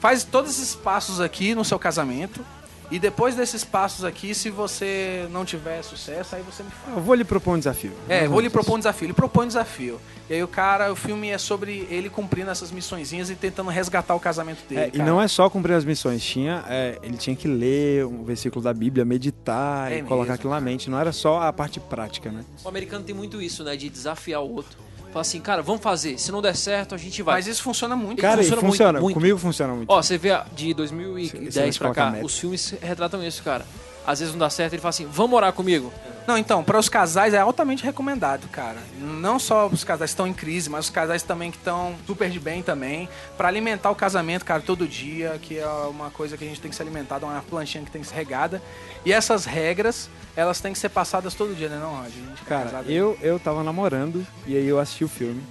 Faz 0.00 0.24
todos 0.24 0.50
esses 0.50 0.74
passos 0.74 1.20
aqui 1.20 1.54
no 1.54 1.64
seu 1.64 1.78
casamento 1.78 2.44
e 2.90 2.98
depois 2.98 3.34
desses 3.34 3.64
passos 3.64 4.04
aqui, 4.04 4.34
se 4.34 4.50
você 4.50 5.26
não 5.30 5.44
tiver 5.44 5.82
sucesso, 5.82 6.36
aí 6.36 6.42
você 6.42 6.62
me 6.62 6.70
fala. 6.70 6.96
Eu 6.98 7.02
vou 7.02 7.14
lhe 7.14 7.24
propor 7.24 7.54
um 7.54 7.58
desafio. 7.58 7.92
É, 8.08 8.28
vou 8.28 8.40
lhe 8.40 8.50
propor 8.50 8.74
um 8.74 8.78
desafio. 8.78 9.06
Ele 9.06 9.12
propõe 9.12 9.44
um 9.44 9.48
desafio. 9.48 10.00
E 10.28 10.34
aí 10.34 10.42
o 10.42 10.48
cara, 10.48 10.92
o 10.92 10.96
filme 10.96 11.28
é 11.28 11.38
sobre 11.38 11.86
ele 11.90 12.08
cumprindo 12.08 12.50
essas 12.50 12.70
missõezinhas 12.70 13.28
e 13.30 13.34
tentando 13.34 13.70
resgatar 13.70 14.14
o 14.14 14.20
casamento 14.20 14.66
dele. 14.68 14.80
É, 14.80 14.90
e 14.94 14.98
não 14.98 15.20
é 15.20 15.28
só 15.28 15.50
cumprir 15.50 15.74
as 15.74 15.84
missões, 15.84 16.22
tinha, 16.22 16.64
é, 16.68 16.98
ele 17.02 17.16
tinha 17.16 17.34
que 17.34 17.48
ler 17.48 18.06
um 18.06 18.24
versículo 18.24 18.62
da 18.62 18.72
Bíblia, 18.72 19.04
meditar 19.04 19.92
É 19.92 19.98
e 19.98 20.02
colocar 20.02 20.32
mesmo, 20.32 20.34
aquilo 20.34 20.50
na 20.52 20.60
mente. 20.60 20.88
Não 20.88 20.98
era 20.98 21.12
só 21.12 21.42
a 21.42 21.52
parte 21.52 21.80
prática, 21.80 22.30
né? 22.30 22.44
O 22.64 22.68
americano 22.68 23.04
tem 23.04 23.14
muito 23.14 23.42
isso, 23.42 23.64
né? 23.64 23.76
De 23.76 23.88
desafiar 23.88 24.42
o 24.42 24.54
outro. 24.54 24.78
Fala 25.12 25.20
assim, 25.20 25.40
cara, 25.40 25.60
vamos 25.60 25.82
fazer. 25.82 26.18
Se 26.18 26.32
não 26.32 26.40
der 26.40 26.56
certo, 26.56 26.94
a 26.94 26.98
gente 26.98 27.22
vai. 27.22 27.34
Mas 27.34 27.46
isso 27.46 27.62
funciona 27.62 27.94
muito. 27.94 28.20
Cara, 28.22 28.40
e 28.40 28.44
funciona 28.44 28.62
muito, 28.62 28.72
funciona. 28.72 29.00
muito. 29.00 29.14
Comigo 29.14 29.38
funciona 29.38 29.74
muito. 29.74 29.90
Ó, 29.90 30.00
você 30.02 30.16
vê 30.16 30.30
de 30.54 30.72
Você- 30.72 30.74
você 30.74 30.74
2010 30.74 31.76
vai 31.76 31.92
pra 31.92 31.94
cá, 32.12 32.18
os 32.24 32.38
filmes 32.38 32.74
retratam 32.80 33.22
isso, 33.22 33.42
cara. 33.42 33.66
Às 34.06 34.20
vezes 34.20 34.32
não 34.34 34.38
dá 34.40 34.48
certo, 34.50 34.72
ele 34.72 34.80
fala 34.80 34.90
assim, 34.90 35.06
vamos 35.06 35.36
orar 35.36 35.52
comigo. 35.52 35.92
Não, 36.26 36.38
então, 36.38 36.62
para 36.62 36.78
os 36.78 36.88
casais 36.88 37.34
é 37.34 37.38
altamente 37.38 37.84
recomendado, 37.84 38.48
cara. 38.48 38.78
Não 38.98 39.38
só 39.38 39.66
os 39.66 39.82
casais 39.82 40.10
que 40.10 40.14
estão 40.14 40.26
em 40.26 40.32
crise, 40.32 40.70
mas 40.70 40.86
os 40.86 40.90
casais 40.90 41.22
também 41.22 41.50
que 41.50 41.56
estão 41.56 41.94
super 42.06 42.30
de 42.30 42.38
bem 42.38 42.62
também. 42.62 43.08
Pra 43.36 43.48
alimentar 43.48 43.90
o 43.90 43.94
casamento, 43.94 44.44
cara, 44.44 44.62
todo 44.62 44.86
dia, 44.86 45.38
que 45.42 45.58
é 45.58 45.66
uma 45.66 46.10
coisa 46.10 46.36
que 46.36 46.44
a 46.44 46.46
gente 46.46 46.60
tem 46.60 46.70
que 46.70 46.76
se 46.76 46.82
alimentar, 46.82 47.18
é 47.20 47.24
uma 47.24 47.42
planchinha 47.42 47.84
que 47.84 47.90
tem 47.90 48.02
que 48.02 48.08
ser 48.08 48.14
regada. 48.14 48.62
E 49.04 49.12
essas 49.12 49.44
regras, 49.44 50.08
elas 50.36 50.60
têm 50.60 50.72
que 50.72 50.78
ser 50.78 50.90
passadas 50.90 51.34
todo 51.34 51.54
dia, 51.54 51.68
né, 51.68 51.78
não, 51.80 51.96
Roger? 51.96 52.22
Cara, 52.46 52.84
eu, 52.86 53.18
eu 53.20 53.38
tava 53.40 53.64
namorando 53.64 54.24
e 54.46 54.56
aí 54.56 54.66
eu 54.66 54.78
assisti 54.78 55.04
o 55.04 55.08
filme. 55.08 55.42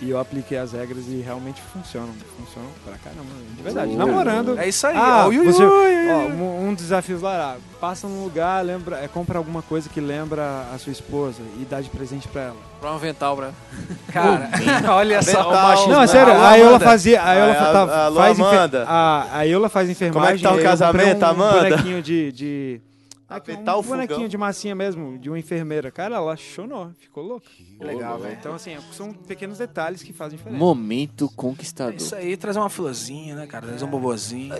E 0.00 0.10
eu 0.10 0.20
apliquei 0.20 0.58
as 0.58 0.72
regras 0.72 1.04
e 1.08 1.22
realmente 1.24 1.60
funcionam. 1.72 2.12
Funcionam 2.38 2.68
pra 2.84 2.98
caramba, 2.98 3.24
de 3.56 3.62
verdade. 3.62 3.90
Ui. 3.92 3.96
Namorando. 3.96 4.58
É 4.58 4.68
isso 4.68 4.86
aí. 4.86 4.94
Ah, 4.94 5.26
ui, 5.26 5.38
você, 5.38 5.64
ui, 5.64 5.70
ui, 5.96 6.10
ó, 6.10 6.16
um, 6.28 6.68
um 6.68 6.74
desafio 6.74 7.18
lá, 7.20 7.32
lá, 7.36 7.56
passa 7.80 8.06
num 8.06 8.22
lugar, 8.24 8.62
lembra, 8.62 8.98
é, 9.02 9.08
compra 9.08 9.38
alguma 9.38 9.62
coisa 9.62 9.88
que 9.88 9.98
lembra 9.98 10.66
a 10.74 10.76
sua 10.78 10.92
esposa 10.92 11.40
e 11.58 11.64
dá 11.64 11.80
de 11.80 11.88
presente 11.88 12.28
pra 12.28 12.42
ela. 12.42 12.56
Pra 12.78 12.92
um 12.92 12.96
avental, 12.96 13.34
pra... 13.36 13.50
Cara, 14.12 14.50
olha 14.94 15.22
só. 15.22 15.40
Avental. 15.40 15.50
o 15.50 15.62
machismo. 15.68 15.92
Não, 15.92 16.02
é 16.02 16.06
sério, 16.06 16.32
a 16.34 16.58
Eula 16.58 16.68
Amanda. 16.70 16.84
fazia. 16.84 17.22
A 17.24 17.34
Eula 17.34 17.52
A- 17.52 17.72
fa- 17.86 18.04
alô, 18.04 18.16
faz 18.20 18.40
Amanda. 18.40 18.84
a, 18.86 19.38
a 19.38 19.46
Eula 19.46 19.68
faz 19.70 19.88
enfermagem. 19.88 20.20
Como 20.22 20.34
é 20.34 20.36
que 20.36 20.42
tá 20.42 20.52
o 20.52 20.58
aí 20.58 20.62
casamento, 20.62 21.24
um 21.24 21.28
Amanda? 21.28 21.70
bonequinho 21.70 22.02
de. 22.02 22.32
de 22.32 22.80
aqui, 23.28 23.52
Avental 23.52 23.80
um 23.80 23.82
bonequinho 23.82 24.16
fogão. 24.18 24.28
de 24.28 24.38
massinha 24.38 24.74
mesmo, 24.74 25.18
de 25.18 25.28
uma 25.28 25.38
enfermeira. 25.38 25.90
Cara, 25.90 26.16
ela 26.16 26.36
chonou, 26.36 26.90
ficou 26.98 27.22
louca. 27.24 27.46
Legal, 27.80 28.18
velho. 28.18 28.36
Então, 28.38 28.54
assim, 28.54 28.76
são 28.92 29.12
pequenos 29.12 29.58
detalhes 29.58 30.02
que 30.02 30.12
fazem 30.12 30.36
diferença. 30.38 30.58
Momento 30.58 31.30
É 31.32 31.36
conquistador. 31.36 31.94
Isso 31.94 32.14
aí, 32.14 32.36
trazer 32.36 32.58
uma 32.58 32.68
florzinha, 32.70 33.34
né, 33.34 33.46
cara? 33.46 33.66
Trazer 33.66 33.84
um 33.84 33.88
bobozinho. 33.88 34.54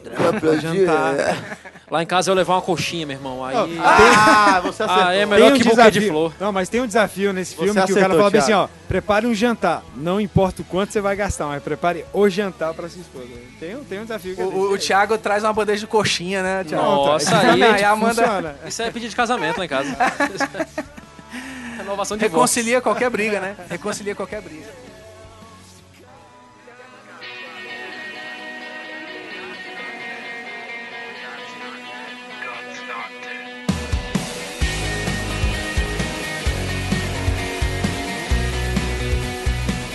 jantar. 0.60 1.58
Lá 1.90 2.02
em 2.02 2.06
casa 2.06 2.30
eu 2.30 2.34
levar 2.34 2.54
uma 2.54 2.62
coxinha, 2.62 3.06
meu 3.06 3.16
irmão. 3.16 3.44
Aí. 3.44 3.78
Ah, 3.78 4.60
você 4.60 4.82
acertou. 4.82 5.04
Ah, 5.06 5.14
é 5.14 5.24
melhor 5.24 5.52
um 5.52 5.56
que 5.56 5.64
buquê 5.68 5.90
de 5.90 6.00
flor. 6.08 6.34
Não, 6.40 6.50
mas 6.52 6.68
tem 6.68 6.80
um 6.80 6.86
desafio 6.86 7.32
nesse 7.32 7.54
Você 7.54 7.64
filme 7.64 7.86
que 7.86 7.92
o 7.92 7.96
cara 7.96 8.14
fala 8.14 8.30
bem 8.30 8.40
assim, 8.40 8.52
ó, 8.52 8.68
prepare 8.88 9.26
um 9.26 9.34
jantar. 9.34 9.84
Não 9.94 10.20
importa 10.20 10.62
o 10.62 10.64
quanto 10.64 10.92
você 10.92 11.00
vai 11.00 11.14
gastar, 11.14 11.46
mas 11.46 11.62
prepare 11.62 12.04
o 12.12 12.28
jantar 12.28 12.74
pra 12.74 12.88
sua 12.88 13.00
esposa. 13.00 13.26
Tem, 13.60 13.76
um- 13.76 13.84
tem 13.84 14.00
um 14.00 14.02
desafio 14.02 14.34
que 14.34 14.42
O, 14.42 14.44
é 14.44 14.46
o, 14.54 14.72
o. 14.72 14.78
Thiago 14.78 15.16
traz 15.18 15.44
uma 15.44 15.52
bandeja 15.52 15.80
de 15.80 15.86
coxinha, 15.86 16.42
né, 16.42 16.64
Thiago? 16.64 16.82
Nossa, 16.84 17.38
aí, 17.38 17.62
aí 17.62 17.84
a 17.84 17.90
Amanda- 17.92 18.14
funciona. 18.22 18.55
Isso 18.66 18.82
é 18.82 18.90
pedido 18.90 19.10
de 19.10 19.16
casamento 19.16 19.58
lá 19.58 19.64
em 19.64 19.68
casa. 19.68 19.96
Renovação 21.76 22.16
de 22.16 22.24
votos. 22.24 22.54
Reconcilia 22.54 22.80
qualquer 22.80 23.10
briga, 23.10 23.40
né? 23.40 23.56
Reconcilia 23.68 24.14
qualquer 24.14 24.40
briga. 24.40 24.66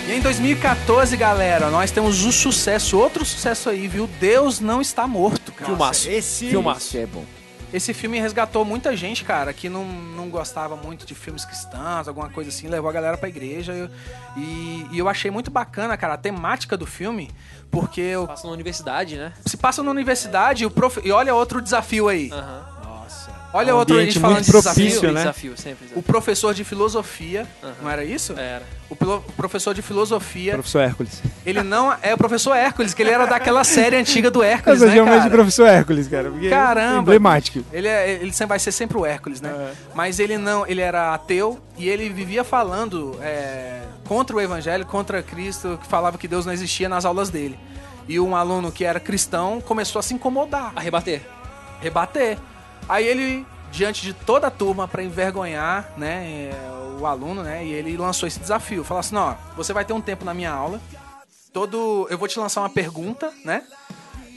E 0.08 0.14
em 0.14 0.20
2014, 0.20 1.16
galera, 1.16 1.70
nós 1.70 1.90
temos 1.90 2.22
um 2.22 2.30
sucesso, 2.30 2.98
outro 2.98 3.24
sucesso 3.24 3.70
aí, 3.70 3.88
viu? 3.88 4.06
Deus 4.20 4.60
não 4.60 4.82
está 4.82 5.06
morto, 5.08 5.50
cara. 5.52 5.70
Filmaço. 5.70 6.10
Esse 6.10 6.48
Filmaço. 6.50 6.88
Esse 6.88 6.98
é 6.98 7.06
bom. 7.06 7.24
Esse 7.72 7.94
filme 7.94 8.20
resgatou 8.20 8.64
muita 8.64 8.94
gente, 8.96 9.24
cara, 9.24 9.52
que 9.52 9.68
não, 9.68 9.84
não 9.84 10.28
gostava 10.28 10.76
muito 10.76 11.06
de 11.06 11.14
filmes 11.14 11.44
cristãos, 11.44 12.06
alguma 12.06 12.28
coisa 12.28 12.50
assim, 12.50 12.68
levou 12.68 12.90
a 12.90 12.92
galera 12.92 13.16
pra 13.16 13.28
igreja. 13.28 13.90
E, 14.36 14.86
e 14.90 14.98
eu 14.98 15.08
achei 15.08 15.30
muito 15.30 15.50
bacana, 15.50 15.96
cara, 15.96 16.14
a 16.14 16.18
temática 16.18 16.76
do 16.76 16.86
filme, 16.86 17.30
porque 17.70 18.00
eu- 18.00 18.26
Passa 18.26 18.46
na 18.46 18.52
universidade, 18.52 19.16
né? 19.16 19.32
se 19.46 19.56
passa 19.56 19.82
na 19.82 19.90
universidade 19.90 20.64
e, 20.64 20.66
o 20.66 20.70
prof... 20.70 21.00
e 21.02 21.10
olha 21.10 21.34
outro 21.34 21.62
desafio 21.62 22.08
aí. 22.08 22.30
Aham. 22.32 22.71
Olha 23.54 23.74
Um 23.74 23.78
outro 23.78 23.98
a 23.98 24.04
gente 24.04 24.18
falando 24.18 24.36
muito 24.36 24.46
de 24.46 24.52
desafio. 24.52 24.84
propício, 24.84 25.12
né? 25.12 25.20
desafio, 25.20 25.56
sempre 25.58 25.84
O 25.84 25.88
desafio. 25.88 26.02
professor 26.04 26.54
de 26.54 26.64
filosofia, 26.64 27.46
Aham. 27.62 27.74
não 27.82 27.90
era 27.90 28.02
isso? 28.04 28.32
Era. 28.32 28.62
O, 28.88 28.94
o 28.94 29.20
professor 29.36 29.74
de 29.74 29.82
filosofia, 29.82 30.52
Professor 30.54 30.80
Hércules. 30.80 31.22
ele 31.44 31.62
não 31.62 31.94
é 32.02 32.14
o 32.14 32.18
professor 32.18 32.54
Hércules, 32.54 32.94
que 32.94 33.02
ele 33.02 33.10
era 33.10 33.26
daquela 33.26 33.62
série 33.64 33.96
antiga 33.96 34.30
do 34.30 34.42
Hércules, 34.42 34.80
Eu 34.80 34.88
né, 34.88 34.94
chamo 34.94 35.08
ele 35.08 35.16
de 35.16 35.22
cara? 35.24 35.34
professor 35.34 35.66
Hércules, 35.66 36.08
cara. 36.08 36.32
é 36.42 36.48
Caramba! 36.50 36.98
Emblemático. 37.00 37.62
Ele, 37.72 37.88
é, 37.88 38.12
ele 38.22 38.32
sempre 38.32 38.48
vai 38.50 38.58
ser 38.58 38.72
sempre 38.72 38.96
o 38.96 39.04
Hércules, 39.04 39.40
né? 39.40 39.50
É. 39.50 39.72
Mas 39.94 40.18
ele 40.18 40.38
não, 40.38 40.66
ele 40.66 40.80
era 40.80 41.12
ateu 41.14 41.60
e 41.76 41.88
ele 41.88 42.08
vivia 42.08 42.44
falando 42.44 43.18
é, 43.22 43.82
contra 44.06 44.34
o 44.36 44.40
evangelho, 44.40 44.84
contra 44.86 45.22
Cristo, 45.22 45.78
que 45.80 45.86
falava 45.86 46.16
que 46.16 46.26
Deus 46.28 46.46
não 46.46 46.52
existia 46.52 46.88
nas 46.88 47.04
aulas 47.04 47.28
dele. 47.30 47.58
E 48.08 48.18
um 48.18 48.34
aluno 48.34 48.72
que 48.72 48.84
era 48.84 48.98
cristão 48.98 49.60
começou 49.60 50.00
a 50.00 50.02
se 50.02 50.12
incomodar, 50.14 50.72
A 50.74 50.80
rebater. 50.80 51.22
rebater. 51.80 52.38
Aí 52.88 53.06
ele, 53.06 53.46
diante 53.70 54.02
de 54.02 54.12
toda 54.12 54.46
a 54.48 54.50
turma, 54.50 54.86
para 54.88 55.02
envergonhar, 55.02 55.92
né, 55.96 56.50
o 57.00 57.06
aluno, 57.06 57.42
né, 57.42 57.64
e 57.64 57.72
ele 57.72 57.96
lançou 57.96 58.26
esse 58.26 58.38
desafio. 58.40 58.84
Falou 58.84 59.00
assim, 59.00 59.16
ó, 59.16 59.34
você 59.56 59.72
vai 59.72 59.84
ter 59.84 59.92
um 59.92 60.00
tempo 60.00 60.24
na 60.24 60.34
minha 60.34 60.50
aula, 60.52 60.80
todo, 61.52 62.06
eu 62.10 62.18
vou 62.18 62.28
te 62.28 62.38
lançar 62.38 62.60
uma 62.60 62.70
pergunta, 62.70 63.32
né, 63.44 63.62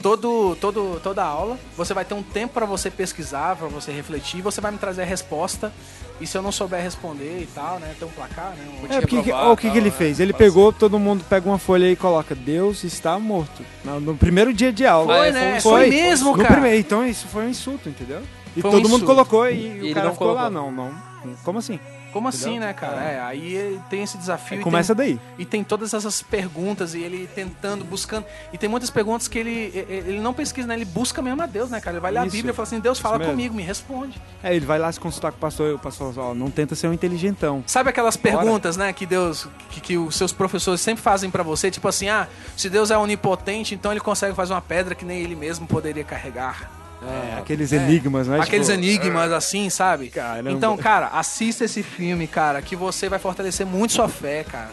todo, 0.02 0.56
todo, 0.60 1.00
toda 1.02 1.24
aula. 1.24 1.58
Você 1.76 1.92
vai 1.92 2.04
ter 2.04 2.14
um 2.14 2.22
tempo 2.22 2.54
pra 2.54 2.66
você 2.66 2.90
pesquisar, 2.90 3.56
pra 3.56 3.66
você 3.68 3.90
refletir. 3.92 4.40
Você 4.42 4.60
vai 4.60 4.70
me 4.70 4.78
trazer 4.78 5.02
a 5.02 5.06
resposta. 5.06 5.72
E 6.20 6.26
se 6.26 6.38
eu 6.38 6.40
não 6.42 6.50
souber 6.52 6.80
responder 6.80 7.42
e 7.42 7.46
tal, 7.54 7.78
né? 7.78 7.94
Tem 7.98 8.08
um 8.08 8.10
placar, 8.10 8.50
né? 8.56 8.64
Um 8.80 8.86
É, 8.90 9.00
porque, 9.02 9.16
reprovar 9.16 9.50
o 9.50 9.56
que, 9.56 9.62
tal, 9.64 9.72
que 9.72 9.78
ele 9.78 9.90
né? 9.90 9.96
fez? 9.96 10.18
Ele 10.18 10.32
Pode 10.32 10.44
pegou, 10.44 10.72
todo 10.72 10.98
mundo 10.98 11.22
pega 11.28 11.46
uma 11.46 11.58
folha 11.58 11.90
e 11.90 11.94
coloca 11.96 12.34
Deus 12.34 12.84
está 12.84 13.18
morto. 13.18 13.62
No, 13.84 14.00
no 14.00 14.16
primeiro 14.16 14.50
dia 14.54 14.72
de 14.72 14.86
aula. 14.86 15.14
Foi, 15.14 15.30
né? 15.32 15.60
foi- 15.60 15.72
Foi, 15.72 15.90
mesmo, 15.90 16.30
No 16.34 16.42
cara. 16.42 16.54
primeiro, 16.54 16.78
então 16.78 17.06
isso 17.06 17.26
foi 17.26 17.44
um 17.44 17.50
insulto, 17.50 17.88
entendeu? 17.90 18.22
E 18.56 18.60
Foi 18.60 18.70
um 18.70 18.74
todo 18.74 18.82
mundo 18.84 19.02
insulto. 19.02 19.06
colocou 19.06 19.48
e, 19.48 19.64
ele 19.64 19.90
o 19.90 19.94
cara 19.94 20.06
não 20.06 20.12
ficou 20.14 20.32
lá, 20.32 20.50
colocou. 20.50 20.72
não, 20.72 20.90
não. 20.90 21.36
Como 21.44 21.58
assim? 21.58 21.78
Como 22.12 22.28
assim, 22.28 22.58
né, 22.58 22.72
cara? 22.72 23.02
É, 23.02 23.20
aí 23.20 23.54
ele 23.54 23.80
tem 23.90 24.02
esse 24.02 24.16
desafio. 24.16 24.60
e 24.60 24.62
Começa 24.62 24.94
tem, 24.94 25.16
daí. 25.16 25.20
E 25.36 25.44
tem 25.44 25.62
todas 25.62 25.92
essas 25.92 26.22
perguntas 26.22 26.94
e 26.94 27.00
ele 27.02 27.28
tentando, 27.34 27.84
buscando. 27.84 28.24
E 28.54 28.56
tem 28.56 28.70
muitas 28.70 28.88
perguntas 28.88 29.28
que 29.28 29.38
ele, 29.38 29.70
ele 29.86 30.18
não 30.18 30.32
pesquisa, 30.32 30.66
né? 30.66 30.74
Ele 30.74 30.86
busca 30.86 31.20
mesmo 31.20 31.42
a 31.42 31.46
Deus, 31.46 31.68
né, 31.68 31.78
cara? 31.78 31.96
Ele 31.96 32.00
vai 32.00 32.12
ler 32.12 32.20
a. 32.20 32.24
Bíblia 32.24 32.52
e 32.52 32.54
fala 32.54 32.66
assim: 32.66 32.80
Deus, 32.80 32.98
fala 32.98 33.18
mesmo. 33.18 33.32
comigo, 33.32 33.54
me 33.54 33.62
responde. 33.62 34.18
É, 34.42 34.56
ele 34.56 34.64
vai 34.64 34.78
lá 34.78 34.90
se 34.90 34.98
consultar 34.98 35.30
com 35.30 35.36
o 35.36 35.40
pastor 35.40 35.72
e 35.72 35.74
o 35.74 35.78
pastor 35.78 36.14
fala, 36.14 36.28
ó, 36.28 36.34
não 36.34 36.50
tenta 36.50 36.74
ser 36.74 36.88
um 36.88 36.92
inteligentão. 36.94 37.62
Sabe 37.66 37.90
aquelas 37.90 38.16
Bora. 38.16 38.38
perguntas, 38.38 38.78
né, 38.78 38.94
que 38.94 39.04
Deus, 39.04 39.46
que, 39.68 39.80
que 39.82 39.98
os 39.98 40.16
seus 40.16 40.32
professores 40.32 40.80
sempre 40.80 41.02
fazem 41.02 41.30
pra 41.30 41.42
você, 41.42 41.70
tipo 41.70 41.86
assim, 41.86 42.08
ah, 42.08 42.26
se 42.56 42.70
Deus 42.70 42.90
é 42.90 42.96
onipotente, 42.96 43.74
então 43.74 43.90
ele 43.92 44.00
consegue 44.00 44.34
fazer 44.34 44.54
uma 44.54 44.62
pedra 44.62 44.94
que 44.94 45.04
nem 45.04 45.20
ele 45.20 45.36
mesmo 45.36 45.66
poderia 45.66 46.04
carregar. 46.04 46.85
É, 47.06 47.38
aqueles 47.38 47.72
enigmas, 47.72 48.26
né? 48.26 48.40
Aqueles 48.40 48.66
Tipo, 48.66 48.78
enigmas 48.78 49.32
assim, 49.32 49.70
sabe? 49.70 50.08
Caramba. 50.08 50.50
Então, 50.50 50.76
cara, 50.76 51.08
assista 51.08 51.64
esse 51.64 51.82
filme, 51.82 52.26
cara, 52.26 52.60
que 52.60 52.74
você 52.74 53.08
vai 53.08 53.18
fortalecer 53.18 53.66
muito 53.66 53.92
sua 53.92 54.08
fé, 54.08 54.44
cara. 54.44 54.70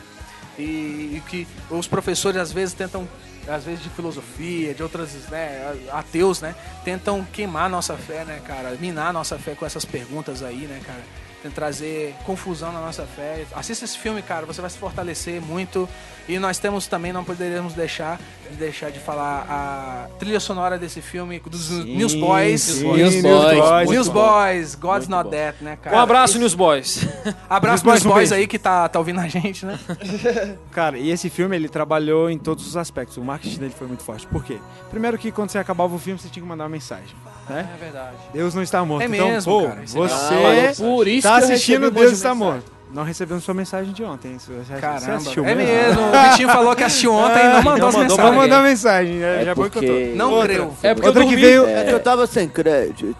E, 0.57 0.61
e 0.61 1.23
que 1.27 1.47
os 1.69 1.87
professores 1.87 2.39
às 2.39 2.51
vezes 2.51 2.73
tentam, 2.75 3.07
às 3.47 3.63
vezes 3.63 3.83
de 3.83 3.89
filosofia, 3.89 4.73
de 4.73 4.83
outras, 4.83 5.11
né, 5.29 5.75
ateus, 5.91 6.41
né, 6.41 6.53
tentam 6.85 7.25
queimar 7.33 7.69
nossa 7.69 7.95
fé, 7.97 8.23
né, 8.23 8.39
cara, 8.45 8.77
minar 8.79 9.11
nossa 9.11 9.37
fé 9.39 9.55
com 9.55 9.65
essas 9.65 9.83
perguntas 9.85 10.43
aí, 10.43 10.67
né, 10.67 10.79
cara. 10.85 11.01
Tentam 11.41 11.55
trazer 11.55 12.15
confusão 12.23 12.71
na 12.71 12.79
nossa 12.79 13.03
fé. 13.05 13.45
Assista 13.53 13.83
esse 13.83 13.97
filme, 13.97 14.21
cara, 14.21 14.45
você 14.45 14.61
vai 14.61 14.69
se 14.69 14.77
fortalecer 14.77 15.41
muito. 15.41 15.89
E 16.27 16.39
nós 16.39 16.57
temos 16.57 16.87
também, 16.87 17.11
não 17.11 17.23
poderíamos 17.23 17.73
deixar 17.73 18.19
de 18.49 18.55
deixar 18.57 18.91
de 18.91 18.99
falar 18.99 19.45
a 19.49 20.07
trilha 20.19 20.39
sonora 20.39 20.77
desse 20.77 21.01
filme 21.01 21.39
dos 21.39 21.69
Newsboys. 21.85 22.61
sim, 22.61 22.83
Newsboys, 22.93 23.23
Newsboys. 23.23 23.89
Newsboys, 23.89 24.75
God's 24.75 25.07
Muito 25.07 25.23
Not. 25.23 25.29
Dead, 25.29 25.55
né, 25.61 25.77
cara? 25.81 25.97
Um 25.97 25.99
abraço, 25.99 26.37
Newsboys. 26.39 27.05
Abraço 27.49 27.83
Newsboys, 27.85 28.01
pros 28.01 28.13
boys 28.13 28.29
beijo. 28.29 28.41
aí 28.41 28.47
que 28.47 28.59
tá, 28.59 28.87
tá 28.87 28.99
ouvindo 28.99 29.19
a 29.19 29.27
gente, 29.27 29.65
né? 29.65 29.77
Cara, 30.71 30.97
e 30.97 31.09
esse 31.09 31.29
filme 31.29 31.55
ele 31.55 31.67
trabalhou 31.67 32.29
em 32.29 32.37
todos 32.37 32.65
os 32.67 32.77
aspectos. 32.77 33.17
O 33.17 33.21
marketing 33.23 33.59
dele 33.59 33.73
foi 33.77 33.87
muito 33.87 34.03
forte. 34.03 34.27
Por 34.27 34.43
quê? 34.43 34.59
Primeiro 34.89 35.17
que 35.17 35.31
quando 35.31 35.49
você 35.49 35.57
acabava 35.57 35.93
o 35.93 35.99
filme, 35.99 36.19
você 36.19 36.29
tinha 36.29 36.43
que 36.43 36.47
mandar 36.49 36.63
uma 36.65 36.69
mensagem. 36.69 37.15
Né? 37.49 37.67
É 37.73 37.77
verdade. 37.77 38.17
Deus 38.31 38.53
não 38.55 38.61
está 38.61 38.83
morto. 38.85 39.03
É 39.03 39.07
então, 39.07 39.27
mesmo, 39.29 39.51
pô, 39.51 39.67
cara, 39.67 39.81
é 39.81 39.85
você 39.85 40.13
Ah, 40.13 40.73
por 40.77 41.07
isso 41.07 41.27
tá 41.27 41.35
assistindo 41.37 41.91
Deus 41.91 42.09
de 42.09 42.13
está 42.15 42.33
mensagem. 42.33 42.53
morto. 42.53 42.71
Não 42.93 43.03
recebemos 43.03 43.43
sua 43.43 43.55
mensagem 43.55 43.91
de 43.91 44.03
ontem. 44.03 44.37
Você, 44.37 44.53
Caramba. 44.79 45.15
assistiu 45.15 45.43
É 45.45 45.55
mesmo? 45.55 45.73
mesmo. 45.73 46.01
O 46.13 46.29
Vitinho 46.29 46.47
falou 46.49 46.75
que 46.75 46.83
assistiu 46.83 47.11
ontem 47.13 47.39
e 47.43 47.49
não 47.49 47.63
mandou 47.63 47.87
as 47.87 47.95
não 47.95 48.01
mandou 48.01 48.01
mensagens. 48.01 48.17
Vamos 48.17 48.35
mandar 48.37 48.63
mensagem. 48.63 49.13
né? 49.15 49.41
É 49.41 49.45
Já 49.45 49.55
porque- 49.55 49.79
boicotou. 49.79 50.15
Não 50.15 50.31
Outra. 50.31 50.47
creu. 50.53 50.75
É 50.83 50.93
porque 50.93 51.07
Outra 51.07 51.25
que 51.25 51.35
veio. 51.35 51.65
É 51.67 51.83
que 51.85 51.91
eu 51.91 51.99
tava 51.99 52.27
sem 52.27 52.47
crédito. 52.47 53.17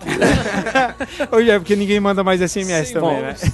Hoje 1.32 1.50
é 1.50 1.58
porque 1.60 1.76
ninguém 1.76 2.00
manda 2.00 2.24
mais 2.24 2.40
SMS 2.40 2.90
Sim, 2.90 2.94
também, 2.94 3.16
bom. 3.16 3.22
né? 3.22 3.36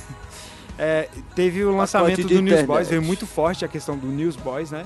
É, 0.81 1.09
teve 1.35 1.61
o 1.65 1.75
lançamento 1.75 2.25
do 2.25 2.41
Newsboys, 2.41 2.87
veio 2.87 3.01
muito 3.01 3.27
forte 3.27 3.65
a 3.65 3.67
questão 3.67 3.97
do 3.97 4.07
Newsboys, 4.07 4.71
né? 4.71 4.85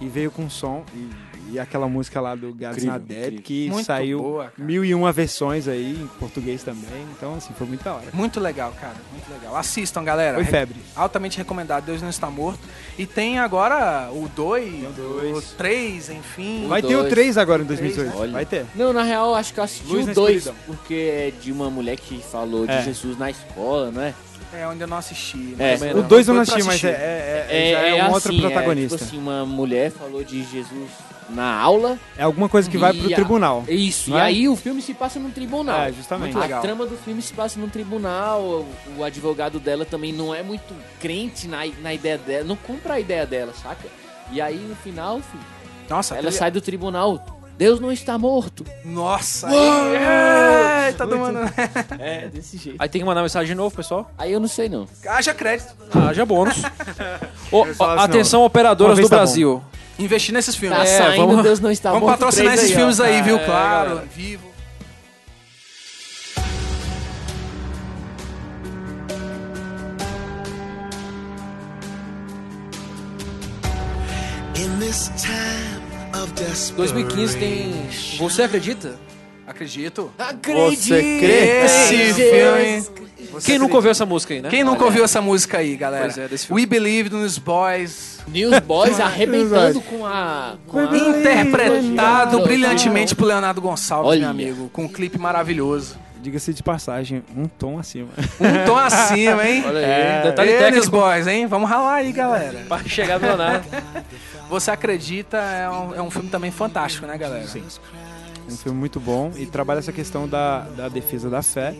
E 0.00 0.08
veio 0.08 0.30
com 0.30 0.48
som 0.48 0.82
e, 0.94 1.10
e 1.50 1.58
aquela 1.58 1.88
música 1.88 2.20
lá 2.20 2.34
do 2.34 2.50
incrível. 2.50 3.40
que 3.42 3.68
Muito 3.70 3.84
saiu 3.86 4.18
boa, 4.20 4.44
cara. 4.44 4.54
mil 4.58 4.84
e 4.84 4.94
uma 4.94 5.12
versões 5.12 5.68
aí, 5.68 5.92
em 6.02 6.06
português 6.18 6.62
também. 6.62 7.04
Então, 7.16 7.34
assim, 7.34 7.52
foi 7.56 7.66
muito 7.66 7.82
da 7.84 7.94
hora. 7.94 8.04
Muito 8.12 8.40
legal, 8.40 8.72
cara. 8.80 8.94
Muito 9.12 9.30
legal. 9.30 9.56
Assistam, 9.56 10.02
galera. 10.04 10.34
Foi 10.34 10.44
Re- 10.44 10.50
febre. 10.50 10.76
Altamente 10.96 11.38
recomendado. 11.38 11.84
Deus 11.84 12.00
não 12.02 12.10
está 12.10 12.30
morto. 12.30 12.60
E 12.98 13.06
tem 13.06 13.38
agora 13.38 14.10
o 14.12 14.28
2, 14.28 14.84
o 14.84 14.86
o 14.86 14.92
dois. 15.32 15.44
3, 15.56 16.10
enfim. 16.10 16.66
Vai 16.68 16.80
ter 16.82 16.94
o 16.94 17.00
dois. 17.00 17.10
3 17.10 17.38
agora 17.38 17.62
em 17.62 17.66
2018. 17.66 18.16
Olha. 18.16 18.32
Vai 18.32 18.46
ter. 18.46 18.66
Não, 18.74 18.92
na 18.92 19.02
real, 19.02 19.34
acho 19.34 19.52
que 19.52 19.60
eu 19.60 19.64
assisti 19.64 19.86
Luz 19.86 20.04
o 20.04 20.08
na 20.08 20.12
2, 20.14 20.36
escuridão. 20.36 20.62
porque 20.66 20.94
é 20.94 21.32
de 21.40 21.52
uma 21.52 21.70
mulher 21.70 21.96
que 21.96 22.18
falou 22.22 22.64
É. 22.68 22.78
de 22.78 22.84
Jesus 22.86 23.18
na 23.18 23.30
escola, 23.30 23.90
não 23.90 24.02
é? 24.02 24.14
É 24.56 24.68
onde 24.68 24.82
eu 24.82 24.86
não 24.86 24.98
assisti. 24.98 25.56
É. 25.58 25.74
O 25.92 25.96
não. 26.02 26.08
2 26.08 26.28
eu 26.28 26.34
não 26.34 26.42
assisti, 26.42 26.62
mas 26.62 26.84
é, 26.84 26.88
é, 26.88 27.46
é, 27.50 27.72
já 27.72 27.78
é, 27.80 28.04
um 28.04 28.12
outro 28.12 28.30
assim, 28.30 28.40
protagonista. 28.40 28.94
É, 28.94 28.98
tipo 28.98 29.10
assim, 29.10 29.18
uma 29.18 29.44
mulher 29.44 29.90
falou 29.90 30.22
de 30.22 30.44
Jesus 30.44 30.90
na 31.30 31.54
aula. 31.58 31.98
É 32.16 32.22
alguma 32.22 32.48
coisa 32.48 32.68
que 32.70 32.76
vai 32.78 32.92
pro 32.92 33.10
a- 33.10 33.14
tribunal. 33.14 33.64
Isso, 33.68 34.10
e 34.10 34.14
é? 34.14 34.20
aí 34.20 34.48
o 34.48 34.56
filme 34.56 34.80
se 34.82 34.94
passa 34.94 35.18
num 35.18 35.30
tribunal. 35.30 35.80
É, 35.82 35.92
justamente. 35.92 36.36
A 36.36 36.40
legal. 36.40 36.62
trama 36.62 36.86
do 36.86 36.96
filme 36.96 37.20
se 37.22 37.32
passa 37.32 37.58
num 37.58 37.68
tribunal, 37.68 38.40
o, 38.42 38.66
o 38.98 39.04
advogado 39.04 39.58
dela 39.58 39.84
também 39.84 40.12
não 40.12 40.34
é 40.34 40.42
muito 40.42 40.74
crente 41.00 41.46
na, 41.48 41.58
na 41.82 41.92
ideia 41.94 42.18
dela, 42.18 42.44
não 42.44 42.56
compra 42.56 42.94
a 42.94 43.00
ideia 43.00 43.26
dela, 43.26 43.52
saca? 43.60 43.86
E 44.30 44.40
aí 44.40 44.56
no 44.56 44.74
final, 44.76 45.20
filho, 45.20 45.44
Nossa, 45.88 46.14
ela 46.14 46.22
trilha- 46.24 46.38
sai 46.38 46.50
do 46.50 46.60
tribunal, 46.60 47.24
Deus 47.56 47.78
não 47.78 47.92
está 47.92 48.18
morto. 48.18 48.64
Nossa. 48.84 49.46
Aí, 49.48 50.86
Eita, 50.88 51.06
todo 51.06 51.16
mundo. 51.16 51.38
É, 52.00 52.26
desse 52.28 52.56
jeito. 52.56 52.76
Aí 52.80 52.88
tem 52.88 53.00
que 53.00 53.04
mandar 53.06 53.22
mensagem 53.22 53.46
de 53.48 53.54
novo, 53.54 53.74
pessoal. 53.76 54.10
Aí 54.18 54.32
eu 54.32 54.40
não 54.40 54.48
sei 54.48 54.68
não. 54.68 54.88
Haja 55.06 55.32
crédito. 55.32 55.72
Haja 55.94 56.26
bônus. 56.26 56.56
Assim, 57.54 57.82
atenção, 57.98 58.40
não. 58.40 58.46
operadoras 58.46 58.98
do 58.98 59.08
tá 59.08 59.24
bom. 59.24 59.62
Investir 59.98 60.32
nesses 60.34 60.56
filmes. 60.56 60.76
Tá 60.78 60.84
É, 60.84 60.98
saindo, 60.98 61.26
vamos- 61.26 61.42
Deus 61.42 61.60
não 61.60 61.70
está 61.70 61.92
Vamos 61.92 62.10
patrocinar 62.10 62.54
esses 62.54 62.70
aí, 62.70 62.74
ó. 62.74 62.78
filmes 62.78 63.00
aí, 63.00 63.22
viu? 63.22 63.36
É, 63.36 63.44
Claro. 63.44 63.88
galera. 63.90 64.06
Vivo. 64.14 64.52
In 74.56 74.78
this 74.78 75.10
time 75.16 75.82
of 76.14 76.32
2015 76.34 77.36
tem. 77.38 77.72
Você 78.18 78.42
acredita? 78.42 78.98
Acredito. 79.46 80.10
Acredite! 80.18 80.76
Você 80.82 81.00
crê? 81.20 81.64
Esse 81.64 81.96
Jesus. 81.96 82.90
Filme. 83.40 83.46
Quem 83.46 83.58
nunca 83.58 83.74
ouviu 83.76 83.90
essa 83.90 84.06
música 84.06 84.34
aí, 84.34 84.40
né? 84.42 84.48
Quem 84.48 84.64
nunca 84.64 84.84
ouviu 84.84 85.04
essa 85.04 85.20
música 85.20 85.58
aí, 85.58 85.76
galera? 85.76 86.04
Pois 86.04 86.18
é, 86.18 86.28
desse 86.28 86.46
filme. 86.46 86.62
We 86.62 86.66
Believe 86.66 87.10
nos 87.10 87.38
Boys. 87.38 88.14
Newsboys 88.28 89.00
arrebentando 89.00 89.80
com 89.82 90.06
a... 90.06 90.54
Com 90.66 90.78
a... 90.78 90.96
Interpretado 90.96 92.42
brilhantemente 92.42 93.14
por 93.14 93.26
Leonardo 93.26 93.60
Gonçalves, 93.60 94.10
Olha. 94.10 94.20
meu 94.20 94.30
amigo. 94.30 94.70
Com 94.72 94.84
um 94.84 94.88
clipe 94.88 95.18
maravilhoso. 95.18 95.96
Diga-se 96.22 96.54
de 96.54 96.62
passagem, 96.62 97.22
um 97.36 97.46
tom 97.46 97.78
acima. 97.78 98.08
Um 98.40 98.64
tom 98.66 98.76
acima, 98.78 99.46
hein? 99.46 99.62
Olha 99.66 99.78
aí, 99.78 99.84
É. 99.84 100.22
detalhe 100.22 100.50
Eles, 100.52 100.62
técnico 100.62 100.90
boys, 100.90 101.26
hein? 101.26 101.46
Vamos 101.46 101.68
ralar 101.68 101.96
aí, 101.96 102.12
galera. 102.12 102.64
pra 102.66 102.78
chegar 102.78 103.18
do 103.18 103.26
Leonardo. 103.26 103.66
Você 104.48 104.70
acredita 104.70 105.36
é 105.36 105.68
um, 105.68 105.94
é 105.96 106.00
um 106.00 106.10
filme 106.10 106.30
também 106.30 106.50
fantástico, 106.50 107.06
né, 107.06 107.18
galera? 107.18 107.46
Sim. 107.46 107.62
Um 108.48 108.56
filme 108.56 108.78
muito 108.78 108.98
bom 108.98 109.32
e 109.36 109.44
trabalha 109.44 109.80
essa 109.80 109.92
questão 109.92 110.26
da, 110.26 110.60
da 110.76 110.88
defesa 110.88 111.28
da 111.28 111.42
fé. 111.42 111.74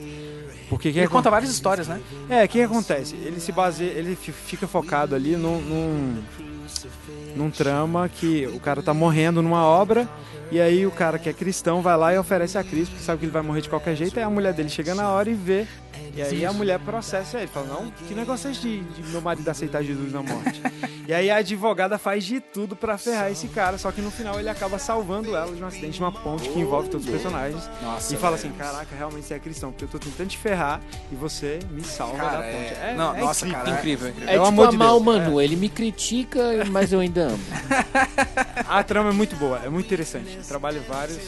Porque 0.76 0.92
que 0.92 0.98
Ele 0.98 1.08
conta 1.08 1.30
várias 1.30 1.50
histórias, 1.50 1.88
né? 1.88 2.00
É, 2.28 2.44
o 2.44 2.48
que 2.48 2.60
acontece? 2.62 3.14
Ele 3.16 3.40
se 3.40 3.52
baseia, 3.52 3.90
ele 3.90 4.14
fi- 4.16 4.32
fica 4.32 4.66
focado 4.66 5.14
ali 5.14 5.36
num, 5.36 5.60
num, 5.60 6.22
num 7.36 7.50
trama 7.50 8.08
que 8.08 8.46
o 8.48 8.60
cara 8.60 8.82
tá 8.82 8.92
morrendo 8.94 9.42
numa 9.42 9.64
obra 9.64 10.08
e 10.50 10.60
aí 10.60 10.86
o 10.86 10.90
cara 10.90 11.18
que 11.18 11.28
é 11.28 11.32
cristão 11.32 11.80
vai 11.82 11.96
lá 11.96 12.14
e 12.14 12.18
oferece 12.18 12.56
a 12.58 12.62
Cristo, 12.64 12.90
porque 12.92 13.04
sabe 13.04 13.18
que 13.20 13.24
ele 13.24 13.32
vai 13.32 13.42
morrer 13.42 13.60
de 13.62 13.68
qualquer 13.68 13.96
jeito, 13.96 14.18
aí 14.18 14.24
a 14.24 14.30
mulher 14.30 14.52
dele 14.52 14.68
chega 14.68 14.94
na 14.94 15.08
hora 15.10 15.28
e 15.30 15.34
vê. 15.34 15.66
E 16.16 16.22
aí 16.22 16.44
a 16.46 16.52
mulher 16.52 16.78
processa 16.80 17.38
ele, 17.38 17.46
fala, 17.48 17.66
não, 17.66 17.90
que 17.90 18.14
negócio 18.14 18.48
é 18.48 18.52
esse 18.52 18.60
de, 18.60 18.80
de 18.80 19.02
meu 19.10 19.20
marido 19.20 19.48
aceitar 19.48 19.82
Jesus 19.82 20.12
na 20.12 20.22
morte? 20.22 20.60
e 21.08 21.12
aí 21.12 21.30
a 21.30 21.36
advogada 21.36 21.98
faz 21.98 22.24
de 22.24 22.40
tudo 22.40 22.76
pra 22.76 22.96
ferrar 22.96 23.30
esse 23.30 23.48
cara, 23.48 23.78
só 23.78 23.90
que 23.90 24.00
no 24.00 24.10
final 24.10 24.38
ele 24.38 24.48
acaba 24.48 24.78
salvando 24.78 25.34
ela 25.36 25.52
de 25.54 25.62
um 25.62 25.66
acidente 25.66 25.94
de 25.94 26.00
uma 26.00 26.12
ponte 26.12 26.48
que 26.48 26.58
envolve 26.60 26.88
todos 26.88 27.04
os 27.06 27.12
personagens. 27.12 27.68
Nossa. 27.82 28.14
E 28.14 28.16
fala 28.16 28.36
assim, 28.36 28.50
caraca, 28.52 28.94
realmente 28.96 29.26
você 29.26 29.34
é 29.34 29.38
cristão, 29.38 29.70
porque 29.72 29.84
eu 29.84 29.88
tô 29.88 29.98
tentando 29.98 30.28
te 30.28 30.38
ferrar 30.38 30.80
e 31.10 31.14
você 31.14 31.58
me 31.70 31.82
salva 31.82 32.16
Cara, 32.16 32.30
da 32.38 32.42
ponte. 32.44 32.74
é- 32.80 32.94
não, 32.96 33.16
nossa, 33.18 33.46
incrível. 33.46 33.64
cara, 33.64 33.78
Incrível, 33.78 34.08
incrível. 34.10 34.28
É 34.28 34.32
Pelo 34.34 34.44
tipo 34.44 34.48
amor 34.60 34.68
de 34.68 34.74
amar 34.76 34.88
Deus. 34.88 35.00
o 35.00 35.04
Manu, 35.04 35.40
ele 35.40 35.56
me 35.56 35.68
critica, 35.68 36.40
mas 36.70 36.92
eu 36.92 37.00
ainda 37.00 37.22
amo. 37.28 37.40
A 38.68 38.82
trama 38.82 39.10
é 39.10 39.12
muito 39.12 39.36
boa, 39.36 39.60
é 39.64 39.68
muito 39.68 39.86
interessante. 39.86 40.38
Trabalha 40.48 40.80
vários, 40.88 41.18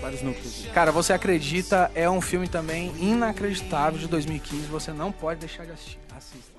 vários 0.00 0.22
núcleos. 0.22 0.66
Cara, 0.74 0.92
você 0.92 1.12
acredita 1.12 1.90
é 1.94 2.08
um 2.08 2.20
filme 2.20 2.48
também 2.48 2.92
inacreditável 2.98 4.05
de 4.06 4.12
2015. 4.12 4.66
Você 4.68 4.92
não 4.92 5.12
pode 5.12 5.40
deixar 5.40 5.64
de 5.66 5.72
assistir. 5.72 5.98
Assista. 6.16 6.56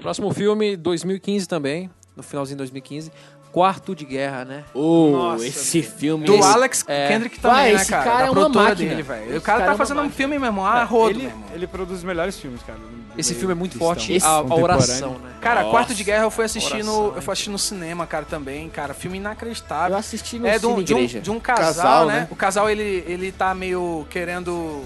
Próximo 0.00 0.32
filme, 0.32 0.76
2015 0.76 1.48
também, 1.48 1.90
no 2.16 2.22
finalzinho 2.22 2.56
de 2.56 2.58
2015, 2.58 3.10
Quarto 3.50 3.94
de 3.94 4.04
Guerra, 4.04 4.44
né? 4.44 4.64
Oh, 4.74 5.10
Nossa, 5.10 5.46
esse 5.46 5.82
filme. 5.82 6.24
Do 6.24 6.34
esse- 6.36 6.48
Alex 6.48 6.84
É. 6.86 7.08
Kendrick 7.08 7.40
também, 7.40 7.56
Vai, 7.56 7.72
né, 7.72 7.80
esse 7.80 7.90
cara? 7.90 8.04
cara 8.04 8.18
da 8.18 8.26
é 8.26 8.30
uma 8.30 8.48
máquina. 8.48 8.74
dele, 8.90 9.02
velho. 9.02 9.38
O 9.38 9.40
cara 9.40 9.58
cara 9.58 9.66
tá 9.66 9.72
é 9.72 9.76
fazendo 9.76 9.96
um 9.98 10.02
máquina. 10.02 10.16
filme 10.16 10.38
mesmo, 10.38 10.64
ah, 10.64 10.84
rodo 10.84 11.10
ele, 11.18 11.24
mesmo. 11.24 11.44
ele 11.54 11.66
produz 11.66 11.98
os 11.98 12.04
melhores 12.04 12.38
filmes, 12.38 12.62
cara. 12.62 12.78
Esse 13.18 13.34
filme 13.34 13.52
é 13.52 13.54
muito 13.54 13.76
forte, 13.76 14.16
a, 14.22 14.28
a 14.28 14.54
oração, 14.54 15.18
né? 15.18 15.30
Cara, 15.40 15.60
Nossa, 15.60 15.70
Quarto 15.72 15.94
de 15.94 16.04
Guerra 16.04 16.22
eu 16.24 16.30
fui 16.30 16.44
assistir 16.44 16.84
no, 16.84 16.92
oração, 16.92 17.16
eu 17.16 17.22
fui 17.22 17.32
assistir 17.32 17.50
no 17.50 17.58
cinema, 17.58 18.06
cara, 18.06 18.24
também, 18.24 18.68
cara. 18.68 18.94
Filme 18.94 19.18
inacreditável. 19.18 19.94
Eu 19.94 19.98
assisti 19.98 20.38
no 20.38 20.46
é 20.46 20.58
de 20.58 20.66
um, 20.66 20.70
Cine 20.76 20.84
de, 20.84 20.94
um, 20.94 21.06
de 21.20 21.30
um 21.32 21.40
casal, 21.40 21.64
Casal, 21.66 22.06
né? 22.06 22.12
né? 22.20 22.28
O 22.30 22.36
casal, 22.36 22.70
ele, 22.70 23.04
ele 23.06 23.32
tá 23.32 23.54
meio 23.54 24.06
querendo 24.08 24.84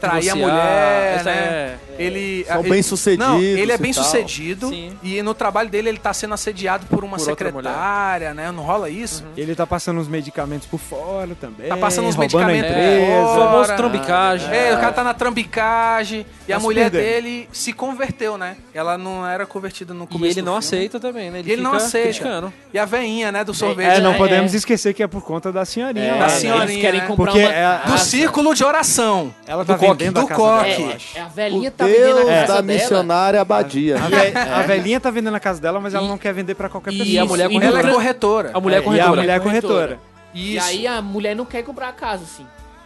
trair 0.00 0.28
a 0.28 0.34
mulher, 0.36 1.24
né? 1.24 1.32
é- 1.32 1.78
Ele, 1.96 2.44
São 2.44 2.60
ele- 2.60 2.68
bem-sucedidos 2.70 3.26
Não, 3.26 3.40
ele 3.40 3.72
é 3.72 3.78
bem 3.78 3.92
tal. 3.94 4.04
sucedido 4.04 4.68
Sim. 4.68 4.92
e 5.02 5.22
no 5.22 5.32
trabalho 5.32 5.70
dele 5.70 5.88
ele 5.88 5.98
tá 5.98 6.12
sendo 6.12 6.34
assediado 6.34 6.84
por 6.86 7.04
uma 7.04 7.16
Por 7.16 7.24
secretária, 7.24 8.34
né? 8.34 8.50
Não 8.52 8.64
rola 8.64 8.90
isso? 8.90 9.24
E 9.36 9.40
ele 9.40 9.54
tá 9.54 9.66
passando 9.66 10.00
os 10.00 10.08
medicamentos 10.08 10.66
por 10.66 10.78
fora 10.78 11.34
também. 11.40 11.68
Tá 11.68 11.76
passando 11.76 12.06
uns 12.08 12.16
medicamentos 12.16 12.70
por 12.70 12.78
O 12.78 13.26
fora. 13.34 13.46
famoso 13.46 13.76
trambicagem. 13.76 14.54
É, 14.54 14.74
o 14.74 14.80
cara 14.80 14.92
tá 14.92 15.04
na 15.04 15.14
trambicagem 15.14 16.26
e 16.46 16.52
a 16.52 16.58
mulher 16.60 16.90
dele 16.90 17.48
se 17.52 17.72
converteu, 17.72 18.36
né? 18.36 18.56
Ela 18.74 18.98
não 18.98 19.26
era 19.26 19.46
convertida 19.46 19.94
no 19.94 20.04
E 20.04 20.06
começo 20.06 20.34
ele 20.34 20.42
do 20.42 20.46
não 20.46 20.60
filme. 20.60 20.66
aceita 20.66 21.00
também, 21.00 21.30
né? 21.30 21.42
E 21.44 21.50
ele 21.52 21.62
não 21.62 21.72
aceita. 21.72 22.08
criticando. 22.08 22.52
E 22.72 22.78
a 22.78 22.84
veinha, 22.84 23.32
né, 23.32 23.42
do 23.44 23.54
sorvete. 23.54 23.96
É, 23.96 24.00
não 24.00 24.12
É, 24.14 24.16
podemos 24.18 24.52
é. 24.52 24.56
esquecer 24.56 24.92
que 24.94 25.02
é 25.02 25.06
por 25.06 25.22
conta 25.22 25.50
da 25.52 25.64
senhorinha. 25.64 26.04
É, 26.06 26.10
lá, 26.12 26.18
da 26.18 26.26
né? 26.26 26.28
senhorinha, 26.40 26.64
eles 26.64 26.80
querem 26.80 27.00
né? 27.00 27.06
comprar 27.06 27.32
Porque 27.32 27.40
uma 27.46 27.52
é 27.52 27.64
a- 27.64 27.76
Do 27.86 27.98
círculo 27.98 28.54
de 28.54 28.64
oração. 28.64 29.34
Ela 29.46 29.64
tá 29.64 29.74
Do 29.74 29.78
coque, 29.78 29.92
vendendo 30.04 30.18
a 30.18 30.22
do 30.22 30.28
casa 30.28 30.40
coque. 30.40 30.70
dela, 30.70 30.82
eu 30.82 30.88
É, 30.90 31.18
é 31.18 31.20
a 31.22 31.26
O 31.26 31.30
velhinha 31.30 31.70
tá 31.70 31.86
vendendo 31.86 32.04
Deus 32.16 32.18
a 32.28 32.32
casa 32.32 32.46
da 32.46 32.60
dela. 32.60 32.62
missionária 32.62 33.40
Abadia. 33.40 33.96
A, 33.96 34.08
ve- 34.08 34.38
a 34.38 34.62
velhinha 34.62 35.00
tá 35.00 35.10
vendendo 35.10 35.34
a 35.34 35.40
casa 35.40 35.60
dela, 35.60 35.80
mas 35.80 35.94
ela 35.94 36.04
E- 36.04 36.08
não 36.08 36.18
quer 36.18 36.32
vender 36.34 36.54
pra 36.54 36.68
qualquer 36.68 36.92
e 36.92 36.98
pessoa. 36.98 37.14
E 37.14 37.18
a 37.18 37.24
mulher 37.24 37.50
E 37.50 37.54
corretora. 37.54 37.78
Ela 37.80 37.88
é 37.90 37.92
corretora. 37.94 38.50
A 38.54 38.60
mulher 38.60 38.76
É, 38.76 38.78
E 38.78 38.80
a 38.80 38.84
corretora. 38.84 39.10
mulher 39.20 39.36
é 39.36 39.40
Corretora. 39.40 39.74
corretora. 39.74 40.14
E 40.34 40.58
aí 40.58 40.86
a 40.86 41.00
mulher 41.00 41.36
não 41.36 41.44
quer 41.44 41.62
comprar 41.62 41.88
a 41.88 41.92
casa, 41.92 42.24
assim. 42.24 42.44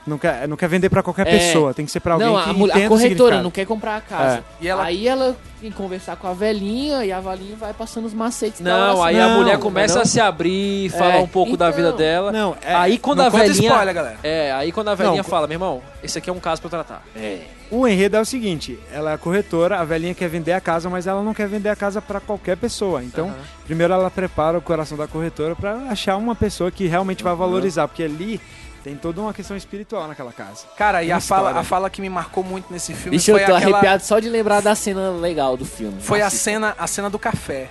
Não 0.09 0.19
quer, 0.19 0.49
não 0.49 0.57
quer 0.57 0.69
vender 0.69 0.89
pra 0.89 1.03
qualquer 1.03 1.27
É. 1.27 1.31
pessoa. 1.39 1.73
Tem 1.75 1.85
que 1.85 1.91
ser 1.93 2.01
pra 2.01 2.15
alguém 2.15 2.29
não, 2.29 2.43
que 2.43 2.51
a, 2.51 2.53
mulher- 2.53 2.75
a 2.75 2.79
entenda 2.79 2.95
o 2.95 2.99
corretora 2.99 3.43
não 3.43 3.51
quer 3.51 3.67
comprar 3.67 3.97
a 3.97 4.01
casa. 4.01 4.39
É. 4.39 4.43
E 4.61 4.69
ela- 4.69 4.85
Aí 4.85 5.07
ela 5.07 5.37
tem 5.61 5.71
que 5.71 5.77
conversar 5.77 6.17
com 6.17 6.27
a 6.27 6.33
velhinha 6.33 7.05
e 7.05 7.13
a 7.13 7.21
velhinha 7.21 7.57
vai 7.57 7.73
passando 7.73 8.07
os 8.07 8.15
macetes 8.15 8.61
da 8.61 8.71
Não, 8.71 8.81
oração. 8.85 9.05
aí 9.05 9.21
a 9.21 9.29
Não, 9.29 9.37
mulher 9.39 9.55
não 9.55 9.61
começa 9.61 9.95
não. 9.97 10.03
a 10.03 10.05
se 10.05 10.21
abrir, 10.21 10.89
falar 10.91 11.17
É, 11.17 11.19
um 11.19 11.27
pouco 11.29 11.57
da 11.57 11.67
então. 11.69 11.77
vida 11.77 11.93
dela. 11.93 12.33
Não, 12.33 12.57
é- 12.63 12.75
aí 12.75 12.99
quando 12.99 13.19
não 13.19 13.27
a 13.27 13.29
velhinha. 13.29 13.69
spoiler, 13.71 13.95
galera. 13.95 14.17
É, 14.23 14.53
aí 14.53 14.73
quando 14.73 14.89
a 14.89 14.95
velhinha 14.95 15.17
Não, 15.19 15.25
fala, 15.25 15.47
meu 15.47 15.57
irmão, 15.57 15.83
esse 16.03 16.17
aqui 16.19 16.31
é 16.31 16.33
um 16.33 16.41
caso 16.41 16.61
pra 16.63 16.67
eu 16.67 16.71
tratar. 16.71 17.03
É. 17.15 17.41
O 17.71 17.87
enredo 17.87 18.17
é 18.17 18.21
o 18.21 18.25
seguinte: 18.25 18.79
ela 18.91 19.13
é 19.13 19.17
corretora, 19.19 19.79
a 19.79 19.85
velhinha 19.85 20.15
quer 20.15 20.29
vender 20.29 20.53
a 20.53 20.61
casa, 20.61 20.89
mas 20.89 21.07
ela 21.07 21.23
não 21.23 21.35
quer 21.35 21.47
vender 21.49 21.69
a 21.69 21.77
casa 21.77 22.01
pra 22.01 22.19
qualquer 22.19 22.57
pessoa. 22.57 23.03
Então, 23.05 23.27
Aham. 23.27 23.35
primeiro 23.67 23.93
ela 23.93 24.11
prepara 24.11 24.57
o 24.57 24.63
coração 24.63 24.97
da 24.97 25.07
corretora 25.07 25.55
pra 25.55 25.75
achar 25.91 26.17
uma 26.17 26.35
pessoa 26.35 26.71
que 26.71 26.87
realmente 26.87 27.23
vai 27.23 27.35
valorizar, 27.35 27.87
porque 27.87 28.03
ali 28.05 28.41
tem 28.89 28.97
toda 28.97 29.21
uma 29.21 29.35
questão 29.35 29.55
espiritual 29.55 30.09
naquela 30.09 30.33
casa. 30.33 30.67
Cara, 30.75 31.03
e 31.03 31.13
a 31.13 31.21
fala, 31.21 31.51
a 31.51 31.63
fala 31.63 31.91
que 31.91 32.01
me 32.01 32.09
marcou 32.09 32.43
muito 32.43 32.73
nesse 32.73 32.95
filme 32.95 33.19
Bicho, 33.19 33.31
eu 33.31 33.37
foi 33.37 33.45
tô 33.45 33.55
aquela... 33.55 33.77
arrepiado 33.77 34.03
só 34.03 34.19
de 34.19 34.31
lembrar 34.31 34.63
da 34.63 34.75
cena 34.75 35.11
legal 35.11 35.59
do 35.59 35.67
filme. 35.67 36.01
Foi 36.01 36.23
a 36.23 36.31
cena, 36.31 36.75
a 36.79 36.87
cena 36.87 37.11
do 37.11 37.19
café. 37.19 37.69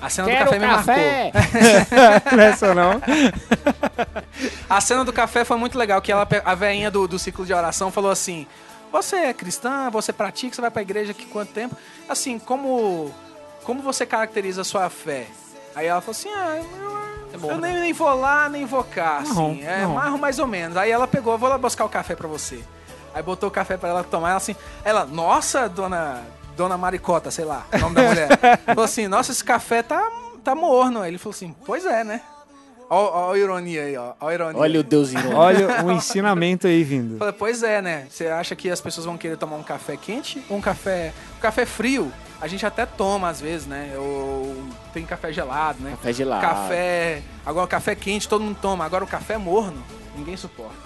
A 0.00 0.10
cena 0.10 0.28
Quero 0.28 0.44
do 0.44 0.50
café 0.50 0.58
me 0.58 0.66
café! 0.66 1.32
marcou. 1.32 2.36
não 2.36 2.44
é 2.44 2.56
só 2.56 2.74
não? 2.74 3.00
A 4.70 4.80
cena 4.80 5.04
do 5.04 5.12
café 5.12 5.44
foi 5.44 5.56
muito 5.56 5.76
legal, 5.76 6.00
que 6.00 6.12
ela, 6.12 6.28
a 6.44 6.54
veinha 6.54 6.90
do, 6.90 7.08
do 7.08 7.18
ciclo 7.18 7.44
de 7.44 7.52
oração 7.52 7.90
falou 7.90 8.10
assim: 8.10 8.46
Você 8.92 9.16
é 9.16 9.32
cristã, 9.32 9.90
você 9.90 10.12
pratica, 10.12 10.54
você 10.54 10.60
vai 10.60 10.70
pra 10.70 10.82
igreja 10.82 11.10
aqui 11.10 11.26
quanto 11.26 11.52
tempo? 11.52 11.76
Assim, 12.08 12.38
como, 12.38 13.12
como 13.64 13.82
você 13.82 14.06
caracteriza 14.06 14.60
a 14.60 14.64
sua 14.64 14.88
fé? 14.88 15.26
Aí 15.74 15.86
ela 15.86 16.00
falou 16.00 16.12
assim: 16.12 16.28
Ah, 16.28 16.62
eu, 16.62 17.07
É 17.38 17.40
bom, 17.40 17.50
eu 17.52 17.58
né? 17.58 17.72
nem, 17.72 17.80
nem 17.80 17.92
vou 17.92 18.12
lá, 18.14 18.48
nem 18.48 18.64
vou 18.66 18.84
cá. 18.84 19.22
Marrom, 19.26 19.52
Assim, 19.52 19.62
é 19.62 19.78
marrom. 19.82 19.94
marrom 19.94 20.18
mais 20.18 20.38
ou 20.38 20.46
menos. 20.46 20.76
Aí 20.76 20.90
ela 20.90 21.06
pegou, 21.06 21.36
vou 21.38 21.48
lá 21.48 21.56
buscar 21.58 21.84
o 21.84 21.88
café 21.88 22.14
pra 22.14 22.28
você. 22.28 22.60
Aí 23.14 23.22
botou 23.22 23.48
o 23.48 23.52
café 23.52 23.76
pra 23.76 23.88
ela 23.88 24.04
tomar, 24.04 24.28
ela 24.30 24.36
assim, 24.36 24.54
ela, 24.84 25.04
nossa, 25.06 25.68
dona, 25.68 26.22
dona 26.56 26.76
Maricota, 26.76 27.30
sei 27.30 27.44
lá, 27.44 27.64
o 27.72 27.78
nome 27.78 27.94
da 27.94 28.02
mulher. 28.02 28.28
falou 28.66 28.84
assim, 28.84 29.08
nossa, 29.08 29.32
esse 29.32 29.42
café 29.42 29.82
tá, 29.82 30.10
tá 30.44 30.54
morno. 30.54 31.00
Aí 31.00 31.10
ele 31.10 31.18
falou 31.18 31.34
assim, 31.34 31.54
pois 31.64 31.86
é, 31.86 32.04
né? 32.04 32.20
Ó, 32.90 33.28
ó 33.28 33.32
a 33.32 33.38
ironia 33.38 33.82
aí, 33.82 33.96
ó, 33.96 34.12
ó 34.20 34.28
a 34.28 34.34
ironia. 34.34 34.60
Olha 34.60 34.80
o 34.80 34.82
deusinho. 34.82 35.36
Olha 35.36 35.84
o 35.84 35.92
ensinamento 35.92 36.66
aí 36.66 36.82
vindo. 36.82 37.18
Falei, 37.18 37.34
pois 37.34 37.62
é, 37.62 37.82
né? 37.82 38.06
Você 38.08 38.26
acha 38.28 38.56
que 38.56 38.70
as 38.70 38.80
pessoas 38.80 39.04
vão 39.04 39.18
querer 39.18 39.36
tomar 39.36 39.56
um 39.56 39.62
café 39.62 39.96
quente 39.96 40.42
um 40.50 40.60
café. 40.60 41.12
Um 41.36 41.40
café 41.40 41.66
frio? 41.66 42.10
A 42.40 42.46
gente 42.46 42.64
até 42.64 42.86
toma 42.86 43.28
às 43.28 43.40
vezes, 43.40 43.66
né? 43.66 43.92
Ou 43.96 44.64
tem 44.92 45.04
café 45.04 45.32
gelado, 45.32 45.82
né? 45.82 45.90
Café 45.92 46.12
gelado. 46.12 46.40
Café. 46.40 47.22
Agora 47.44 47.64
o 47.64 47.68
café 47.68 47.94
quente 47.94 48.28
todo 48.28 48.44
mundo 48.44 48.58
toma. 48.60 48.84
Agora 48.84 49.02
o 49.02 49.08
café 49.08 49.36
morno, 49.36 49.82
ninguém 50.16 50.36
suporta. 50.36 50.76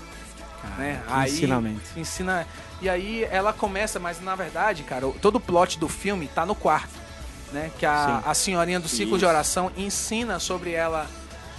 né? 0.78 1.02
que 1.06 1.30
ensinamento. 1.30 1.80
Ensina. 1.96 2.46
E 2.80 2.88
aí 2.88 3.24
ela 3.30 3.52
começa, 3.52 4.00
mas 4.00 4.20
na 4.20 4.34
verdade, 4.34 4.82
cara, 4.82 5.06
todo 5.20 5.36
o 5.36 5.40
plot 5.40 5.78
do 5.78 5.88
filme 5.88 6.26
tá 6.28 6.46
no 6.46 6.54
quarto. 6.54 7.02
Né? 7.52 7.70
Que 7.78 7.84
a, 7.84 8.22
Sim. 8.22 8.30
a 8.30 8.34
senhorinha 8.34 8.80
do 8.80 8.88
ciclo 8.88 9.18
de 9.18 9.24
Isso. 9.24 9.26
oração 9.26 9.70
ensina 9.76 10.38
sobre 10.38 10.72
ela 10.72 11.06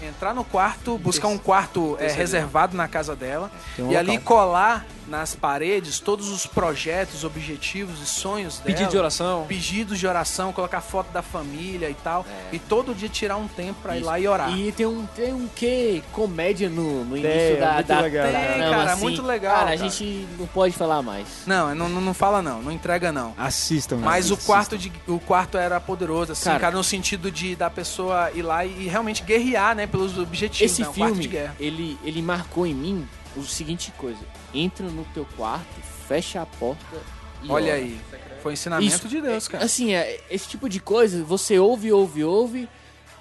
entrar 0.01 0.33
no 0.33 0.43
quarto, 0.43 0.97
buscar 0.97 1.27
um 1.27 1.37
quarto 1.37 1.95
é, 1.99 2.11
reservado 2.11 2.75
na 2.75 2.87
casa 2.87 3.15
dela 3.15 3.49
um 3.79 3.91
e 3.91 3.95
ali 3.95 4.17
local. 4.17 4.23
colar 4.25 4.85
nas 5.07 5.35
paredes 5.35 5.99
todos 5.99 6.29
os 6.29 6.45
projetos, 6.45 7.23
objetivos 7.23 8.01
e 8.01 8.05
sonhos 8.05 8.59
dela. 8.59 8.65
Pedido 8.65 8.91
de 8.91 8.97
oração. 8.97 9.45
Pedidos 9.47 9.99
de 9.99 10.07
oração, 10.07 10.53
colocar 10.53 10.81
foto 10.81 11.11
da 11.11 11.21
família 11.21 11.89
e 11.89 11.93
tal. 11.95 12.25
E 12.51 12.59
todo 12.59 12.93
dia 12.93 13.09
tirar 13.09 13.37
um 13.37 13.47
tempo 13.47 13.79
pra 13.81 13.97
ir 13.97 14.03
lá 14.03 14.19
e 14.19 14.27
orar. 14.27 14.57
E 14.57 14.71
tem 14.71 14.85
um, 14.85 15.05
tem 15.07 15.33
um 15.33 15.47
quê? 15.47 16.01
Comédia 16.11 16.69
no, 16.69 17.03
no 17.05 17.17
início 17.17 17.31
é 17.39 17.55
da, 17.57 17.73
muito 17.73 17.87
da 17.87 17.99
legal. 18.01 18.25
Tem, 18.25 18.59
cara, 18.59 18.93
assim. 18.93 19.01
muito 19.01 19.21
legal, 19.21 19.55
Cara, 19.55 19.73
a 19.73 19.77
cara. 19.77 19.89
gente 19.89 20.27
não 20.37 20.47
pode 20.47 20.75
falar 20.75 21.01
mais. 21.01 21.27
Não, 21.45 21.73
não, 21.75 21.89
não 21.89 22.01
não 22.01 22.13
fala 22.13 22.41
não, 22.41 22.61
não 22.61 22.71
entrega 22.71 23.11
não. 23.11 23.33
Assistam. 23.37 23.97
Mas 23.97 24.29
o 24.29 24.33
assistam. 24.33 24.45
quarto, 24.53 24.77
de, 24.77 24.91
o 25.07 25.19
quarto 25.19 25.57
era 25.57 25.79
poderoso, 25.79 26.31
assim, 26.33 26.45
cara, 26.45 26.59
Cara, 26.59 26.75
no 26.75 26.83
sentido 26.83 27.31
de 27.31 27.55
da 27.55 27.69
pessoa 27.69 28.31
ir 28.33 28.41
lá 28.41 28.65
e, 28.65 28.83
e 28.83 28.87
realmente 28.87 29.23
guerrear, 29.23 29.75
né, 29.75 29.85
pelos 29.87 30.17
objetivos, 30.17 30.61
Esse 30.71 30.81
né, 30.81 30.87
o 30.87 30.93
quarto 30.93 31.07
filme, 31.15 31.21
de 31.21 31.27
guerra. 31.27 31.55
ele, 31.59 31.97
ele 32.03 32.21
marcou 32.21 32.65
em 32.65 32.73
mim 32.73 33.07
o 33.35 33.43
seguinte 33.43 33.91
coisa. 33.97 34.19
Entra 34.53 34.85
no 34.87 35.03
teu 35.13 35.25
quarto, 35.37 35.81
fecha 36.07 36.41
a 36.41 36.45
porta 36.45 36.97
e 37.43 37.49
Olha 37.49 37.73
ora. 37.73 37.75
aí, 37.75 37.99
foi 38.41 38.53
ensinamento 38.53 38.93
Isso, 38.95 39.07
de 39.07 39.21
Deus, 39.21 39.47
cara. 39.47 39.63
Assim, 39.65 39.93
é, 39.93 40.19
esse 40.29 40.47
tipo 40.47 40.67
de 40.69 40.79
coisa, 40.79 41.23
você 41.23 41.57
ouve, 41.59 41.91
ouve, 41.91 42.23
ouve 42.23 42.69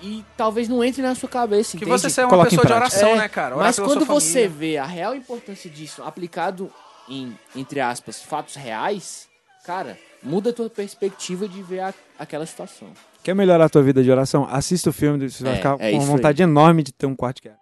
e 0.00 0.24
talvez 0.36 0.68
não 0.68 0.82
entre 0.82 1.00
na 1.02 1.14
sua 1.14 1.28
cabeça, 1.28 1.72
Que 1.72 1.84
entende? 1.84 1.90
você 1.90 2.10
seja 2.10 2.22
uma 2.26 2.30
Coloca 2.30 2.50
pessoa 2.50 2.66
de 2.66 2.72
oração, 2.72 3.08
É, 3.10 3.16
né, 3.18 3.28
cara? 3.28 3.54
Orar 3.56 3.66
Mas 3.68 3.78
quando 3.78 4.04
você 4.04 4.48
vê 4.48 4.76
a 4.78 4.84
real 4.86 5.14
importância 5.14 5.70
disso 5.70 6.02
aplicado 6.02 6.70
em, 7.08 7.36
entre 7.54 7.80
aspas, 7.80 8.20
fatos 8.22 8.54
reais, 8.56 9.28
cara, 9.64 9.98
muda 10.22 10.50
a 10.50 10.52
tua 10.52 10.68
perspectiva 10.68 11.48
de 11.48 11.62
ver 11.62 11.80
a- 11.80 11.94
aquela 12.18 12.46
situação. 12.46 12.88
Quer 13.22 13.34
melhorar 13.34 13.66
a 13.66 13.68
tua 13.68 13.82
vida 13.82 14.02
de 14.02 14.10
oração? 14.10 14.48
Assista 14.50 14.90
o 14.90 14.92
filme, 14.92 15.30
você 15.30 15.44
vai 15.44 15.52
É, 15.52 15.56
ficar 15.56 15.76
é 15.78 15.90
com 15.92 15.98
uma 15.98 16.06
vontade 16.06 16.42
enorme 16.42 16.82
de 16.82 16.92
ter 16.92 17.06
um 17.06 17.14
quarto 17.14 17.36
de 17.36 17.42
guerra. 17.48 17.58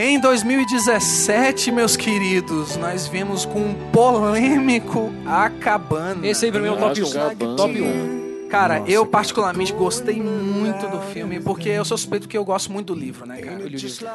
Em 0.00 0.20
2017, 0.20 1.72
meus 1.72 1.96
queridos, 1.96 2.76
nós 2.76 3.08
vimos 3.08 3.44
com 3.44 3.58
um 3.58 3.74
polêmico 3.90 5.12
A 5.26 5.50
Cabana. 5.50 6.24
Esse 6.24 6.44
aí 6.44 6.52
pra 6.52 6.60
mim 6.60 6.68
é 6.68 6.70
o 6.70 6.76
top 6.76 7.02
1. 7.02 7.06
Acabando. 7.26 7.56
Top 7.56 7.82
1. 7.82 8.28
Cara, 8.48 8.78
Nossa, 8.78 8.90
eu 8.92 9.04
particularmente 9.04 9.72
gostei 9.74 10.22
muito 10.22 10.86
do 10.86 11.00
filme, 11.12 11.38
porque 11.40 11.68
eu 11.68 11.84
sou 11.84 11.98
suspeito 11.98 12.26
que 12.28 12.38
eu 12.38 12.44
gosto 12.44 12.72
muito 12.72 12.94
do 12.94 12.98
livro, 12.98 13.26
né, 13.26 13.42
cara? 13.42 13.60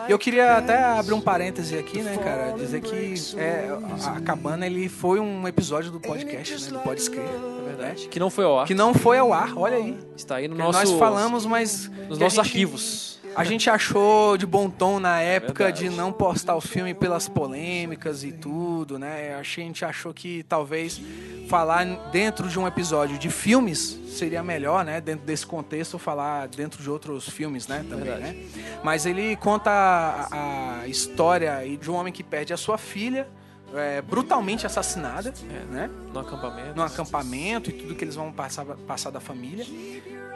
E 0.08 0.12
eu 0.12 0.18
queria 0.18 0.58
até 0.58 0.82
abrir 0.84 1.14
um 1.14 1.22
parêntese 1.22 1.78
aqui, 1.78 2.02
né, 2.02 2.18
cara? 2.18 2.54
Dizer 2.58 2.82
que 2.82 3.14
é, 3.38 3.70
a 4.08 4.22
Cabana, 4.22 4.66
ele 4.66 4.88
foi 4.90 5.20
um 5.20 5.46
episódio 5.48 5.92
do 5.92 6.00
podcast, 6.00 6.64
né? 6.64 6.70
Do 6.72 6.80
Pode 6.80 7.02
Escrever, 7.02 7.30
é 7.30 7.68
verdade. 7.76 8.08
Que 8.08 8.20
não 8.20 8.30
foi 8.32 8.46
ao 8.46 8.60
ar. 8.62 8.66
Que 8.66 8.74
não 8.74 8.94
foi 8.94 9.20
ao 9.20 9.32
ar, 9.34 9.52
olha 9.56 9.76
aí. 9.76 9.98
Está 10.18 10.38
aí 10.38 10.48
no 10.48 10.56
Que 10.56 10.62
nosso, 10.64 10.80
Nós 10.80 10.92
falamos, 10.98 11.46
mas... 11.46 11.92
nos 12.10 12.18
nossos 12.18 12.34
gente- 12.38 12.40
arquivos. 12.48 13.13
A 13.36 13.44
gente 13.44 13.70
achou 13.70 14.38
de 14.38 14.46
bom 14.46 14.70
tom 14.70 15.00
na 15.00 15.20
época 15.22 15.72
de 15.72 15.90
não 15.90 16.12
postar 16.12 16.56
o 16.56 16.62
filme 16.62 16.94
pelas 16.94 17.28
polêmicas 17.28 18.24
e 18.24 18.32
tudo, 18.32 19.00
né? 19.00 19.36
A 19.36 19.44
gente 19.44 19.84
achou 19.84 20.14
que 20.14 20.44
talvez 20.44 21.02
falar 21.50 21.84
dentro 22.12 22.48
de 22.48 22.60
um 22.60 22.68
episódio 22.68 23.18
de 23.18 23.30
filmes 23.30 24.00
seria 24.08 24.44
melhor, 24.44 24.86
né? 24.86 25.02
Dentro 25.02 25.26
desse 25.26 25.46
contexto, 25.46 25.98
falar 25.98 26.48
dentro 26.48 26.82
de 26.82 26.90
outros 26.90 27.28
filmes, 27.28 27.68
né? 27.68 27.84
Também, 27.90 28.18
né? 28.18 28.36
Mas 28.84 29.06
ele 29.06 29.36
conta 29.38 29.72
a, 29.72 30.82
a 30.82 30.88
história 30.88 31.62
de 31.80 31.90
um 31.90 31.96
homem 31.96 32.14
que 32.14 32.24
perde 32.24 32.54
a 32.54 32.58
sua 32.58 32.78
filha, 32.78 33.28
é, 33.76 34.02
brutalmente 34.02 34.68
assassinada, 34.68 35.34
né? 35.72 35.90
No 36.14 36.20
acampamento. 36.20 36.76
no 36.76 36.84
acampamento 36.84 37.70
e 37.72 37.74
tudo 37.74 37.96
que 37.96 38.04
eles 38.04 38.16
vão 38.16 38.32
passar, 38.32 38.66
passar 38.66 39.10
da 39.10 39.20
família. 39.20 39.66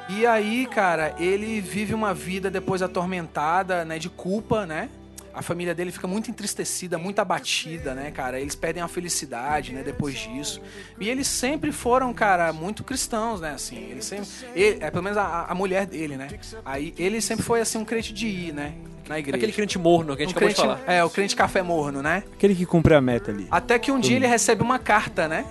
E 0.10 0.26
aí, 0.26 0.66
cara, 0.66 1.14
ele 1.20 1.60
vive 1.60 1.94
uma 1.94 2.14
vida 2.14 2.50
depois 2.50 2.82
atormentada, 2.82 3.84
né, 3.84 4.00
de 4.00 4.10
culpa, 4.10 4.66
né? 4.66 4.90
a 5.38 5.42
família 5.44 5.76
dele 5.76 5.92
fica 5.92 6.08
muito 6.08 6.32
entristecida, 6.32 6.98
muito 6.98 7.20
abatida, 7.20 7.94
né, 7.94 8.10
cara? 8.10 8.40
Eles 8.40 8.56
perdem 8.56 8.82
a 8.82 8.88
felicidade, 8.88 9.72
né, 9.72 9.84
depois 9.84 10.16
disso. 10.16 10.60
E 11.00 11.08
eles 11.08 11.28
sempre 11.28 11.72
foram, 11.72 12.12
cara, 12.12 12.52
muito 12.52 12.84
cristãos, 12.84 13.40
né, 13.40 13.52
assim. 13.52 13.78
Eles 13.92 14.04
sempre, 14.04 14.28
ele, 14.56 14.84
é 14.84 14.90
pelo 14.90 15.04
menos 15.04 15.18
a, 15.18 15.46
a 15.48 15.54
mulher 15.54 15.86
dele, 15.86 16.18
né? 16.18 16.28
Aí 16.66 16.92
ele 16.98 17.22
sempre 17.22 17.46
foi 17.46 17.62
assim 17.62 17.78
um 17.78 17.86
crente 17.86 18.12
de 18.12 18.26
ir, 18.26 18.52
né, 18.52 18.74
na 19.08 19.20
igreja. 19.20 19.38
Aquele 19.38 19.54
crente 19.54 19.78
morno 19.78 20.16
que 20.16 20.24
a 20.24 20.26
gente 20.26 20.34
um 20.34 20.38
acabou 20.38 20.56
crente, 20.56 20.62
de 20.62 20.80
falar. 20.80 20.92
É, 20.92 21.04
o 21.04 21.10
crente 21.10 21.36
café 21.36 21.62
morno, 21.62 22.02
né? 22.02 22.24
Aquele 22.34 22.56
que 22.56 22.66
cumpre 22.66 22.96
a 22.96 23.02
meta 23.02 23.30
ali. 23.30 23.48
Até 23.52 23.78
que 23.78 23.92
um 23.92 24.00
dia 24.00 24.16
ele 24.16 24.28
recebe 24.28 24.64
uma 24.64 24.80
carta, 24.80 25.28
né? 25.28 25.46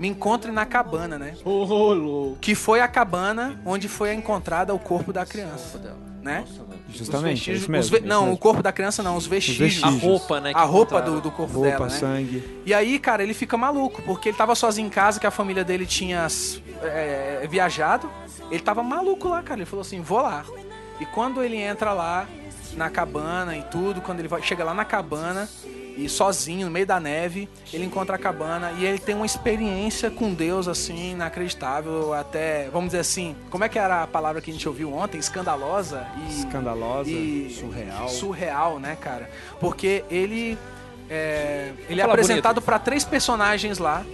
Me 0.00 0.08
encontre 0.08 0.50
na 0.50 0.64
cabana, 0.64 1.18
né? 1.18 1.34
Ô, 1.44 1.92
louco. 1.92 2.38
Que 2.40 2.54
foi 2.54 2.80
a 2.80 2.88
cabana 2.88 3.60
onde 3.66 3.86
foi 3.86 4.12
encontrada 4.14 4.74
o 4.74 4.78
corpo 4.78 5.12
da 5.12 5.26
criança, 5.26 5.94
né? 6.22 6.44
Justamente, 6.88 7.50
é 7.50 7.52
vestígios- 7.52 7.68
mesmo. 7.68 7.84
os 7.84 7.90
ve- 7.90 7.96
é 7.96 8.00
isso 8.00 8.08
não, 8.08 8.20
mesmo. 8.22 8.34
o 8.34 8.38
corpo 8.38 8.62
da 8.62 8.72
criança 8.72 9.02
não, 9.02 9.14
os 9.16 9.26
vestígios. 9.26 9.82
A 9.84 9.88
vestígios. 9.90 10.02
roupa, 10.02 10.40
né? 10.40 10.52
A 10.54 10.64
roupa 10.64 11.00
do, 11.02 11.20
do 11.20 11.30
corpo 11.30 11.52
Roupa, 11.52 11.70
dela, 11.70 11.84
né? 11.86 11.90
sangue. 11.90 12.62
E 12.64 12.72
aí, 12.74 12.98
cara, 12.98 13.22
ele 13.22 13.34
fica 13.34 13.56
maluco, 13.58 14.00
porque 14.02 14.30
ele 14.30 14.36
tava 14.38 14.54
sozinho 14.54 14.86
em 14.86 14.90
casa, 14.90 15.20
que 15.20 15.26
a 15.26 15.30
família 15.30 15.62
dele 15.62 15.84
tinha 15.84 16.26
é, 16.82 17.46
viajado. 17.48 18.10
Ele 18.50 18.60
tava 18.62 18.82
maluco 18.82 19.28
lá, 19.28 19.42
cara. 19.42 19.60
Ele 19.60 19.66
falou 19.66 19.82
assim, 19.82 20.00
vou 20.00 20.22
lá. 20.22 20.44
E 20.98 21.04
quando 21.06 21.42
ele 21.44 21.56
entra 21.58 21.92
lá, 21.92 22.26
na 22.74 22.88
cabana 22.88 23.56
e 23.56 23.62
tudo, 23.64 24.00
quando 24.00 24.18
ele 24.20 24.28
vai, 24.28 24.40
chega 24.42 24.64
lá 24.64 24.72
na 24.74 24.84
cabana, 24.84 25.48
e 25.96 26.08
sozinho, 26.08 26.66
no 26.66 26.72
meio 26.72 26.86
da 26.86 26.98
neve, 26.98 27.48
ele 27.72 27.84
encontra 27.84 28.16
a 28.16 28.18
cabana 28.18 28.72
e 28.78 28.84
ele 28.84 28.98
tem 28.98 29.14
uma 29.14 29.26
experiência 29.26 30.10
com 30.10 30.32
Deus, 30.32 30.68
assim, 30.68 31.12
inacreditável, 31.12 32.12
até, 32.12 32.68
vamos 32.70 32.88
dizer 32.88 33.00
assim, 33.00 33.36
como 33.50 33.64
é 33.64 33.68
que 33.68 33.78
era 33.78 34.02
a 34.02 34.06
palavra 34.06 34.40
que 34.40 34.50
a 34.50 34.52
gente 34.52 34.68
ouviu 34.68 34.92
ontem? 34.92 35.18
Escandalosa 35.18 36.06
e... 36.16 36.40
Escandalosa, 36.40 37.10
e 37.10 37.50
surreal. 37.50 38.08
surreal, 38.08 38.78
né, 38.78 38.96
cara? 39.00 39.30
Porque 39.58 40.04
ele 40.10 40.58
é, 41.08 41.72
ele 41.88 42.00
é 42.00 42.04
apresentado 42.04 42.62
para 42.62 42.78
três 42.78 43.04
personagens 43.04 43.78
lá, 43.78 44.04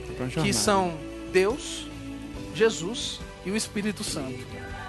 que 0.42 0.52
são 0.52 0.94
Deus, 1.30 1.86
Jesus 2.54 3.20
e 3.44 3.50
o 3.50 3.56
Espírito 3.56 4.02
Santo. 4.02 4.38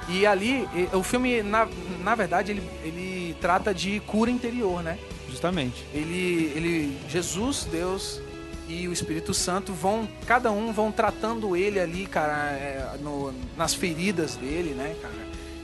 E 0.07 0.25
ali, 0.25 0.67
o 0.93 1.03
filme, 1.03 1.43
na, 1.43 1.67
na 2.01 2.15
verdade, 2.15 2.51
ele, 2.51 2.63
ele 2.81 3.35
trata 3.41 3.73
de 3.73 3.99
cura 4.01 4.31
interior, 4.31 4.81
né? 4.81 4.97
Justamente. 5.29 5.83
Ele, 5.93 6.51
ele, 6.55 6.97
Jesus, 7.09 7.67
Deus 7.71 8.21
e 8.67 8.87
o 8.87 8.91
Espírito 8.93 9.33
Santo 9.33 9.71
vão, 9.73 10.07
cada 10.25 10.51
um 10.51 10.71
vão 10.73 10.91
tratando 10.91 11.55
ele 11.55 11.79
ali, 11.79 12.05
cara, 12.05 12.51
é, 12.51 12.97
no- 13.01 13.33
nas 13.55 13.73
feridas 13.73 14.35
dele, 14.35 14.71
né, 14.71 14.95
cara, 15.01 15.13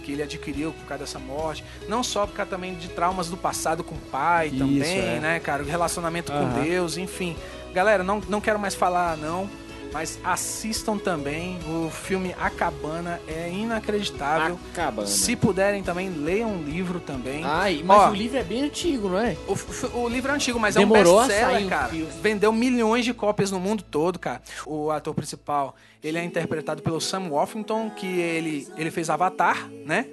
que 0.04 0.12
ele 0.14 0.24
adquiriu 0.24 0.72
por 0.74 0.86
causa 0.86 1.04
dessa 1.06 1.20
morte. 1.20 1.64
Não 1.88 2.04
só 2.04 2.26
por 2.26 2.34
causa 2.36 2.50
também 2.52 2.76
de 2.76 2.88
traumas 2.90 3.30
do 3.30 3.38
passado 3.38 3.84
com 3.84 3.96
o 3.96 4.00
pai 4.12 4.48
Isso, 4.48 4.58
também, 4.58 5.00
é. 5.00 5.20
né, 5.20 5.40
cara, 5.40 5.64
o 5.64 5.66
relacionamento 5.66 6.32
com 6.32 6.38
Aham. 6.38 6.64
Deus, 6.64 6.98
enfim. 6.98 7.36
Galera, 7.74 8.04
não, 8.04 8.22
não 8.30 8.40
quero 8.40 8.60
mais 8.60 8.76
falar, 8.76 9.18
não. 9.18 9.50
Mas 9.94 10.20
assistam 10.24 10.98
também 10.98 11.60
o 11.70 11.88
filme 11.90 12.36
A 12.40 12.50
Cabana, 12.50 13.22
é 13.28 13.48
inacreditável. 13.50 14.60
Acabando. 14.72 15.08
Se 15.08 15.36
puderem 15.36 15.84
também, 15.84 16.10
leiam 16.10 16.50
um 16.50 16.64
livro 16.64 17.00
também. 17.00 17.44
Ai, 17.46 17.84
mas 17.86 18.02
Ó, 18.02 18.10
o 18.10 18.16
livro 18.16 18.38
é 18.40 18.44
bem 18.44 18.64
antigo, 18.64 19.08
não 19.10 19.20
é? 19.20 19.38
o, 19.48 20.00
o 20.00 20.10
livro 20.10 20.32
é 20.32 20.36
antigo, 20.36 20.60
mas 20.60 20.74
Demorou 20.74 21.14
é 21.14 21.16
um 21.18 21.20
a 21.20 21.28
best-seller, 21.28 21.66
um 21.66 21.70
cara. 21.70 21.90
filme. 21.90 22.12
Vendeu 22.24 22.52
milhões 22.52 23.06
de 23.06 23.14
cópias 23.14 23.52
no 23.52 23.60
mundo 23.60 23.84
todo, 23.84 24.18
cara. 24.18 24.42
O 24.66 24.90
ator 24.90 25.14
principal, 25.14 25.76
ele 26.04 26.18
é 26.18 26.24
interpretado 26.24 26.82
pelo 26.82 27.00
Sam 27.00 27.30
Worthington, 27.30 27.90
que 27.90 28.06
ele, 28.20 28.68
ele 28.76 28.92
fez 28.92 29.10
Avatar, 29.10 29.70
né? 29.86 30.06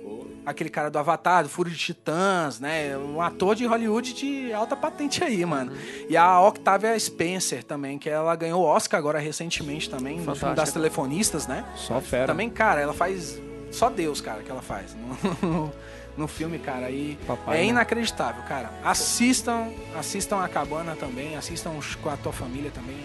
Aquele 0.46 0.70
cara 0.70 0.90
do 0.90 0.98
Avatar, 0.98 1.42
do 1.42 1.48
Fúria 1.50 1.72
de 1.72 1.78
Titãs, 1.78 2.60
né? 2.60 2.96
Um 2.96 3.20
ator 3.20 3.54
de 3.54 3.66
Hollywood 3.66 4.14
de 4.14 4.52
alta 4.52 4.74
patente 4.74 5.22
aí, 5.22 5.44
mano. 5.44 5.72
E 6.08 6.16
a 6.16 6.40
Octavia 6.40 6.98
Spencer 6.98 7.62
também, 7.62 7.98
que 7.98 8.08
ela 8.08 8.34
ganhou 8.36 8.62
o 8.62 8.64
Oscar 8.64 8.98
agora 8.98 9.18
recentemente 9.18 9.90
também, 9.90 10.16
no 10.16 10.22
filme 10.22 10.36
Fantástica. 10.38 10.54
das 10.54 10.72
telefonistas, 10.72 11.46
né? 11.46 11.64
Só 11.76 12.00
fera. 12.00 12.26
Também, 12.28 12.48
cara, 12.48 12.80
ela 12.80 12.94
faz. 12.94 13.40
Só 13.70 13.90
Deus, 13.90 14.20
cara, 14.20 14.42
que 14.42 14.50
ela 14.50 14.62
faz. 14.62 14.96
No, 15.42 15.72
no 16.16 16.26
filme, 16.26 16.58
cara. 16.58 16.90
E 16.90 17.18
Papai, 17.26 17.58
é 17.58 17.60
né? 17.60 17.66
inacreditável, 17.66 18.42
cara. 18.44 18.70
Assistam, 18.82 19.68
assistam 19.96 20.42
a 20.42 20.48
cabana 20.48 20.96
também, 20.96 21.36
assistam 21.36 21.72
com 22.02 22.08
a 22.08 22.16
tua 22.16 22.32
família 22.32 22.70
também. 22.70 22.96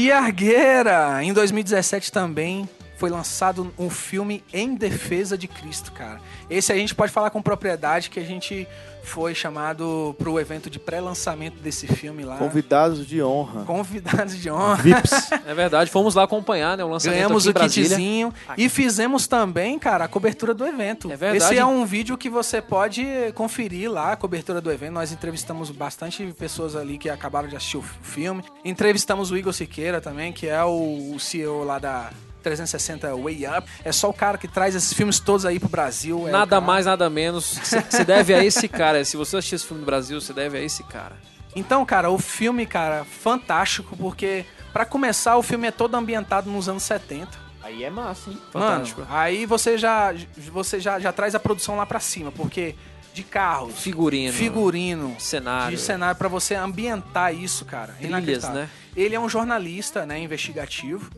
É 0.00 0.14
muito- 0.14 0.16
Tia 0.16 0.18
Argueira, 0.18 1.22
em 1.22 1.32
2017 1.32 2.10
também 2.10 2.68
foi 2.96 3.10
lançado 3.10 3.72
um 3.78 3.90
filme 3.90 4.44
em 4.52 4.74
defesa 4.74 5.36
de 5.36 5.48
Cristo, 5.48 5.90
cara. 5.92 6.20
Esse 6.48 6.72
a 6.72 6.76
gente 6.76 6.94
pode 6.94 7.10
falar 7.12 7.30
com 7.30 7.42
propriedade 7.42 8.08
que 8.08 8.20
a 8.20 8.24
gente 8.24 8.66
foi 9.02 9.34
chamado 9.34 10.14
pro 10.18 10.38
evento 10.38 10.70
de 10.70 10.78
pré-lançamento 10.78 11.60
desse 11.60 11.86
filme 11.86 12.24
lá. 12.24 12.36
Convidados 12.36 13.06
de 13.06 13.22
honra. 13.22 13.64
Convidados 13.64 14.36
de 14.36 14.50
honra. 14.50 14.76
Vips. 14.76 15.30
É 15.44 15.54
verdade, 15.54 15.90
fomos 15.90 16.14
lá 16.14 16.22
acompanhar 16.22 16.76
né, 16.76 16.84
o 16.84 16.88
lançamento 16.88 17.16
Ganhamos 17.16 17.42
aqui 17.42 17.48
em 17.48 17.50
o 17.50 17.54
Brasília. 17.54 17.88
kitzinho 17.88 18.34
e 18.56 18.68
fizemos 18.68 19.26
também, 19.26 19.78
cara, 19.78 20.04
a 20.04 20.08
cobertura 20.08 20.54
do 20.54 20.64
evento. 20.64 21.10
É 21.10 21.16
verdade. 21.16 21.44
Esse 21.44 21.58
é 21.58 21.64
um 21.64 21.84
vídeo 21.84 22.16
que 22.16 22.30
você 22.30 22.62
pode 22.62 23.04
conferir 23.34 23.90
lá, 23.90 24.12
a 24.12 24.16
cobertura 24.16 24.60
do 24.60 24.70
evento. 24.70 24.92
Nós 24.92 25.10
entrevistamos 25.12 25.70
bastante 25.70 26.24
pessoas 26.38 26.76
ali 26.76 26.96
que 26.96 27.10
acabaram 27.10 27.48
de 27.48 27.56
assistir 27.56 27.76
o 27.76 27.82
filme. 27.82 28.42
Entrevistamos 28.64 29.30
o 29.30 29.36
Igor 29.36 29.52
Siqueira 29.52 30.00
também, 30.00 30.32
que 30.32 30.46
é 30.46 30.62
o 30.62 30.92
o 30.92 31.18
CEO 31.18 31.64
lá 31.64 31.78
da 31.78 32.10
360 32.42 33.14
Way 33.16 33.46
Up. 33.46 33.68
É 33.84 33.92
só 33.92 34.10
o 34.10 34.12
cara 34.12 34.36
que 34.36 34.48
traz 34.48 34.74
esses 34.74 34.92
filmes 34.92 35.18
todos 35.18 35.46
aí 35.46 35.58
pro 35.58 35.68
Brasil. 35.68 36.28
é 36.28 36.30
Nada 36.30 36.60
mais, 36.60 36.86
nada 36.86 37.08
menos. 37.08 37.58
Você 37.88 38.04
deve 38.04 38.34
a 38.34 38.44
esse 38.44 38.68
cara. 38.68 39.04
Se 39.04 39.16
você 39.16 39.36
assistir 39.36 39.54
esse 39.56 39.66
filme 39.66 39.80
no 39.80 39.86
Brasil, 39.86 40.20
você 40.20 40.32
deve 40.32 40.58
a 40.58 40.62
esse 40.62 40.82
cara. 40.82 41.16
Então, 41.54 41.84
cara, 41.84 42.10
o 42.10 42.18
filme, 42.18 42.66
cara, 42.66 43.04
fantástico, 43.04 43.96
porque, 43.96 44.44
pra 44.72 44.84
começar, 44.84 45.36
o 45.36 45.42
filme 45.42 45.68
é 45.68 45.70
todo 45.70 45.94
ambientado 45.94 46.50
nos 46.50 46.68
anos 46.68 46.82
70. 46.82 47.28
Aí 47.62 47.84
é 47.84 47.90
massa, 47.90 48.30
hein? 48.30 48.38
Fantástico. 48.50 49.02
Mano, 49.02 49.12
aí 49.14 49.46
você 49.46 49.78
já, 49.78 50.12
você 50.50 50.80
já, 50.80 50.98
já 50.98 51.12
traz 51.12 51.34
a 51.34 51.40
produção 51.40 51.76
lá 51.76 51.86
pra 51.86 52.00
cima, 52.00 52.32
porque 52.32 52.74
de 53.14 53.22
carros, 53.22 53.78
Figurino. 53.78 54.32
figurino, 54.32 55.14
Cenário. 55.18 55.76
de 55.76 55.82
cenário 55.82 56.16
pra 56.16 56.28
você 56.28 56.54
ambientar 56.54 57.34
isso, 57.34 57.64
cara. 57.64 57.94
Trilhas, 58.00 58.48
né? 58.48 58.68
Ele 58.96 59.14
é 59.14 59.20
um 59.20 59.28
jornalista, 59.28 60.06
né, 60.06 60.18
investigativo, 60.18 61.10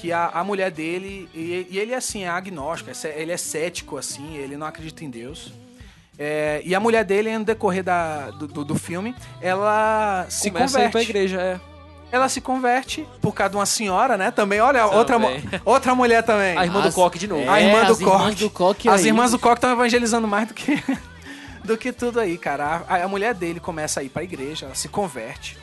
que 0.00 0.12
a, 0.12 0.28
a 0.28 0.42
mulher 0.42 0.70
dele, 0.70 1.28
e, 1.34 1.66
e 1.70 1.78
ele 1.78 1.94
assim, 1.94 2.24
é 2.24 2.28
agnóstico, 2.28 2.90
é 2.90 3.20
ele 3.20 3.32
é 3.32 3.36
cético 3.36 3.98
assim, 3.98 4.36
ele 4.36 4.56
não 4.56 4.66
acredita 4.66 5.04
em 5.04 5.10
Deus. 5.10 5.52
É, 6.18 6.60
e 6.64 6.74
a 6.74 6.80
mulher 6.80 7.04
dele, 7.04 7.36
no 7.38 7.44
decorrer 7.44 7.82
da, 7.82 8.30
do, 8.30 8.46
do, 8.46 8.64
do 8.64 8.74
filme, 8.74 9.14
ela 9.40 10.26
se 10.28 10.50
Começa 10.50 10.78
a 10.78 10.80
ir 10.82 10.84
converte. 10.84 10.92
pra 10.92 11.02
igreja, 11.02 11.40
é. 11.40 11.60
Ela 12.12 12.28
se 12.28 12.40
converte 12.40 13.06
por 13.22 13.32
causa 13.32 13.50
de 13.50 13.56
uma 13.56 13.66
senhora, 13.66 14.16
né? 14.16 14.30
Também, 14.30 14.60
olha, 14.60 14.84
outra, 14.86 15.18
Também. 15.18 15.42
outra 15.64 15.94
mulher 15.94 16.22
também. 16.24 16.56
A 16.58 16.64
irmã 16.64 16.80
do 16.80 16.88
As- 16.88 16.94
Coque 16.94 17.18
de 17.18 17.28
novo. 17.28 17.42
É, 17.42 17.48
A 17.48 17.60
irmã 17.60 17.84
do 17.84 17.92
as 17.92 18.00
irmãs 18.00 18.22
Coque. 18.24 18.34
do 18.40 18.50
Coque 18.50 18.88
As 18.88 19.00
aí. 19.02 19.06
irmãs 19.06 19.30
do 19.30 19.38
Coque 19.38 19.54
estão 19.58 19.70
evangelizando 19.70 20.26
mais 20.26 20.48
do 20.48 20.54
que, 20.54 20.82
do 21.64 21.78
que 21.78 21.92
tudo 21.92 22.18
aí, 22.18 22.36
cara. 22.36 22.82
A, 22.88 23.04
a 23.04 23.08
mulher 23.08 23.32
dele 23.32 23.60
começa 23.60 24.00
a 24.00 24.02
ir 24.02 24.08
pra 24.08 24.24
igreja, 24.24 24.66
ela 24.66 24.74
se 24.74 24.88
converte. 24.88 25.56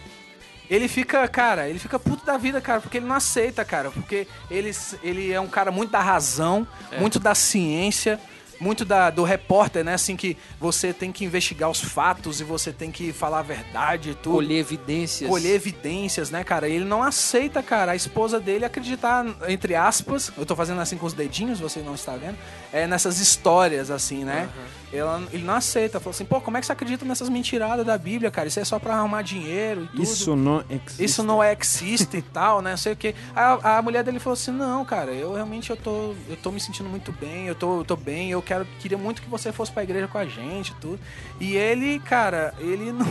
Ele 0.70 0.88
fica, 0.88 1.28
cara, 1.28 1.70
ele 1.70 1.80
fica 1.80 1.98
puto 1.98 2.26
da 2.26 2.38
vida, 2.38 2.60
cara, 2.60 2.82
porque 2.82 2.98
ele 2.98 3.06
não 3.06 3.16
aceita, 3.16 3.64
cara. 3.64 3.90
Porque 3.90 4.28
ele, 4.52 4.72
ele 5.02 5.32
é 5.32 5.40
um 5.40 5.48
cara 5.48 5.72
muito 5.72 5.92
da 5.92 6.02
razão, 6.02 6.68
É. 6.92 7.00
muito 7.00 7.20
da 7.20 7.34
ciência, 7.34 8.20
muito 8.60 8.84
da, 8.86 9.10
do 9.10 9.24
repórter, 9.24 9.84
né? 9.84 9.94
Assim, 9.94 10.16
que 10.16 10.38
você 10.60 10.94
tem 10.94 11.12
que 11.12 11.24
investigar 11.26 11.70
os 11.70 11.80
fatos 11.82 12.40
e 12.42 12.44
você 12.44 12.72
tem 12.72 12.92
que 12.92 13.14
falar 13.14 13.40
a 13.40 13.44
verdade 13.44 14.12
e 14.12 14.16
tudo 14.16 14.36
Colher 14.36 14.60
evidências. 14.60 15.30
colher 15.30 15.56
evidências, 15.56 16.30
né, 16.30 16.44
cara? 16.44 16.68
Ele 16.68 16.86
não 16.86 17.04
aceita, 17.04 17.62
cara, 17.62 17.92
a 17.92 17.96
esposa 17.96 18.40
dele 18.40 18.66
acreditar, 18.66 19.26
entre 19.48 19.76
aspas, 19.76 20.32
eu 20.38 20.46
tô 20.46 20.56
fazendo 20.56 20.82
assim 20.82 20.98
com 20.98 21.06
os 21.06 21.14
dedinhos, 21.14 21.60
você 21.60 21.80
não 21.80 21.96
está 21.96 22.16
vendo, 22.16 22.38
é 22.72 22.88
nessas 22.88 23.20
histórias, 23.20 23.92
assim, 23.92 24.24
né? 24.24 24.50
Ela, 24.92 25.22
ele 25.34 25.44
não 25.44 25.54
aceita, 25.56 26.00
falou 26.00 26.12
assim, 26.12 26.24
pô, 26.24 26.40
como 26.40 26.56
é 26.56 26.62
que 26.62 26.66
você 26.66 26.72
acredita 26.72 27.04
nessas 27.04 27.28
mentiradas 27.28 27.86
da 27.86 27.98
Bíblia, 27.98 28.32
cara? 28.32 28.48
Isso 28.48 28.60
é 28.60 28.64
só 28.64 28.80
pra 28.80 28.96
arrumar 28.96 29.22
dinheiro 29.22 29.84
e 29.84 29.88
tudo. 29.88 30.04
Isso 30.04 30.36
não 30.36 30.64
existe. 30.70 31.04
Isso 31.04 31.24
não 31.24 31.44
é 31.44 31.54
existe 31.54 32.18
e 32.18 32.22
tal, 32.22 32.62
né? 32.62 32.72
Não 32.72 32.78
sei 32.78 32.94
o 32.94 32.96
que. 32.96 33.14
A, 33.36 33.78
a 33.78 33.82
mulher 33.82 34.04
dele 34.04 34.20
falou 34.20 34.34
assim: 34.34 34.52
não, 34.52 34.86
cara, 34.86 35.12
eu 35.12 35.34
realmente 35.34 35.70
eu 35.70 35.76
tô, 35.76 36.14
eu 36.30 36.38
tô 36.42 36.52
me 36.52 36.60
sentindo 36.60 36.88
muito 36.90 37.12
bem, 37.12 37.48
eu 37.48 37.56
tô, 37.56 37.80
eu 37.80 37.86
tô 37.86 37.96
bem, 37.96 38.32
eu 38.32 38.42
quero, 38.48 38.66
queria 38.80 38.98
muito 38.98 39.22
que 39.22 39.30
você 39.30 39.52
fosse 39.52 39.72
pra 39.72 39.84
igreja 39.84 40.08
com 40.08 40.18
a 40.18 40.26
gente 40.26 40.72
e 40.72 40.76
tudo. 40.76 41.00
E 41.40 41.56
ele, 41.56 42.00
cara, 42.00 42.54
ele 42.60 42.92
não. 42.94 43.06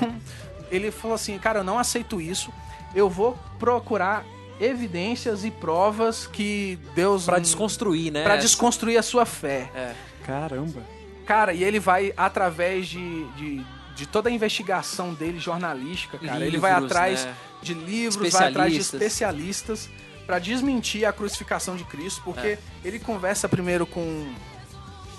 Ele 0.70 0.90
falou 0.90 1.14
assim, 1.14 1.38
cara, 1.38 1.60
eu 1.60 1.64
não 1.64 1.78
aceito 1.78 2.20
isso. 2.20 2.50
Eu 2.94 3.08
vou 3.08 3.38
procurar 3.58 4.24
evidências 4.60 5.44
e 5.44 5.50
provas 5.50 6.26
que 6.26 6.78
Deus. 6.94 7.24
Pra 7.24 7.38
desconstruir, 7.38 8.10
né? 8.10 8.24
Pra 8.24 8.36
desconstruir 8.36 8.96
a 8.98 9.02
sua 9.02 9.24
fé. 9.26 9.70
É. 9.74 9.92
Caramba. 10.24 10.82
Cara, 11.26 11.52
e 11.52 11.62
ele 11.62 11.78
vai 11.78 12.12
através 12.16 12.86
de, 12.88 13.24
de, 13.34 13.64
de 13.94 14.06
toda 14.06 14.28
a 14.28 14.32
investigação 14.32 15.12
dele 15.14 15.38
jornalística, 15.38 16.18
cara. 16.18 16.36
ele 16.36 16.44
Livros, 16.46 16.60
vai 16.62 16.72
atrás 16.72 17.24
né? 17.24 17.34
de 17.62 17.74
livros, 17.74 18.32
vai 18.32 18.48
atrás 18.48 18.72
de 18.72 18.78
Especialistas. 18.80 19.88
pra 20.26 20.38
desmentir 20.38 21.04
a 21.04 21.12
crucificação 21.12 21.76
de 21.76 21.84
Cristo, 21.84 22.22
porque 22.24 22.46
É. 22.48 22.58
ele 22.84 22.98
conversa 22.98 23.48
primeiro 23.48 23.86
com 23.86 24.32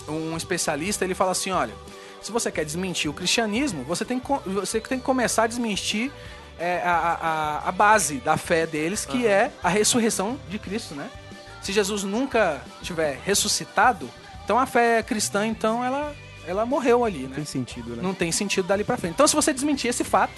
um 0.08 0.36
especialista, 0.38 1.04
ele 1.06 1.14
fala 1.16 1.32
assim, 1.32 1.52
olha, 1.52 1.74
se 2.22 2.32
você 2.32 2.52
quer 2.52 2.66
desmentir 2.66 3.10
o 3.10 3.14
cristianismo, 3.14 3.84
você 3.84 4.04
tem 4.06 4.20
que, 4.20 4.28
você 4.50 4.80
tem 4.82 4.98
que 5.00 5.06
começar 5.06 5.44
a 5.44 5.48
desmentir 5.48 6.12
é, 6.60 6.82
a, 6.84 6.92
a, 7.64 7.70
a 7.70 7.72
base 7.72 8.16
da 8.18 8.36
fé 8.38 8.66
deles, 8.66 9.06
que 9.06 9.28
é 9.28 9.52
a 9.64 9.70
ressurreição 9.70 10.40
de 10.50 10.58
Cristo, 10.58 10.96
né? 10.96 11.10
Se 11.62 11.72
Jesus 11.72 12.04
nunca 12.04 12.62
tiver 12.82 13.20
ressuscitado, 13.24 14.10
então 14.44 14.58
a 14.58 14.66
fé 14.66 15.04
cristã, 15.04 15.46
então, 15.46 15.84
ela, 15.84 16.16
ela 16.48 16.66
morreu 16.66 17.04
ali, 17.06 17.28
né? 17.28 17.36
Tem 17.36 17.46
sentido, 17.46 17.96
né? 17.96 18.02
Não 18.02 18.14
tem 18.14 18.32
sentido 18.32 18.66
dali 18.68 18.84
pra 18.84 18.98
frente. 18.98 19.14
Então, 19.14 19.28
se 19.28 19.36
você 19.36 19.54
desmentir 19.54 19.90
esse 19.90 20.04
fato, 20.04 20.34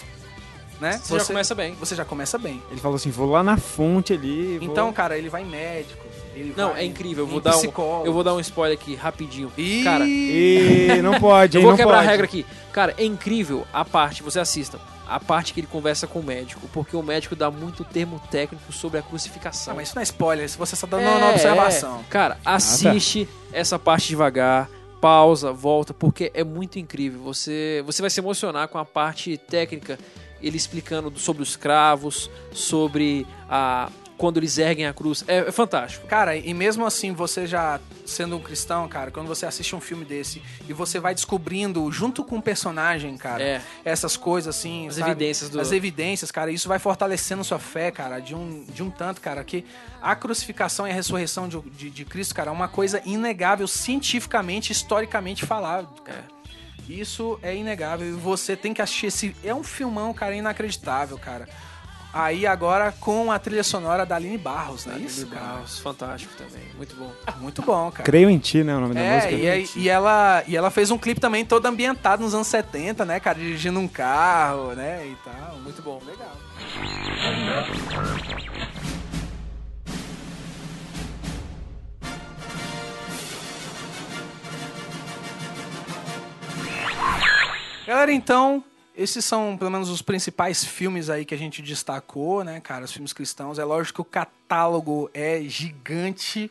né? 0.80 0.98
Você 1.02 1.18
já 1.18 1.24
começa 1.26 1.54
bem. 1.54 1.74
Você 1.74 1.94
já 1.94 2.04
começa 2.04 2.38
bem. 2.38 2.62
Ele 2.70 2.80
falou 2.80 2.96
assim, 2.96 3.10
vou 3.10 3.30
lá 3.30 3.42
na 3.42 3.56
fonte 3.58 4.12
ali. 4.14 4.58
vou- 4.58 4.68
Então, 4.68 4.92
cara, 4.92 5.16
ele 5.16 5.28
vai 5.28 5.42
em 5.42 5.46
médico. 5.46 5.99
Ele 6.34 6.54
Não, 6.56 6.76
é 6.76 6.84
incrível. 6.84 7.24
Eu 7.24 7.28
vou, 7.28 7.40
dar 7.40 7.56
um, 7.56 8.04
eu 8.04 8.12
vou 8.12 8.22
dar 8.24 8.34
um 8.34 8.40
spoiler 8.40 8.78
aqui 8.78 8.94
rapidinho. 8.94 9.52
Ih, 9.58 9.82
Cara, 9.84 10.04
E 10.06 11.00
não 11.02 11.18
pode, 11.20 11.56
eu 11.58 11.62
vou 11.62 11.70
não 11.72 11.76
quebrar 11.76 11.96
pode. 11.98 12.06
a 12.08 12.10
regra 12.10 12.24
aqui. 12.26 12.46
Cara, 12.72 12.94
é 12.96 13.04
incrível 13.04 13.66
a 13.72 13.84
parte, 13.84 14.22
você 14.22 14.38
assista, 14.38 14.78
a 15.08 15.18
parte 15.18 15.52
que 15.52 15.58
ele 15.60 15.66
conversa 15.66 16.06
com 16.06 16.20
o 16.20 16.22
médico, 16.22 16.68
porque 16.72 16.94
o 16.96 17.02
médico 17.02 17.34
dá 17.34 17.50
muito 17.50 17.82
termo 17.84 18.20
técnico 18.30 18.72
sobre 18.72 18.98
a 18.98 19.02
crucificação. 19.02 19.72
Ah, 19.72 19.76
mas 19.76 19.88
isso 19.88 19.96
não 19.96 20.00
é 20.00 20.04
spoiler, 20.04 20.48
se 20.48 20.56
você 20.56 20.76
só 20.76 20.86
dando 20.86 21.02
É, 21.02 21.08
uma 21.16 21.30
observação. 21.30 22.00
é. 22.00 22.10
Cara, 22.10 22.38
assiste 22.44 23.28
essa 23.52 23.76
parte 23.78 24.06
devagar, 24.08 24.70
pausa, 25.00 25.52
volta, 25.52 25.92
porque 25.92 26.30
é 26.32 26.44
muito 26.44 26.78
incrível. 26.78 27.20
Você, 27.22 27.82
você 27.84 28.00
vai 28.00 28.10
se 28.10 28.20
emocionar 28.20 28.68
com 28.68 28.78
a 28.78 28.84
parte 28.84 29.36
técnica, 29.36 29.98
ele 30.40 30.56
explicando 30.56 31.10
do- 31.10 31.18
sobre 31.18 31.42
os 31.42 31.56
cravos, 31.56 32.30
sobre 32.52 33.26
a 33.48 33.90
quando 34.20 34.36
eles 34.36 34.58
erguem 34.58 34.84
a 34.86 34.92
cruz. 34.92 35.24
É, 35.26 35.38
é 35.38 35.50
fantástico. 35.50 36.06
Cara, 36.06 36.36
e 36.36 36.52
mesmo 36.52 36.84
assim, 36.84 37.14
você 37.14 37.46
já 37.46 37.80
sendo 38.04 38.36
um 38.36 38.40
cristão, 38.40 38.86
cara, 38.86 39.10
quando 39.10 39.28
você 39.28 39.46
assiste 39.46 39.74
um 39.74 39.80
filme 39.80 40.04
desse 40.04 40.42
e 40.68 40.74
você 40.74 41.00
vai 41.00 41.14
descobrindo, 41.14 41.90
junto 41.90 42.22
com 42.22 42.36
o 42.36 42.42
personagem, 42.42 43.16
cara, 43.16 43.42
É. 43.42 43.62
essas 43.82 44.18
coisas 44.18 44.54
assim. 44.54 44.88
As 44.88 44.96
sabe? 44.96 45.10
evidências 45.12 45.48
do- 45.48 45.58
As 45.58 45.72
evidências, 45.72 46.30
cara, 46.30 46.50
isso 46.52 46.68
vai 46.68 46.78
fortalecendo 46.78 47.42
sua 47.42 47.58
fé, 47.58 47.90
cara, 47.90 48.20
de 48.20 48.34
um, 48.34 48.62
de 48.64 48.82
um 48.82 48.90
tanto, 48.90 49.22
cara, 49.22 49.42
que 49.42 49.64
a 50.02 50.14
crucificação 50.14 50.86
e 50.86 50.90
a 50.90 50.94
ressurreição 50.94 51.48
de, 51.48 51.58
de, 51.70 51.88
de 51.88 52.04
Cristo, 52.04 52.34
cara, 52.34 52.50
é 52.50 52.52
uma 52.52 52.68
coisa 52.68 53.00
inegável, 53.06 53.66
cientificamente, 53.66 54.70
historicamente 54.70 55.46
falado, 55.46 55.88
cara. 56.02 56.24
Isso 56.88 57.38
é 57.42 57.54
inegável 57.56 58.06
e 58.08 58.12
você 58.12 58.56
tem 58.56 58.74
que 58.74 58.82
assistir 58.82 59.06
esse. 59.06 59.36
É 59.44 59.54
um 59.54 59.62
filmão, 59.62 60.12
cara, 60.12 60.34
inacreditável, 60.34 61.16
cara. 61.16 61.48
Aí 62.12 62.44
agora 62.44 62.92
com 62.98 63.30
a 63.30 63.38
trilha 63.38 63.62
sonora 63.62 64.04
da 64.04 64.16
Aline 64.16 64.36
Barros, 64.36 64.84
né? 64.84 64.98
Isso, 64.98 65.26
cara. 65.28 65.44
Barros, 65.46 65.78
fantástico 65.78 66.34
também, 66.36 66.64
muito 66.76 66.96
bom. 66.96 67.12
Muito 67.38 67.62
bom, 67.62 67.90
cara. 67.92 68.02
Creio 68.02 68.28
em 68.28 68.38
ti, 68.38 68.64
né? 68.64 68.76
O 68.76 68.80
nome 68.80 68.94
da 68.94 69.00
É, 69.00 69.14
música. 69.14 69.78
e, 69.78 69.84
e 69.84 69.88
ela, 69.88 70.42
e 70.48 70.56
ela 70.56 70.70
fez 70.70 70.90
um 70.90 70.98
clipe 70.98 71.20
também 71.20 71.44
todo 71.44 71.64
ambientado 71.66 72.22
nos 72.24 72.34
anos 72.34 72.48
70, 72.48 73.04
né, 73.04 73.20
cara? 73.20 73.38
Dirigindo 73.38 73.78
um 73.78 73.86
carro, 73.86 74.72
né, 74.74 75.06
e 75.06 75.16
tal. 75.24 75.56
Muito 75.58 75.80
bom, 75.82 76.00
legal. 76.04 76.36
Galera, 87.86 88.12
então, 88.12 88.62
esses 89.00 89.24
são 89.24 89.56
pelo 89.56 89.70
menos 89.70 89.88
os 89.88 90.02
principais 90.02 90.62
filmes 90.62 91.08
aí 91.08 91.24
que 91.24 91.34
a 91.34 91.38
gente 91.38 91.62
destacou, 91.62 92.44
né, 92.44 92.60
cara? 92.60 92.84
Os 92.84 92.92
filmes 92.92 93.14
cristãos. 93.14 93.58
É 93.58 93.64
lógico 93.64 93.94
que 93.94 94.00
o 94.02 94.04
catálogo 94.04 95.10
é 95.14 95.40
gigante. 95.42 96.50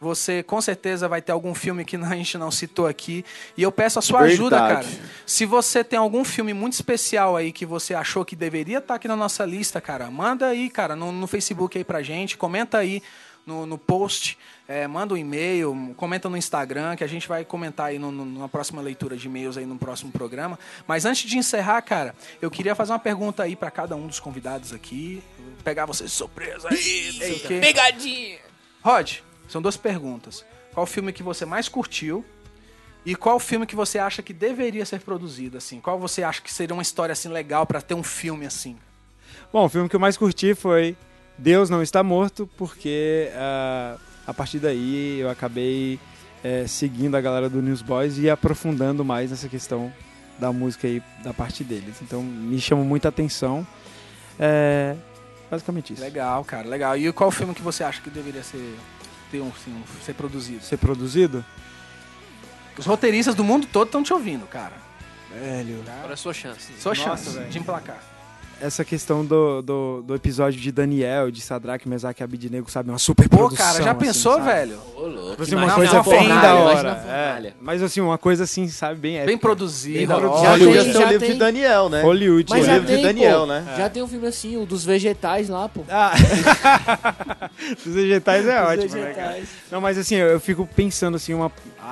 Você 0.00 0.42
com 0.42 0.60
certeza 0.60 1.06
vai 1.06 1.22
ter 1.22 1.30
algum 1.30 1.54
filme 1.54 1.84
que 1.84 1.94
a 1.94 2.16
gente 2.16 2.36
não 2.36 2.50
citou 2.50 2.88
aqui. 2.88 3.24
E 3.56 3.62
eu 3.62 3.70
peço 3.70 4.00
a 4.00 4.02
sua 4.02 4.22
ajuda, 4.22 4.56
cara. 4.56 4.74
Verdade. 4.80 5.00
Se 5.24 5.46
você 5.46 5.84
tem 5.84 5.96
algum 5.96 6.24
filme 6.24 6.52
muito 6.52 6.72
especial 6.72 7.36
aí 7.36 7.52
que 7.52 7.64
você 7.64 7.94
achou 7.94 8.24
que 8.24 8.34
deveria 8.34 8.78
estar 8.78 8.96
aqui 8.96 9.06
na 9.06 9.16
nossa 9.16 9.46
lista, 9.46 9.80
cara, 9.80 10.10
manda 10.10 10.48
aí, 10.48 10.68
cara, 10.68 10.96
no, 10.96 11.12
no 11.12 11.28
Facebook 11.28 11.78
aí 11.78 11.84
pra 11.84 12.02
gente. 12.02 12.36
Comenta 12.36 12.78
aí 12.78 13.04
no, 13.46 13.66
no 13.66 13.76
post. 13.78 14.38
é, 14.66 14.86
manda 14.86 15.12
um 15.12 15.16
e-mail, 15.18 15.92
comenta 15.96 16.26
no 16.30 16.36
Instagram, 16.38 16.96
que 16.96 17.04
a 17.04 17.06
gente 17.06 17.28
vai 17.28 17.44
comentar 17.44 17.86
aí 17.88 17.98
no- 17.98 18.10
no- 18.10 18.24
na 18.40 18.48
próxima 18.48 18.80
leitura 18.80 19.14
de 19.14 19.26
e-mails 19.26 19.58
aí 19.58 19.66
no 19.66 19.76
próximo 19.76 20.10
programa. 20.10 20.58
Mas 20.86 21.04
antes 21.04 21.28
de 21.28 21.36
encerrar, 21.36 21.82
cara, 21.82 22.14
eu 22.40 22.50
queria 22.50 22.74
fazer 22.74 22.92
uma 22.92 22.98
pergunta 22.98 23.42
aí 23.42 23.54
pra 23.54 23.70
cada 23.70 23.94
um 23.94 24.06
dos 24.06 24.18
convidados 24.18 24.72
aqui. 24.72 25.22
Pegar 25.62 25.84
vocês 25.84 26.08
de 26.10 26.16
surpresa 26.16 26.68
aí, 26.70 27.10
não 27.12 27.18
sei 27.20 27.32
o 27.36 27.40
quê. 27.40 27.60
Pegadinha! 27.60 28.38
Rod, 28.82 29.18
são 29.48 29.60
duas 29.60 29.76
perguntas. 29.76 30.42
Qual 30.72 30.86
filme 30.86 31.12
que 31.12 31.22
você 31.22 31.44
mais 31.44 31.68
curtiu? 31.68 32.24
E 33.04 33.14
qual 33.14 33.38
filme 33.38 33.66
que 33.66 33.76
você 33.76 33.98
acha 33.98 34.22
que 34.22 34.32
deveria 34.32 34.86
ser 34.86 35.00
produzido, 35.00 35.58
assim? 35.58 35.78
Qual 35.78 35.98
você 35.98 36.22
acha 36.22 36.40
que 36.40 36.50
seria 36.50 36.72
uma 36.74 36.82
história, 36.82 37.12
assim, 37.12 37.28
legal 37.28 37.66
pra 37.66 37.82
ter 37.82 37.92
um 37.92 38.02
filme, 38.02 38.46
assim? 38.46 38.78
Bom, 39.52 39.66
o 39.66 39.68
filme 39.68 39.90
que 39.90 39.94
eu 39.96 40.00
mais 40.00 40.16
curti 40.16 40.54
foi 40.54 40.96
Deus 41.38 41.68
Não 41.70 41.82
Está 41.82 42.02
Morto, 42.02 42.48
porque 42.56 43.30
ah, 43.34 43.96
a 44.26 44.32
partir 44.34 44.58
daí 44.58 45.18
eu 45.20 45.28
acabei 45.28 45.98
eh, 46.42 46.66
seguindo 46.66 47.16
a 47.16 47.20
galera 47.20 47.48
do 47.50 47.60
Newsboys 47.60 48.18
e 48.18 48.30
aprofundando 48.30 49.04
mais 49.04 49.30
nessa 49.30 49.48
questão 49.48 49.92
da 50.38 50.52
música 50.52 50.86
aí, 50.86 51.02
da 51.22 51.32
parte 51.34 51.62
deles. 51.64 51.96
Então 52.02 52.22
me 52.22 52.60
chamou 52.60 52.84
muita 52.84 53.08
atenção. 53.08 53.66
É, 54.38 54.96
basicamente 55.50 55.92
isso. 55.92 56.02
Legal, 56.02 56.44
cara, 56.44 56.68
legal. 56.68 56.96
E 56.96 57.12
qual 57.12 57.30
filme 57.30 57.54
que 57.54 57.62
você 57.62 57.84
acha 57.84 58.00
que 58.00 58.10
deveria 58.10 58.42
ser, 58.42 58.76
ter 59.30 59.40
um, 59.40 59.48
assim, 59.48 59.72
um- 59.72 60.04
ser 60.04 60.14
produzido? 60.14 60.62
Ser 60.64 60.76
produzido? 60.76 61.44
Os 62.76 62.86
roteiristas 62.86 63.34
do 63.34 63.44
mundo 63.44 63.66
todo 63.72 63.86
estão 63.86 64.02
te 64.02 64.12
ouvindo, 64.12 64.46
cara. 64.46 64.74
Velho. 65.32 65.82
Agora 65.98 66.10
é 66.10 66.14
a 66.14 66.16
sua 66.16 66.32
chance. 66.34 66.72
Sua 66.80 66.90
Nossa, 66.94 67.02
chance 67.04 67.30
velho. 67.30 67.50
de 67.50 67.58
emplacar. 67.58 68.00
Essa 68.60 68.84
questão 68.84 69.24
do, 69.24 69.60
do, 69.62 70.02
do 70.02 70.14
episódio 70.14 70.60
de 70.60 70.72
Daniel, 70.72 71.30
de 71.30 71.40
Sadraque, 71.40 71.88
Mesaque 71.88 72.22
e 72.22 72.24
Abidnego, 72.24 72.70
sabe? 72.70 72.88
Uma 72.90 72.98
super 72.98 73.28
Pô, 73.28 73.36
produção. 73.38 73.66
cara, 73.66 73.82
já 73.82 73.90
assim, 73.90 74.00
pensou, 74.00 74.32
sabe? 74.34 74.44
velho? 74.46 74.78
Ô, 74.96 75.00
louco. 75.06 75.30
Tipo 75.30 75.42
assim, 75.42 75.54
uma 75.54 75.74
coisa 75.74 75.92
bem 75.92 76.04
fornalha, 76.04 76.40
da 76.40 76.54
hora. 76.54 76.90
É. 77.08 77.52
Mas 77.60 77.82
assim, 77.82 78.00
uma 78.00 78.16
coisa 78.18 78.44
assim, 78.44 78.68
sabe, 78.68 79.00
bem 79.00 79.16
épica. 79.16 79.26
Bem 79.26 79.38
produzida, 79.38 80.16
Bem 80.16 80.26
ó. 80.26 80.42
Já 80.42 80.50
Hollywood. 80.50 80.82
tem, 80.84 80.92
ser 80.92 80.98
o 80.98 81.08
livro 81.08 81.20
tem. 81.20 81.32
de 81.32 81.38
Daniel, 81.38 81.88
né? 81.88 82.02
Hollywood. 82.02 82.46
Mas 82.50 82.66
o 82.66 82.70
livro 82.70 82.86
de 82.86 82.94
tem, 82.94 83.02
Daniel, 83.02 83.40
pô. 83.40 83.46
né? 83.46 83.74
Já 83.76 83.90
tem 83.90 84.02
um 84.02 84.08
filme 84.08 84.26
assim, 84.26 84.56
o 84.56 84.64
dos 84.66 84.84
vegetais 84.84 85.48
lá, 85.48 85.68
pô. 85.68 85.82
Ah, 85.88 86.12
Os 87.86 87.92
vegetais 87.94 88.46
é 88.46 88.62
ótimo, 88.62 88.94
né, 88.96 89.12
cara? 89.12 89.28
vegetais. 89.32 89.48
Não, 89.70 89.80
mas 89.80 89.98
assim, 89.98 90.16
eu, 90.16 90.28
eu 90.28 90.40
fico 90.40 90.66
pensando 90.74 91.16
assim, 91.16 91.34
uma, 91.34 91.50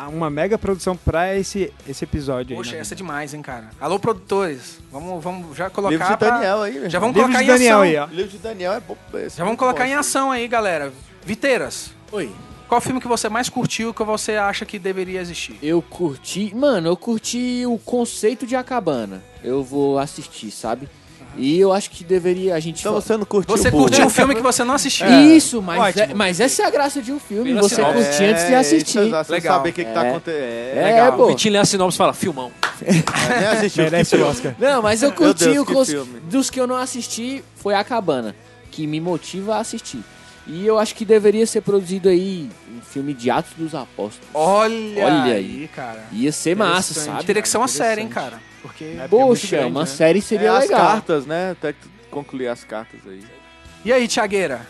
uma 0.09 0.31
mega 0.31 0.57
produção 0.59 0.97
pra 0.97 1.37
esse, 1.37 1.73
esse 1.89 2.05
episódio 2.05 2.57
Poxa, 2.57 2.71
aí. 2.71 2.75
né? 2.77 2.81
essa 2.81 2.95
é 2.95 2.97
demais, 2.97 3.35
hein, 3.35 3.43
cara. 3.43 3.71
Alô, 3.81 3.99
produtores. 3.99 4.79
Vamos, 4.91 5.23
vamos 5.23 5.57
já 5.57 5.69
colocar 5.71 5.91
Livro 5.91 6.07
de 6.09 6.17
pra- 6.17 6.31
Daniel 6.31 6.63
aí, 6.63 6.79
meu 6.81 6.91
Já 6.91 6.99
vamos 6.99 7.15
Livro 7.17 7.29
colocar 7.31 7.45
de 7.45 7.51
em 7.51 7.53
Daniel 7.55 7.77
ação. 7.79 7.83
aí, 7.83 7.97
ó. 7.99 8.07
O 8.07 8.11
livro 8.17 8.31
de 8.33 8.39
Daniel 8.39 8.73
é 8.73 8.81
bom. 8.81 8.97
esse 9.15 9.37
Já 9.37 9.45
vamos 9.45 9.57
é 9.57 9.59
colocar 9.59 9.87
em 9.89 9.95
ação 9.95 10.31
aí, 10.31 10.49
galera. 10.49 10.93
Viteiras, 11.25 11.93
Oi. 12.11 12.33
qual 12.69 12.81
filme 12.81 13.01
que 13.01 13.07
você 13.09 13.29
mais 13.29 13.49
curtiu 13.49 13.93
que 13.95 14.03
você 14.03 14.33
acha 14.33 14.65
que 14.65 14.79
deveria 14.79 15.21
existir? 15.21 15.59
Eu 15.63 15.81
curti. 15.83 16.53
Mano, 16.55 16.89
eu 16.89 16.97
curti 16.97 17.65
o 17.67 17.79
conceito 17.79 18.47
de 18.47 18.57
Acabana. 18.57 19.23
Eu 19.45 19.63
vou 19.63 19.99
assistir, 19.99 20.51
sabe? 20.51 20.89
E 21.37 21.59
eu 21.59 21.73
acho 21.73 21.91
que 21.91 22.05
deveria 22.05 22.55
a 22.55 22.61
gente. 22.61 22.81
Então 22.81 22.93
você 22.93 23.17
não 23.17 23.25
curtiu 23.25 23.57
Você 23.57 23.71
curtiu 23.71 24.05
um 24.05 24.11
filme 24.11 24.35
que 24.35 24.43
você 24.43 24.63
não 24.65 24.75
assistiu. 24.75 25.07
Isso, 25.35 25.63
mas, 25.63 25.97
é- 25.97 26.13
mas 26.15 26.41
essa 26.41 26.63
é 26.63 26.67
a 26.67 26.71
graça 26.71 27.01
de 27.01 27.11
um 27.13 27.19
filme. 27.19 27.51
Pela 27.51 27.63
Você 27.63 27.77
sinopse. 27.77 27.95
curtir 28.05 28.25
antes 28.25 28.47
de 28.47 28.53
É, 28.53 28.57
assistir. 28.59 28.99
isso, 28.99 29.09
exato, 29.09 29.27
você 29.29 29.33
Legal. 29.33 29.57
saber 29.57 29.69
o 29.71 29.73
que, 29.73 29.85
que 29.85 29.93
tá 29.93 30.05
É. 30.07 30.11
acontecendo. 30.11 30.43
É, 30.43 30.73
É, 30.77 30.85
legal. 30.85 31.13
pô. 31.15 31.25
O 31.25 31.27
Vitinho 31.29 31.53
lê 31.55 31.59
a 31.59 31.65
sinopse 31.65 31.97
e 31.97 31.99
fala, 31.99 32.13
filmão. 32.13 32.53
é, 32.85 33.39
nem 33.39 33.49
assistiu. 33.49 33.85
Merece 33.85 34.17
o. 34.17 34.27
Oscar. 34.27 34.55
Não, 34.59 34.83
mas 34.83 35.03
eu 35.03 35.13
curti 35.13 35.45
Deus, 35.45 35.59
o 35.59 35.65
que 35.67 35.73
cons- 35.73 35.89
filme. 35.89 36.21
dos 36.21 36.51
que 36.51 36.61
eu 36.61 36.67
não 36.67 36.77
assisti 36.77 37.43
foi 37.57 37.75
a 37.75 37.83
Cabana, 37.83 38.35
que 38.71 38.87
me 38.87 39.01
motiva 39.01 39.57
a 39.57 39.61
assistir. 39.61 40.01
E 40.47 40.67
eu 40.67 40.77
acho 40.79 40.95
que 40.97 41.05
deveria 41.05 41.47
ser 41.47 41.61
produzido 41.61 42.09
aí 42.09 42.49
um 42.77 42.81
filme 42.83 43.15
de 43.15 43.31
Atos 43.31 43.53
dos 43.57 43.75
Apóstolos. 43.77 44.29
Olha, 44.35 45.05
Olha 45.05 45.35
aí, 45.35 45.61
aí. 45.63 45.71
cara. 45.75 46.05
Ia 46.11 46.33
ser 46.33 46.57
massa, 46.57 46.93
sabe? 46.95 47.25
Teria 47.25 47.41
que 47.41 47.49
ser 47.49 47.59
uma 47.59 47.69
série, 47.69 48.01
hein, 48.01 48.09
cara. 48.09 48.41
Porque... 48.63 48.85
É, 48.85 48.89
é 48.89 48.99
muito 49.01 49.11
Poxa, 49.11 49.57
grande, 49.57 49.73
uma 49.73 49.81
né? 49.81 49.87
série 49.87 50.23
seria 50.23 50.49
é, 50.49 50.57
as 50.57 50.65
legal. 50.65 50.81
cartas, 50.81 51.27
né? 51.27 51.51
Até 51.51 51.73
que 51.73 51.81
tu 51.81 51.91
concluir 52.11 52.49
as 52.49 52.65
cartas 52.65 53.01
aí. 53.07 53.25
E 53.85 53.93
aí, 53.93 54.07
Tiagueira? 54.07 54.67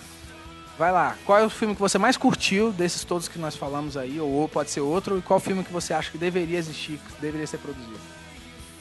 Vai 0.79 0.91
lá. 0.91 1.17
Qual 1.27 1.39
é 1.39 1.45
o 1.45 1.51
filme 1.51 1.75
que 1.75 1.81
você 1.81 1.99
mais 1.99 2.17
curtiu 2.17 2.73
desses 2.73 3.05
todos 3.05 3.29
que 3.29 3.39
nós 3.39 3.55
falamos 3.55 3.97
aí? 3.97 4.19
Ou 4.19 4.49
pode 4.49 4.71
ser 4.71 4.81
outro. 4.81 5.19
E 5.19 5.23
qual 5.23 5.39
filme 5.39 5.63
que 5.63 5.73
você 5.73 5.93
acha 5.93 6.11
que 6.11 6.19
deveria 6.19 6.59
existir, 6.59 6.99
que 6.99 7.21
deveria 7.21 7.47
ser 7.47 7.59
produzido? 7.59 8.01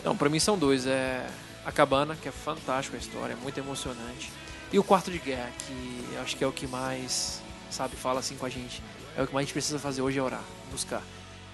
Não, 0.03 0.15
pra 0.15 0.29
mim 0.29 0.39
são 0.39 0.57
dois. 0.57 0.88
É 0.88 1.25
A 1.65 1.71
Cabana, 1.71 2.15
que 2.15 2.27
é 2.29 2.31
fantástico 2.31 2.95
a 2.95 2.99
história, 2.99 3.33
é 3.33 3.35
muito 3.35 3.57
emocionante. 3.59 4.31
E 4.71 4.79
o 4.79 4.83
Quarto 4.83 5.11
de 5.11 5.19
Guerra, 5.19 5.49
que 5.59 6.05
eu 6.13 6.21
acho 6.21 6.38
que 6.38 6.43
é 6.43 6.47
o 6.47 6.51
que 6.51 6.65
mais, 6.65 7.41
sabe, 7.69 7.95
fala 7.97 8.21
assim 8.21 8.35
com 8.35 8.45
a 8.45 8.49
gente. 8.49 8.81
É 9.17 9.21
o 9.21 9.27
que 9.27 9.33
mais 9.33 9.43
a 9.43 9.45
gente 9.45 9.53
precisa 9.53 9.77
fazer 9.77 10.01
hoje 10.01 10.17
é 10.17 10.21
orar, 10.21 10.43
buscar. 10.71 11.01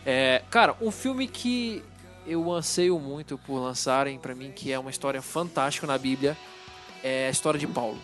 É, 0.06 0.44
cara, 0.52 0.76
um 0.80 0.92
filme 0.92 1.28
que 1.28 1.84
eu 2.28 2.52
anseio 2.52 3.00
muito 3.00 3.38
por 3.38 3.60
lançarem 3.60 4.18
pra 4.20 4.36
mim, 4.36 4.52
que 4.56 4.72
é 4.72 4.78
uma 4.80 4.90
história 4.90 5.22
fantástica 5.22 5.88
na 5.88 5.98
Bíblia, 5.98 6.38
é 7.04 7.28
a 7.28 7.30
história 7.32 7.60
de 7.60 7.66
Paulo. 7.68 7.98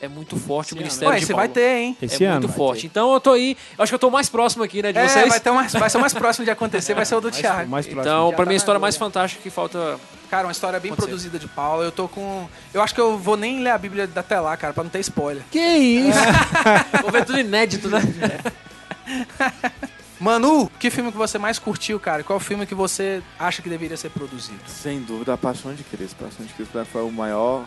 É 0.00 0.08
muito 0.08 0.36
forte 0.36 0.74
o 0.74 0.76
ministério 0.76 1.10
Ué, 1.10 1.20
de 1.20 1.26
você 1.26 1.32
Paulo. 1.32 1.46
vai 1.46 1.54
ter, 1.54 1.76
hein? 1.78 1.96
Esse 2.02 2.24
é 2.24 2.26
ano. 2.26 2.40
muito 2.40 2.52
forte. 2.56 2.86
Então 2.86 3.12
eu 3.14 3.20
tô 3.20 3.30
aí, 3.34 3.56
eu 3.78 3.82
acho 3.84 3.90
que 3.92 3.94
eu 3.94 3.98
tô 4.00 4.10
mais 4.10 4.28
próximo 4.28 4.64
aqui, 4.64 4.82
né, 4.82 4.90
de 4.92 4.98
É, 4.98 5.06
vocês. 5.06 5.28
vai, 5.28 5.38
ter 5.38 5.50
mais, 5.52 5.72
vai 5.72 5.88
ser 5.88 5.96
o 5.96 6.00
mais 6.00 6.12
próximo 6.12 6.44
de 6.44 6.50
acontecer, 6.50 6.92
vai 6.92 7.06
ser 7.06 7.14
o 7.14 7.20
do 7.20 7.30
Thiago. 7.30 7.70
Mais 7.70 7.86
próximo. 7.86 8.00
Então, 8.02 8.32
tá 8.32 8.36
mim, 8.38 8.42
a 8.42 8.46
na 8.46 8.54
história 8.56 8.80
mais 8.80 8.96
fantástica 8.96 9.40
que 9.40 9.48
falta. 9.48 10.00
Cara, 10.28 10.46
uma 10.48 10.52
história 10.52 10.80
bem 10.80 10.90
Pode 10.90 11.02
ser. 11.02 11.06
produzida 11.06 11.38
de 11.38 11.46
Paulo. 11.46 11.84
Eu 11.84 11.92
tô 11.92 12.08
com. 12.08 12.48
Eu 12.74 12.82
acho 12.82 12.92
que 12.92 13.00
eu 13.00 13.16
vou 13.16 13.36
nem 13.36 13.60
ler 13.60 13.70
a 13.70 13.78
Bíblia 13.78 14.10
até 14.16 14.40
lá, 14.40 14.56
cara, 14.56 14.72
pra 14.72 14.82
não 14.82 14.90
ter 14.90 14.98
spoiler. 15.00 15.44
Que 15.52 15.60
isso? 15.60 16.18
Vou 17.02 17.10
ver 17.12 17.24
tudo 17.24 17.38
inédito, 17.38 17.88
né? 17.88 18.00
Manu, 20.22 20.70
que 20.78 20.88
filme 20.88 21.10
que 21.10 21.18
você 21.18 21.36
mais 21.36 21.58
curtiu, 21.58 21.98
cara? 21.98 22.22
Qual 22.22 22.38
filme 22.38 22.64
que 22.64 22.76
você 22.76 23.20
acha 23.36 23.60
que 23.60 23.68
deveria 23.68 23.96
ser 23.96 24.10
produzido? 24.10 24.60
Sem 24.68 25.00
dúvida, 25.00 25.34
a 25.34 25.36
Paixão 25.36 25.74
de 25.74 25.82
Cristo. 25.82 26.14
A 26.20 26.28
Paixão 26.28 26.46
de 26.46 26.52
Cristo 26.54 26.84
foi 26.84 27.02
o 27.02 27.10
maior, 27.10 27.66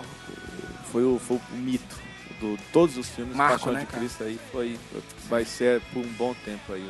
foi 0.89 1.03
o, 1.03 1.19
foi 1.19 1.35
o 1.37 1.55
mito 1.57 1.97
do 2.39 2.57
todos 2.71 2.97
os 2.97 3.09
filmes. 3.09 3.35
Marco, 3.35 3.57
Paixão 3.57 3.73
né, 3.73 3.81
de 3.81 3.85
cara? 3.87 3.99
Cristo 3.99 4.23
aí 4.23 4.39
foi, 4.53 4.79
vai 5.29 5.43
ser 5.43 5.81
por 5.93 5.99
um 5.99 6.13
bom 6.13 6.33
tempo 6.45 6.71
aí 6.71 6.87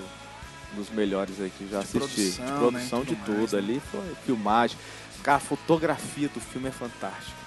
um 0.73 0.75
dos 0.75 0.91
melhores 0.91 1.41
aí 1.41 1.49
que 1.49 1.67
já 1.67 1.79
De 1.79 1.97
assisti. 1.97 1.97
produção, 1.97 2.45
de 2.45 2.51
né, 2.51 2.57
produção 2.59 3.01
e 3.01 3.05
de 3.05 3.15
tudo 3.15 3.31
mais, 3.37 3.49
tudo 3.49 3.61
né? 3.61 3.67
ali, 3.67 3.81
foi 3.91 4.01
filmagem. 4.23 4.77
Cara, 5.23 5.37
a 5.37 5.41
fotografia 5.41 6.29
do 6.29 6.39
filme 6.39 6.67
é 6.67 6.71
fantástica. 6.71 7.45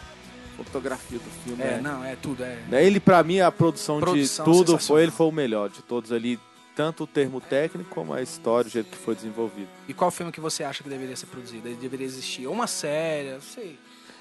Fotografia 0.57 1.19
do 1.21 1.31
filme 1.45 1.63
É, 1.63 1.75
é, 1.75 1.81
não, 1.81 2.05
é 2.05 2.17
tudo, 2.17 2.43
é. 2.43 2.59
Né, 2.69 2.85
Ele, 2.85 2.99
pra 2.99 3.23
mim, 3.23 3.39
a 3.39 3.53
produção, 3.53 4.01
Produção 4.01 4.45
de 4.45 4.51
tudo 4.51 4.77
foi, 4.77 5.03
ele 5.05 5.13
foi 5.13 5.27
o 5.29 5.31
melhor 5.31 5.69
de 5.71 5.83
todos 5.83 6.11
ali. 6.11 6.37
Tanto 6.79 7.03
o 7.03 7.07
termo 7.09 7.41
técnico 7.41 7.91
como 7.91 8.15
a 8.15 8.23
história, 8.23 8.69
o 8.69 8.71
jeito 8.71 8.89
que 8.91 8.97
foi 8.97 9.17
desenvolvido. 9.17 9.67
E 9.89 9.93
qual 9.93 10.13
filme 10.13 10.31
que 10.31 10.41
você 10.41 10.63
acha 10.63 10.81
que 10.81 10.89
deveria 10.89 11.17
ser 11.17 11.27
produzido? 11.27 11.69
Deveria 11.75 12.07
existir? 12.07 12.47
Ou 12.47 12.55
uma 12.55 12.69
série, 12.69 13.33
não 13.33 13.41
sei. 13.41 13.77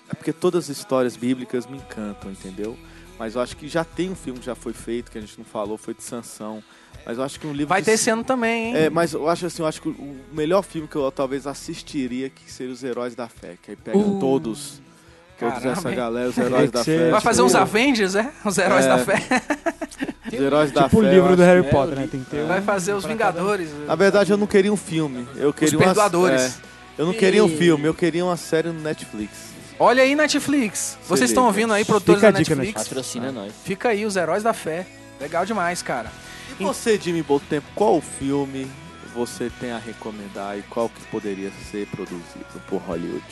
É 0.09 0.15
porque 0.15 0.34
todas 0.34 0.67
as 0.67 0.75
histórias 0.75 1.15
bíblicas 1.15 1.67
me 1.67 1.77
encantam, 1.77 2.31
entendeu? 2.31 2.75
Mas 3.19 3.35
eu 3.35 3.41
acho 3.41 3.55
que 3.55 3.67
já 3.67 3.84
tem 3.84 4.09
um 4.09 4.15
filme 4.15 4.39
que 4.39 4.45
já 4.47 4.55
foi 4.55 4.73
feito, 4.73 5.11
que 5.11 5.19
a 5.19 5.21
gente 5.21 5.38
não 5.38 5.45
falou, 5.45 5.77
foi 5.77 5.93
de 5.93 6.01
Sansão. 6.01 6.63
Mas 7.05 7.19
eu 7.19 7.23
acho 7.23 7.39
que 7.39 7.45
um 7.45 7.51
livro. 7.51 7.67
Vai 7.67 7.84
ter 7.84 7.91
esse 7.91 8.09
ano 8.09 8.23
também, 8.23 8.69
hein? 8.69 8.75
É, 8.75 8.89
mas 8.89 9.13
eu 9.13 9.29
acho 9.29 9.45
assim, 9.45 9.61
eu 9.61 9.67
acho 9.67 9.79
que 9.79 9.89
o 9.89 10.15
melhor 10.34 10.63
filme 10.63 10.88
que 10.88 10.95
eu 10.95 11.11
talvez 11.11 11.45
assistiria 11.45 12.27
que 12.27 12.51
seria 12.51 12.73
Os 12.73 12.84
Heróis 12.84 13.13
da 13.13 13.27
Fé. 13.27 13.55
Que 13.61 13.69
aí 13.69 13.77
pega 13.77 13.95
Uh, 13.95 14.19
todos. 14.19 14.81
Caramba, 15.39 15.69
essa 15.72 15.91
galera, 15.91 16.30
os 16.30 16.38
Heróis 16.38 16.72
da 16.72 16.84
ser- 16.84 16.99
Fé. 16.99 17.09
Vai 17.11 17.22
fazer 17.22 17.41
uns 17.43 17.51
tipo, 17.51 17.61
Avengers, 17.61 18.15
é? 18.15 18.31
Os 18.43 18.57
Heróis 18.57 18.85
É. 18.85 18.89
da 18.89 18.97
Fé. 18.97 19.22
Os 20.27 20.34
Heróis 20.34 20.72
da 20.72 20.84
Tipo 20.84 20.99
o 20.99 21.03
Fé. 21.03 21.11
livro 21.11 21.30
eu 21.31 21.35
do 21.35 21.43
acho 21.43 21.51
Harry 21.51 21.69
Potter, 21.69 21.95
né? 21.99 22.07
Tem 22.11 22.19
que 22.23 22.30
ter 22.30 22.43
Vai 22.45 22.59
um 22.59 22.64
fazer 22.64 22.93
os 22.93 23.05
Vingadores. 23.05 23.69
Na 23.85 23.95
verdade, 23.95 24.31
eu 24.31 24.38
não 24.38 24.47
queria 24.47 24.73
um 24.73 24.77
filme. 24.77 25.27
Eu 25.35 25.53
queria 25.53 25.77
uma- 25.77 25.85
Perdoadores. 25.85 26.41
é, 26.41 26.51
eu 26.97 27.05
não 27.05 27.14
queria 27.14 27.43
um 27.45 27.49
filme, 27.49 27.85
eu 27.85 27.93
queria 27.93 28.26
uma 28.26 28.35
série 28.38 28.69
no 28.69 28.81
Netflix. 28.81 29.31
Olha 29.80 30.01
aí, 30.01 30.15
Netflix. 30.15 30.97
Vocês 31.07 31.30
estão 31.30 31.45
ouvindo 31.45 31.72
aí, 31.72 31.85
produtores 31.85 32.22
da 32.22 32.31
dica, 32.31 32.55
Netflix? 32.55 32.84
Patrocina 32.88 33.31
nós. 33.31 33.53
Fica 33.64 33.89
aí, 33.89 34.05
os 34.05 34.15
Heróis 34.15 34.41
da 34.43 34.53
Fé. 34.53 34.88
Legal 35.22 35.45
demais, 35.45 35.81
cara. 35.84 36.11
E 36.59 36.64
você, 36.64 36.97
Jimmy 36.99 37.23
Tempo, 37.47 37.68
qual 37.76 38.01
filme 38.01 38.68
você 39.14 39.51
tem 39.59 39.72
a 39.72 39.77
recomendar 39.77 40.57
e 40.57 40.64
qual 40.64 40.89
que 40.89 41.01
poderia 41.11 41.51
ser 41.72 41.85
produzido 41.88 42.45
por 42.68 42.77
Hollywood? 42.81 43.23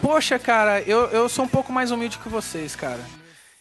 Poxa, 0.00 0.38
cara, 0.38 0.80
eu, 0.82 1.06
eu 1.10 1.28
sou 1.28 1.44
um 1.44 1.48
pouco 1.48 1.72
mais 1.72 1.90
humilde 1.90 2.18
que 2.18 2.28
vocês, 2.28 2.74
cara. 2.76 3.00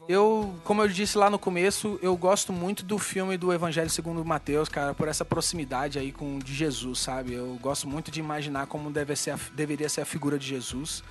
Eu, 0.09 0.55
como 0.63 0.81
eu 0.81 0.87
disse 0.87 1.17
lá 1.17 1.29
no 1.29 1.37
começo, 1.37 1.99
eu 2.01 2.15
gosto 2.17 2.51
muito 2.51 2.83
do 2.83 2.97
filme 2.97 3.37
do 3.37 3.53
Evangelho 3.53 3.89
segundo 3.89 4.25
Mateus, 4.25 4.67
cara, 4.67 4.93
por 4.93 5.07
essa 5.07 5.23
proximidade 5.23 5.99
aí 5.99 6.11
com 6.11 6.39
de 6.39 6.53
Jesus, 6.53 6.99
sabe? 6.99 7.33
Eu 7.33 7.57
gosto 7.61 7.87
muito 7.87 8.09
de 8.11 8.19
imaginar 8.19 8.65
como 8.65 8.89
deve 8.91 9.15
ser 9.15 9.31
a- 9.31 9.39
deveria 9.53 9.87
ser 9.87 10.01
a 10.01 10.05
figura 10.05 10.37
de 10.39 10.47
Jesus. 10.47 11.03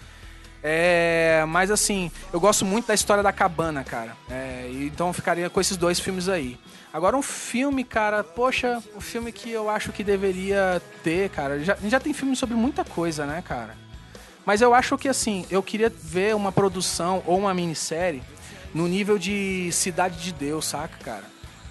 É, 0.62 1.42
mas 1.48 1.70
assim, 1.70 2.10
eu 2.32 2.38
gosto 2.40 2.64
muito 2.66 2.88
da 2.88 2.94
história 2.94 3.22
da 3.22 3.32
cabana, 3.32 3.82
cara. 3.82 4.14
É, 4.28 4.68
então 4.82 5.12
ficaria 5.12 5.48
com 5.48 5.60
esses 5.60 5.76
dois 5.76 5.98
filmes 5.98 6.28
aí. 6.28 6.58
Agora 6.92 7.16
um 7.16 7.22
filme, 7.22 7.84
cara, 7.84 8.22
poxa, 8.24 8.82
um 8.94 9.00
filme 9.00 9.30
que 9.32 9.50
eu 9.50 9.70
acho 9.70 9.92
que 9.92 10.02
deveria 10.04 10.82
ter, 11.02 11.30
cara. 11.30 11.60
Já, 11.64 11.76
já 11.84 12.00
tem 12.00 12.12
filme 12.12 12.34
sobre 12.36 12.56
muita 12.56 12.84
coisa, 12.84 13.24
né, 13.24 13.40
cara? 13.46 13.74
Mas 14.44 14.60
eu 14.60 14.74
acho 14.74 14.96
que 14.98 15.08
assim, 15.08 15.44
eu 15.50 15.62
queria 15.62 15.92
ver 16.02 16.34
uma 16.34 16.50
produção 16.50 17.22
ou 17.26 17.38
uma 17.38 17.54
minissérie 17.54 18.22
no 18.74 18.86
nível 18.86 19.18
de 19.18 19.70
Cidade 19.72 20.18
de 20.22 20.32
Deus, 20.32 20.64
saca, 20.64 20.96
cara? 21.04 21.24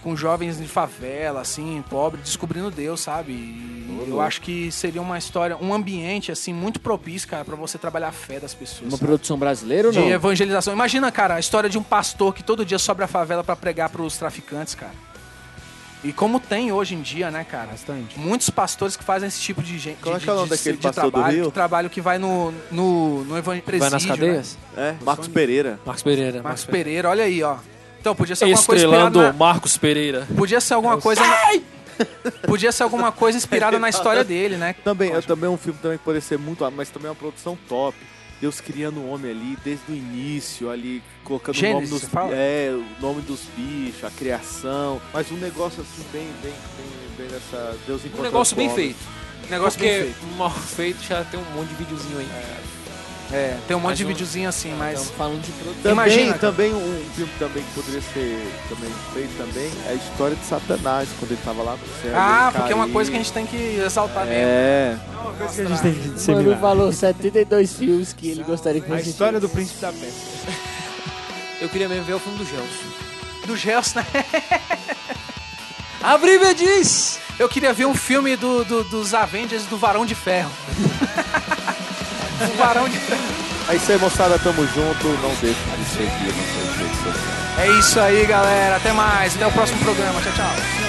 Com 0.04 0.16
jovens 0.16 0.58
de 0.58 0.68
favela, 0.68 1.42
assim, 1.42 1.84
pobre, 1.90 2.22
descobrindo 2.22 2.72
Deus, 2.72 3.02
sabe? 3.02 3.34
E 3.34 4.06
eu 4.08 4.22
acho 4.22 4.40
que 4.42 4.72
seria 4.72 5.02
uma 5.02 5.18
história, 5.18 5.58
um 5.58 5.74
ambiente, 5.74 6.32
assim, 6.32 6.54
muito 6.54 6.80
propício, 6.80 7.28
cara, 7.28 7.44
pra 7.44 7.56
você 7.56 7.78
trabalhar 7.78 8.08
a 8.08 8.12
fé 8.14 8.40
das 8.40 8.54
pessoas. 8.54 8.84
Uma 8.84 8.92
sabe? 8.92 9.06
produção 9.06 9.38
brasileira 9.38 9.90
ou 9.90 9.94
de 9.94 10.00
não? 10.00 10.10
evangelização. 10.10 10.74
Imagina, 10.74 11.12
cara, 11.12 11.36
a 11.36 11.40
história 11.40 11.70
de 11.70 11.78
um 11.78 11.84
pastor 11.84 12.34
que 12.34 12.42
todo 12.44 12.66
dia 12.66 12.80
sobe 12.80 13.04
a 13.04 13.08
favela 13.08 13.44
pra 13.44 13.58
pregar 13.58 13.90
pros 13.90 14.18
traficantes, 14.18 14.74
cara. 14.74 14.94
E 16.04 16.14
como 16.14 16.40
tem 16.40 16.72
hoje 16.72 16.96
em 16.96 17.02
dia, 17.02 17.30
né, 17.30 17.44
cara? 17.44 17.68
Bastante. 17.72 18.18
Muitos 18.18 18.50
pastores 18.50 18.96
que 18.96 19.04
fazem 19.04 19.28
esse 19.28 19.40
tipo 19.42 19.62
de 19.62 19.78
gente. 19.78 19.98
Qual 20.02 20.16
é 20.16 20.18
de, 20.18 20.24
que 20.24 20.30
é 20.30 20.34
o 20.34 20.36
nome 20.38 20.50
de- 20.50 20.56
daquele 20.56 20.78
de 20.78 20.84
pastor 20.84 21.04
do 21.06 21.12
trabalho, 21.12 21.36
Rio? 21.36 21.46
Que 21.48 21.52
trabalho 21.52 21.90
que 21.90 22.00
vai 22.00 22.18
no, 22.18 22.54
no, 22.72 23.26
no 23.26 23.38
evan- 23.38 23.62
Vai 23.66 23.80
nas 23.80 23.90
presídio, 23.90 24.08
né? 24.08 24.16
cadeias? 24.18 24.58
É, 24.78 24.96
Marcos 25.04 25.28
Pereira. 25.28 25.80
Marcos 25.86 26.04
Pereira. 26.04 26.42
Marcos 26.42 26.66
Pereira, 26.66 27.10
olha 27.10 27.24
aí, 27.26 27.44
ó. 27.44 27.58
Então, 28.00 28.16
podia 28.16 28.34
ser 28.34 28.46
alguma 28.46 28.64
coisa 28.64 28.86
Estrelando 28.86 29.22
na, 29.22 29.34
Marcos 29.34 29.78
Pereira. 29.78 30.26
Podia 30.38 30.62
ser 30.62 30.74
alguma 30.76 30.98
coisa... 31.02 31.22
Podia 32.48 32.72
ser 32.72 32.84
alguma 32.84 33.12
coisa 33.12 33.38
inspirada 33.38 33.78
na 33.78 33.90
história 33.90 34.24
dele, 34.24 34.56
né? 34.56 34.74
Também, 34.86 35.12
é 35.12 35.20
também 35.20 35.50
um 35.50 35.58
filme 35.58 35.78
também 35.82 35.98
que 35.98 36.04
poderia 36.06 36.26
ser 36.26 36.38
muito, 36.40 36.70
mas 36.72 36.90
também 36.90 37.08
é 37.08 37.10
uma 37.10 37.16
produção 37.16 37.58
top. 37.68 37.98
Deus 38.42 38.62
criando 38.62 39.00
o 39.00 39.10
homem 39.10 39.32
ali 39.32 39.58
desde 39.64 39.92
o 39.92 39.96
início, 39.96 40.70
ali 40.70 41.04
colocando 41.24 41.56
Gênesis, 41.56 41.90
o 41.90 41.94
nome 41.94 42.02
dos 42.02 42.10
fala? 42.10 42.36
é, 42.36 42.72
o 42.72 43.02
nome 43.02 43.22
dos 43.22 43.42
bichos, 43.56 44.04
a 44.04 44.12
criação, 44.12 45.02
mas 45.14 45.32
um 45.32 45.38
negócio 45.38 45.82
assim 45.82 46.06
bem 46.12 46.28
bem 46.42 46.54
bem, 46.78 47.18
bem 47.18 47.28
nessa 47.30 47.78
Deus 47.86 48.02
Um 48.04 48.08
encontrando 48.08 48.24
negócio 48.32 48.56
bem 48.56 48.70
feito. 48.70 49.00
Negócio 49.50 49.80
Porque 49.80 49.92
bem 49.92 50.14
feito. 50.14 50.36
mal 50.38 50.52
feito 50.52 51.02
já 51.04 51.24
tem 51.24 51.40
um 51.40 51.44
monte 51.56 51.70
de 51.70 51.76
videozinho 51.76 52.20
aí. 52.20 52.26
É, 52.26 52.79
tem 53.68 53.78
um 53.78 53.80
monte 53.80 53.90
Mas 53.90 53.98
de 54.00 54.06
um- 54.06 54.08
videozinho 54.08 54.50
assim, 54.50 54.74
mas... 54.78 54.94
Estamos 55.00 55.18
falando 55.18 55.42
de 55.42 55.52
produção. 55.52 55.82
Também, 55.84 55.92
Imagina, 55.94 56.34
também 56.40 56.74
um 56.74 57.06
filme 57.16 57.32
também 57.38 57.64
que 57.64 57.72
poderia 57.74 58.02
ser 58.02 58.52
também 58.68 58.90
feito 59.14 59.38
também 59.38 59.72
é 59.88 59.92
a 59.92 59.94
história 59.94 60.36
de 60.36 60.46
Satanás 60.46 61.10
quando 61.20 61.32
ele 61.32 61.42
tava 61.46 61.62
lá 61.64 61.74
no 61.74 62.02
céu. 62.02 62.12
Ah, 62.16 62.52
porque 62.56 62.72
é 62.74 62.76
uma 62.76 62.90
coisa 62.90 63.12
que 63.12 63.18
a 63.18 63.20
gente 63.20 63.32
tem 63.34 63.46
que 63.46 63.56
exaltar 63.86 64.26
mesmo. 64.26 64.42
É, 64.44 64.98
Coisa 65.38 65.54
que 65.54 65.62
a 65.62 65.66
gente 65.68 65.82
tem 65.82 65.94
que 65.94 66.32
Mano, 66.32 66.58
falou 66.60 66.92
72 66.92 67.74
filmes 67.74 68.14
que 68.14 68.30
ele 68.30 68.44
gostaria 68.44 68.82
que 68.82 68.92
A 68.92 69.00
história 69.00 69.40
do 69.40 69.48
príncipe 69.48 69.80
da 69.82 69.92
peça. 69.94 70.14
Eu 71.62 71.70
queria 71.70 71.88
mesmo 71.90 72.06
ver 72.06 72.14
o 72.14 72.20
filme 72.20 72.38
do 72.40 72.46
Gelson. 72.46 73.46
Do 73.46 73.56
Gelson, 73.58 74.00
né? 74.00 74.26
A 76.02 76.18
Bíblia 76.18 76.56
diz! 76.56 77.20
Eu 77.38 77.48
queria 77.50 77.74
ver 77.74 77.86
um 77.86 77.94
filme 77.94 78.36
do, 78.38 78.64
do- 78.64 78.84
dos 78.86 79.14
Avengers 79.14 79.64
do 79.66 79.78
Varão 79.78 80.06
de 80.06 80.16
Ferro. 80.16 80.52
o 82.42 82.58
Varão 82.58 82.90
de 82.90 82.98
Ferro. 82.98 83.22
é 83.70 83.76
isso 83.76 83.92
aí, 83.92 83.98
moçada, 83.98 84.40
tamo 84.40 84.66
junto. 84.68 85.08
Não 85.22 85.34
deixe 85.42 85.60
de 85.60 85.86
seguir 85.86 86.34
nossas 86.34 86.78
redes 86.78 86.98
sociais. 86.98 87.60
É 87.60 87.68
isso 87.80 88.00
aí, 88.00 88.26
galera. 88.26 88.76
Até 88.78 88.92
mais. 88.94 89.36
Até 89.36 89.48
o 89.48 89.52
próximo 89.52 89.80
programa. 89.80 90.22
Tchau, 90.22 90.34
tchau. 90.34 90.89